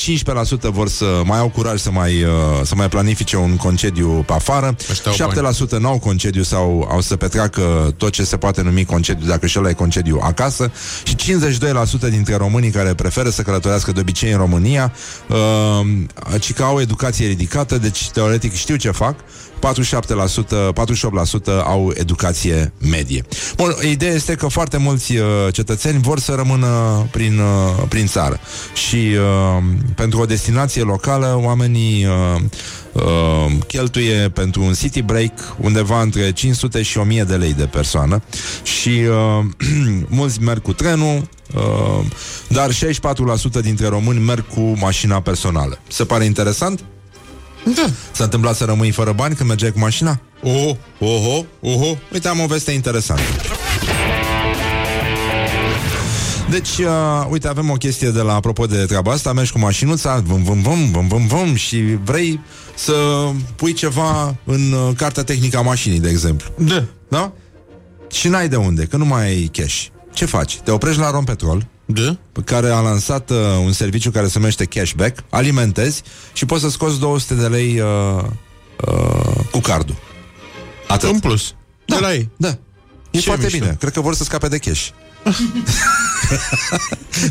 vor 0.62 0.90
să 0.90 1.22
mai 1.26 1.40
au 1.40 1.50
curaj 1.50 1.80
să 1.80 1.92
mai, 1.92 2.24
uh, 2.24 2.30
să 2.64 2.76
mai 2.76 2.90
planifice 2.90 3.38
un 3.38 3.56
concediu 3.56 4.24
pe 4.28 4.34
afară. 4.34 4.76
Ăștia 4.92 5.26
au 5.26 5.54
7% 5.78 5.80
n-au 5.80 6.00
concediu 6.00 6.44
sau 6.44 6.88
au 6.92 7.02
să 7.02 7.16
petreacă 7.16 7.94
tot 7.98 8.12
ce 8.12 8.24
se 8.24 8.38
poate 8.38 8.62
numi 8.62 8.86
concediu, 8.86 9.28
dacă 9.28 9.48
și 9.48 9.60
ăla 9.60 9.70
e 9.70 9.74
concediu 9.74 10.20
acasă. 10.24 10.72
Și 11.04 11.16
52% 11.16 12.10
dintre 12.10 12.36
românii 12.36 12.70
care 12.70 12.94
preferă 12.94 13.30
să 13.30 13.42
călătorească 13.42 13.92
de 13.92 14.00
obicei 14.00 14.32
în 14.32 14.38
România, 14.38 14.94
uh, 15.28 16.40
ci 16.40 16.54
că 16.54 16.64
au 16.64 16.82
educație 16.82 17.28
ridicată, 17.28 17.78
deci 17.78 18.10
teoretic 18.10 18.54
știu 18.54 18.76
ce 18.76 18.92
fac. 18.92 19.16
47%, 19.60 20.72
48% 21.52 21.64
au 21.64 21.92
educație 21.94 22.74
medie. 22.90 23.24
Bun, 23.56 23.76
ideea 23.92 24.14
este 24.14 24.36
că 24.36 24.48
foarte 24.48 24.78
mulți 24.78 25.16
uh, 25.16 25.26
cetățeni 25.52 26.02
vor 26.02 26.20
să 26.20 26.34
rămână 26.34 26.68
prin, 27.12 27.40
uh, 27.40 27.84
prin 27.90 28.06
țară 28.06 28.40
și 28.74 28.96
uh, 28.96 29.64
pentru 29.96 30.20
o 30.20 30.26
destinație 30.26 30.82
locală 30.82 31.40
oamenii 31.44 32.06
uh, 32.06 32.42
uh, 32.92 33.52
cheltuie 33.68 34.30
pentru 34.30 34.64
un 34.64 34.74
city 34.74 35.02
break 35.02 35.32
undeva 35.62 36.02
între 36.02 36.32
500 36.32 36.82
și 36.82 36.98
1000 36.98 37.24
de 37.24 37.36
lei 37.36 37.54
de 37.54 37.66
persoană 37.66 38.22
și 38.64 38.90
uh, 38.90 39.46
mulți 40.20 40.42
merg 40.42 40.62
cu 40.62 40.74
trenul, 40.74 41.28
uh, 41.56 42.06
dar 42.48 42.72
64% 42.72 43.62
dintre 43.62 43.88
români 43.88 44.20
merg 44.20 44.48
cu 44.48 44.74
mașina 44.80 45.22
personală. 45.22 45.80
Se 45.88 46.06
pare 46.06 46.26
interesant? 46.26 46.84
Da. 47.66 47.86
S-a 48.12 48.24
întâmplat 48.24 48.56
să 48.56 48.66
rămâi 48.66 48.92
fără 48.92 49.12
bani 49.12 49.36
când 49.36 49.50
mergeai 49.50 49.72
cu 49.72 49.80
mașina? 49.80 50.20
Oho, 50.44 50.78
Oho, 51.00 51.46
oho, 51.62 51.98
uite, 52.14 52.28
am 52.28 52.40
o 52.40 52.46
veste 52.46 52.72
interesantă. 52.72 53.24
Deci, 56.50 56.78
uh, 56.78 57.26
uite, 57.30 57.48
avem 57.48 57.70
o 57.70 57.74
chestie 57.74 58.10
de 58.10 58.22
la, 58.22 58.34
apropo 58.34 58.66
de 58.66 58.86
treaba 58.86 59.12
asta, 59.12 59.34
mergi 59.34 59.52
cu 59.52 59.60
mașinuța, 59.60 60.24
văm, 60.26 60.44
văm, 60.44 60.62
văm, 60.62 60.92
văm, 60.92 61.08
văm, 61.08 61.28
văm, 61.28 61.56
și 61.56 61.78
vrei 62.04 62.40
să 62.76 62.94
pui 63.56 63.74
ceva 63.74 64.36
în 64.44 64.72
uh, 64.72 64.96
cartea 64.96 65.24
tehnică 65.24 65.58
a 65.58 65.62
mașinii, 65.62 66.00
de 66.00 66.10
exemplu. 66.10 66.50
da. 66.58 66.84
Da? 67.10 67.32
Și 68.12 68.28
n-ai 68.28 68.50
de 68.50 68.56
unde, 68.56 68.86
că 68.86 68.98
nu 68.98 69.06
mai 69.06 69.24
ai 69.26 69.50
cash. 69.54 69.86
Ce 70.14 70.26
faci? 70.26 70.60
Te 70.60 70.72
oprești 70.72 71.00
la 71.00 71.12
Rompetrol, 71.12 71.68
Da? 71.86 72.18
pe 72.32 72.42
care 72.42 72.70
a 72.70 72.80
lansat 72.80 73.30
uh, 73.30 73.38
un 73.64 73.72
serviciu 73.72 74.12
care 74.12 74.28
se 74.28 74.40
numește 74.40 74.66
cashback, 74.66 75.24
alimentezi 75.30 76.02
și 76.34 76.46
poți 76.46 76.62
să 76.62 76.70
scoți 76.70 77.00
200 77.00 77.34
de 77.34 77.48
lei 77.48 77.80
uh, 77.80 78.24
uh, 78.88 79.36
cu 79.52 79.60
cardul. 79.60 79.96
Atât. 80.88 81.10
În 81.10 81.20
plus. 81.20 81.54
De 81.86 81.98
la 82.00 82.14
ei. 82.14 82.30
Da. 82.38 82.48
E 83.12 83.18
Ce 83.18 83.20
foarte 83.20 83.44
mișto. 83.44 83.60
bine. 83.60 83.76
Cred 83.80 83.94
că 83.94 84.02
vor 84.02 84.16
să 84.16 84.24
scape 84.24 84.48
de 84.48 84.58
cash. 84.58 84.88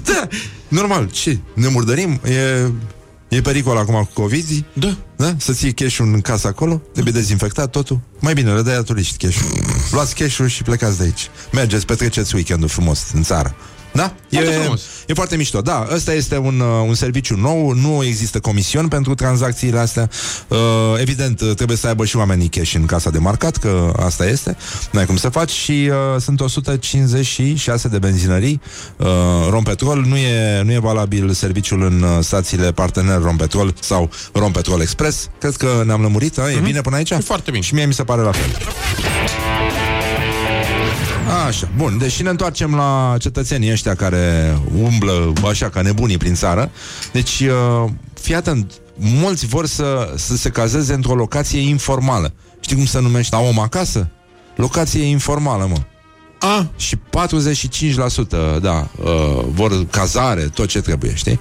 da, 0.05 0.29
normal. 0.69 1.11
Ce? 1.11 1.39
Ne 1.55 1.69
murdărim? 1.69 2.21
E, 2.25 2.71
e 3.29 3.41
pericol 3.41 3.77
acum 3.77 3.95
cu 3.95 4.21
COVID? 4.23 4.65
Da. 4.73 4.97
Da? 5.17 5.35
Să 5.39 5.53
ții 5.53 5.73
cash-ul 5.73 6.13
în 6.13 6.21
casă 6.21 6.47
acolo? 6.47 6.83
Trebuie 6.93 7.13
dezinfectat 7.13 7.71
totul? 7.71 8.01
Mai 8.19 8.35
bine, 8.35 8.55
le 8.55 8.63
dai 8.63 8.75
la 8.75 8.83
turiști 8.83 9.27
cash 9.27 9.39
Luați 9.91 10.15
cash 10.15 10.41
și 10.47 10.63
plecați 10.63 10.99
de 10.99 11.05
aici. 11.05 11.31
Mergeți, 11.53 11.87
petreceți 11.87 12.35
weekendul 12.35 12.69
frumos 12.69 13.11
în 13.15 13.23
țară. 13.23 13.55
Da? 13.95 14.15
Foarte 14.31 14.51
e, 14.51 14.59
frumos. 14.59 14.83
e 15.07 15.15
foarte 15.15 15.37
mișto. 15.37 15.61
Da, 15.61 15.89
ăsta 15.95 16.13
este 16.13 16.39
un, 16.39 16.61
uh, 16.61 16.87
un 16.87 16.95
serviciu 16.95 17.37
nou, 17.37 17.73
nu 17.73 18.05
există 18.05 18.39
comision 18.41 18.89
pentru 18.89 19.15
tranzacțiile 19.15 19.79
astea. 19.79 20.11
Uh, 20.49 20.59
evident, 20.99 21.41
uh, 21.41 21.55
trebuie 21.55 21.77
să 21.77 21.87
aibă 21.87 22.05
și 22.05 22.17
oamenii 22.17 22.49
cash 22.49 22.75
în 22.75 22.87
casa 22.87 23.11
de 23.11 23.19
marcat, 23.19 23.57
că 23.57 23.93
asta 23.97 24.27
este. 24.27 24.57
Nu 24.91 24.99
ai 24.99 25.07
cum 25.07 25.17
să 25.17 25.29
faci 25.29 25.51
și 25.51 25.91
uh, 25.91 26.21
sunt 26.21 26.41
156 26.41 27.89
de 27.89 27.99
benzinării 27.99 28.61
uh, 28.97 29.07
Rompetrol. 29.51 30.05
Nu 30.09 30.17
e, 30.17 30.63
nu 30.63 30.73
e 30.73 30.79
valabil 30.79 31.33
serviciul 31.33 31.83
în 31.83 32.03
uh, 32.03 32.19
stațiile 32.21 32.73
partener 32.73 33.21
Rompetrol 33.23 33.75
sau 33.81 34.11
Rompetrol 34.33 34.81
Express. 34.81 35.29
Cred 35.39 35.57
că 35.57 35.83
ne-am 35.87 36.01
lămurit, 36.01 36.39
a? 36.39 36.51
e 36.51 36.61
bine 36.63 36.81
până 36.81 36.97
aici? 36.97 37.11
E 37.11 37.17
foarte 37.17 37.51
bine. 37.51 37.63
Și 37.63 37.75
mie 37.75 37.87
mi 37.87 37.95
se 37.95 38.05
pare 38.05 38.23
la 38.23 38.33
fel. 38.33 38.51
Așa, 41.47 41.69
bun, 41.77 41.99
deci 41.99 42.13
și 42.13 42.23
ne 42.23 42.29
întoarcem 42.29 42.75
la 42.75 43.15
cetățenii 43.19 43.71
ăștia 43.73 43.95
care 43.95 44.57
umblă 44.83 45.33
așa 45.49 45.69
ca 45.69 45.81
nebunii 45.83 46.19
prin 46.19 46.35
țară. 46.35 46.71
Deci, 47.13 47.41
uh, 47.41 47.91
fii 48.21 48.35
atent, 48.35 48.73
mulți 48.97 49.47
vor 49.47 49.67
să, 49.67 50.13
să 50.17 50.37
se 50.37 50.49
cazeze 50.51 50.95
într-o 50.95 51.15
locație 51.15 51.61
informală. 51.61 52.33
Știi 52.61 52.77
cum 52.77 52.85
se 52.85 53.01
numește? 53.01 53.37
La 53.37 53.43
om 53.43 53.59
acasă? 53.59 54.09
Locație 54.57 55.05
informală, 55.05 55.67
mă. 55.67 55.79
A, 56.39 56.71
Și 56.77 56.97
45% 56.97 58.59
da, 58.61 58.89
uh, 59.03 59.45
vor 59.49 59.87
cazare, 59.91 60.43
tot 60.43 60.69
ce 60.69 60.81
trebuie, 60.81 61.15
știi? 61.15 61.41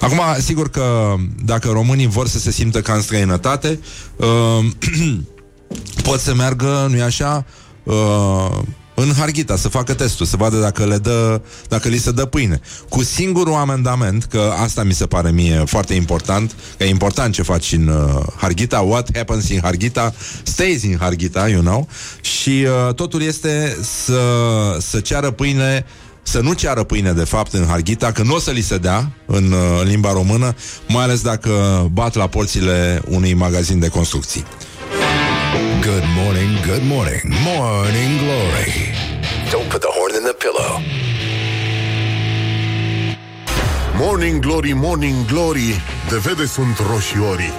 Acum, 0.00 0.20
sigur 0.38 0.70
că 0.70 1.14
dacă 1.44 1.68
românii 1.68 2.06
vor 2.06 2.28
să 2.28 2.38
se 2.38 2.50
simtă 2.50 2.80
ca 2.80 2.92
în 2.92 3.00
străinătate, 3.00 3.80
uh, 4.16 4.64
pot 6.08 6.20
să 6.20 6.34
meargă, 6.34 6.86
nu-i 6.90 7.02
așa, 7.02 7.44
uh, 7.82 8.58
în 8.94 9.12
Harghita, 9.18 9.56
să 9.56 9.68
facă 9.68 9.94
testul, 9.94 10.26
să 10.26 10.36
vadă 10.36 10.56
dacă 10.56 10.84
le 10.84 10.98
dă, 10.98 11.40
dacă 11.68 11.88
li 11.88 11.98
se 11.98 12.10
dă 12.10 12.24
pâine. 12.24 12.60
Cu 12.88 13.02
singurul 13.02 13.54
amendament, 13.54 14.24
că 14.24 14.52
asta 14.62 14.82
mi 14.82 14.92
se 14.92 15.06
pare 15.06 15.30
mie 15.30 15.62
foarte 15.66 15.94
important, 15.94 16.54
că 16.76 16.84
e 16.84 16.88
important 16.88 17.34
ce 17.34 17.42
faci 17.42 17.72
în 17.72 17.88
uh, 17.88 18.22
Harghita, 18.36 18.80
what 18.80 19.16
happens 19.16 19.48
in 19.48 19.60
Harghita, 19.62 20.14
stays 20.42 20.82
in 20.82 20.96
Harghita, 21.00 21.48
you 21.48 21.60
know, 21.60 21.88
și 22.20 22.66
uh, 22.88 22.94
totul 22.94 23.22
este 23.22 23.78
să, 24.04 24.20
să 24.80 25.00
ceară 25.00 25.30
pâine 25.30 25.84
să 26.26 26.40
nu 26.40 26.52
ceară 26.52 26.84
pâine, 26.84 27.12
de 27.12 27.24
fapt, 27.24 27.52
în 27.52 27.66
Harghita, 27.66 28.12
că 28.12 28.22
nu 28.22 28.34
o 28.34 28.38
să 28.38 28.50
li 28.50 28.60
se 28.60 28.78
dea 28.78 29.10
în 29.26 29.52
uh, 29.52 29.82
limba 29.84 30.12
română, 30.12 30.54
mai 30.88 31.04
ales 31.04 31.20
dacă 31.20 31.50
bat 31.92 32.14
la 32.14 32.26
porțile 32.26 33.02
unui 33.08 33.34
magazin 33.34 33.78
de 33.78 33.88
construcții. 33.88 34.44
Good 35.82 36.06
morning, 36.20 36.52
good 36.62 36.84
morning, 36.84 37.22
morning 37.44 38.18
glory. 38.18 38.72
Don't 39.50 39.68
put 39.70 39.82
the 39.82 39.90
horn 39.90 40.14
in 40.16 40.24
the 40.24 40.34
pillow. 40.44 40.80
Morning 43.96 44.40
Glory, 44.40 44.72
Morning 44.72 45.26
Glory 45.26 45.80
De 46.08 46.18
vede 46.18 46.46
sunt 46.46 46.78
roșiorii 46.78 47.52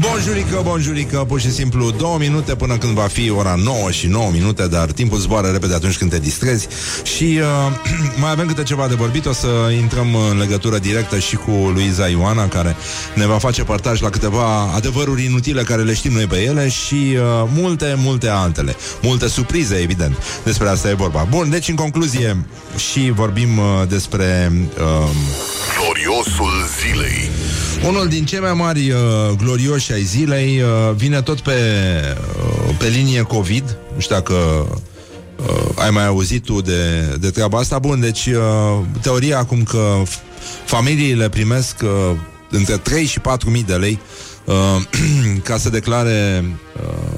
Bonjurică, 0.00 0.60
bonjurică, 0.64 1.24
pur 1.28 1.40
și 1.40 1.52
simplu 1.52 1.90
două 1.90 2.18
minute 2.18 2.54
până 2.54 2.78
când 2.78 2.92
va 2.92 3.06
fi 3.06 3.30
ora 3.30 3.54
9 3.54 3.90
și 3.90 4.06
9 4.06 4.30
minute, 4.30 4.66
dar 4.66 4.90
timpul 4.90 5.18
zboară 5.18 5.48
repede 5.48 5.74
atunci 5.74 5.96
când 5.96 6.10
te 6.10 6.18
distrezi 6.18 6.68
și 7.02 7.40
uh, 7.40 7.46
mai 8.20 8.30
avem 8.30 8.46
câte 8.46 8.62
ceva 8.62 8.88
de 8.88 8.94
vorbit, 8.94 9.26
o 9.26 9.32
să 9.32 9.48
intrăm 9.80 10.14
în 10.30 10.38
legătură 10.38 10.78
directă 10.78 11.18
și 11.18 11.36
cu 11.36 11.50
Luiza 11.50 12.08
Ioana, 12.08 12.48
care 12.48 12.76
ne 13.14 13.26
va 13.26 13.38
face 13.38 13.62
partaj 13.64 14.00
la 14.00 14.10
câteva 14.10 14.72
adevăruri 14.74 15.24
inutile 15.24 15.62
care 15.62 15.82
le 15.82 15.94
știm 15.94 16.12
noi 16.12 16.26
pe 16.26 16.36
ele 16.36 16.68
și 16.68 16.94
uh, 16.94 17.48
multe, 17.54 17.94
multe 17.96 18.28
altele. 18.28 18.76
Multe 19.02 19.28
surprize, 19.28 19.74
evident. 19.74 20.16
Despre 20.44 20.68
asta 20.68 20.88
e 20.88 20.94
vorba. 20.94 21.26
Bun, 21.30 21.50
deci 21.50 21.68
în 21.68 21.74
concluzie 21.74 22.46
și 22.90 23.10
vorbim 23.14 23.58
uh, 23.58 23.64
despre... 23.88 24.52
Uh, 24.78 25.08
Gloriosul 25.78 26.68
zilei 26.80 27.30
unul 27.86 28.08
din 28.08 28.24
cei 28.24 28.38
mai 28.38 28.52
mari 28.52 28.90
uh, 28.90 28.98
glorioși 29.36 29.87
ai 29.92 30.02
zilei 30.02 30.60
uh, 30.60 30.94
vine 30.96 31.22
tot 31.22 31.40
pe, 31.40 31.52
uh, 32.68 32.74
pe 32.78 32.86
linie 32.88 33.22
COVID. 33.22 33.76
Nu 33.94 34.00
știu 34.00 34.14
dacă 34.14 34.34
uh, 34.34 35.68
ai 35.74 35.90
mai 35.90 36.06
auzit 36.06 36.44
tu 36.44 36.60
de, 36.60 37.00
de 37.20 37.30
treaba 37.30 37.58
asta. 37.58 37.78
Bun, 37.78 38.00
deci 38.00 38.26
uh, 38.26 38.78
teoria 39.00 39.38
acum 39.38 39.62
că 39.62 40.02
f- 40.06 40.18
familiile 40.64 41.28
primesc 41.28 41.76
uh, 41.82 42.16
între 42.50 42.76
3 42.76 43.04
și 43.04 43.20
4 43.20 43.50
mii 43.50 43.64
de 43.64 43.74
lei 43.74 43.98
uh, 44.44 44.54
ca 45.48 45.56
să 45.58 45.68
declare 45.70 46.44
uh, 46.82 47.17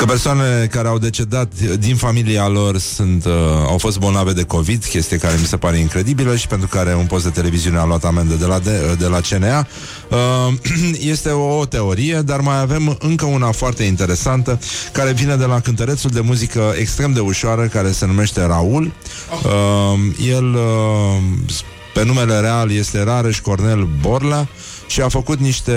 că 0.00 0.06
persoanele 0.06 0.68
care 0.70 0.88
au 0.88 0.98
decedat 0.98 1.52
din 1.78 1.96
familia 1.96 2.48
lor 2.48 2.78
sunt, 2.78 3.24
uh, 3.24 3.32
au 3.66 3.78
fost 3.78 3.98
bolnave 3.98 4.32
de 4.32 4.42
COVID, 4.42 4.84
chestie 4.84 5.16
care 5.16 5.36
mi 5.40 5.46
se 5.46 5.56
pare 5.56 5.78
incredibilă 5.78 6.36
și 6.36 6.46
pentru 6.46 6.68
care 6.68 6.94
un 6.94 7.06
post 7.06 7.24
de 7.24 7.30
televiziune 7.30 7.78
a 7.78 7.84
luat 7.84 8.04
amendă 8.04 8.34
de 8.34 8.44
la, 8.44 8.58
de, 8.58 8.96
de 8.98 9.06
la 9.06 9.20
CNA. 9.20 9.66
Uh, 10.08 10.54
este 11.12 11.30
o 11.30 11.64
teorie, 11.64 12.20
dar 12.24 12.40
mai 12.40 12.60
avem 12.60 12.96
încă 13.00 13.24
una 13.24 13.50
foarte 13.50 13.82
interesantă 13.82 14.58
care 14.92 15.12
vine 15.12 15.36
de 15.36 15.44
la 15.44 15.60
cântărețul 15.60 16.10
de 16.10 16.20
muzică 16.20 16.74
extrem 16.78 17.12
de 17.12 17.20
ușoară 17.20 17.66
care 17.66 17.90
se 17.90 18.06
numește 18.06 18.46
Raul. 18.46 18.92
Uh, 19.44 20.28
el, 20.28 20.54
uh, 20.54 21.22
pe 21.94 22.04
numele 22.04 22.38
real, 22.38 22.70
este 22.70 23.02
Rareș 23.02 23.40
Cornel 23.40 23.88
Borla 24.00 24.46
și 24.86 25.00
a 25.00 25.08
făcut 25.08 25.38
niște 25.38 25.72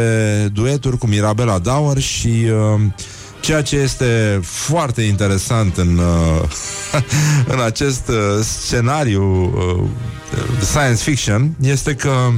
dueturi 0.53 0.97
cu 0.97 1.07
Mirabela 1.07 1.59
Dauer 1.59 1.99
și 1.99 2.45
uh, 2.75 2.81
Ceea 3.43 3.61
ce 3.61 3.75
este 3.75 4.39
foarte 4.43 5.01
interesant 5.01 5.77
în, 5.77 5.97
uh, 5.97 6.41
în 7.53 7.61
acest 7.61 8.07
uh, 8.07 8.15
scenariu 8.65 9.43
uh, 9.43 9.83
science 10.61 11.03
fiction 11.03 11.55
este 11.61 11.93
că 11.95 12.29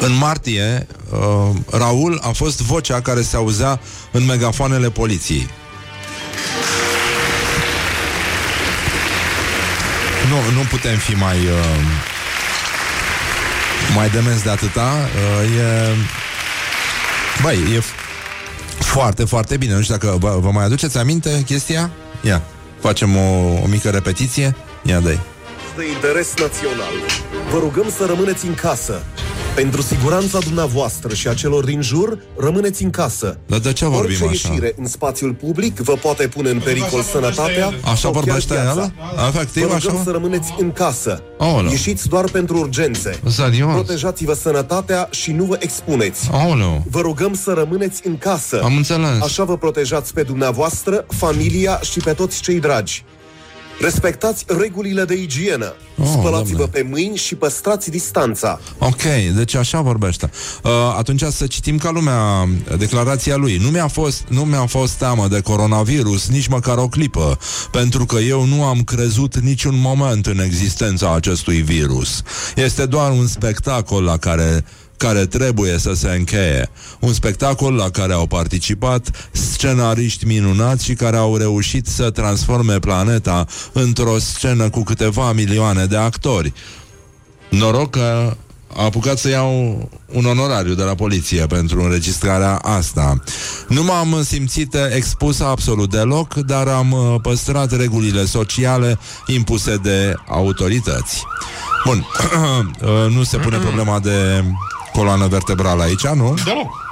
în 0.00 0.16
martie 0.18 0.86
uh, 1.10 1.50
Raul 1.70 2.20
a 2.22 2.28
fost 2.28 2.60
vocea 2.62 3.00
care 3.00 3.22
se 3.22 3.36
auzea 3.36 3.80
în 4.12 4.24
megafoanele 4.24 4.90
poliției. 4.90 5.48
Nu, 10.28 10.36
nu 10.58 10.60
putem 10.70 10.96
fi 10.96 11.14
mai 11.14 11.36
uh, 11.36 11.80
mai 13.94 14.08
demenți 14.10 14.42
de 14.42 14.50
atâta. 14.50 14.92
Uh, 15.42 15.56
e 15.58 15.96
Băi, 17.42 17.56
e 17.74 17.78
f- 17.78 18.01
foarte, 18.82 19.24
foarte 19.24 19.56
bine. 19.56 19.74
Nu 19.74 19.82
știu 19.82 19.94
dacă 19.94 20.16
vă, 20.20 20.38
vă 20.40 20.50
mai 20.50 20.64
aduceți 20.64 20.98
aminte 20.98 21.42
chestia? 21.46 21.90
Ia, 22.22 22.42
facem 22.80 23.16
o, 23.16 23.20
o 23.62 23.66
mică 23.66 23.90
repetiție. 23.90 24.56
Ia, 24.82 25.00
dai. 25.00 25.20
De 25.76 25.88
interes 25.94 26.34
național. 26.40 26.94
Vă 27.52 27.58
rugăm 27.58 27.90
să 27.96 28.04
rămâneți 28.06 28.46
în 28.46 28.54
casă. 28.54 29.02
Pentru 29.54 29.82
siguranța 29.82 30.38
dumneavoastră 30.38 31.14
și 31.14 31.28
a 31.28 31.34
celor 31.34 31.64
din 31.64 31.80
jur, 31.82 32.18
rămâneți 32.38 32.82
în 32.82 32.90
casă. 32.90 33.38
Dar 33.46 33.58
de 33.58 33.72
ce 33.72 33.84
vorbim 33.86 34.16
Orice 34.22 34.24
așa? 34.24 34.48
ieșire 34.52 34.74
în 34.78 34.86
spațiul 34.86 35.32
public 35.34 35.78
vă 35.78 35.92
poate 35.92 36.28
pune 36.28 36.50
în 36.50 36.60
pericol 36.64 37.02
sănătatea 37.02 37.66
Așa 37.84 37.94
sau 37.94 38.10
chiar 38.12 38.22
vorbește 38.22 38.52
viața. 38.54 38.80
el? 38.80 38.92
Efectiv, 39.28 39.62
Vă 39.66 39.74
rugăm 39.74 39.94
așa? 39.94 40.02
să 40.04 40.10
rămâneți 40.10 40.54
în 40.58 40.72
casă. 40.72 41.22
Aoleu. 41.38 41.70
Ieșiți 41.70 42.08
doar 42.08 42.24
pentru 42.24 42.58
urgențe. 42.58 43.20
Serios? 43.28 43.72
Protejați-vă 43.72 44.34
sănătatea 44.34 45.08
și 45.10 45.32
nu 45.32 45.44
vă 45.44 45.56
expuneți. 45.58 46.28
Aoleu. 46.32 46.84
Vă 46.90 47.00
rugăm 47.00 47.34
să 47.34 47.52
rămâneți 47.52 48.00
în 48.06 48.18
casă. 48.18 48.60
Am 48.64 48.76
înțeles. 48.76 49.20
Așa 49.22 49.44
vă 49.44 49.56
protejați 49.56 50.12
pe 50.12 50.22
dumneavoastră, 50.22 51.04
familia 51.08 51.80
și 51.90 51.98
pe 52.00 52.12
toți 52.12 52.40
cei 52.42 52.60
dragi. 52.60 53.04
Respectați 53.80 54.44
regulile 54.46 55.04
de 55.04 55.14
igienă. 55.14 55.74
Oh, 55.98 56.06
Spălați-vă 56.12 56.56
Doamne. 56.56 56.80
pe 56.80 56.86
mâini 56.90 57.16
și 57.16 57.34
păstrați 57.34 57.90
distanța. 57.90 58.60
Ok, 58.78 59.02
deci 59.34 59.54
așa 59.54 59.80
vorbește. 59.80 60.30
Uh, 60.62 60.70
atunci 60.98 61.22
să 61.22 61.46
citim 61.46 61.78
ca 61.78 61.90
lumea 61.90 62.48
declarația 62.78 63.36
lui. 63.36 63.56
Nu 63.56 63.68
mi-a 63.68 63.88
fost, 63.88 64.24
nu 64.28 64.42
mi-a 64.42 64.66
fost 64.66 64.92
teamă 64.92 65.28
de 65.28 65.40
coronavirus 65.40 66.28
nici 66.28 66.46
măcar 66.46 66.76
o 66.78 66.88
clipă, 66.88 67.38
pentru 67.70 68.06
că 68.06 68.18
eu 68.18 68.44
nu 68.44 68.64
am 68.64 68.82
crezut 68.82 69.38
niciun 69.38 69.78
moment 69.80 70.26
în 70.26 70.40
existența 70.40 71.14
acestui 71.14 71.60
virus. 71.60 72.22
Este 72.56 72.86
doar 72.86 73.10
un 73.10 73.26
spectacol 73.26 74.02
la 74.02 74.16
care 74.16 74.64
care 75.02 75.26
trebuie 75.26 75.78
să 75.78 75.92
se 75.94 76.08
încheie. 76.08 76.70
Un 77.00 77.12
spectacol 77.12 77.74
la 77.74 77.90
care 77.90 78.12
au 78.12 78.26
participat 78.26 79.28
scenariști 79.32 80.26
minunați 80.26 80.84
și 80.84 80.94
care 80.94 81.16
au 81.16 81.36
reușit 81.36 81.86
să 81.86 82.10
transforme 82.10 82.78
planeta 82.78 83.46
într-o 83.72 84.18
scenă 84.18 84.70
cu 84.70 84.82
câteva 84.82 85.32
milioane 85.32 85.84
de 85.84 85.96
actori. 85.96 86.52
Noroc 87.48 87.90
că 87.90 88.36
a 88.76 88.84
apucat 88.84 89.18
să 89.18 89.28
iau 89.28 89.88
un 90.12 90.24
onorariu 90.24 90.74
de 90.74 90.82
la 90.82 90.94
poliție 90.94 91.46
pentru 91.46 91.82
înregistrarea 91.82 92.56
asta. 92.56 93.22
Nu 93.68 93.82
m-am 93.82 94.22
simțit 94.22 94.76
expus 94.96 95.40
absolut 95.40 95.90
deloc, 95.90 96.34
dar 96.34 96.68
am 96.68 96.92
uh, 96.92 97.14
păstrat 97.22 97.76
regulile 97.76 98.24
sociale 98.24 98.98
impuse 99.26 99.76
de 99.76 100.14
autorități. 100.28 101.24
Bun, 101.84 102.06
uh, 102.82 103.14
nu 103.14 103.22
se 103.22 103.36
pune 103.36 103.56
problema 103.56 104.00
de 104.00 104.44
coloană 104.92 105.26
vertebrală 105.26 105.82
aici, 105.82 106.06
nu? 106.06 106.34
Deloc. 106.44 106.90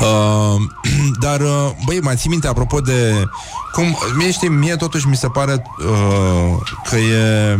Uh, 0.00 0.62
dar, 1.24 1.40
uh, 1.40 1.70
băi, 1.84 2.00
mai 2.00 2.16
ții 2.16 2.30
minte, 2.30 2.46
apropo 2.46 2.80
de... 2.80 3.24
Cum, 3.72 3.98
mie, 4.16 4.30
știi, 4.30 4.48
mie 4.48 4.76
totuși 4.76 5.08
mi 5.08 5.16
se 5.16 5.28
pare 5.28 5.64
uh, 5.78 6.56
că 6.88 6.96
e... 6.96 7.58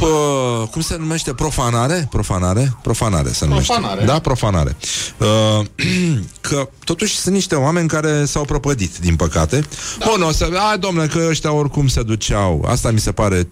Uh, 0.00 0.68
cum 0.70 0.80
se 0.80 0.96
numește? 0.98 1.32
Profanare? 1.32 2.06
Profanare? 2.10 2.76
Profanare 2.82 3.32
se 3.32 3.46
numește. 3.46 3.72
Profanare. 3.72 4.04
Da, 4.04 4.18
profanare. 4.18 4.76
Uh, 5.18 5.66
că 6.48 6.68
totuși 6.84 7.16
sunt 7.16 7.34
niște 7.34 7.54
oameni 7.54 7.88
care 7.88 8.24
s-au 8.24 8.44
prăpădit, 8.44 8.98
din 8.98 9.16
păcate. 9.16 9.64
Da. 9.98 10.06
Bun, 10.10 10.22
o 10.22 10.32
să... 10.32 10.48
Ai, 10.70 10.78
domnule, 10.78 11.06
că 11.06 11.26
ăștia 11.28 11.52
oricum 11.52 11.88
se 11.88 12.02
duceau. 12.02 12.64
Asta 12.68 12.90
mi 12.90 12.98
se 12.98 13.12
pare 13.12 13.48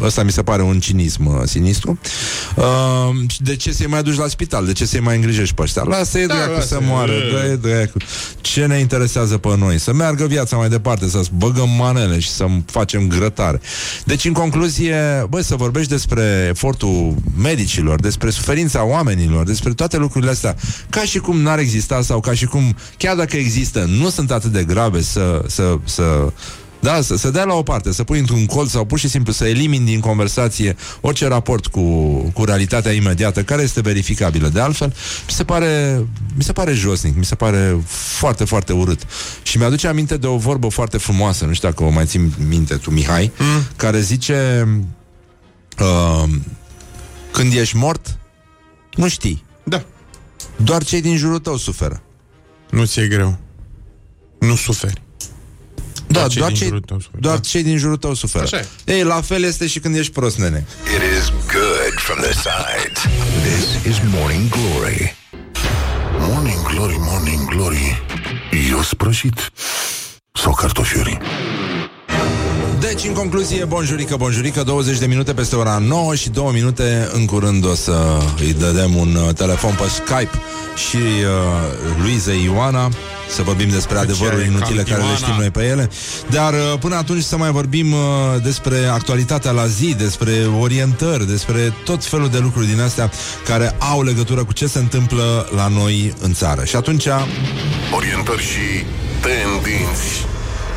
Ăsta 0.00 0.22
mi 0.22 0.30
se 0.30 0.42
pare 0.42 0.62
un 0.62 0.80
cinism 0.80 1.26
uh, 1.26 1.42
sinistru. 1.44 1.98
Uh, 2.56 2.64
de 3.38 3.56
ce 3.56 3.72
să-i 3.72 3.86
mai 3.86 3.98
aduci 3.98 4.16
la 4.16 4.26
spital? 4.28 4.66
De 4.66 4.72
ce 4.72 4.86
să-i 4.86 5.00
mai 5.00 5.14
îngrijești 5.14 5.54
pe 5.54 5.62
ăștia? 5.62 5.82
Lasă-i 5.82 6.26
da, 6.26 6.34
dracu 6.34 6.60
să 6.60 6.78
moară. 6.82 7.12
dă 7.30 7.58
dracu. 7.68 7.98
Ce 8.40 8.66
ne 8.66 8.78
interesează 8.78 9.38
pe 9.38 9.56
noi? 9.56 9.78
Să 9.78 9.92
meargă 9.92 10.26
viața 10.26 10.56
mai 10.56 10.68
departe, 10.68 11.08
să 11.08 11.22
băgăm 11.36 11.68
manele 11.78 12.18
și 12.18 12.28
să 12.28 12.46
facem 12.66 13.08
grătare. 13.08 13.60
Deci, 14.04 14.24
în 14.24 14.32
concluzie, 14.32 15.26
băi, 15.28 15.44
să 15.44 15.56
vorbești 15.56 15.90
despre 15.90 16.46
efortul 16.48 17.14
medicilor, 17.42 18.00
despre 18.00 18.30
suferința 18.30 18.84
oamenilor, 18.84 19.46
despre 19.46 19.72
toate 19.72 19.96
lucrurile 19.96 20.30
astea, 20.30 20.56
ca 20.90 21.02
și 21.02 21.18
cum 21.18 21.40
n-ar 21.40 21.58
exista 21.58 22.02
sau 22.02 22.20
ca 22.20 22.34
și 22.34 22.46
cum, 22.46 22.76
chiar 22.96 23.16
dacă 23.16 23.36
există, 23.36 23.84
nu 23.88 24.08
sunt 24.08 24.30
atât 24.30 24.52
de 24.52 24.64
grave 24.64 25.02
să, 25.02 25.42
să, 25.46 25.78
să 25.84 26.32
da, 26.80 27.00
să 27.00 27.16
se 27.16 27.30
dea 27.30 27.44
la 27.44 27.54
o 27.54 27.62
parte, 27.62 27.92
să 27.92 28.04
pui 28.04 28.18
într-un 28.18 28.46
colț 28.46 28.70
sau 28.70 28.84
pur 28.84 28.98
și 28.98 29.08
simplu 29.08 29.32
să 29.32 29.46
elimini 29.46 29.84
din 29.84 30.00
conversație 30.00 30.76
orice 31.00 31.26
raport 31.26 31.66
cu, 31.66 31.80
cu 32.34 32.44
realitatea 32.44 32.92
imediată, 32.92 33.42
care 33.42 33.62
este 33.62 33.80
verificabilă. 33.80 34.48
De 34.48 34.60
altfel, 34.60 34.94
mi 35.26 35.32
se 35.32 35.44
pare, 35.44 36.04
mi 36.36 36.42
se 36.42 36.52
pare 36.52 36.72
josnic, 36.72 37.16
mi 37.16 37.24
se 37.24 37.34
pare 37.34 37.82
foarte, 38.16 38.44
foarte 38.44 38.72
urât. 38.72 39.00
Și 39.42 39.58
mi-aduce 39.58 39.88
aminte 39.88 40.16
de 40.16 40.26
o 40.26 40.36
vorbă 40.36 40.68
foarte 40.68 40.98
frumoasă, 40.98 41.44
nu 41.44 41.52
știu 41.52 41.68
dacă 41.68 41.84
o 41.84 41.90
mai 41.90 42.06
țin 42.06 42.32
minte 42.48 42.74
tu, 42.74 42.90
Mihai, 42.90 43.32
mm. 43.38 43.62
care 43.76 44.00
zice 44.00 44.68
uh, 45.78 46.28
când 47.30 47.52
ești 47.52 47.76
mort, 47.76 48.18
nu 48.94 49.08
știi. 49.08 49.44
Da. 49.64 49.84
Doar 50.56 50.84
cei 50.84 51.00
din 51.00 51.16
jurul 51.16 51.38
tău 51.38 51.56
suferă. 51.56 52.02
Nu 52.70 52.84
ți-e 52.84 53.06
greu. 53.06 53.38
Nu 54.38 54.54
suferi. 54.54 55.02
Da, 56.12 56.26
cei 56.28 56.38
doar, 56.38 56.50
din 56.50 56.58
cei, 56.58 56.66
jurul 56.66 56.80
tău 56.80 56.98
suferă, 57.00 57.20
doar 57.20 57.34
da. 57.34 57.40
cei 57.40 57.62
din 57.62 57.76
jurul 57.78 57.96
tău 57.96 58.14
suferă. 58.14 58.44
Așa 58.44 58.56
e. 58.56 58.66
Ei, 58.84 59.02
la 59.02 59.20
fel 59.20 59.42
este 59.42 59.66
și 59.66 59.78
când 59.78 59.96
ești 59.96 60.12
prost, 60.12 60.38
nene. 60.38 60.66
It 60.96 61.18
is 61.18 61.32
good 61.52 61.94
from 61.98 62.18
the 62.20 62.32
sides. 62.32 63.00
This 63.42 63.92
is 63.92 64.00
Morning 64.14 64.48
Glory. 64.48 65.16
Morning 66.18 66.62
Glory, 66.62 66.96
Morning 66.98 67.48
Glory 67.48 68.02
Eu 68.70 68.82
sprășit 68.82 69.50
Sau 70.32 70.54
cartofiuri 70.54 71.18
Deci, 72.80 73.04
în 73.04 73.12
concluzie, 73.12 73.64
bonjurică, 73.64 74.16
bonjurică 74.16 74.62
20 74.62 74.98
de 74.98 75.06
minute 75.06 75.34
peste 75.34 75.56
ora 75.56 75.78
9 75.78 76.14
și 76.14 76.28
2 76.30 76.50
minute 76.52 77.08
În 77.12 77.26
curând 77.26 77.66
o 77.66 77.74
să 77.74 78.18
îi 78.38 78.52
dădem 78.52 78.96
un 78.96 79.14
uh, 79.14 79.34
telefon 79.34 79.74
pe 79.74 79.88
Skype 79.88 80.30
Și 80.88 80.96
uh, 80.96 82.02
Luiza 82.02 82.32
Ioana 82.32 82.90
Să 83.30 83.42
vorbim 83.42 83.68
despre 83.68 83.98
adevăruri 83.98 84.42
cam 84.44 84.50
inutile 84.50 84.82
Care 84.82 84.96
le 84.96 85.02
Ioana. 85.02 85.16
știm 85.16 85.34
noi 85.38 85.50
pe 85.50 85.64
ele. 85.64 85.90
Dar 86.30 86.52
uh, 86.52 86.78
până 86.80 86.96
atunci 86.96 87.22
să 87.22 87.36
mai 87.36 87.50
vorbim 87.50 87.92
uh, 87.92 87.98
Despre 88.42 88.76
actualitatea 88.92 89.50
la 89.50 89.66
zi 89.66 89.94
Despre 89.94 90.32
orientări 90.60 91.26
Despre 91.26 91.72
tot 91.84 92.04
felul 92.04 92.28
de 92.28 92.38
lucruri 92.38 92.66
din 92.66 92.80
astea 92.80 93.10
Care 93.46 93.76
au 93.78 94.02
legătură 94.02 94.44
cu 94.44 94.52
ce 94.52 94.66
se 94.66 94.78
întâmplă 94.78 95.48
la 95.54 95.68
noi 95.68 96.14
în 96.20 96.32
țară. 96.32 96.64
Și 96.64 96.76
atunci 96.76 97.06
Orientări 97.96 98.42
și 98.42 98.84
tendinți 99.20 100.26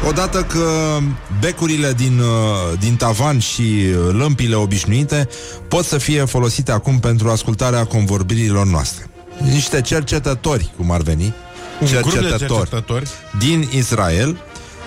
Odată 0.08 0.44
că 0.44 0.98
becurile 1.40 1.94
din, 1.94 2.20
uh, 2.20 2.80
din 2.80 2.96
tavan 2.96 3.40
și 3.40 3.62
uh, 3.62 4.14
lămpile 4.14 4.56
obișnuite 4.56 5.30
pot 5.68 5.86
să 5.86 5.98
fie 5.98 6.26
folosite 6.26 6.72
acum 6.72 7.00
pentru 7.00 7.30
ascultarea 7.30 7.86
convorbirilor 7.86 8.66
noastre. 8.66 9.10
Niște 9.38 9.82
cercetători, 9.82 10.72
cum 10.78 10.92
ar 10.92 11.02
veni, 11.02 11.34
Un 11.82 11.88
grup 12.02 12.14
de 12.14 12.36
cercetători. 12.38 13.08
din 13.40 13.70
Israel 13.76 14.38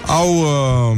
au, 0.07 0.37
uh, 0.37 0.97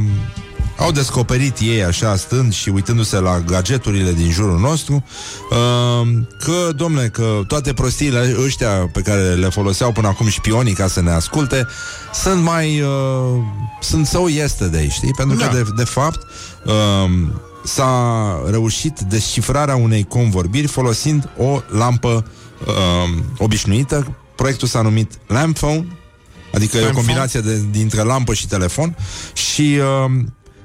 au 0.79 0.91
descoperit 0.91 1.57
ei 1.59 1.83
așa 1.83 2.15
stând 2.15 2.53
și 2.53 2.69
uitându-se 2.69 3.19
la 3.19 3.39
gadgeturile 3.39 4.11
din 4.11 4.31
jurul 4.31 4.59
nostru 4.59 5.03
uh, 5.49 6.07
că, 6.39 6.71
domnule, 6.75 7.07
că 7.07 7.41
toate 7.47 7.73
prostiile 7.73 8.35
ăștia 8.43 8.69
pe 8.69 9.01
care 9.01 9.33
le 9.33 9.49
foloseau 9.49 9.91
până 9.91 10.07
acum 10.07 10.27
șpionii 10.27 10.73
ca 10.73 10.87
să 10.87 11.01
ne 11.01 11.11
asculte 11.11 11.67
sunt 12.13 12.43
mai 12.43 12.81
uh, 12.81 12.89
sunt 13.81 14.07
so 14.07 14.29
yesterday, 14.29 14.89
știi? 14.91 15.13
Pentru 15.17 15.37
că 15.37 15.43
Da. 15.43 15.51
de, 15.51 15.63
de 15.75 15.83
fapt 15.83 16.27
uh, 16.65 17.11
s-a 17.63 18.43
reușit 18.49 18.99
descifrarea 18.99 19.75
unei 19.75 20.03
convorbiri 20.03 20.67
folosind 20.67 21.29
o 21.37 21.61
lampă 21.67 22.25
uh, 22.67 23.17
obișnuită. 23.37 24.15
Proiectul 24.35 24.67
s-a 24.67 24.81
numit 24.81 25.11
Lamp 25.27 25.57
Phone 25.57 25.87
Adică 26.53 26.77
e 26.77 26.79
o 26.79 26.83
Lamp 26.83 26.95
combinație 26.95 27.39
de, 27.39 27.61
dintre 27.71 28.01
lampă 28.01 28.33
și 28.33 28.47
telefon 28.47 28.95
și 29.33 29.79
uh, 30.05 30.11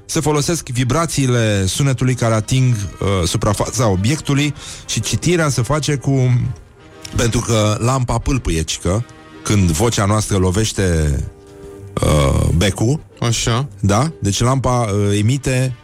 se 0.05 0.19
folosesc 0.19 0.69
vibrațiile 0.69 1.65
sunetului 1.65 2.15
care 2.15 2.33
ating 2.33 2.73
uh, 2.73 3.07
suprafața 3.27 3.87
obiectului 3.87 4.53
și 4.85 4.99
citirea 4.99 5.49
se 5.49 5.61
face 5.61 5.95
cu... 5.95 6.41
Pentru 7.15 7.39
că 7.39 7.77
lampa 7.79 8.17
pâlpâie, 8.17 8.61
cică, 8.61 9.05
când 9.43 9.69
vocea 9.69 10.05
noastră 10.05 10.37
lovește 10.37 11.17
uh, 12.01 12.47
becul, 12.55 12.99
Așa. 13.19 13.67
da? 13.79 14.11
Deci 14.21 14.39
lampa 14.39 14.79
uh, 14.79 15.17
emite... 15.17 15.75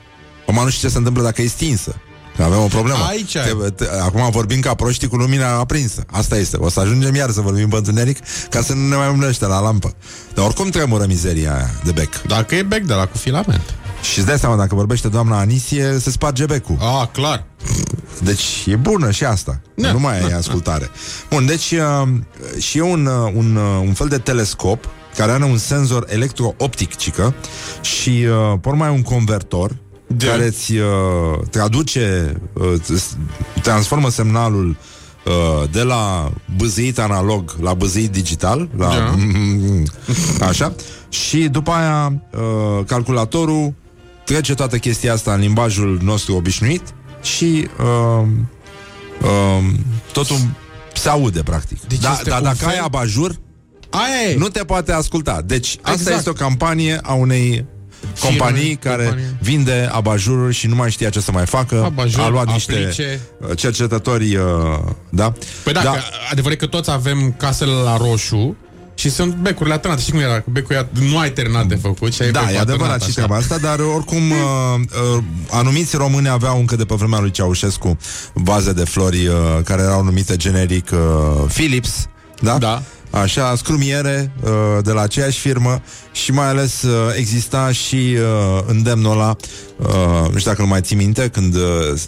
Acum 0.42 0.64
nu 0.64 0.70
știu 0.70 0.88
ce 0.88 0.94
se 0.94 0.98
întâmplă 0.98 1.24
dacă 1.24 1.42
e 1.42 1.48
stinsă. 1.48 1.96
Că 2.36 2.44
avem 2.44 2.60
o 2.60 2.68
problemă. 2.68 3.00
Aici 3.10 3.36
ai. 3.36 3.56
Te, 3.62 3.70
te, 3.70 3.86
acum 4.02 4.30
vorbim 4.30 4.60
ca 4.60 4.74
proștii 4.74 5.08
cu 5.08 5.16
lumina 5.16 5.60
aprinsă. 5.60 6.04
Asta 6.12 6.38
este. 6.38 6.58
O 6.58 6.70
să 6.70 6.80
ajungem 6.80 7.16
iar 7.16 7.30
să 7.30 7.42
vorbim 7.42 7.70
pe 7.70 7.76
întuneric 7.76 8.18
ca 8.50 8.62
să 8.62 8.74
nu 8.74 8.88
ne 8.88 8.96
mai 8.96 9.10
umblește 9.10 9.46
la 9.46 9.60
lampă. 9.60 9.96
Dar 10.34 10.46
oricum 10.46 10.70
tremură 10.70 11.06
mizeria 11.06 11.56
aia 11.56 11.70
de 11.84 11.92
bec. 11.92 12.22
Dacă 12.22 12.56
e 12.56 12.62
bec 12.62 12.84
de 12.84 12.94
la 12.94 13.06
cu 13.06 13.18
filament. 13.18 13.76
Și 14.02 14.18
îți 14.18 14.28
dai 14.28 14.40
seama, 14.40 14.56
dacă 14.56 14.76
vorbește 14.76 15.08
doamna 15.08 15.40
Anisie, 15.40 15.98
se 16.00 16.12
sparge 16.12 16.46
becul. 16.46 16.78
Ah, 16.80 17.08
clar. 17.12 17.46
Deci 18.24 18.64
e 18.66 18.76
bună 18.76 19.12
și 19.12 19.24
asta. 19.24 19.62
Da. 19.76 19.92
Nu 19.92 20.00
mai 20.00 20.20
e 20.30 20.34
ascultare. 20.36 20.90
Bun, 21.30 21.46
deci 21.46 21.72
uh, 21.72 22.08
și 22.62 22.78
e 22.78 22.82
un, 22.82 23.06
uh, 23.06 23.32
un, 23.36 23.56
uh, 23.56 23.82
un 23.86 23.94
fel 23.94 24.08
de 24.08 24.18
telescop 24.18 24.90
care 25.18 25.32
are 25.32 25.44
un 25.44 25.58
senzor 25.58 26.06
electro-optic, 26.10 26.96
cică, 26.96 27.34
și 27.82 28.10
uh, 28.10 28.58
por 28.62 28.74
mai 28.74 28.90
un 28.90 29.02
convertor 29.02 29.72
De- 30.08 30.26
care 30.26 30.46
îți 30.46 30.72
uh, 30.76 30.86
traduce, 31.50 32.34
uh, 32.54 32.74
îți 32.88 33.18
transformă 33.62 34.10
semnalul 34.10 34.78
uh, 35.26 35.70
de 35.72 35.82
la 35.82 36.32
băzăit 36.58 37.00
analog 37.00 37.56
la 37.62 37.74
băzăit 37.74 38.12
digital, 38.12 38.70
la 38.78 38.88
Da. 38.88 39.16
așa, 40.48 40.74
și 41.10 41.38
după 41.38 41.72
aia 41.72 42.14
uh, 42.32 42.86
calculatorul 42.86 43.74
trece 44.32 44.54
toată 44.54 44.78
chestia 44.78 45.14
asta 45.14 45.34
în 45.34 45.40
limbajul 45.40 46.00
nostru 46.04 46.36
obișnuit 46.36 46.82
și 47.22 47.68
uh, 47.80 48.28
uh, 49.22 49.64
totul 50.12 50.38
se 50.94 51.10
aude, 51.10 51.42
practic. 51.44 51.82
Deci 51.88 52.00
da, 52.00 52.12
este 52.12 52.30
dar 52.30 52.38
un 52.38 52.44
dacă 52.44 52.56
fel- 52.58 52.68
ai 52.68 52.78
abajur, 52.84 53.36
Aia 53.90 54.30
e. 54.32 54.36
nu 54.38 54.48
te 54.48 54.64
poate 54.64 54.92
asculta. 54.92 55.42
Deci 55.46 55.78
asta 55.82 55.92
Exact. 55.92 56.18
este 56.18 56.30
o 56.30 56.34
campanie 56.34 57.00
a 57.04 57.14
unei 57.14 57.66
companii 58.20 58.76
care 58.76 59.04
companie. 59.04 59.38
vinde 59.42 59.90
abajururi 59.92 60.54
și 60.54 60.68
nu 60.68 60.76
mai 60.76 60.92
știa 60.92 61.10
ce 61.10 61.20
să 61.20 61.32
mai 61.32 61.46
facă. 61.46 61.82
Abajur, 61.84 62.22
a 62.22 62.28
luat 62.30 62.52
niște 62.52 62.72
aplice. 62.74 63.20
uh, 63.50 63.58
cercetători, 63.58 64.36
uh, 64.36 64.44
da? 65.10 65.34
Păi 65.64 65.74
da, 65.74 65.82
da. 65.82 65.96
adevărat 66.32 66.58
că 66.58 66.66
toți 66.66 66.92
avem 66.92 67.34
casele 67.38 67.72
la 67.72 67.98
roșu 67.98 68.56
și 68.94 69.10
sunt 69.10 69.34
becurile 69.34 69.74
alternate. 69.74 70.02
Știi 70.02 70.14
cum 70.14 70.22
era? 70.22 70.36
Că 70.36 70.44
Becul 70.52 70.76
e- 70.76 70.88
nu 71.10 71.18
ai 71.18 71.32
terminat 71.32 71.66
de 71.66 71.76
făcut 71.76 72.14
și 72.14 72.22
ai 72.22 72.32
Da, 72.32 72.40
becul 72.40 72.56
e 72.56 72.60
adevărat 72.60 72.92
alternat, 72.92 73.02
și 73.02 73.20
așa. 73.20 73.28
treaba 73.28 73.36
asta, 73.36 73.58
dar 73.58 73.80
oricum 73.80 74.32
uh, 74.32 74.38
uh, 75.18 75.24
anumiți 75.52 75.96
români 75.96 76.30
aveau 76.30 76.60
încă 76.60 76.76
de 76.76 76.86
pe 76.86 76.96
vremea 76.96 77.20
lui 77.20 77.32
Ceaușescu 77.32 77.98
vaze 78.34 78.72
de 78.74 78.84
flori 78.84 79.28
uh, 79.28 79.36
care 79.64 79.82
erau 79.82 80.04
numite 80.04 80.36
generic 80.36 80.90
uh, 80.94 81.44
Philips, 81.54 82.08
da? 82.40 82.58
Da. 82.58 82.82
Așa, 83.10 83.56
scrumiere 83.56 84.32
uh, 84.44 84.50
de 84.84 84.92
la 84.92 85.02
aceeași 85.02 85.40
firmă 85.40 85.82
și 86.12 86.32
mai 86.32 86.48
ales 86.48 86.82
uh, 86.82 87.14
exista 87.18 87.72
și 87.72 87.96
uh, 87.96 88.64
îndemnul 88.68 89.12
ăla, 89.12 89.36
uh, 89.78 90.30
nu 90.32 90.38
știu 90.38 90.52
dacă 90.52 90.62
îl 90.62 90.68
mai 90.68 90.82
ții 90.82 90.96
minte, 90.96 91.30
când 91.30 91.56
uh, 91.56 91.62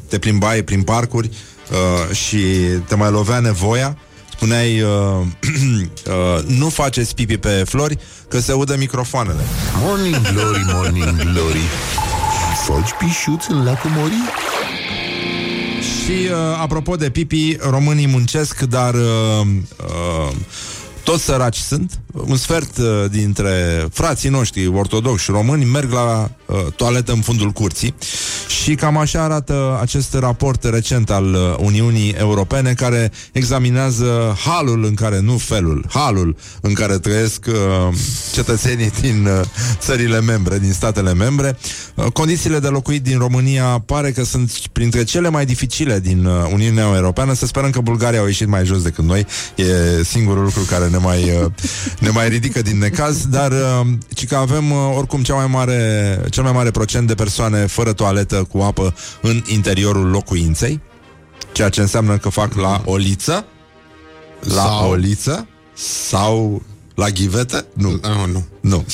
te 0.10 0.18
plimbai 0.18 0.62
prin 0.62 0.82
parcuri 0.82 1.30
uh, 1.72 2.16
și 2.16 2.38
te 2.88 2.96
mai 2.96 3.12
lovea 3.12 3.40
nevoia, 3.40 3.98
spuneai 4.44 4.82
uh, 4.82 4.90
uh, 6.08 6.44
nu 6.48 6.70
faceți 6.70 7.16
pipi 7.16 7.38
pe 7.38 7.50
flori 7.50 7.98
că 8.28 8.40
se 8.40 8.54
udă 8.54 8.76
microfoanele. 8.78 9.42
Morning 9.82 10.16
glory, 10.34 10.62
morning 10.74 11.32
glory 11.34 11.62
Faci 12.66 12.90
pișuți 12.98 13.52
în 13.52 13.64
lacul 13.64 13.90
Mori? 13.90 14.14
Și 15.82 16.12
uh, 16.12 16.60
apropo 16.62 16.96
de 16.96 17.10
pipi, 17.10 17.58
românii 17.70 18.08
muncesc, 18.08 18.62
dar 18.62 18.94
uh, 18.94 19.48
uh, 19.78 20.32
toți 21.04 21.24
săraci 21.24 21.58
sunt. 21.58 22.00
Un 22.14 22.36
sfert 22.36 22.78
uh, 22.78 22.86
dintre 23.12 23.86
frații 23.92 24.30
noștri 24.30 24.68
ortodoxi 24.68 25.32
români 25.32 25.66
merg 25.66 25.92
la 25.92 26.32
uh, 26.46 26.58
toaletă 26.76 27.12
în 27.12 27.22
fundul 27.22 27.52
curții 27.52 27.96
și 28.64 28.76
cam 28.76 28.98
așa 28.98 29.24
arată 29.24 29.80
acest 29.82 30.14
raport 30.14 30.64
recent 30.64 31.10
al 31.10 31.34
uh, 31.34 31.56
Uniunii 31.58 32.10
Europene 32.12 32.74
care 32.74 33.12
examinează 33.32 34.38
halul 34.46 34.84
în 34.84 34.94
care, 34.94 35.20
nu 35.20 35.38
felul, 35.38 35.86
halul 35.90 36.36
în 36.62 36.74
care 36.74 36.98
trăiesc 36.98 37.46
uh, 37.48 37.96
cetățenii 38.34 38.92
din 39.02 39.26
uh, 39.26 39.42
țările 39.80 40.22
membre, 40.22 40.60
din 40.60 40.74
statele 40.74 41.14
membre. 41.14 41.58
Uh, 41.96 42.06
condițiile 42.06 42.60
de 42.60 42.68
locuit 42.68 43.04
din 43.04 43.18
România 43.18 43.84
pare 43.86 44.12
că 44.12 44.24
sunt 44.24 44.52
printre 44.72 45.04
cele 45.04 45.30
mai 45.30 45.46
dificile 45.46 46.00
din 46.00 46.26
uh, 46.26 46.50
Uniunea 46.52 46.96
Europeană. 46.96 47.34
Să 47.34 47.46
sperăm 47.46 47.70
că 47.70 47.80
Bulgaria 47.80 48.20
au 48.20 48.26
ieșit 48.26 48.48
mai 48.48 48.66
jos 48.66 48.82
decât 48.82 49.04
noi. 49.04 49.26
E 49.56 50.04
singurul 50.04 50.44
lucru 50.44 50.62
care 50.62 50.90
ne 50.94 51.00
mai, 51.00 51.24
uh, 51.44 51.52
ne 52.00 52.10
mai 52.10 52.30
ridică 52.30 52.62
din 52.62 52.78
necaz, 52.78 53.26
dar 53.28 53.52
uh, 53.52 53.88
ci 54.14 54.28
că 54.28 54.36
avem 54.36 54.72
uh, 54.72 54.78
oricum 54.98 55.24
cea 55.24 55.34
mai 55.34 55.48
mare, 55.48 56.20
cel 56.30 56.44
mai 56.44 56.52
mare 56.52 56.72
procent 56.72 57.08
de 57.08 57.16
persoane 57.16 57.66
fără 57.66 57.94
toaletă 57.94 58.48
cu 58.52 58.58
apă 58.60 58.96
în 59.22 59.44
interiorul 59.48 60.10
locuinței, 60.10 60.82
ceea 61.52 61.70
ce 61.70 61.82
înseamnă 61.82 62.18
că 62.18 62.30
fac 62.30 62.54
la 62.54 62.82
oliță, 62.86 63.46
la 64.40 64.54
Sau- 64.62 64.90
oliță 64.90 65.48
sau 65.74 66.62
la 66.96 67.10
ghivetă? 67.10 67.66
Nu. 67.74 67.90
Nu, 67.90 68.26
nu. 68.32 68.44
Nu. 68.62 68.86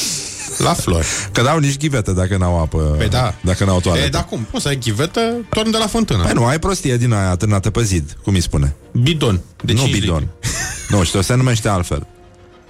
La 0.57 0.73
flori. 0.73 1.05
Că 1.31 1.41
n-au 1.41 1.59
nici 1.59 1.77
ghivete 1.77 2.13
dacă 2.13 2.37
n-au 2.37 2.59
apă. 2.61 2.77
Păi 2.77 3.07
da. 3.09 3.33
Dacă 3.41 3.65
n-au 3.65 3.79
toaletă. 3.79 4.05
E, 4.05 4.09
dar 4.09 4.25
cum? 4.25 4.47
Poți 4.51 4.63
să 4.63 4.69
ai 4.69 4.77
ghivetă, 4.77 5.21
torn 5.49 5.71
de 5.71 5.77
la 5.77 5.87
fântână. 5.87 6.23
Păi 6.23 6.31
nu, 6.33 6.45
ai 6.45 6.59
prostie 6.59 6.97
din 6.97 7.13
aia 7.13 7.35
târnată 7.35 7.69
pe 7.69 7.83
zid, 7.83 8.17
cum 8.23 8.33
îi 8.33 8.41
spune. 8.41 8.75
Bidon. 8.91 9.41
De 9.63 9.73
nu 9.73 9.79
5 9.79 9.91
bidon. 9.99 10.17
litri. 10.17 10.51
nu 10.89 11.03
știu, 11.03 11.21
se 11.21 11.35
numește 11.35 11.67
altfel. 11.69 12.07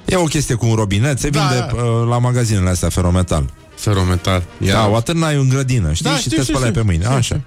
E 0.06 0.16
o 0.16 0.24
chestie 0.24 0.56
cu 0.56 0.66
un 0.66 0.76
robinet, 0.76 1.20
se 1.20 1.30
Da, 1.30 1.40
vinde 1.40 1.66
da. 1.76 1.82
uh, 1.84 2.08
la 2.10 2.18
magazinele 2.18 2.70
astea 2.70 2.90
ferometal. 2.90 3.50
Ferometal. 3.76 4.44
Ia. 4.58 4.74
Da, 4.74 4.88
o 4.88 4.96
atârnai 4.96 5.36
în 5.36 5.50
grădină, 5.50 5.94
știi? 5.94 6.10
Da, 6.10 6.16
și 6.16 6.22
știu, 6.22 6.36
te 6.38 6.42
știu, 6.42 6.54
spălai 6.54 6.70
știu. 6.70 6.82
pe 6.82 6.88
mâine. 6.88 7.04
Știu, 7.04 7.16
Așa. 7.16 7.42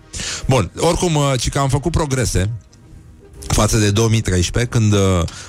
Bun, 0.49 0.71
oricum, 0.77 1.15
uh, 1.15 1.33
ci 1.41 1.49
că 1.49 1.59
am 1.59 1.69
făcut 1.69 1.93
progrese 1.93 2.51
față 3.47 3.79
de 3.79 3.91
2013, 3.91 4.71
când 4.73 4.93
uh, 4.93 4.99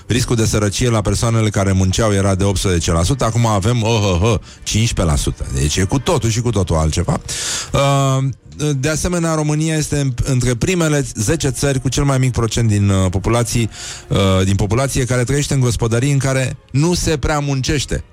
riscul 0.08 0.36
de 0.36 0.46
sărăcie 0.46 0.90
la 0.90 1.02
persoanele 1.02 1.50
care 1.50 1.72
munceau 1.72 2.14
era 2.14 2.36
de 2.36 2.44
18%, 2.44 3.18
acum 3.20 3.46
avem 3.46 3.84
oh, 3.84 4.02
oh, 4.04 4.22
oh, 4.22 4.40
15%. 5.54 5.54
Deci 5.54 5.76
e 5.76 5.84
cu 5.84 6.00
totul 6.00 6.30
și 6.30 6.42
cu 6.42 6.50
totul 6.50 6.76
altceva. 6.76 7.20
Uh, 7.72 8.24
de 8.80 8.90
asemenea, 8.90 9.34
România 9.36 9.76
este 9.76 10.00
în- 10.00 10.14
între 10.24 10.56
primele 10.56 11.06
10 11.16 11.50
țări 11.50 11.82
cu 11.82 11.90
cel 11.90 12.04
mai 12.04 12.18
mic 12.18 12.32
procent 12.32 12.68
din 12.68 12.90
uh, 12.90 13.10
populații, 13.10 13.70
uh, 14.08 14.18
din 14.46 14.56
populație 14.56 15.06
care 15.06 15.24
trăiește 15.24 15.54
în 15.54 15.60
gospodării 15.60 16.12
în 16.12 16.18
care 16.18 16.58
nu 16.72 16.94
se 16.94 17.18
prea 17.18 17.40
muncește. 17.40 18.04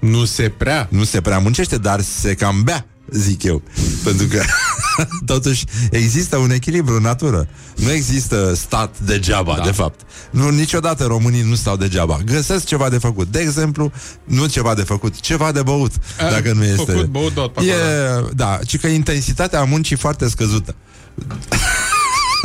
Nu 0.00 0.24
se 0.24 0.52
prea. 0.56 0.88
Nu 0.90 1.04
se 1.04 1.20
prea 1.20 1.38
muncește, 1.38 1.76
dar 1.76 2.00
se 2.00 2.34
cam 2.34 2.62
bea, 2.64 2.86
zic 3.10 3.42
eu. 3.42 3.62
Pentru 4.04 4.26
că, 4.26 4.42
totuși, 5.32 5.64
există 5.90 6.36
un 6.36 6.50
echilibru 6.50 6.94
în 6.94 7.02
natură. 7.02 7.48
Nu 7.76 7.90
există 7.92 8.54
stat 8.54 8.98
degeaba, 8.98 9.54
da. 9.56 9.64
de 9.64 9.70
fapt. 9.70 10.00
Nu, 10.30 10.48
niciodată 10.48 11.04
românii 11.04 11.42
nu 11.42 11.54
stau 11.54 11.76
degeaba. 11.76 12.18
Găsesc 12.24 12.64
ceva 12.64 12.88
de 12.88 12.98
făcut. 12.98 13.26
De 13.30 13.38
exemplu, 13.38 13.92
nu 14.24 14.46
ceva 14.46 14.74
de 14.74 14.82
făcut, 14.82 15.20
ceva 15.20 15.52
de 15.52 15.62
băut. 15.62 15.92
A, 16.26 16.30
dacă 16.30 16.52
nu 16.52 16.64
este... 16.64 16.92
făcut, 16.92 17.06
băut, 17.06 17.32
tot 17.32 17.52
pe 17.52 17.64
E, 17.64 17.74
acolo. 18.10 18.28
da, 18.34 18.58
ci 18.66 18.78
că 18.78 18.86
intensitatea 18.86 19.64
muncii 19.64 19.96
foarte 19.96 20.28
scăzută. 20.28 20.74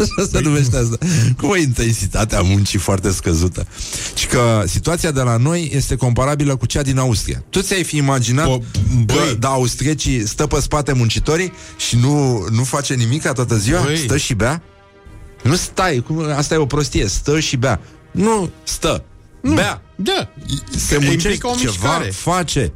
Așa 0.01 0.27
se 0.31 0.39
numește 0.39 0.77
asta. 0.77 0.97
Cum 1.37 1.49
o 1.49 1.55
intensitatea 1.57 2.41
muncii 2.41 2.79
foarte 2.79 3.11
scăzută. 3.11 3.67
Și 4.15 4.27
că 4.27 4.63
situația 4.67 5.11
de 5.11 5.21
la 5.21 5.37
noi 5.37 5.71
este 5.73 5.95
comparabilă 5.95 6.55
cu 6.55 6.65
cea 6.65 6.81
din 6.81 6.97
Austria. 6.97 7.43
Tu 7.49 7.61
ți-ai 7.61 7.83
fi 7.83 7.95
imaginat 7.97 8.47
Bă, 8.47 8.57
că, 8.57 8.63
băi. 9.05 9.35
da, 9.39 9.49
austriecii 9.49 10.27
stă 10.27 10.47
pe 10.47 10.59
spate 10.61 10.93
muncitorii 10.93 11.51
și 11.77 11.95
nu, 11.97 12.45
nu 12.51 12.63
face 12.63 12.93
nimic 12.93 13.21
toată 13.31 13.55
ziua? 13.57 13.81
Băi. 13.81 13.97
Stă 13.97 14.17
și 14.17 14.33
bea? 14.33 14.61
Nu 15.43 15.55
stai, 15.55 16.03
cum, 16.07 16.23
asta 16.35 16.53
e 16.53 16.57
o 16.57 16.65
prostie, 16.65 17.07
stă 17.07 17.39
și 17.39 17.57
bea. 17.57 17.79
Nu 18.11 18.49
stă, 18.63 19.03
Nu. 19.41 19.53
bea. 19.53 19.81
Da. 19.95 20.29
Se 20.77 20.93
Implică 20.93 21.09
muncește 21.09 21.47
o 21.47 21.55
ceva, 21.55 21.71
mișcare. 21.71 22.09
face. 22.09 22.71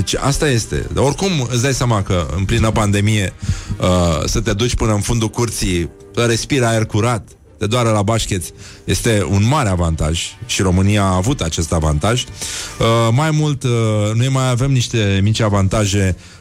Deci 0.00 0.14
asta 0.14 0.48
este. 0.48 0.86
Dar 0.92 1.04
oricum 1.04 1.48
îți 1.50 1.62
dai 1.62 1.74
seama 1.74 2.02
că 2.02 2.26
în 2.36 2.44
plină 2.44 2.70
pandemie 2.70 3.32
uh, 3.80 4.24
să 4.24 4.40
te 4.40 4.52
duci 4.52 4.74
până 4.74 4.92
în 4.92 5.00
fundul 5.00 5.28
curții, 5.28 5.90
să 6.14 6.24
respiri 6.24 6.64
aer 6.64 6.84
curat, 6.84 7.28
te 7.58 7.66
doară 7.66 7.90
la 7.90 8.02
bașcheți, 8.02 8.52
este 8.84 9.26
un 9.30 9.46
mare 9.46 9.68
avantaj 9.68 10.20
și 10.46 10.62
România 10.62 11.02
a 11.02 11.14
avut 11.14 11.40
acest 11.40 11.72
avantaj. 11.72 12.24
Uh, 12.24 12.86
mai 13.12 13.30
mult, 13.30 13.62
uh, 13.62 13.70
noi 14.14 14.28
mai 14.28 14.50
avem 14.50 14.72
niște 14.72 15.20
mici 15.22 15.40
avantaje 15.40 16.16
Uh, 16.16 16.39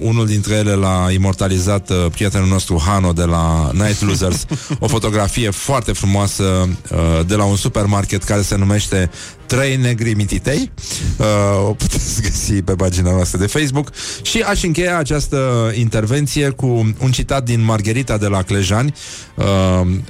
unul 0.00 0.26
dintre 0.26 0.54
ele 0.54 0.72
l-a 0.72 1.10
imortalizat 1.10 1.90
uh, 1.90 2.06
prietenul 2.10 2.48
nostru 2.48 2.82
Hano 2.86 3.12
de 3.12 3.24
la 3.24 3.70
Night 3.72 4.02
Losers. 4.02 4.44
O 4.78 4.86
fotografie 4.88 5.50
foarte 5.50 5.92
frumoasă 5.92 6.42
uh, 6.42 7.26
de 7.26 7.34
la 7.34 7.44
un 7.44 7.56
supermarket 7.56 8.22
care 8.22 8.42
se 8.42 8.56
numește 8.56 9.10
Trei 9.48 9.76
negri 9.76 10.14
mititei. 10.14 10.70
Uh, 11.16 11.68
o 11.68 11.72
puteți 11.72 12.22
găsi 12.22 12.52
pe 12.52 12.72
pagina 12.72 13.10
noastră 13.10 13.38
de 13.38 13.46
Facebook. 13.46 13.92
Și 14.22 14.40
aș 14.40 14.62
încheia 14.62 14.98
această 14.98 15.72
intervenție 15.74 16.48
cu 16.48 16.66
un 16.98 17.10
citat 17.10 17.44
din 17.44 17.64
Margherita 17.64 18.18
de 18.18 18.26
la 18.26 18.42
Clejani 18.42 18.94
uh, 19.34 19.44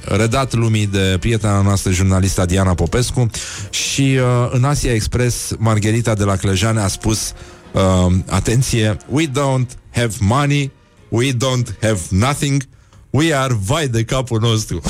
redat 0.01 0.53
lumii 0.53 0.87
de 0.87 1.17
prietena 1.19 1.61
noastră 1.61 1.91
jurnalista 1.91 2.45
Diana 2.45 2.73
Popescu. 2.73 3.29
Și 3.69 4.01
uh, 4.01 4.49
în 4.51 4.63
Asia 4.63 4.93
Express 4.93 5.53
Margherita 5.57 6.13
de 6.13 6.23
la 6.23 6.35
Clejani 6.35 6.79
a 6.79 6.87
spus 6.87 7.33
uh, 7.73 8.13
atenție, 8.29 8.97
we 9.09 9.27
don't 9.27 9.77
have 9.91 10.13
money, 10.19 10.71
we 11.09 11.31
don't 11.31 11.77
have 11.81 11.99
nothing, 12.09 12.63
we 13.09 13.33
are 13.33 13.53
vai 13.53 13.87
de 13.87 14.03
capul 14.03 14.39
nostru. 14.39 14.81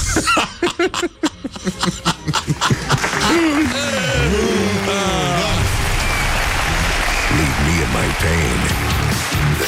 Leave 7.37 7.59
me 7.67 7.75
in 7.85 7.91
my 7.99 8.09
pain. 8.25 8.59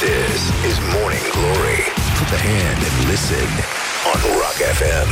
This 0.04 0.42
is 0.70 0.78
Morning 0.96 1.26
Glory. 1.36 1.82
Put 2.18 2.28
the 2.36 2.42
hand 2.52 2.80
and 2.88 2.96
listen 3.12 3.50
on 4.10 4.18
Rock 4.42 4.58
FM. 4.80 5.10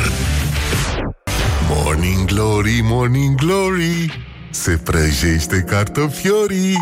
Morning 1.69 2.25
Glory, 2.25 2.81
Morning 2.83 3.35
Glory 3.35 4.25
Se 4.49 4.77
prăjește 4.77 5.63
cartofiorii 5.67 6.77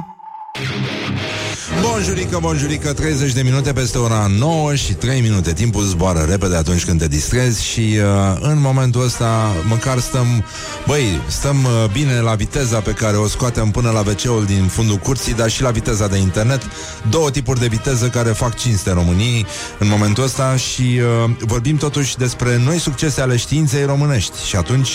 Bonjurică, 1.82 2.38
bonjurică, 2.42 2.94
30 2.94 3.34
de 3.34 3.42
minute 3.42 3.74
peste 3.74 3.98
ora 3.98 4.28
9 4.38 4.76
și 4.76 4.94
3 4.94 5.22
minute. 5.22 5.54
Timpul 5.54 5.84
zboară 5.84 6.26
repede 6.30 6.56
atunci 6.56 6.86
când 6.86 7.00
te 7.00 7.08
distrezi 7.08 7.66
și 7.66 7.80
uh, 7.80 8.38
în 8.40 8.60
momentul 8.62 9.04
ăsta 9.04 9.54
măcar 9.68 10.00
stăm, 10.00 10.46
băi, 10.88 11.22
stăm 11.28 11.64
uh, 11.64 11.90
bine 11.92 12.20
la 12.20 12.36
viteza 12.36 12.80
pe 12.80 12.92
care 12.92 13.18
o 13.18 13.28
scoatem 13.28 13.72
până 13.72 13.90
la 13.90 14.00
wc 14.00 14.46
din 14.46 14.64
fundul 14.64 14.96
curții, 14.96 15.34
dar 15.34 15.50
și 15.50 15.62
la 15.62 15.70
viteza 15.70 16.08
de 16.08 16.18
internet. 16.18 16.62
Două 17.10 17.32
tipuri 17.32 17.60
de 17.60 17.68
viteză 17.68 18.08
care 18.08 18.30
fac 18.30 18.56
cinste 18.56 18.92
României 18.92 19.46
în 19.80 19.88
momentul 19.88 20.24
ăsta 20.24 20.56
și 20.56 21.00
uh, 21.26 21.32
vorbim 21.40 21.78
totuși 21.78 22.18
despre 22.18 22.58
noi 22.66 22.80
succese 22.80 23.22
ale 23.22 23.38
științei 23.38 23.86
românești. 23.86 24.46
Și 24.46 24.56
atunci, 24.56 24.90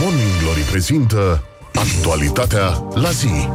Morning 0.00 0.30
Glory 0.42 0.60
prezintă 0.60 1.42
Actualitatea 1.76 2.82
la 2.94 3.10
zi 3.10 3.48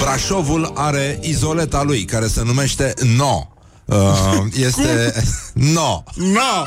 Brașovul 0.00 0.72
are 0.74 1.18
izoleta 1.22 1.82
lui, 1.82 2.04
care 2.04 2.26
se 2.26 2.42
numește 2.44 2.94
No. 3.16 3.46
Uh, 3.84 4.44
este... 4.54 5.14
No. 5.74 6.02
No! 6.14 6.66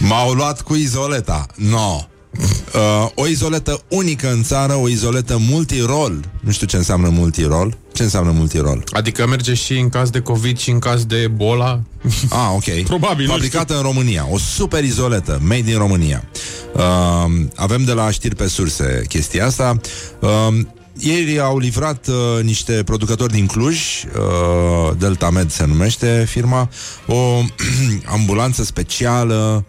M-au 0.00 0.32
luat 0.32 0.60
cu 0.60 0.74
izoleta. 0.74 1.46
No. 1.54 2.06
Uh, 2.74 3.08
o 3.14 3.26
izoletă 3.26 3.80
unică 3.88 4.30
în 4.30 4.42
țară, 4.42 4.74
o 4.74 4.88
izoletă 4.88 5.36
multirol. 5.36 6.30
Nu 6.40 6.50
știu 6.50 6.66
ce 6.66 6.76
înseamnă 6.76 7.08
multirol. 7.08 7.76
Ce 7.92 8.02
înseamnă 8.02 8.30
multirol? 8.30 8.84
Adică 8.92 9.26
merge 9.26 9.54
și 9.54 9.78
în 9.78 9.88
caz 9.88 10.10
de 10.10 10.20
COVID 10.20 10.58
și 10.58 10.70
în 10.70 10.78
caz 10.78 11.04
de 11.04 11.16
Ebola. 11.16 11.80
Ah, 12.30 12.50
ok. 12.54 12.82
Probabil, 12.84 13.26
nu 13.26 13.32
Fabricată 13.32 13.76
în 13.76 13.82
România. 13.82 14.26
O 14.30 14.38
super 14.38 14.84
izoletă, 14.84 15.38
made 15.42 15.70
in 15.70 15.78
România. 15.78 16.24
Uh, 16.74 16.82
avem 17.56 17.84
de 17.84 17.92
la 17.92 18.10
știri 18.10 18.34
pe 18.34 18.48
surse 18.48 19.02
chestia 19.08 19.46
asta. 19.46 19.80
Uh, 20.20 20.58
ieri 20.98 21.38
au 21.38 21.58
livrat 21.58 22.06
uh, 22.06 22.42
niște 22.42 22.82
producători 22.84 23.32
din 23.32 23.46
Cluj, 23.46 23.78
uh, 24.04 24.96
Delta 24.98 25.30
Med 25.30 25.50
se 25.50 25.66
numește 25.66 26.24
firma, 26.28 26.68
o 27.06 27.40
ambulanță 28.16 28.64
specială 28.64 29.64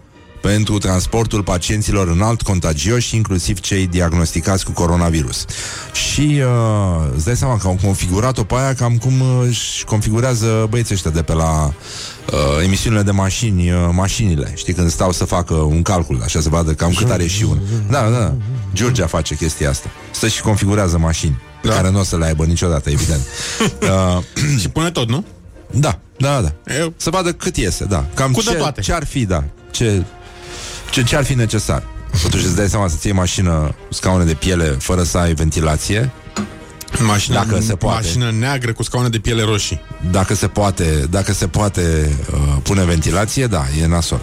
pentru 0.50 0.78
transportul 0.78 1.44
pacienților 1.44 2.08
înalt 2.08 2.42
contagioși, 2.42 3.16
inclusiv 3.16 3.60
cei 3.60 3.88
diagnosticați 3.88 4.66
cu 4.66 4.72
coronavirus. 4.72 5.46
Și 5.94 6.42
uh, 6.42 7.12
îți 7.16 7.26
dai 7.26 7.36
seama 7.36 7.58
că 7.58 7.68
au 7.68 7.80
configurat-o 7.84 8.44
pe 8.44 8.56
aia 8.56 8.74
cam 8.74 8.98
cum 8.98 9.14
își 9.48 9.84
configurează 9.84 10.68
băieții 10.70 10.94
ăștia 10.96 11.12
de 11.12 11.22
pe 11.22 11.34
la 11.34 11.66
uh, 11.66 12.64
emisiunile 12.64 13.02
de 13.02 13.12
mașini, 13.12 13.72
uh, 13.72 13.78
mașinile. 13.92 14.52
Știi, 14.56 14.74
când 14.74 14.90
stau 14.90 15.12
să 15.12 15.26
facă 15.26 15.54
un 15.54 15.82
calcul, 15.82 16.22
așa 16.24 16.42
să 16.42 16.50
vadă 16.50 16.72
cam 16.74 16.94
cât 16.94 17.10
are 17.10 17.28
și 17.28 17.44
un. 17.44 17.58
Da, 17.90 18.10
da, 18.10 18.34
Georgia 18.74 19.08
face 19.08 19.36
chestia 19.36 19.70
asta. 19.70 19.90
Stă 20.12 20.28
și 20.28 20.42
configurează 20.42 20.98
mașini, 20.98 21.42
pe 21.62 21.68
Da. 21.68 21.74
care 21.74 21.90
nu 21.90 22.00
o 22.00 22.04
să 22.04 22.18
le 22.18 22.26
aibă 22.26 22.46
niciodată, 22.46 22.90
evident. 22.90 23.22
uh, 23.82 24.24
Și 24.60 24.70
pune 24.70 24.92
tot, 24.92 25.10
nu? 25.10 25.26
da, 25.72 26.00
da, 26.18 26.42
da. 26.42 26.74
Eu- 26.80 26.94
Să 26.98 27.10
vadă 27.10 27.32
cât 27.34 27.58
iese, 27.58 27.86
da. 27.86 28.06
Cam 28.14 28.32
Cu 28.32 28.42
de 28.42 28.50
ce, 28.50 28.56
toate. 28.56 28.82
ce 28.82 28.94
ar 28.94 29.06
fi, 29.06 29.26
da. 29.26 29.44
Ce, 29.72 30.04
ce, 30.94 31.04
ce 31.04 31.16
ar 31.16 31.24
fi 31.24 31.34
necesar. 31.34 31.84
Totuși 32.22 32.46
îți 32.46 32.56
dai 32.56 32.70
seama 32.70 32.88
să-ți 32.88 33.08
iei 33.08 33.16
mașină 33.16 33.76
cu 33.88 33.94
scaune 33.94 34.24
de 34.24 34.34
piele 34.34 34.66
fără 34.66 35.04
să 35.04 35.18
ai 35.18 35.34
ventilație, 35.34 36.12
Mașina, 37.00 37.46
Dacă 37.46 37.62
se 37.62 37.76
poate. 37.76 38.02
Mașină 38.06 38.32
neagră 38.32 38.74
cu 38.74 38.84
scaune 38.84 39.10
de 39.10 39.20
piele 39.20 39.44
roșii. 39.44 39.82
dacă 40.12 40.36
se 40.36 40.48
poate, 40.48 41.08
dacă 41.10 41.34
se 41.34 41.48
poate 41.48 42.16
uh, 42.34 42.56
pune 42.64 42.84
ventilație, 42.84 43.48
da, 43.48 43.66
e 43.82 43.88
nasol. 43.88 44.20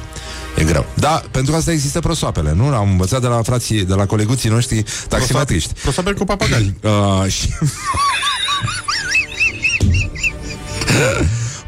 E 0.57 0.65
greu. 0.65 0.87
Da, 0.95 1.23
pentru 1.31 1.55
asta 1.55 1.73
există 1.73 2.01
prosoapele, 2.01 2.53
nu? 2.53 2.65
Am 2.65 2.91
învățat 2.91 3.21
de 3.21 3.27
la 3.27 3.43
frații, 3.43 3.85
de 3.85 3.95
la 3.95 4.07
coleguții 4.07 4.49
noștri 4.49 4.85
taximetriști. 5.09 5.73
Prosoape 5.83 6.13
cu 6.13 6.25
papagali. 6.25 6.75
Uh, 6.83 7.31
și... 7.31 7.49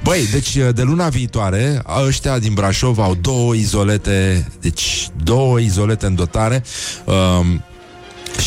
Băi, 0.03 0.27
deci 0.31 0.57
de 0.75 0.83
luna 0.83 1.09
viitoare 1.09 1.83
ăștia 2.07 2.39
din 2.39 2.55
Brașov 2.55 2.99
au 2.99 3.15
două 3.15 3.55
izolete, 3.55 4.49
deci 4.61 5.09
două 5.23 5.59
izolete 5.61 6.07
în 6.07 6.15
dotare 6.15 6.65
um, 7.05 7.63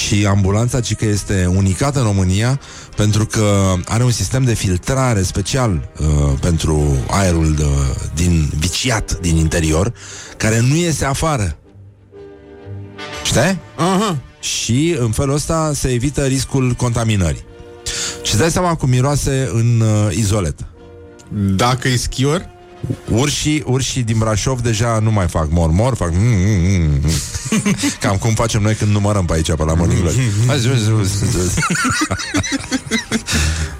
și 0.06 0.26
ambulanța 0.26 0.82
ci 0.82 0.96
că 0.96 1.06
este 1.06 1.52
unicată 1.56 2.00
în 2.00 2.06
România 2.06 2.60
pentru 2.96 3.26
că 3.26 3.74
are 3.86 4.04
un 4.04 4.12
sistem 4.12 4.44
de 4.44 4.54
filtrare 4.54 5.22
special 5.22 5.90
uh, 6.00 6.08
pentru 6.40 6.98
aerul 7.10 7.54
de, 7.54 7.66
din 8.16 8.50
viciat 8.60 9.20
din 9.20 9.36
interior 9.38 9.94
care 10.38 10.60
nu 10.60 10.76
iese 10.76 11.06
afară. 11.06 11.58
Știi? 13.24 13.60
Aha. 13.76 14.18
și 14.40 14.96
în 15.00 15.12
felul 15.12 15.34
ăsta 15.34 15.72
se 15.74 15.88
evită 15.88 16.26
riscul 16.26 16.72
contaminării. 16.72 17.46
Și 18.24 18.32
îți 18.32 18.38
dai 18.38 18.52
seama 18.52 18.76
cum 18.76 18.90
miroase 18.90 19.50
în 19.54 19.80
uh, 19.80 20.16
izoletă. 20.16 20.68
Dacă 21.30 21.88
e 21.88 21.96
schior, 21.96 22.50
Urșii, 23.10 23.64
urșii 23.66 24.04
din 24.04 24.18
Brașov 24.18 24.62
deja 24.62 25.00
nu 25.00 25.12
mai 25.12 25.28
fac 25.28 25.48
mor-mor, 25.50 25.96
fac... 25.96 26.12
mm, 26.12 26.22
mm, 26.22 26.82
mm, 26.82 27.00
mm. 27.02 27.12
Cam 28.02 28.18
cum 28.18 28.34
facem 28.34 28.62
noi 28.62 28.74
când 28.74 28.92
numărăm 28.92 29.26
pe 29.26 29.34
aici, 29.34 29.46
pe 29.46 29.64
la 29.64 29.74
Morning 29.74 30.00
Glory. 30.00 30.18
Hai, 30.48 30.60
zi, 30.60 30.68
zi, 30.68 30.92
zi, 31.04 31.48
zi. 31.48 31.60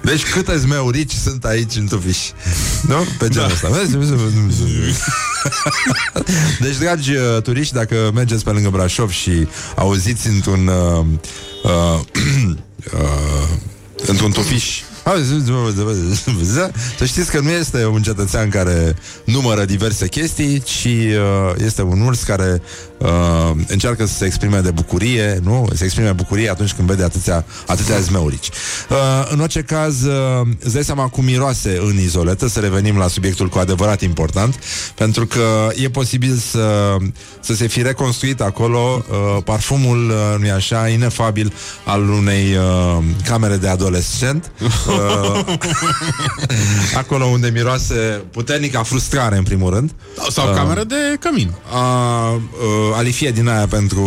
Deci 0.00 0.30
câte 0.30 0.56
zmeurici 0.56 1.12
sunt 1.12 1.44
aici 1.44 1.76
în 1.76 1.86
tufiș. 1.86 2.18
Nu? 2.82 3.06
Pe 3.18 3.28
genul 3.28 3.50
ăsta. 3.50 3.68
Deci, 6.60 6.76
dragi 6.78 7.14
uh, 7.14 7.42
turiști, 7.42 7.74
dacă 7.74 8.10
mergeți 8.14 8.44
pe 8.44 8.50
lângă 8.50 8.68
Brașov 8.68 9.10
și 9.10 9.48
auziți 9.76 10.28
într-un 10.28 10.66
uh, 10.66 11.04
uh, 11.62 12.00
uh, 13.00 13.48
într-un 14.06 14.30
tufiș 14.30 14.82
să 16.98 17.04
știți 17.04 17.30
că 17.30 17.40
nu 17.40 17.50
este 17.50 17.86
un 17.86 18.02
cetățean 18.02 18.48
care 18.48 18.96
numără 19.24 19.64
diverse 19.64 20.08
chestii, 20.08 20.60
ci 20.60 20.84
uh, 20.84 21.52
este 21.56 21.82
un 21.82 22.00
urs 22.00 22.22
care 22.22 22.62
uh, 22.98 23.50
încearcă 23.66 24.06
să 24.06 24.14
se 24.14 24.24
exprime 24.24 24.60
de 24.60 24.70
bucurie, 24.70 25.38
nu? 25.42 25.68
Se 25.74 25.84
exprime 25.84 26.12
bucurie 26.12 26.50
atunci 26.50 26.72
când 26.72 26.88
vede 26.88 27.02
atâția, 27.02 27.44
atâtea 27.66 27.98
zmeurici. 27.98 28.48
Uh, 28.90 28.96
în 29.30 29.40
orice 29.40 29.62
caz, 29.62 30.02
uh, 30.02 30.46
îți 30.60 30.74
dai 30.74 30.84
seama 30.84 31.08
cum 31.08 31.24
miroase 31.24 31.80
în 31.84 31.98
izoletă, 31.98 32.48
să 32.48 32.60
revenim 32.60 32.96
la 32.96 33.08
subiectul 33.08 33.48
cu 33.48 33.58
adevărat 33.58 34.00
important, 34.00 34.58
pentru 34.94 35.26
că 35.26 35.68
e 35.74 35.88
posibil 35.88 36.36
să, 36.50 36.96
să 37.40 37.54
se 37.54 37.66
fi 37.66 37.82
reconstruit 37.82 38.40
acolo 38.40 39.04
uh, 39.10 39.42
parfumul, 39.44 40.10
uh, 40.10 40.38
nu-i 40.38 40.50
așa, 40.50 40.88
inefabil 40.88 41.52
al 41.84 42.08
unei 42.08 42.56
uh, 42.56 43.04
camere 43.24 43.56
de 43.56 43.68
adolescent. 43.68 44.50
Uh, 44.60 44.94
acolo 46.96 47.24
unde 47.24 47.50
miroase 47.54 48.22
puternica 48.32 48.82
frustrare, 48.82 49.36
în 49.36 49.42
primul 49.42 49.74
rând. 49.74 49.90
sau 50.28 50.54
cameră 50.54 50.84
de 50.84 51.16
cămin. 51.20 51.54
A, 51.72 52.30
uh, 52.30 52.40
alifie 52.94 53.30
din 53.30 53.48
aia 53.48 53.66
pentru, 53.66 54.04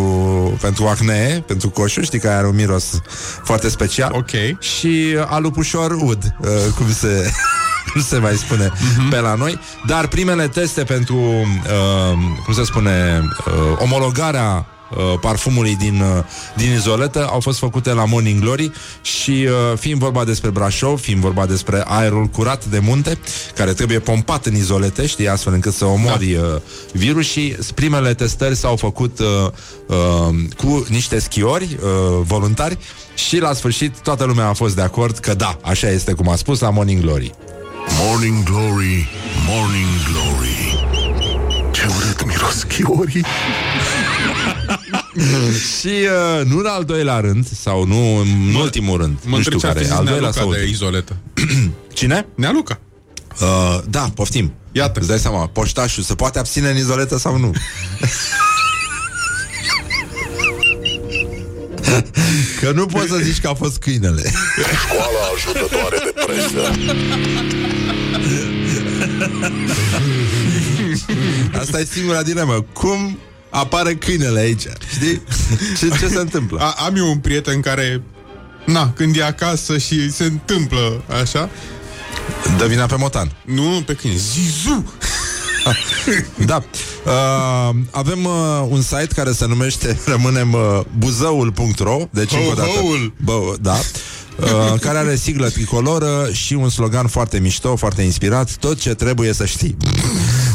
pentru 0.61 0.87
acne, 0.87 1.43
pentru 1.47 1.69
coșuri, 1.69 2.05
știi 2.05 2.19
că 2.19 2.27
are 2.29 2.47
un 2.47 2.55
miros 2.55 3.01
foarte 3.43 3.69
special. 3.69 4.11
Ok. 4.15 4.61
Și 4.61 5.17
alupușor 5.27 5.91
ud, 5.91 6.35
uh, 6.41 6.47
cum 6.77 6.91
se... 6.93 7.31
cum 7.93 8.01
se 8.01 8.17
mai 8.17 8.35
spune 8.35 8.71
Mhm. 8.97 9.09
pe 9.09 9.19
la 9.19 9.33
noi 9.35 9.59
Dar 9.87 10.07
primele 10.07 10.47
teste 10.47 10.83
pentru 10.83 11.15
uh, 11.15 12.17
Cum 12.45 12.53
se 12.53 12.63
spune 12.63 13.21
uh, 13.45 13.53
Omologarea 13.77 14.65
uh, 14.89 15.19
parfumului 15.21 15.75
din, 15.75 16.01
uh, 16.01 16.23
din 16.55 16.71
izoletă 16.71 17.27
au 17.31 17.39
fost 17.39 17.59
făcute 17.59 17.93
la 17.93 18.05
Morning 18.05 18.41
Glory 18.41 18.71
și 19.01 19.31
uh, 19.31 19.77
fiind 19.77 19.99
vorba 19.99 20.23
despre 20.23 20.49
Brașov, 20.49 20.99
fiind 20.99 21.21
vorba 21.21 21.45
despre 21.45 21.83
aerul 21.85 22.25
curat 22.25 22.65
de 22.65 22.79
munte, 22.79 23.17
care 23.55 23.73
trebuie 23.73 23.99
pompat 23.99 24.45
în 24.45 24.55
izolete, 24.55 25.05
știi, 25.05 25.29
astfel 25.29 25.53
încât 25.53 25.73
să 25.73 25.85
omori 25.85 26.25
da. 26.25 26.41
uh, 26.41 26.61
virusii, 26.93 27.57
primele 27.75 28.13
testări 28.13 28.55
s-au 28.55 28.75
făcut 28.75 29.19
uh, 29.19 29.25
uh, 29.87 30.35
cu 30.57 30.85
niște 30.89 31.19
schiori 31.19 31.63
uh, 31.63 31.89
voluntari 32.21 32.77
și 33.15 33.39
la 33.39 33.53
sfârșit 33.53 33.97
toată 33.99 34.23
lumea 34.23 34.47
a 34.47 34.53
fost 34.53 34.75
de 34.75 34.81
acord 34.81 35.17
că 35.17 35.33
da, 35.33 35.57
așa 35.61 35.89
este 35.89 36.13
cum 36.13 36.29
a 36.29 36.35
spus 36.35 36.59
la 36.59 36.69
Morning 36.69 37.01
Glory. 37.01 37.33
Morning 37.97 38.43
Glory, 38.43 39.09
Morning 39.47 39.93
Glory 40.11 40.85
Ce 41.71 41.81
urât 41.97 42.25
miros 42.25 42.63
chiorii 42.63 43.25
Și 45.79 45.87
uh, 45.87 46.45
nu 46.45 46.57
în 46.57 46.65
al 46.65 46.83
doilea 46.83 47.19
rând, 47.19 47.47
sau 47.61 47.85
nu 47.85 48.15
în 48.17 48.53
ultimul 48.55 48.97
rând, 48.97 49.17
Mă 49.25 49.35
nu 49.35 49.41
știu 49.41 49.53
întreb 49.53 49.59
ce 49.59 49.67
ar 49.67 49.73
care, 49.73 49.85
fi 49.85 49.91
al 49.91 49.97
zis 49.97 50.09
doilea 50.09 50.29
Nealuca 50.29 50.39
sau 50.39 50.51
de 50.51 50.55
ultimul. 50.55 50.73
izoletă. 50.73 51.15
Cine? 51.99 52.27
Nealuca. 52.35 52.79
Uh, 53.41 53.79
da, 53.89 54.11
poftim. 54.15 54.53
Iată. 54.71 54.99
Îți 54.99 55.07
dai 55.07 55.19
seama, 55.19 55.47
poștașul 55.47 56.03
se 56.03 56.15
poate 56.15 56.39
abține 56.39 56.69
în 56.69 56.77
izoletă 56.77 57.17
sau 57.17 57.37
nu? 57.37 57.51
Că 62.59 62.71
nu 62.71 62.85
poți 62.85 63.07
să 63.07 63.15
zici 63.21 63.39
că 63.41 63.47
a 63.47 63.53
fost 63.53 63.77
câinele. 63.77 64.31
Școala 64.85 65.19
ajutătoare 65.35 65.97
de 66.03 66.13
presă 66.25 66.71
Asta 71.59 71.79
e 71.79 71.85
singura 71.85 72.21
dilemă. 72.23 72.65
Cum 72.73 73.17
apare 73.49 73.95
câinele 73.95 74.39
aici? 74.39 74.63
Știi? 74.95 75.21
Ce, 75.77 75.87
ce 75.99 76.07
se 76.07 76.19
întâmplă? 76.19 76.59
A, 76.59 76.75
am 76.85 76.95
eu 76.95 77.09
un 77.09 77.17
prieten 77.17 77.59
care 77.61 78.01
Na, 78.65 78.91
când 78.95 79.15
e 79.15 79.23
acasă 79.23 79.77
și 79.77 80.11
se 80.11 80.23
întâmplă 80.23 81.03
așa 81.21 81.49
Dă 82.57 82.65
vina 82.65 82.85
pe 82.85 82.95
motan. 82.97 83.31
Nu, 83.45 83.83
pe 83.85 83.93
câine 83.93 84.15
Zizu 84.15 84.93
Da. 86.45 86.63
Uh, 87.05 87.75
avem 87.91 88.25
uh, 88.25 88.65
un 88.69 88.81
site 88.81 89.07
care 89.15 89.31
se 89.31 89.45
numește 89.47 89.99
rămânem 90.05 90.53
uh, 90.53 90.79
buzăul.ro 90.97 92.07
Deci 92.11 92.31
încă 92.31 92.49
o 92.51 92.53
dată. 92.53 92.69
Ho-houl. 92.69 93.13
Bă, 93.23 93.55
da. 93.61 93.79
Uh, 94.41 94.79
care 94.79 94.97
are 94.97 95.15
siglă 95.15 95.49
tricoloră 95.49 96.29
și 96.31 96.53
un 96.53 96.69
slogan 96.69 97.07
foarte 97.07 97.39
mișto, 97.39 97.75
foarte 97.75 98.01
inspirat, 98.01 98.55
tot 98.55 98.79
ce 98.79 98.93
trebuie 98.93 99.33
să 99.33 99.45
știi. 99.45 99.77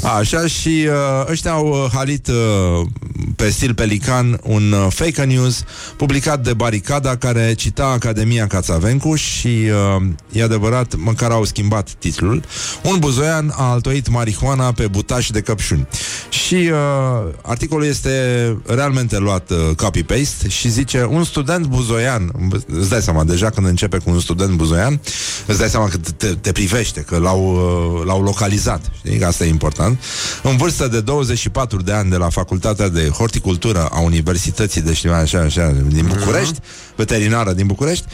Așa 0.04 0.46
și 0.46 0.86
uh, 0.88 1.30
ăștia 1.30 1.52
au 1.52 1.68
uh, 1.68 1.90
halit 1.92 2.26
uh, 2.26 2.86
pe 3.36 3.50
stil 3.50 3.74
pelican 3.74 4.40
un 4.42 4.72
uh, 4.72 4.86
fake 4.88 5.24
news 5.24 5.64
publicat 5.96 6.42
de 6.42 6.54
Baricada 6.54 7.16
care 7.16 7.54
cita 7.54 7.86
Academia 7.86 8.46
Cațavencu 8.46 9.14
și 9.14 9.48
uh, 9.48 10.02
e 10.32 10.42
adevărat, 10.42 10.94
măcar 10.96 11.30
au 11.30 11.44
schimbat 11.44 11.90
titlul. 11.90 12.42
Un 12.82 12.98
buzoian 12.98 13.52
a 13.56 13.70
altoit 13.70 14.08
marihuana 14.08 14.72
pe 14.72 14.86
butaș 14.86 15.30
de 15.30 15.40
căpșuni. 15.40 15.86
Și 16.28 16.54
uh, 16.54 17.32
articolul 17.42 17.86
este 17.86 18.10
realmente 18.66 19.18
luat 19.18 19.50
uh, 19.50 19.76
copy-paste 19.76 20.48
și 20.48 20.68
zice 20.68 21.04
un 21.10 21.24
student 21.24 21.66
buzoian, 21.66 22.32
îți 22.66 22.88
dai 22.88 23.02
seama, 23.02 23.24
deja 23.24 23.50
când 23.50 23.66
începe 23.66 23.98
cu 23.98 24.10
un 24.10 24.20
student 24.20 24.52
buzoian, 24.56 25.00
îți 25.46 25.58
dai 25.58 25.68
seama 25.68 25.88
că 25.88 25.96
te, 26.16 26.26
te 26.26 26.52
privește, 26.52 27.00
că 27.00 27.16
l-au, 27.16 27.54
uh, 27.54 28.06
l-au 28.06 28.22
localizat, 28.22 28.90
știi, 28.98 29.18
că 29.18 29.26
asta 29.26 29.44
e 29.44 29.48
important. 29.48 29.93
În 30.42 30.56
vârstă 30.56 30.88
de 30.88 31.00
24 31.00 31.82
de 31.82 31.92
ani 31.92 32.10
de 32.10 32.16
la 32.16 32.28
Facultatea 32.28 32.88
de 32.88 33.08
Horticultură 33.08 33.88
a 33.92 34.00
Universității 34.00 34.80
de 34.80 34.92
știu, 34.92 35.12
așa, 35.12 35.38
așa, 35.40 35.72
din 35.88 36.06
București, 36.18 36.58
veterinară 36.96 37.52
din 37.52 37.66
București, 37.66 38.04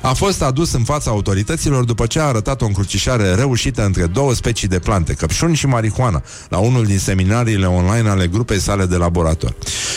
a 0.00 0.12
fost 0.12 0.42
adus 0.42 0.72
în 0.72 0.84
fața 0.84 1.10
autorităților 1.10 1.84
după 1.84 2.06
ce 2.06 2.20
a 2.20 2.24
arătat 2.24 2.62
o 2.62 2.66
încrucișare 2.66 3.34
reușită 3.34 3.84
între 3.84 4.06
două 4.06 4.34
specii 4.34 4.68
de 4.68 4.78
plante, 4.78 5.12
căpșuni 5.12 5.56
și 5.56 5.66
marihuana, 5.66 6.22
la 6.48 6.58
unul 6.58 6.84
din 6.84 6.98
seminariile 6.98 7.66
online 7.66 8.08
ale 8.08 8.26
grupei 8.26 8.60
sale 8.60 8.86
de 8.86 8.96
laborator. 8.96 9.54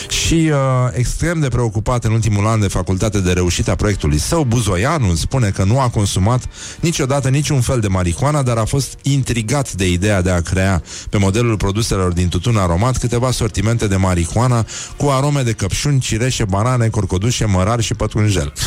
Și 0.10 0.34
uh, 0.34 0.58
extrem 0.92 1.40
de 1.40 1.48
preocupat 1.48 2.04
în 2.04 2.12
ultimul 2.12 2.48
an 2.48 2.60
de 2.60 2.68
facultate 2.68 3.20
de 3.20 3.32
reușită 3.32 3.72
a 3.72 3.76
proiectului 3.76 4.18
său, 4.18 4.44
Buzoianu 4.44 5.16
spune 5.16 5.50
că 5.50 5.64
nu 5.64 5.80
a 5.80 5.90
consumat 5.90 6.44
niciodată 6.80 7.30
niciun 7.30 7.62
fel 7.62 7.80
de 7.80 7.88
marihuana, 7.88 8.42
dar 8.42 8.58
a 8.58 8.66
fost 8.66 8.98
intrigat 9.02 9.72
de 9.72 9.92
ideea 9.92 10.22
de 10.22 10.30
a 10.30 10.42
crea 10.42 10.84
pe 11.10 11.18
modelul 11.18 11.58
produselor 11.58 12.12
din 12.12 12.28
tutun 12.28 12.58
aromat 12.58 12.98
câteva 12.98 13.32
sortimente 13.32 13.88
de 13.88 13.96
marihuana 13.96 14.66
cu 14.98 15.08
arome 15.10 15.42
de 15.42 15.52
căpșuni, 15.52 16.00
cireșe, 16.00 16.46
banane, 16.46 16.88
corcodușe, 16.88 17.46
mărar 17.46 17.82
și 17.82 17.94
pătrunjel. 18.32 18.54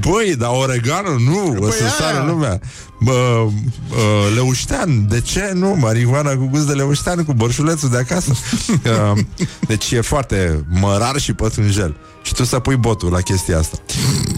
Băi, 0.00 0.36
dar 0.36 0.50
oregano 0.52 1.18
nu, 1.18 1.56
o 1.60 1.70
să 1.70 1.88
sară 1.98 2.24
lumea. 2.26 2.60
Bă, 3.00 3.46
bă, 3.88 4.28
leuștean, 4.34 5.08
de 5.08 5.20
ce 5.20 5.50
nu? 5.54 5.74
Marihuana 5.74 6.36
cu 6.36 6.46
gust 6.46 6.66
de 6.66 6.72
leuștean, 6.72 7.24
cu 7.24 7.32
borșulețul 7.32 7.88
de 7.88 7.98
acasă. 7.98 8.32
Uh, 8.68 9.18
deci 9.68 9.90
e 9.90 10.00
foarte 10.00 10.64
mărar 10.68 11.18
și 11.18 11.32
pătrunjel. 11.32 11.96
Și 12.22 12.34
tu 12.34 12.44
să 12.44 12.58
pui 12.58 12.76
botul 12.76 13.10
la 13.10 13.20
chestia 13.20 13.58
asta. 13.58 13.76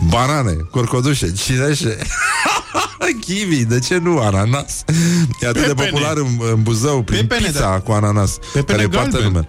Banane, 0.09 0.52
curcodușe, 0.70 1.32
cireșe, 1.32 1.98
kiwi, 3.27 3.65
de 3.65 3.78
ce 3.78 3.98
nu 3.98 4.19
ananas? 4.19 4.85
E 5.40 5.47
atât 5.47 5.66
de 5.66 5.69
Pepene. 5.69 5.89
popular 5.90 6.16
în, 6.16 6.27
în 6.52 6.62
Buzău 6.62 7.02
prin 7.02 7.27
Pepene, 7.27 7.47
pizza 7.47 7.61
da. 7.61 7.81
cu 7.81 7.93
ananas. 7.93 8.39
Pepene 8.52 8.65
care 8.65 8.82
e 8.82 8.89
foarte 8.97 9.11
galben. 9.11 9.32
nume. 9.32 9.48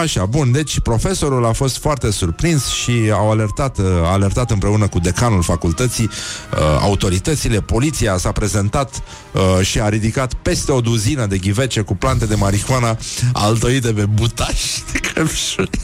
Așa, 0.00 0.26
bun, 0.26 0.52
deci 0.52 0.80
profesorul 0.80 1.44
a 1.46 1.52
fost 1.52 1.78
foarte 1.78 2.10
surprins 2.10 2.66
și 2.66 3.10
au 3.12 3.30
alertat, 3.30 3.78
uh, 3.78 3.84
a 3.86 4.12
alertat 4.12 4.50
împreună 4.50 4.88
cu 4.88 4.98
decanul 4.98 5.42
facultății, 5.42 6.04
uh, 6.04 6.58
autoritățile, 6.80 7.60
poliția 7.60 8.16
s-a 8.16 8.32
prezentat 8.32 9.02
uh, 9.32 9.66
și 9.66 9.80
a 9.80 9.88
ridicat 9.88 10.34
peste 10.34 10.72
o 10.72 10.80
duzină 10.80 11.26
de 11.26 11.38
ghivece 11.38 11.80
cu 11.80 11.94
plante 11.96 12.26
de 12.26 12.34
marihuana 12.34 12.96
altoite 13.32 13.92
pe 13.92 14.06
butaș 14.06 14.60
de 14.92 14.98
căpșuni. 14.98 15.70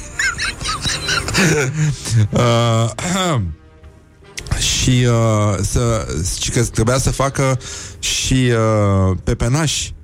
uh, 2.31 2.91
și 4.59 5.07
uh, 5.07 5.59
să, 5.63 6.07
și 6.41 6.51
că 6.51 6.65
trebuia 6.65 6.99
să 6.99 7.11
facă 7.11 7.59
și 7.99 8.35
uh, 8.35 9.17
pepenași 9.25 9.95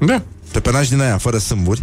Da. 0.00 0.22
pepenași 0.52 0.90
din 0.90 1.00
aia, 1.00 1.18
fără 1.18 1.38
sâmburi 1.38 1.82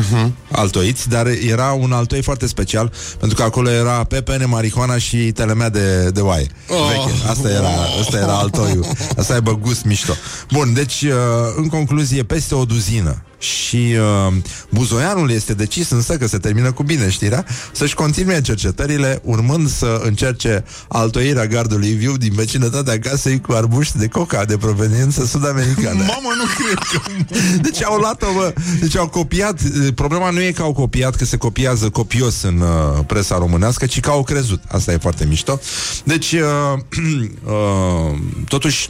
Uh-huh. 0.00 0.30
altoiți, 0.50 1.08
dar 1.08 1.26
era 1.26 1.72
un 1.72 1.92
altoi 1.92 2.22
foarte 2.22 2.46
special, 2.46 2.92
pentru 3.18 3.36
că 3.36 3.42
acolo 3.42 3.70
era 3.70 4.04
pepene, 4.04 4.44
marihuana 4.44 4.98
și 4.98 5.16
telemea 5.16 5.68
de, 5.68 6.10
de 6.10 6.20
oaie. 6.20 6.46
Oh. 6.68 6.76
Veche. 6.88 7.28
Asta 7.28 7.48
era, 7.48 7.68
asta 8.00 8.16
era 8.16 8.38
altoiul. 8.38 8.86
Asta 9.18 9.34
aibă 9.34 9.56
gust 9.56 9.84
mișto. 9.84 10.12
Bun, 10.52 10.72
deci, 10.72 11.02
uh, 11.02 11.12
în 11.56 11.68
concluzie, 11.68 12.22
peste 12.22 12.54
o 12.54 12.64
duzină. 12.64 13.22
Și 13.42 13.94
uh, 14.26 14.34
Buzoianul 14.70 15.30
este 15.30 15.54
decis 15.54 15.90
însă 15.90 16.16
că 16.16 16.26
se 16.26 16.38
termină 16.38 16.72
cu 16.72 16.82
bine 16.82 17.10
știrea 17.10 17.44
Să-și 17.72 17.94
continue 17.94 18.40
cercetările 18.40 19.20
Urmând 19.24 19.68
să 19.68 20.00
încerce 20.04 20.64
altoirea 20.88 21.46
gardului 21.46 21.92
viu 21.92 22.16
Din 22.16 22.32
vecinătatea 22.34 22.98
casei 22.98 23.40
cu 23.40 23.52
arbuști 23.52 23.98
de 23.98 24.06
coca 24.06 24.44
De 24.44 24.56
proveniență 24.56 25.24
sud-americană 25.24 25.98
Mamă, 25.98 26.32
nu 26.36 26.44
cred 26.64 26.78
că... 26.78 27.00
deci 27.66 27.84
au 27.84 27.98
luat-o, 27.98 28.26
bă. 28.36 28.54
Deci 28.80 28.96
au 28.96 29.08
copiat. 29.08 29.60
Problema 29.94 30.30
nu 30.30 30.42
e 30.42 30.52
că 30.52 30.62
au 30.62 30.72
copiat, 30.72 31.16
că 31.16 31.24
se 31.24 31.36
copiază 31.36 31.90
copios 31.90 32.42
în 32.42 32.60
uh, 32.60 33.04
presa 33.06 33.38
românească, 33.38 33.86
ci 33.86 34.00
că 34.00 34.10
au 34.10 34.22
crezut. 34.22 34.62
Asta 34.68 34.92
e 34.92 34.96
foarte 34.96 35.24
mișto. 35.24 35.60
Deci, 36.04 36.32
uh, 36.32 36.78
uh, 37.44 38.18
totuși, 38.48 38.86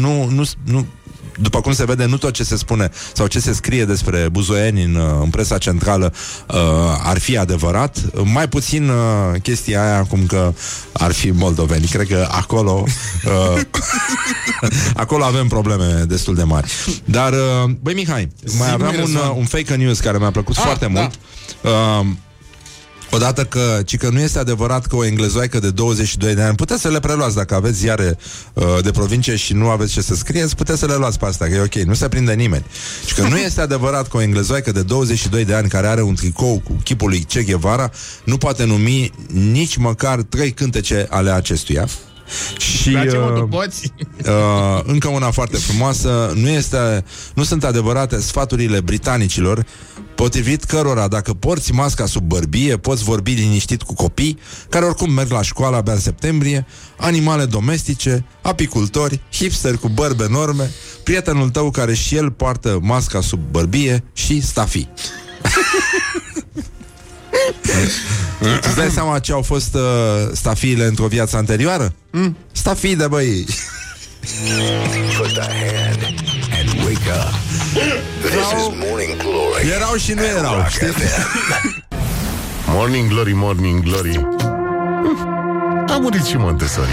nu, 0.00 0.28
nu, 0.30 0.44
nu 0.64 0.86
după 1.40 1.60
cum 1.60 1.72
se 1.72 1.84
vede, 1.84 2.04
nu 2.04 2.16
tot 2.16 2.32
ce 2.32 2.44
se 2.44 2.56
spune 2.56 2.90
sau 3.14 3.26
ce 3.26 3.40
se 3.40 3.52
scrie 3.52 3.84
despre 3.84 4.28
buzoieni 4.32 4.82
în, 4.82 4.94
uh, 4.94 5.18
în 5.22 5.30
presa 5.30 5.58
centrală 5.58 6.12
uh, 6.48 6.56
ar 7.02 7.18
fi 7.18 7.36
adevărat. 7.36 7.98
Mai 8.24 8.48
puțin 8.48 8.88
uh, 8.88 9.40
chestia 9.42 9.82
aia 9.84 10.04
cum 10.04 10.26
că 10.26 10.52
ar 10.92 11.12
fi 11.12 11.30
moldoveni. 11.30 11.86
Cred 11.86 12.06
că 12.08 12.28
acolo 12.30 12.84
uh, 13.24 13.60
acolo 14.94 15.24
avem 15.24 15.48
probleme 15.48 16.04
destul 16.08 16.34
de 16.34 16.42
mari. 16.42 16.72
Dar, 17.04 17.32
uh, 17.32 17.70
băi 17.80 17.94
Mihai, 17.94 18.14
mai 18.58 18.68
Zi-mi, 18.68 18.70
aveam 18.72 18.94
un, 18.94 19.00
Răzvan. 19.00 19.28
uh, 19.30 19.34
un 19.36 19.44
fake 19.44 19.74
news 19.74 19.98
care 20.00 20.18
mi-a 20.18 20.30
plăcut 20.30 20.56
Ah, 20.56 20.62
foarte 20.64 20.90
da. 20.92 21.00
mult. 21.00 21.14
Uh, 22.00 22.06
Odată 23.10 23.44
că, 23.44 23.80
ci 23.84 23.96
că 23.96 24.08
nu 24.08 24.20
este 24.20 24.38
adevărat 24.38 24.86
că 24.86 24.96
o 24.96 25.04
englezoaică 25.04 25.58
de 25.58 25.70
22 25.70 26.34
de 26.34 26.42
ani 26.42 26.56
Puteți 26.56 26.80
să 26.80 26.88
le 26.88 27.00
preluați 27.00 27.34
dacă 27.34 27.54
aveți 27.54 27.78
ziare 27.78 28.18
uh, 28.52 28.64
de 28.82 28.90
provincie 28.90 29.36
Și 29.36 29.52
nu 29.52 29.68
aveți 29.68 29.92
ce 29.92 30.00
să 30.00 30.14
scrieți 30.14 30.56
Puteți 30.56 30.78
să 30.78 30.86
le 30.86 30.94
luați 30.94 31.18
pe 31.18 31.26
astea, 31.26 31.46
că 31.46 31.54
e 31.54 31.60
ok, 31.60 31.74
nu 31.74 31.94
se 31.94 32.08
prinde 32.08 32.32
nimeni. 32.32 32.64
Și 33.06 33.14
că 33.14 33.22
nu 33.22 33.36
este 33.36 33.60
adevărat 33.60 34.08
că 34.08 34.16
o 34.16 34.22
englezoaică 34.22 34.72
de 34.72 34.82
22 34.82 35.44
de 35.44 35.54
ani 35.54 35.68
Care 35.68 35.86
are 35.86 36.02
un 36.02 36.14
tricou 36.14 36.60
cu 36.64 36.76
chipul 36.84 37.08
lui 37.08 37.24
Che 37.28 37.42
Guevara 37.42 37.90
Nu 38.24 38.36
poate 38.36 38.64
numi 38.64 39.12
nici 39.32 39.76
măcar 39.76 40.22
trei 40.22 40.52
cântece 40.52 41.06
ale 41.10 41.30
acestuia. 41.30 41.88
Și 42.58 42.90
Place, 42.90 43.16
mă, 43.16 43.24
uh, 43.24 43.38
tu 43.38 43.46
poți? 43.46 43.92
Uh, 44.26 44.80
încă 44.84 45.08
una 45.08 45.30
foarte 45.30 45.56
frumoasă. 45.56 46.32
Nu, 46.34 46.48
este, 46.48 47.04
nu 47.34 47.42
sunt 47.42 47.64
adevărate 47.64 48.20
sfaturile 48.20 48.80
britanicilor 48.80 49.66
Potrivit 50.16 50.64
cărora 50.64 51.08
dacă 51.08 51.32
porți 51.32 51.72
masca 51.72 52.06
sub 52.06 52.22
bărbie 52.22 52.76
Poți 52.76 53.04
vorbi 53.04 53.32
liniștit 53.32 53.82
cu 53.82 53.94
copii 53.94 54.38
Care 54.68 54.84
oricum 54.84 55.12
merg 55.12 55.30
la 55.30 55.42
școală 55.42 55.76
abia 55.76 55.92
în 55.92 56.00
septembrie 56.00 56.66
Animale 56.96 57.44
domestice, 57.44 58.24
apicultori 58.42 59.20
Hipsteri 59.32 59.78
cu 59.78 59.88
bărbe 59.88 60.24
enorme 60.24 60.70
Prietenul 61.02 61.50
tău 61.50 61.70
care 61.70 61.94
și 61.94 62.16
el 62.16 62.30
poartă 62.30 62.78
masca 62.82 63.20
sub 63.20 63.40
bărbie 63.50 64.04
Și 64.12 64.42
stafii 64.42 64.88
Îți 68.62 68.76
dai 68.76 68.90
seama 68.90 69.18
ce 69.18 69.32
au 69.32 69.42
fost 69.42 69.74
uh, 69.74 69.80
stafiile 70.32 70.84
într-o 70.84 71.06
viață 71.06 71.36
anterioară? 71.36 71.94
Mm? 72.10 72.36
Stafii 72.52 72.96
de 72.96 73.06
băi 73.06 73.46
Put 75.16 75.32
the 75.34 75.40
hand 75.40 76.02
and 76.50 76.68
wake 76.84 77.08
up. 77.08 77.32
This 78.22 78.52
is 78.52 78.68
Morning 78.74 79.16
Glory. 79.16 79.35
Erau 79.74 79.96
și 79.96 80.12
nu 80.12 80.24
erau, 80.24 80.54
Rock 80.54 80.68
știi? 80.68 80.86
FM. 80.86 81.84
Morning 82.66 83.08
Glory, 83.08 83.32
Morning 83.34 83.82
Glory 83.82 84.26
Hm, 84.40 85.84
A 85.88 85.98
murit 86.00 86.24
și 86.24 86.36
Montessori 86.36 86.90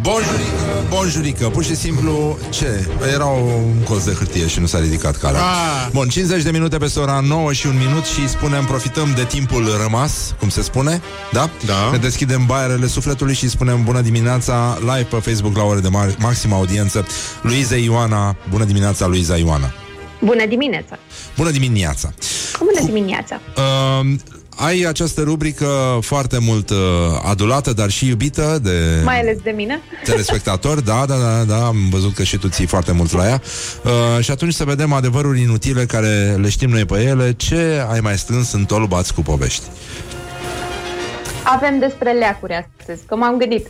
Bonjurică, 0.00 0.86
bonjurică, 0.88 1.48
pur 1.48 1.64
și 1.64 1.76
simplu 1.76 2.38
Ce? 2.50 2.88
Era 3.12 3.24
un 3.24 3.74
colț 3.88 4.04
de 4.04 4.12
hârtie 4.12 4.46
și 4.46 4.60
nu 4.60 4.66
s-a 4.66 4.78
ridicat 4.78 5.16
calea 5.16 5.40
Ah. 5.40 5.88
Bun, 5.92 6.08
50 6.08 6.42
de 6.42 6.50
minute 6.50 6.76
peste 6.76 7.00
ora 7.00 7.20
9 7.20 7.52
și 7.52 7.66
un 7.66 7.76
minut 7.86 8.04
Și 8.04 8.28
spunem, 8.28 8.64
profităm 8.64 9.12
de 9.16 9.24
timpul 9.24 9.76
rămas 9.82 10.34
Cum 10.38 10.48
se 10.48 10.62
spune, 10.62 11.00
da? 11.32 11.50
Da. 11.66 11.88
Ne 11.92 11.96
deschidem 11.98 12.46
baierele 12.46 12.86
sufletului 12.86 13.34
și 13.34 13.48
spunem 13.48 13.84
Bună 13.84 14.00
dimineața, 14.00 14.78
live 14.80 15.06
pe 15.10 15.16
Facebook 15.16 15.56
La 15.56 15.62
ore 15.62 15.80
de 15.80 15.88
mari, 15.88 16.14
maximă 16.18 16.54
audiență 16.54 17.06
Luiza 17.42 17.76
Ioana, 17.76 18.36
bună 18.50 18.64
dimineața 18.64 19.06
Luiza 19.06 19.36
Ioana 19.36 19.72
Bună 20.20 20.46
dimineața! 20.46 20.98
Bună 21.36 21.50
dimineața 21.50 22.12
Bună 22.58 22.80
dimineața! 22.84 23.40
uh, 23.56 24.06
Ai 24.56 24.80
această 24.82 25.20
rubrică 25.22 25.98
foarte 26.00 26.38
mult 26.40 26.70
uh, 26.70 26.76
adulată 27.24 27.72
Dar 27.72 27.90
și 27.90 28.06
iubită 28.08 28.58
de 28.62 29.00
Mai 29.04 29.20
ales 29.20 29.38
de 29.42 29.50
mine. 29.50 29.80
telespectatori, 30.04 30.84
da, 30.84 31.04
da, 31.06 31.16
da, 31.16 31.42
da, 31.44 31.66
am 31.66 31.76
văzut 31.90 32.14
că 32.14 32.22
și 32.22 32.36
tu 32.36 32.48
ții 32.48 32.66
foarte 32.66 32.92
mult 32.92 33.12
la 33.12 33.26
ea. 33.28 33.40
Uh, 33.84 34.24
și 34.24 34.30
atunci 34.30 34.52
să 34.52 34.64
vedem 34.64 34.92
adevăruri 34.92 35.40
inutile 35.40 35.84
care 35.86 36.36
le 36.40 36.48
știm 36.48 36.70
noi 36.70 36.84
pe 36.84 37.02
ele. 37.02 37.32
Ce 37.32 37.86
ai 37.90 38.00
mai 38.00 38.18
strâns 38.18 38.52
în 38.52 38.64
tolbați 38.64 39.14
cu 39.14 39.20
povești? 39.22 39.62
Avem 41.44 41.78
despre 41.78 42.12
leacuri 42.12 42.52
astăzi, 42.78 43.02
că 43.06 43.16
m-am 43.16 43.36
gândit. 43.36 43.66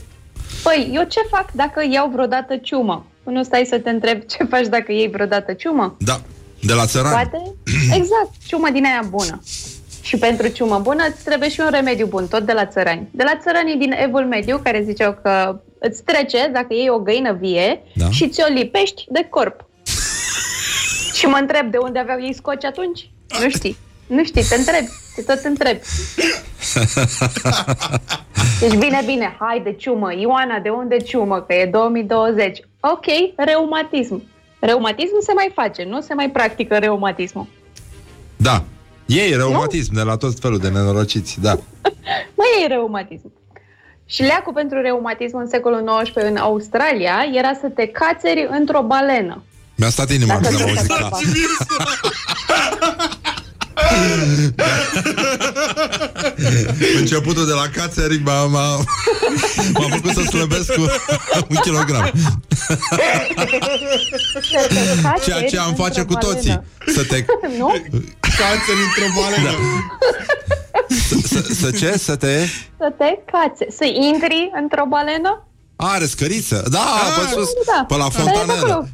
Păi, 0.62 0.90
eu 0.94 1.02
ce 1.08 1.20
fac 1.30 1.52
dacă 1.52 1.82
iau 1.92 2.10
vreodată 2.12 2.56
ciumă? 2.62 3.06
Nu 3.24 3.42
stai 3.42 3.66
să 3.68 3.78
te 3.78 3.90
întreb 3.90 4.20
ce 4.20 4.44
faci 4.50 4.66
dacă 4.66 4.92
iei 4.92 5.08
vreodată 5.10 5.52
ciumă? 5.52 5.96
Da, 5.98 6.20
de 6.62 6.72
la 6.72 6.86
țăran. 6.86 7.12
Poate? 7.12 7.54
Exact, 7.98 8.30
ciumă 8.46 8.68
din 8.72 8.84
aia 8.84 9.02
bună. 9.10 9.42
Și 10.02 10.16
pentru 10.16 10.48
ciumă 10.48 10.78
bună 10.78 11.04
îți 11.08 11.24
trebuie 11.24 11.48
și 11.50 11.60
un 11.60 11.68
remediu 11.70 12.06
bun, 12.06 12.26
tot 12.28 12.42
de 12.46 12.52
la 12.52 12.66
țărani. 12.66 13.08
De 13.10 13.22
la 13.22 13.38
țăranii 13.42 13.76
din 13.76 13.92
Evul 13.92 14.26
Mediu, 14.26 14.60
care 14.62 14.82
ziceau 14.84 15.18
că 15.22 15.60
îți 15.78 16.02
trece 16.02 16.50
dacă 16.52 16.66
iei 16.70 16.88
o 16.88 16.98
găină 16.98 17.32
vie 17.32 17.82
Da. 17.94 18.10
și 18.10 18.28
ți-o 18.28 18.52
lipești 18.52 19.04
de 19.08 19.26
corp. 19.30 19.64
și 21.18 21.26
mă 21.26 21.36
întreb 21.40 21.70
de 21.70 21.76
unde 21.78 21.98
aveau 21.98 22.18
ei 22.20 22.34
scoci 22.34 22.64
atunci? 22.64 23.10
Nu 23.42 23.48
știi. 23.50 23.76
Nu 24.06 24.24
știi, 24.24 24.42
te 24.42 24.54
întrebi. 24.54 24.88
Te 25.14 25.22
tot 25.22 25.40
întrebi. 25.44 25.80
Deci 28.60 28.74
bine, 28.74 29.02
bine, 29.06 29.36
hai 29.38 29.60
de 29.64 29.72
ciumă. 29.72 30.12
Ioana, 30.14 30.58
de 30.58 30.68
unde 30.68 30.96
ciumă? 30.96 31.40
Că 31.40 31.54
e 31.54 31.66
2020. 31.66 32.60
Ok, 32.80 33.04
reumatism. 33.36 34.22
Reumatism 34.60 35.20
se 35.20 35.32
mai 35.32 35.50
face, 35.54 35.84
nu 35.84 36.00
se 36.00 36.14
mai 36.14 36.30
practică 36.30 36.78
reumatismul. 36.78 37.46
Da, 38.36 38.64
Ei, 39.10 39.36
reumatism, 39.36 39.94
de 39.94 40.02
la 40.02 40.16
tot 40.16 40.38
felul 40.38 40.58
de 40.58 40.68
nenorociți, 40.68 41.40
da. 41.40 41.58
Mai 42.38 42.62
e 42.62 42.66
reumatism. 42.66 43.32
Și 44.06 44.22
șleacul 44.22 44.52
pentru 44.52 44.80
reumatism 44.80 45.36
în 45.36 45.48
secolul 45.48 46.00
XIX 46.02 46.22
în 46.22 46.36
Australia 46.36 47.26
era 47.32 47.52
să 47.60 47.68
te 47.68 47.86
cațeri 47.86 48.48
într-o 48.50 48.82
balenă. 48.82 49.42
Mi-a 49.74 49.88
stat 49.88 50.10
inima 50.10 50.34
Dacă 50.34 50.56
când 50.56 50.60
am 50.60 50.68
nu 50.68 50.74
auzit. 50.74 51.36
te 53.88 54.52
Da. 54.60 54.64
Începutul 56.98 57.46
de 57.46 57.52
la 57.52 57.68
cațeri 57.74 58.18
m-a, 58.24 58.44
m-a, 58.44 58.76
m-a 59.72 59.86
făcut 59.90 60.10
să 60.12 60.20
slăbesc 60.22 60.72
cu 60.74 60.80
un 61.48 61.56
kilogram. 61.62 62.10
Să 62.48 62.76
te 63.48 63.58
cațeri 65.02 65.24
Ceea 65.24 65.42
ce 65.44 65.58
am 65.58 65.74
face 65.74 66.02
cu 66.02 66.12
într-o 66.12 66.32
toții. 66.32 66.48
balenă. 66.48 66.64
Să 66.86 67.04
te... 67.04 67.24
nu? 67.58 67.68
Cațeri 68.20 68.82
într-o 68.86 69.20
balenă. 69.20 69.50
Să, 71.26 71.54
să 71.54 71.70
ce? 71.70 71.98
Să 71.98 72.16
te... 72.16 72.46
Să 72.78 72.92
te 72.98 73.18
cațeri. 73.32 73.72
Să 73.72 73.84
intri 73.84 74.50
într-o 74.62 74.84
balenă? 74.88 75.46
A, 75.80 75.98
răscăriță. 75.98 76.64
Da, 76.70 76.78
pe 77.18 77.32
sus. 77.34 77.48
Da. 77.66 77.84
Pe 77.88 77.94
la 77.96 77.98
Da, 77.98 78.06
e 78.06 78.22
fontanelă. 78.22 78.52
acolo. 78.72 78.88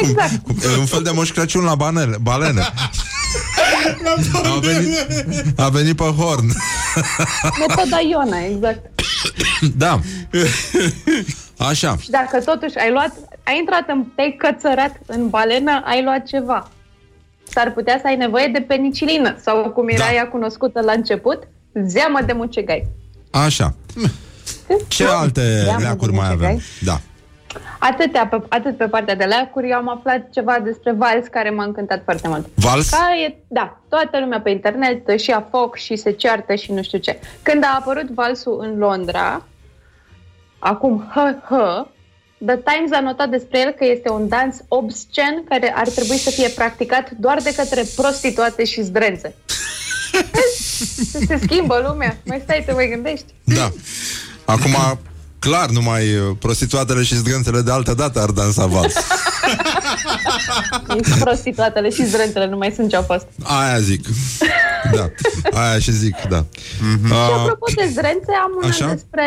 Exact. 0.00 0.32
E 0.74 0.78
un 0.78 0.86
fel 0.86 1.02
de 1.02 1.10
moș 1.10 1.30
Crăciun 1.32 1.64
la 1.64 1.74
banele, 1.74 2.16
balenă. 2.22 2.62
A 4.42 4.58
venit, 4.60 4.96
a 5.60 5.68
venit 5.68 5.96
pe 5.96 6.02
horn. 6.04 6.46
Metoda 7.58 7.98
Iona, 8.10 8.38
exact. 8.44 8.80
Da. 9.76 10.00
Așa. 11.58 11.96
Și 12.00 12.10
dacă 12.10 12.40
totuși 12.40 12.78
ai 12.78 12.90
luat, 12.92 13.12
ai 13.44 13.58
intrat 13.58 13.84
în, 13.88 14.04
te-ai 14.14 14.36
cățărat 14.38 14.96
în 15.06 15.28
balenă, 15.28 15.82
ai 15.84 16.02
luat 16.02 16.26
ceva. 16.26 16.70
S-ar 17.50 17.72
putea 17.72 17.98
să 18.00 18.06
ai 18.06 18.16
nevoie 18.16 18.50
de 18.52 18.60
penicilină 18.60 19.36
sau 19.44 19.70
cum 19.70 19.88
era 19.88 20.04
Da. 20.04 20.12
ea 20.12 20.28
cunoscută 20.28 20.80
la 20.80 20.92
început, 20.92 21.38
zeamă 21.86 22.18
de 22.26 22.32
mucegai. 22.32 22.86
Așa. 23.30 23.74
Ce 24.88 25.04
alte 25.04 25.62
Zeamă 25.64 25.78
de 25.78 25.82
leacuri 25.82 26.12
mai 26.12 26.28
mucegai. 26.28 26.48
avem? 26.48 26.60
Da. 26.80 27.00
Atâtea 27.78 28.26
pe, 28.26 28.42
atât 28.48 28.76
pe 28.76 28.84
partea 28.84 29.14
de 29.14 29.24
leacuri, 29.24 29.68
eu 29.68 29.76
am 29.76 29.88
aflat 29.88 30.30
ceva 30.30 30.58
despre 30.64 30.92
vals 30.92 31.26
care 31.26 31.50
m-a 31.50 31.64
încântat 31.64 32.02
foarte 32.04 32.28
mult. 32.28 32.46
Vals? 32.54 32.88
Care 32.88 33.20
e, 33.20 33.36
da, 33.48 33.80
toată 33.88 34.18
lumea 34.20 34.40
pe 34.40 34.50
internet 34.50 35.18
și 35.18 35.30
a 35.30 35.46
foc 35.50 35.76
și 35.76 35.96
se 35.96 36.10
ceartă 36.10 36.54
și 36.54 36.72
nu 36.72 36.82
știu 36.82 36.98
ce. 36.98 37.20
Când 37.42 37.64
a 37.64 37.76
apărut 37.80 38.10
valsul 38.10 38.58
în 38.60 38.78
Londra, 38.78 39.46
acum 40.58 41.10
hă, 41.14 41.34
hă, 41.48 41.86
The 42.46 42.56
Times 42.56 42.92
a 42.92 43.00
notat 43.00 43.28
despre 43.28 43.60
el 43.60 43.70
că 43.70 43.84
este 43.84 44.10
un 44.10 44.28
dans 44.28 44.56
obscen 44.68 45.44
care 45.48 45.72
ar 45.76 45.88
trebui 45.88 46.16
să 46.16 46.30
fie 46.30 46.48
practicat 46.48 47.10
doar 47.10 47.38
de 47.42 47.54
către 47.54 47.84
prostituate 47.96 48.64
și 48.64 48.82
zdrențe. 48.82 49.34
Vezi? 50.32 51.26
se 51.26 51.38
schimbă 51.42 51.84
lumea. 51.88 52.16
Mai 52.24 52.40
stai, 52.42 52.62
te 52.66 52.72
mai 52.72 52.88
gândești. 52.88 53.26
Da. 53.44 53.72
Acum, 54.44 54.98
clar, 55.38 55.68
numai 55.68 56.16
uh, 56.16 56.36
prostituatele 56.38 57.02
și 57.02 57.16
zgânțele 57.16 57.60
de 57.60 57.70
altă 57.70 57.94
dată 57.94 58.20
ar 58.20 58.30
dansa 58.30 58.66
vals. 58.66 58.94
Nici 60.94 61.18
prostituatele 61.20 61.90
și 61.90 62.04
zdrențele 62.06 62.46
nu 62.46 62.56
mai 62.56 62.70
sunt 62.76 62.88
ce 62.88 62.96
au 62.96 63.02
fost. 63.02 63.26
Aia 63.42 63.78
zic. 63.78 64.04
Da. 64.94 65.08
Aia 65.60 65.78
și 65.78 65.92
zic, 65.92 66.16
da. 66.28 66.44
Și 66.58 67.10
Uh, 67.10 67.34
apropo 67.38 67.66
de 67.76 67.86
zdrențe, 67.90 68.32
am 68.42 68.50
una 68.58 68.66
Așa? 68.68 68.86
despre 68.86 69.24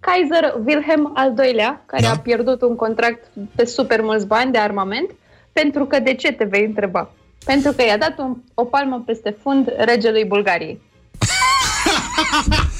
Kaiser 0.00 0.54
Wilhelm 0.66 1.12
al 1.14 1.34
II-lea, 1.44 1.82
care 1.86 2.02
Da. 2.02 2.10
a 2.10 2.18
pierdut 2.18 2.62
un 2.62 2.76
contract 2.76 3.24
de 3.54 3.64
super 3.64 4.00
mulți 4.00 4.26
bani 4.26 4.52
de 4.52 4.58
armament, 4.58 5.10
pentru 5.52 5.84
că 5.84 5.98
de 5.98 6.14
ce 6.14 6.32
te 6.32 6.44
vei 6.44 6.64
întreba? 6.64 7.10
Pentru 7.44 7.72
că 7.72 7.82
i-a 7.82 7.98
dat 7.98 8.18
un, 8.18 8.36
o 8.54 8.64
palmă 8.64 9.02
peste 9.06 9.36
fund 9.42 9.72
regelui 9.78 10.24
Bulgariei. 10.24 10.80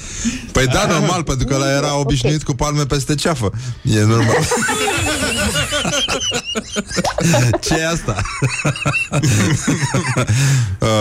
Păi 0.51 0.65
da, 0.65 0.85
normal, 0.85 1.23
pentru 1.23 1.47
că 1.47 1.53
ăla 1.53 1.71
era 1.71 1.97
obișnuit 1.97 2.43
cu 2.43 2.53
palme 2.53 2.85
peste 2.85 3.15
ceafă. 3.15 3.51
E 3.81 4.03
normal. 4.03 4.37
Ce 7.61 7.73
e 7.75 7.87
asta? 7.87 8.15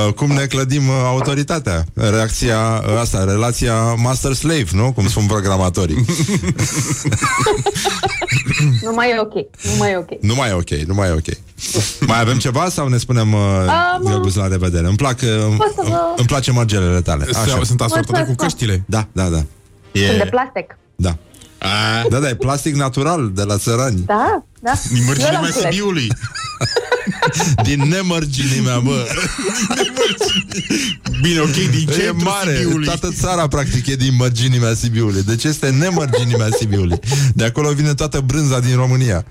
uh, 0.06 0.12
cum 0.12 0.30
ne 0.32 0.46
clădim 0.46 0.88
uh, 0.88 0.94
autoritatea? 1.04 1.84
Reacția 1.94 2.58
uh, 2.88 2.98
asta, 3.00 3.24
relația 3.24 3.74
master-slave, 3.94 4.64
nu? 4.72 4.92
Cum 4.92 5.08
spun 5.08 5.26
programatorii. 5.26 6.04
Nu 8.82 8.92
mai 8.94 9.10
e 9.10 9.18
ok. 9.20 9.32
Nu 9.62 9.70
mai 9.78 9.90
e 9.90 9.96
ok. 9.96 10.08
Nu 10.20 10.34
mai 10.34 10.48
e 10.48 10.52
ok, 10.52 10.70
nu 10.70 10.94
mai 10.94 11.08
e 11.08 11.12
ok. 11.12 11.26
Mai 12.06 12.20
avem 12.20 12.38
ceva 12.38 12.68
sau 12.68 12.88
ne 12.88 12.96
spunem 12.96 13.32
uh, 13.32 13.40
Um, 14.02 14.10
Găguț, 14.10 14.34
la 14.34 14.46
revedere? 14.46 14.86
Îmi 14.86 14.96
plac, 14.96 15.18
uh, 15.22 15.28
Pot 15.56 15.72
să 15.74 15.82
vă- 15.84 16.12
îmi 16.16 16.26
place 16.26 16.50
mărgelele 16.50 17.00
tale. 17.00 17.24
Așa. 17.34 17.58
Sunt 17.62 17.80
asortate 17.80 18.06
cu 18.06 18.12
Mulțumesc. 18.16 18.36
căștile. 18.38 18.82
Da, 18.86 19.06
da, 19.12 19.24
da. 19.28 19.42
Sunt 19.92 20.18
de 20.18 20.28
plastic. 20.30 20.76
Da. 20.96 21.16
Da, 22.10 22.18
da, 22.18 22.28
e 22.28 22.34
plastic 22.34 22.74
natural 22.74 23.30
de 23.34 23.42
la 23.42 23.56
țărani. 23.58 24.02
Da, 24.06 24.44
da. 24.60 24.72
Din 24.88 24.98
Eu 24.98 25.04
mărginimea 25.06 25.40
l-am 25.40 25.50
cules. 25.50 25.70
Sibiului. 25.70 26.08
Din 27.66 27.88
nemărginimea, 27.88 28.78
bă. 28.78 29.06
Bine, 31.20 31.40
ok, 31.40 31.52
din 31.52 31.88
E 31.88 31.92
centrul 31.92 32.22
mare, 32.22 32.56
Sibiului. 32.56 32.86
toată 32.86 33.10
țara 33.20 33.48
practic 33.48 33.86
e 33.86 33.96
din 33.96 34.14
mărginimea 34.18 34.74
Sibiului 34.74 35.22
Deci 35.22 35.44
este 35.44 35.70
nemărginimea 35.70 36.48
Sibiului 36.58 36.98
De 37.34 37.44
acolo 37.44 37.72
vine 37.72 37.94
toată 37.94 38.20
brânza 38.20 38.60
din 38.60 38.76
România 38.76 39.24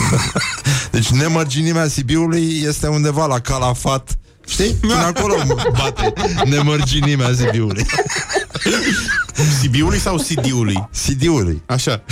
Deci 0.92 1.08
nemărginimea 1.08 1.88
Sibiului 1.88 2.62
este 2.66 2.86
undeva 2.86 3.26
la 3.26 3.38
Calafat 3.38 4.18
Știi? 4.48 4.72
Până 4.80 4.94
acolo 4.94 5.34
bate 5.78 6.12
nemărginimea 6.44 7.30
Sibiului 7.36 7.86
Sibiului 9.60 9.98
sau 9.98 10.18
Sidiului? 10.18 10.88
Sidiului 10.90 11.62
Așa. 11.66 12.02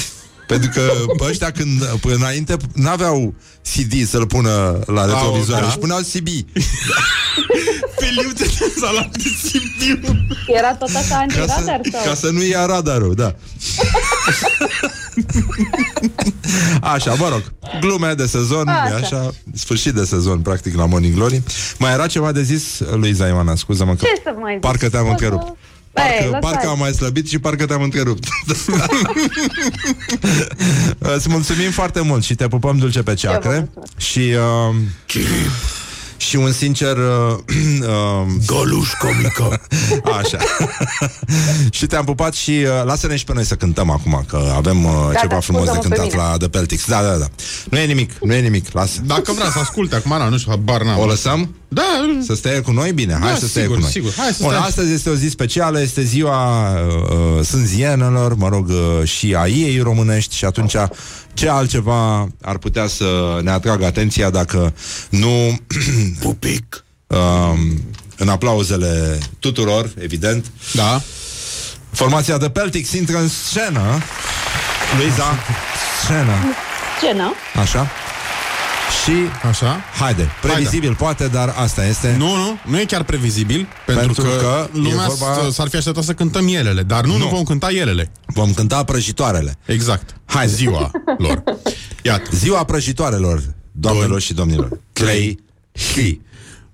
Pentru 0.47 0.71
că 0.75 0.81
pe 1.19 1.25
ăștia 1.29 1.51
când 1.51 1.85
până 1.85 2.15
înainte 2.15 2.57
n-aveau 2.75 3.35
CD 3.75 4.09
să-l 4.09 4.27
pună 4.27 4.79
la 4.87 5.05
retrovizoare 5.05 5.65
da. 5.65 5.71
Și 5.71 5.79
puneau 5.79 5.99
CB 5.99 6.27
Feliuțe 7.99 8.45
de 8.45 8.73
salat 8.81 9.11
de 9.17 9.29
Sibiu. 9.43 10.27
Era 10.47 10.75
tot 10.75 10.89
așa 10.89 11.07
ca 11.09 11.17
antiradar 11.17 11.81
să, 11.83 11.89
sau? 11.93 12.03
ca 12.05 12.15
să 12.15 12.31
nu 12.31 12.43
ia 12.43 12.67
radarul, 12.67 13.15
da 13.15 13.35
Așa, 16.81 17.15
mă 17.15 17.29
rog 17.29 17.43
Glume 17.81 18.13
de 18.15 18.27
sezon, 18.27 18.69
Așa. 18.69 18.83
așa. 18.83 18.97
așa 18.97 19.31
Sfârșit 19.55 19.93
de 19.95 20.05
sezon, 20.05 20.41
practic, 20.41 20.75
la 20.77 20.87
Morning 20.87 21.15
Glory 21.15 21.43
Mai 21.79 21.93
era 21.93 22.07
ceva 22.07 22.33
de 22.33 22.43
zis, 22.43 22.81
Luiza 22.95 23.27
Ioana 23.27 23.55
Scuză-mă 23.55 23.95
că 23.95 24.05
Ce 24.05 24.21
să 24.25 24.35
mai 24.41 24.53
zic? 24.53 24.61
Parcă 24.61 24.89
te-am 24.89 25.03
O 25.03 25.07
să- 25.07 25.11
întrerupt 25.11 25.47
Ei, 25.47 25.55
Parcă, 25.93 26.25
lăsați. 26.25 26.41
parcă 26.47 26.69
am 26.69 26.79
mai 26.79 26.93
slăbit 26.93 27.29
și 27.29 27.39
parcă 27.39 27.67
te-am 27.67 27.83
întrerupt 27.83 28.25
Îți 30.99 31.29
mulțumim 31.29 31.71
foarte 31.71 32.01
mult 32.01 32.25
Și 32.25 32.35
te 32.35 32.49
pupăm 32.49 32.79
dulce 32.79 33.03
pe 33.03 33.15
ceacre 33.15 33.49
mulțumesc. 33.75 33.97
Și 33.97 34.35
uh, 34.69 35.21
Și 36.17 36.37
un 36.37 36.53
sincer 36.53 36.97
uh, 36.97 37.05
uh, 37.89 38.27
Găluș 38.47 38.91
comică. 38.99 39.61
Așa 40.19 40.39
Și 41.77 41.87
te-am 41.87 42.05
pupat 42.05 42.35
și 42.35 42.51
uh, 42.51 42.85
Lasă-ne 42.85 43.17
și 43.17 43.25
pe 43.25 43.33
noi 43.33 43.45
să 43.45 43.55
cântăm 43.55 43.91
acum 43.91 44.25
Că 44.29 44.53
avem 44.57 44.85
uh, 44.85 44.93
Da, 45.13 45.19
ceva 45.19 45.35
da, 45.35 45.41
frumos 45.41 45.65
de 45.65 45.71
scuză-mă 45.71 45.95
pe 45.95 46.01
cântat 46.01 46.13
mine. 46.13 46.31
la 46.31 46.37
The 46.37 46.49
Peltics 46.49 46.87
Da, 46.87 47.03
da, 47.03 47.15
da 47.17 47.27
Nu 47.71 47.79
e 47.79 47.85
nimic, 47.87 48.13
nu 48.23 48.33
e 48.35 48.41
nimic, 48.41 48.73
lasă 48.73 49.01
Dacă 49.05 49.33
vrea 49.33 49.51
să 49.51 49.59
asculte 49.59 49.95
acum, 49.95 50.11
na, 50.19 50.29
nu 50.29 50.39
știu, 50.39 50.51
habar 50.51 50.83
n-am. 50.83 50.99
O 50.99 51.07
lăsăm? 51.07 51.55
Da, 51.73 51.83
Să 52.27 52.35
stea 52.35 52.63
cu 52.63 52.71
noi? 52.71 52.93
Bine, 52.93 53.19
hai 53.21 53.33
Da, 53.33 53.39
să 53.39 53.47
stea 53.47 53.63
sigur, 53.63 53.77
cu 53.77 53.83
noi 53.83 53.91
sigur. 53.91 54.13
Hai 54.17 54.33
să 54.33 54.43
Bun, 54.43 54.51
stai. 54.53 54.67
astăzi 54.67 54.93
este 54.93 55.11
o 55.11 55.15
zi 55.15 55.29
specială 55.29 55.81
Este 55.81 56.03
ziua 56.03 56.71
uh, 56.73 57.11
uh, 57.39 57.45
sânzienelor 57.45 58.35
Mă 58.35 58.49
rog, 58.49 58.69
uh, 58.69 59.09
și 59.09 59.35
a 59.35 59.47
ei 59.47 59.79
românești 59.81 60.37
Și 60.37 60.45
atunci 60.45 60.75
ce 61.35 61.49
altceva 61.49 62.29
ar 62.43 62.59
putea 62.59 62.87
să 62.87 63.39
ne 63.43 63.51
atragă 63.51 63.85
atenția 63.87 64.31
Dacă 64.31 64.75
nu 65.11 65.59
Pupic. 66.21 66.85
um, 67.07 67.83
în 68.17 68.29
aplauzele 68.29 69.19
tuturor, 69.39 69.91
evident. 69.99 70.47
da. 70.73 71.01
Formația 71.93 72.39
de 72.39 72.49
Peltics 72.51 72.93
intră 72.93 73.19
în 73.19 73.29
scenă. 73.29 73.99
Luiza, 74.99 75.39
scenă. 76.05 76.35
Ce, 77.01 77.13
nu? 77.13 77.33
Așa. 77.61 77.91
Și, 79.05 79.13
Așa. 79.49 79.81
haide, 79.99 80.29
previzibil 80.41 80.95
poate, 80.95 81.29
dar 81.29 81.55
asta 81.57 81.87
este. 81.87 82.15
Nu, 82.19 82.37
nu, 82.37 82.59
nu 82.67 82.81
e 82.81 82.85
chiar 82.85 83.03
previzibil, 83.03 83.67
pentru, 83.87 84.05
Pentru 84.07 84.23
că, 84.23 84.29
că 84.41 84.69
e 84.75 84.79
lumea 84.79 85.07
vorba- 85.07 85.51
s- 85.51 85.55
s-ar 85.55 85.69
fi 85.69 85.77
așteptat 85.77 86.05
să 86.05 86.13
cântăm 86.13 86.47
elele, 86.49 86.83
dar 86.83 87.05
nu, 87.05 87.13
nu, 87.17 87.19
Nu. 87.19 87.29
vom 87.29 87.43
cânta 87.43 87.69
elele. 87.71 88.11
Vom 88.27 88.53
cânta 88.53 88.85
prăjitoarele. 88.85 89.57
Exact. 89.67 90.15
Hai. 90.25 90.49
ziua 90.49 90.91
lor. 91.19 91.43
Iată. 92.03 92.31
Ziua 92.33 92.65
prăjitoarelor, 92.65 93.43
doamnelor 93.73 94.21
și 94.21 94.35
domnilor. 94.35 94.81
Clay 94.93 95.39
He. 95.95 96.19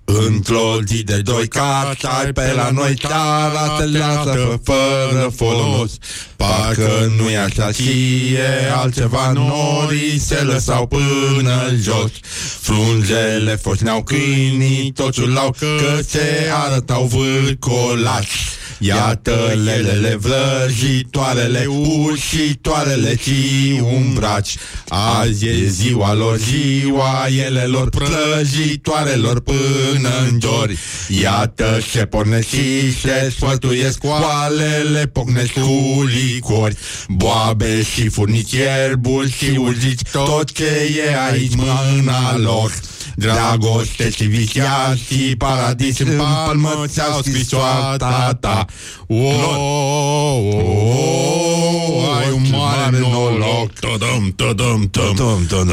Într-o 0.09 0.77
zi 0.85 1.03
de 1.03 1.21
doi 1.21 1.47
cartai 1.47 2.31
pe 2.33 2.53
la 2.55 2.69
noi 2.69 2.95
Chiar 2.95 3.51
atelează 3.69 4.61
fără 4.63 5.31
folos. 5.35 5.91
Parcă 6.35 7.11
nu 7.17 7.29
e 7.29 7.37
așa 7.37 7.71
ție 7.71 8.71
altceva 8.75 9.31
Norii 9.31 10.19
se 10.19 10.41
lăsau 10.41 10.87
până 10.87 11.75
jos. 11.81 12.11
Frunzele 12.59 13.55
foșneau 13.55 14.03
câinii 14.03 14.91
Totul 14.91 15.29
lau 15.29 15.55
că 15.59 15.99
se 16.07 16.49
arătau 16.65 17.05
vârcolați 17.05 18.35
Iată 18.79 19.53
lelele 19.63 20.19
vrăjitoarele, 20.19 21.65
ușitoarele 21.65 23.17
și 23.17 23.81
umbraci. 23.93 24.55
Azi 24.87 25.45
e 25.45 25.67
ziua 25.67 26.13
lor, 26.13 26.37
ziua 26.37 27.27
elelor, 27.47 27.89
prăjitoarelor 27.89 29.41
până 29.41 30.09
în 30.29 30.39
jori. 30.41 30.77
Iată 31.21 31.79
ce 31.91 32.05
pornesc 32.05 32.47
și 32.47 32.91
se 32.99 33.33
sfătuiesc 33.35 34.03
Oalele 34.03 35.07
pocnesc 35.07 35.51
cu 35.51 36.03
licori 36.05 36.75
Boabe 37.07 37.83
și 37.83 38.09
furnici, 38.09 38.51
ierburi 38.51 39.31
și 39.31 39.57
urzici 39.57 40.01
Tot 40.11 40.51
ce 40.51 40.65
e 41.07 41.31
aici 41.31 41.55
mâna 41.55 42.37
lor 42.37 42.71
Dragoste 43.19 44.09
și 44.09 44.23
viciații, 44.23 45.35
paradis 45.35 45.99
în 45.99 46.17
palmă 46.17 46.83
ți-au 46.87 47.21
scris 47.21 47.47
soarta 47.47 48.37
ta. 48.39 48.65
O, 49.09 49.15
o, 49.15 50.69
o, 50.69 52.11
ai 52.11 52.31
un 52.31 52.43
mare 52.51 52.99
noroc. 52.99 53.71
Tădăm, 53.79 54.33
tădăm, 54.35 54.89
tădăm, 54.91 55.45
tădăm. 55.47 55.67
O, 55.67 55.71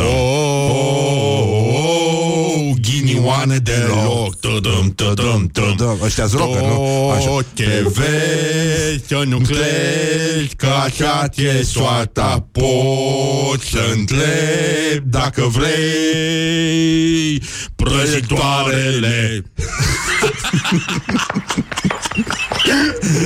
ghinioane 2.81 3.57
de 3.57 3.87
loc. 3.89 4.41
Tădăm, 4.41 4.93
tădăm, 4.95 5.51
tădăm. 5.53 5.99
Ăștia-s 6.03 6.33
rocker, 6.33 6.61
nu? 6.61 7.11
Așa. 7.11 7.39
te 7.55 7.83
vezi 7.85 9.07
să 9.07 9.23
nu 9.27 9.39
crezi 9.39 10.55
că 10.57 10.67
așa 10.67 11.29
ți-e 11.29 11.63
soarta. 11.63 12.47
Poți 12.53 13.67
să 13.67 13.93
întrebi 13.95 15.05
dacă 15.05 15.51
vrei 15.53 17.43
prăjitoarele. 17.77 19.43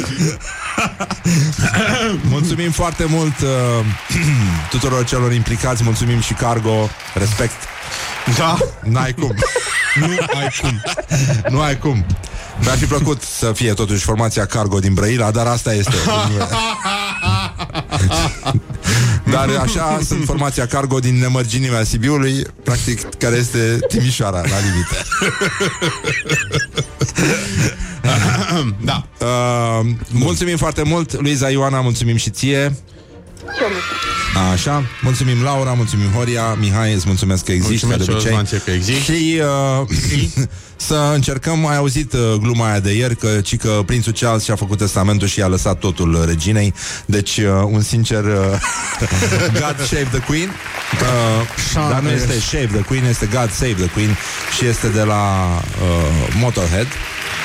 mulțumim 2.34 2.70
foarte 2.70 3.04
mult 3.04 3.40
uh, 3.40 3.48
tuturor 4.70 5.04
celor 5.04 5.32
implicați, 5.32 5.82
mulțumim 5.82 6.20
și 6.20 6.32
Cargo, 6.32 6.88
respect. 7.14 7.77
Da? 8.36 8.56
N-ai 8.82 9.14
cum. 9.14 9.34
nu 10.00 10.06
ai 10.38 10.52
cum. 10.60 10.82
nu 11.50 11.60
ai 11.60 11.78
cum. 11.78 12.06
Mi-ar 12.60 12.76
fi 12.76 12.84
plăcut 12.84 13.22
să 13.22 13.52
fie 13.52 13.72
totuși 13.72 14.04
formația 14.04 14.46
Cargo 14.46 14.78
din 14.78 14.94
Brăila, 14.94 15.30
dar 15.30 15.46
asta 15.46 15.74
este. 15.74 15.94
Dar 19.30 19.48
așa 19.62 20.00
sunt 20.06 20.24
formația 20.24 20.66
Cargo 20.66 20.98
din 20.98 21.18
nemărginimea 21.18 21.84
Sibiului, 21.84 22.46
practic, 22.62 23.14
care 23.14 23.36
este 23.36 23.78
Timișoara, 23.88 24.40
la 24.40 24.56
limită. 24.70 24.96
da. 28.84 29.06
Uh, 29.20 29.86
mulțumim 30.10 30.56
foarte 30.56 30.82
mult, 30.82 31.20
Luiza 31.20 31.50
Ioana, 31.50 31.80
mulțumim 31.80 32.16
și 32.16 32.30
ție. 32.30 32.76
Așa, 34.52 34.84
mulțumim 35.02 35.42
Laura, 35.42 35.72
mulțumim 35.72 36.10
Horia, 36.10 36.54
Mihai, 36.60 36.92
îți 36.92 37.06
mulțumesc 37.06 37.44
că 37.44 37.52
existi, 37.52 37.86
Mulțumesc 37.86 38.04
de 38.04 38.12
obicei. 38.12 38.46
și 38.46 38.54
eu, 38.54 38.60
că 38.64 38.70
existi. 38.70 39.12
Și 39.12 39.40
uh, 39.80 39.88
să 40.88 41.10
încercăm, 41.14 41.66
ai 41.66 41.76
auzit 41.76 42.12
uh, 42.12 42.34
gluma 42.40 42.68
aia 42.70 42.80
de 42.80 42.92
ieri, 42.92 43.16
că, 43.16 43.40
ci 43.40 43.56
că 43.56 43.82
prințul 43.86 44.12
Charles 44.12 44.44
și-a 44.44 44.56
făcut 44.56 44.78
testamentul 44.78 45.28
și 45.28 45.42
a 45.42 45.46
lăsat 45.46 45.78
totul 45.78 46.24
reginei, 46.26 46.74
deci 47.06 47.36
uh, 47.36 47.44
un 47.64 47.82
sincer 47.82 48.24
uh, 48.24 48.32
God 49.60 49.76
Save 49.86 50.08
the 50.10 50.20
Queen, 50.20 50.48
uh, 50.48 51.88
dar 51.90 52.00
nu 52.00 52.10
este 52.10 52.40
Save 52.40 52.66
the 52.72 52.82
Queen, 52.82 53.04
este 53.04 53.26
God 53.26 53.50
Save 53.52 53.72
the 53.74 53.86
Queen 53.88 54.16
și 54.58 54.66
este 54.66 54.88
de 54.88 55.02
la 55.02 55.48
uh, 55.82 56.34
Motorhead. 56.40 56.86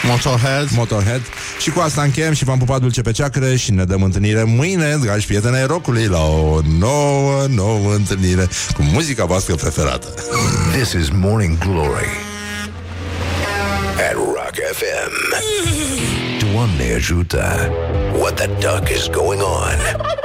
Motorhead. 0.08 0.70
Motorhead. 0.76 1.22
Și 1.60 1.70
cu 1.70 1.80
asta 1.80 2.02
încheiem 2.02 2.34
și 2.34 2.44
v-am 2.44 2.58
pupat 2.58 2.80
dulce 2.80 3.02
pe 3.02 3.12
ceacră 3.12 3.56
și 3.56 3.72
ne 3.72 3.84
dăm 3.84 4.04
întâlnire 4.04 4.44
mâine, 4.44 4.98
dragi 5.02 5.26
prieteni 5.26 5.56
ai 5.56 5.66
rocului, 5.66 6.06
la 6.06 6.24
o 6.26 6.60
nouă, 6.80 7.46
nouă 7.50 7.94
întâlnire 7.94 8.48
cu 8.74 8.82
muzica 8.82 9.26
voastră 9.26 9.56
preferată. 9.56 10.08
This 10.72 10.92
is 10.92 11.10
Morning 11.10 11.58
Glory 11.58 12.10
at 14.10 14.14
Rock 14.14 14.56
FM. 14.74 15.42
Doamne 16.52 16.94
ajută! 16.96 17.70
What 18.20 18.34
the 18.36 18.48
duck 18.48 18.90
is 18.90 19.08
going 19.08 19.42
on? 19.42 20.23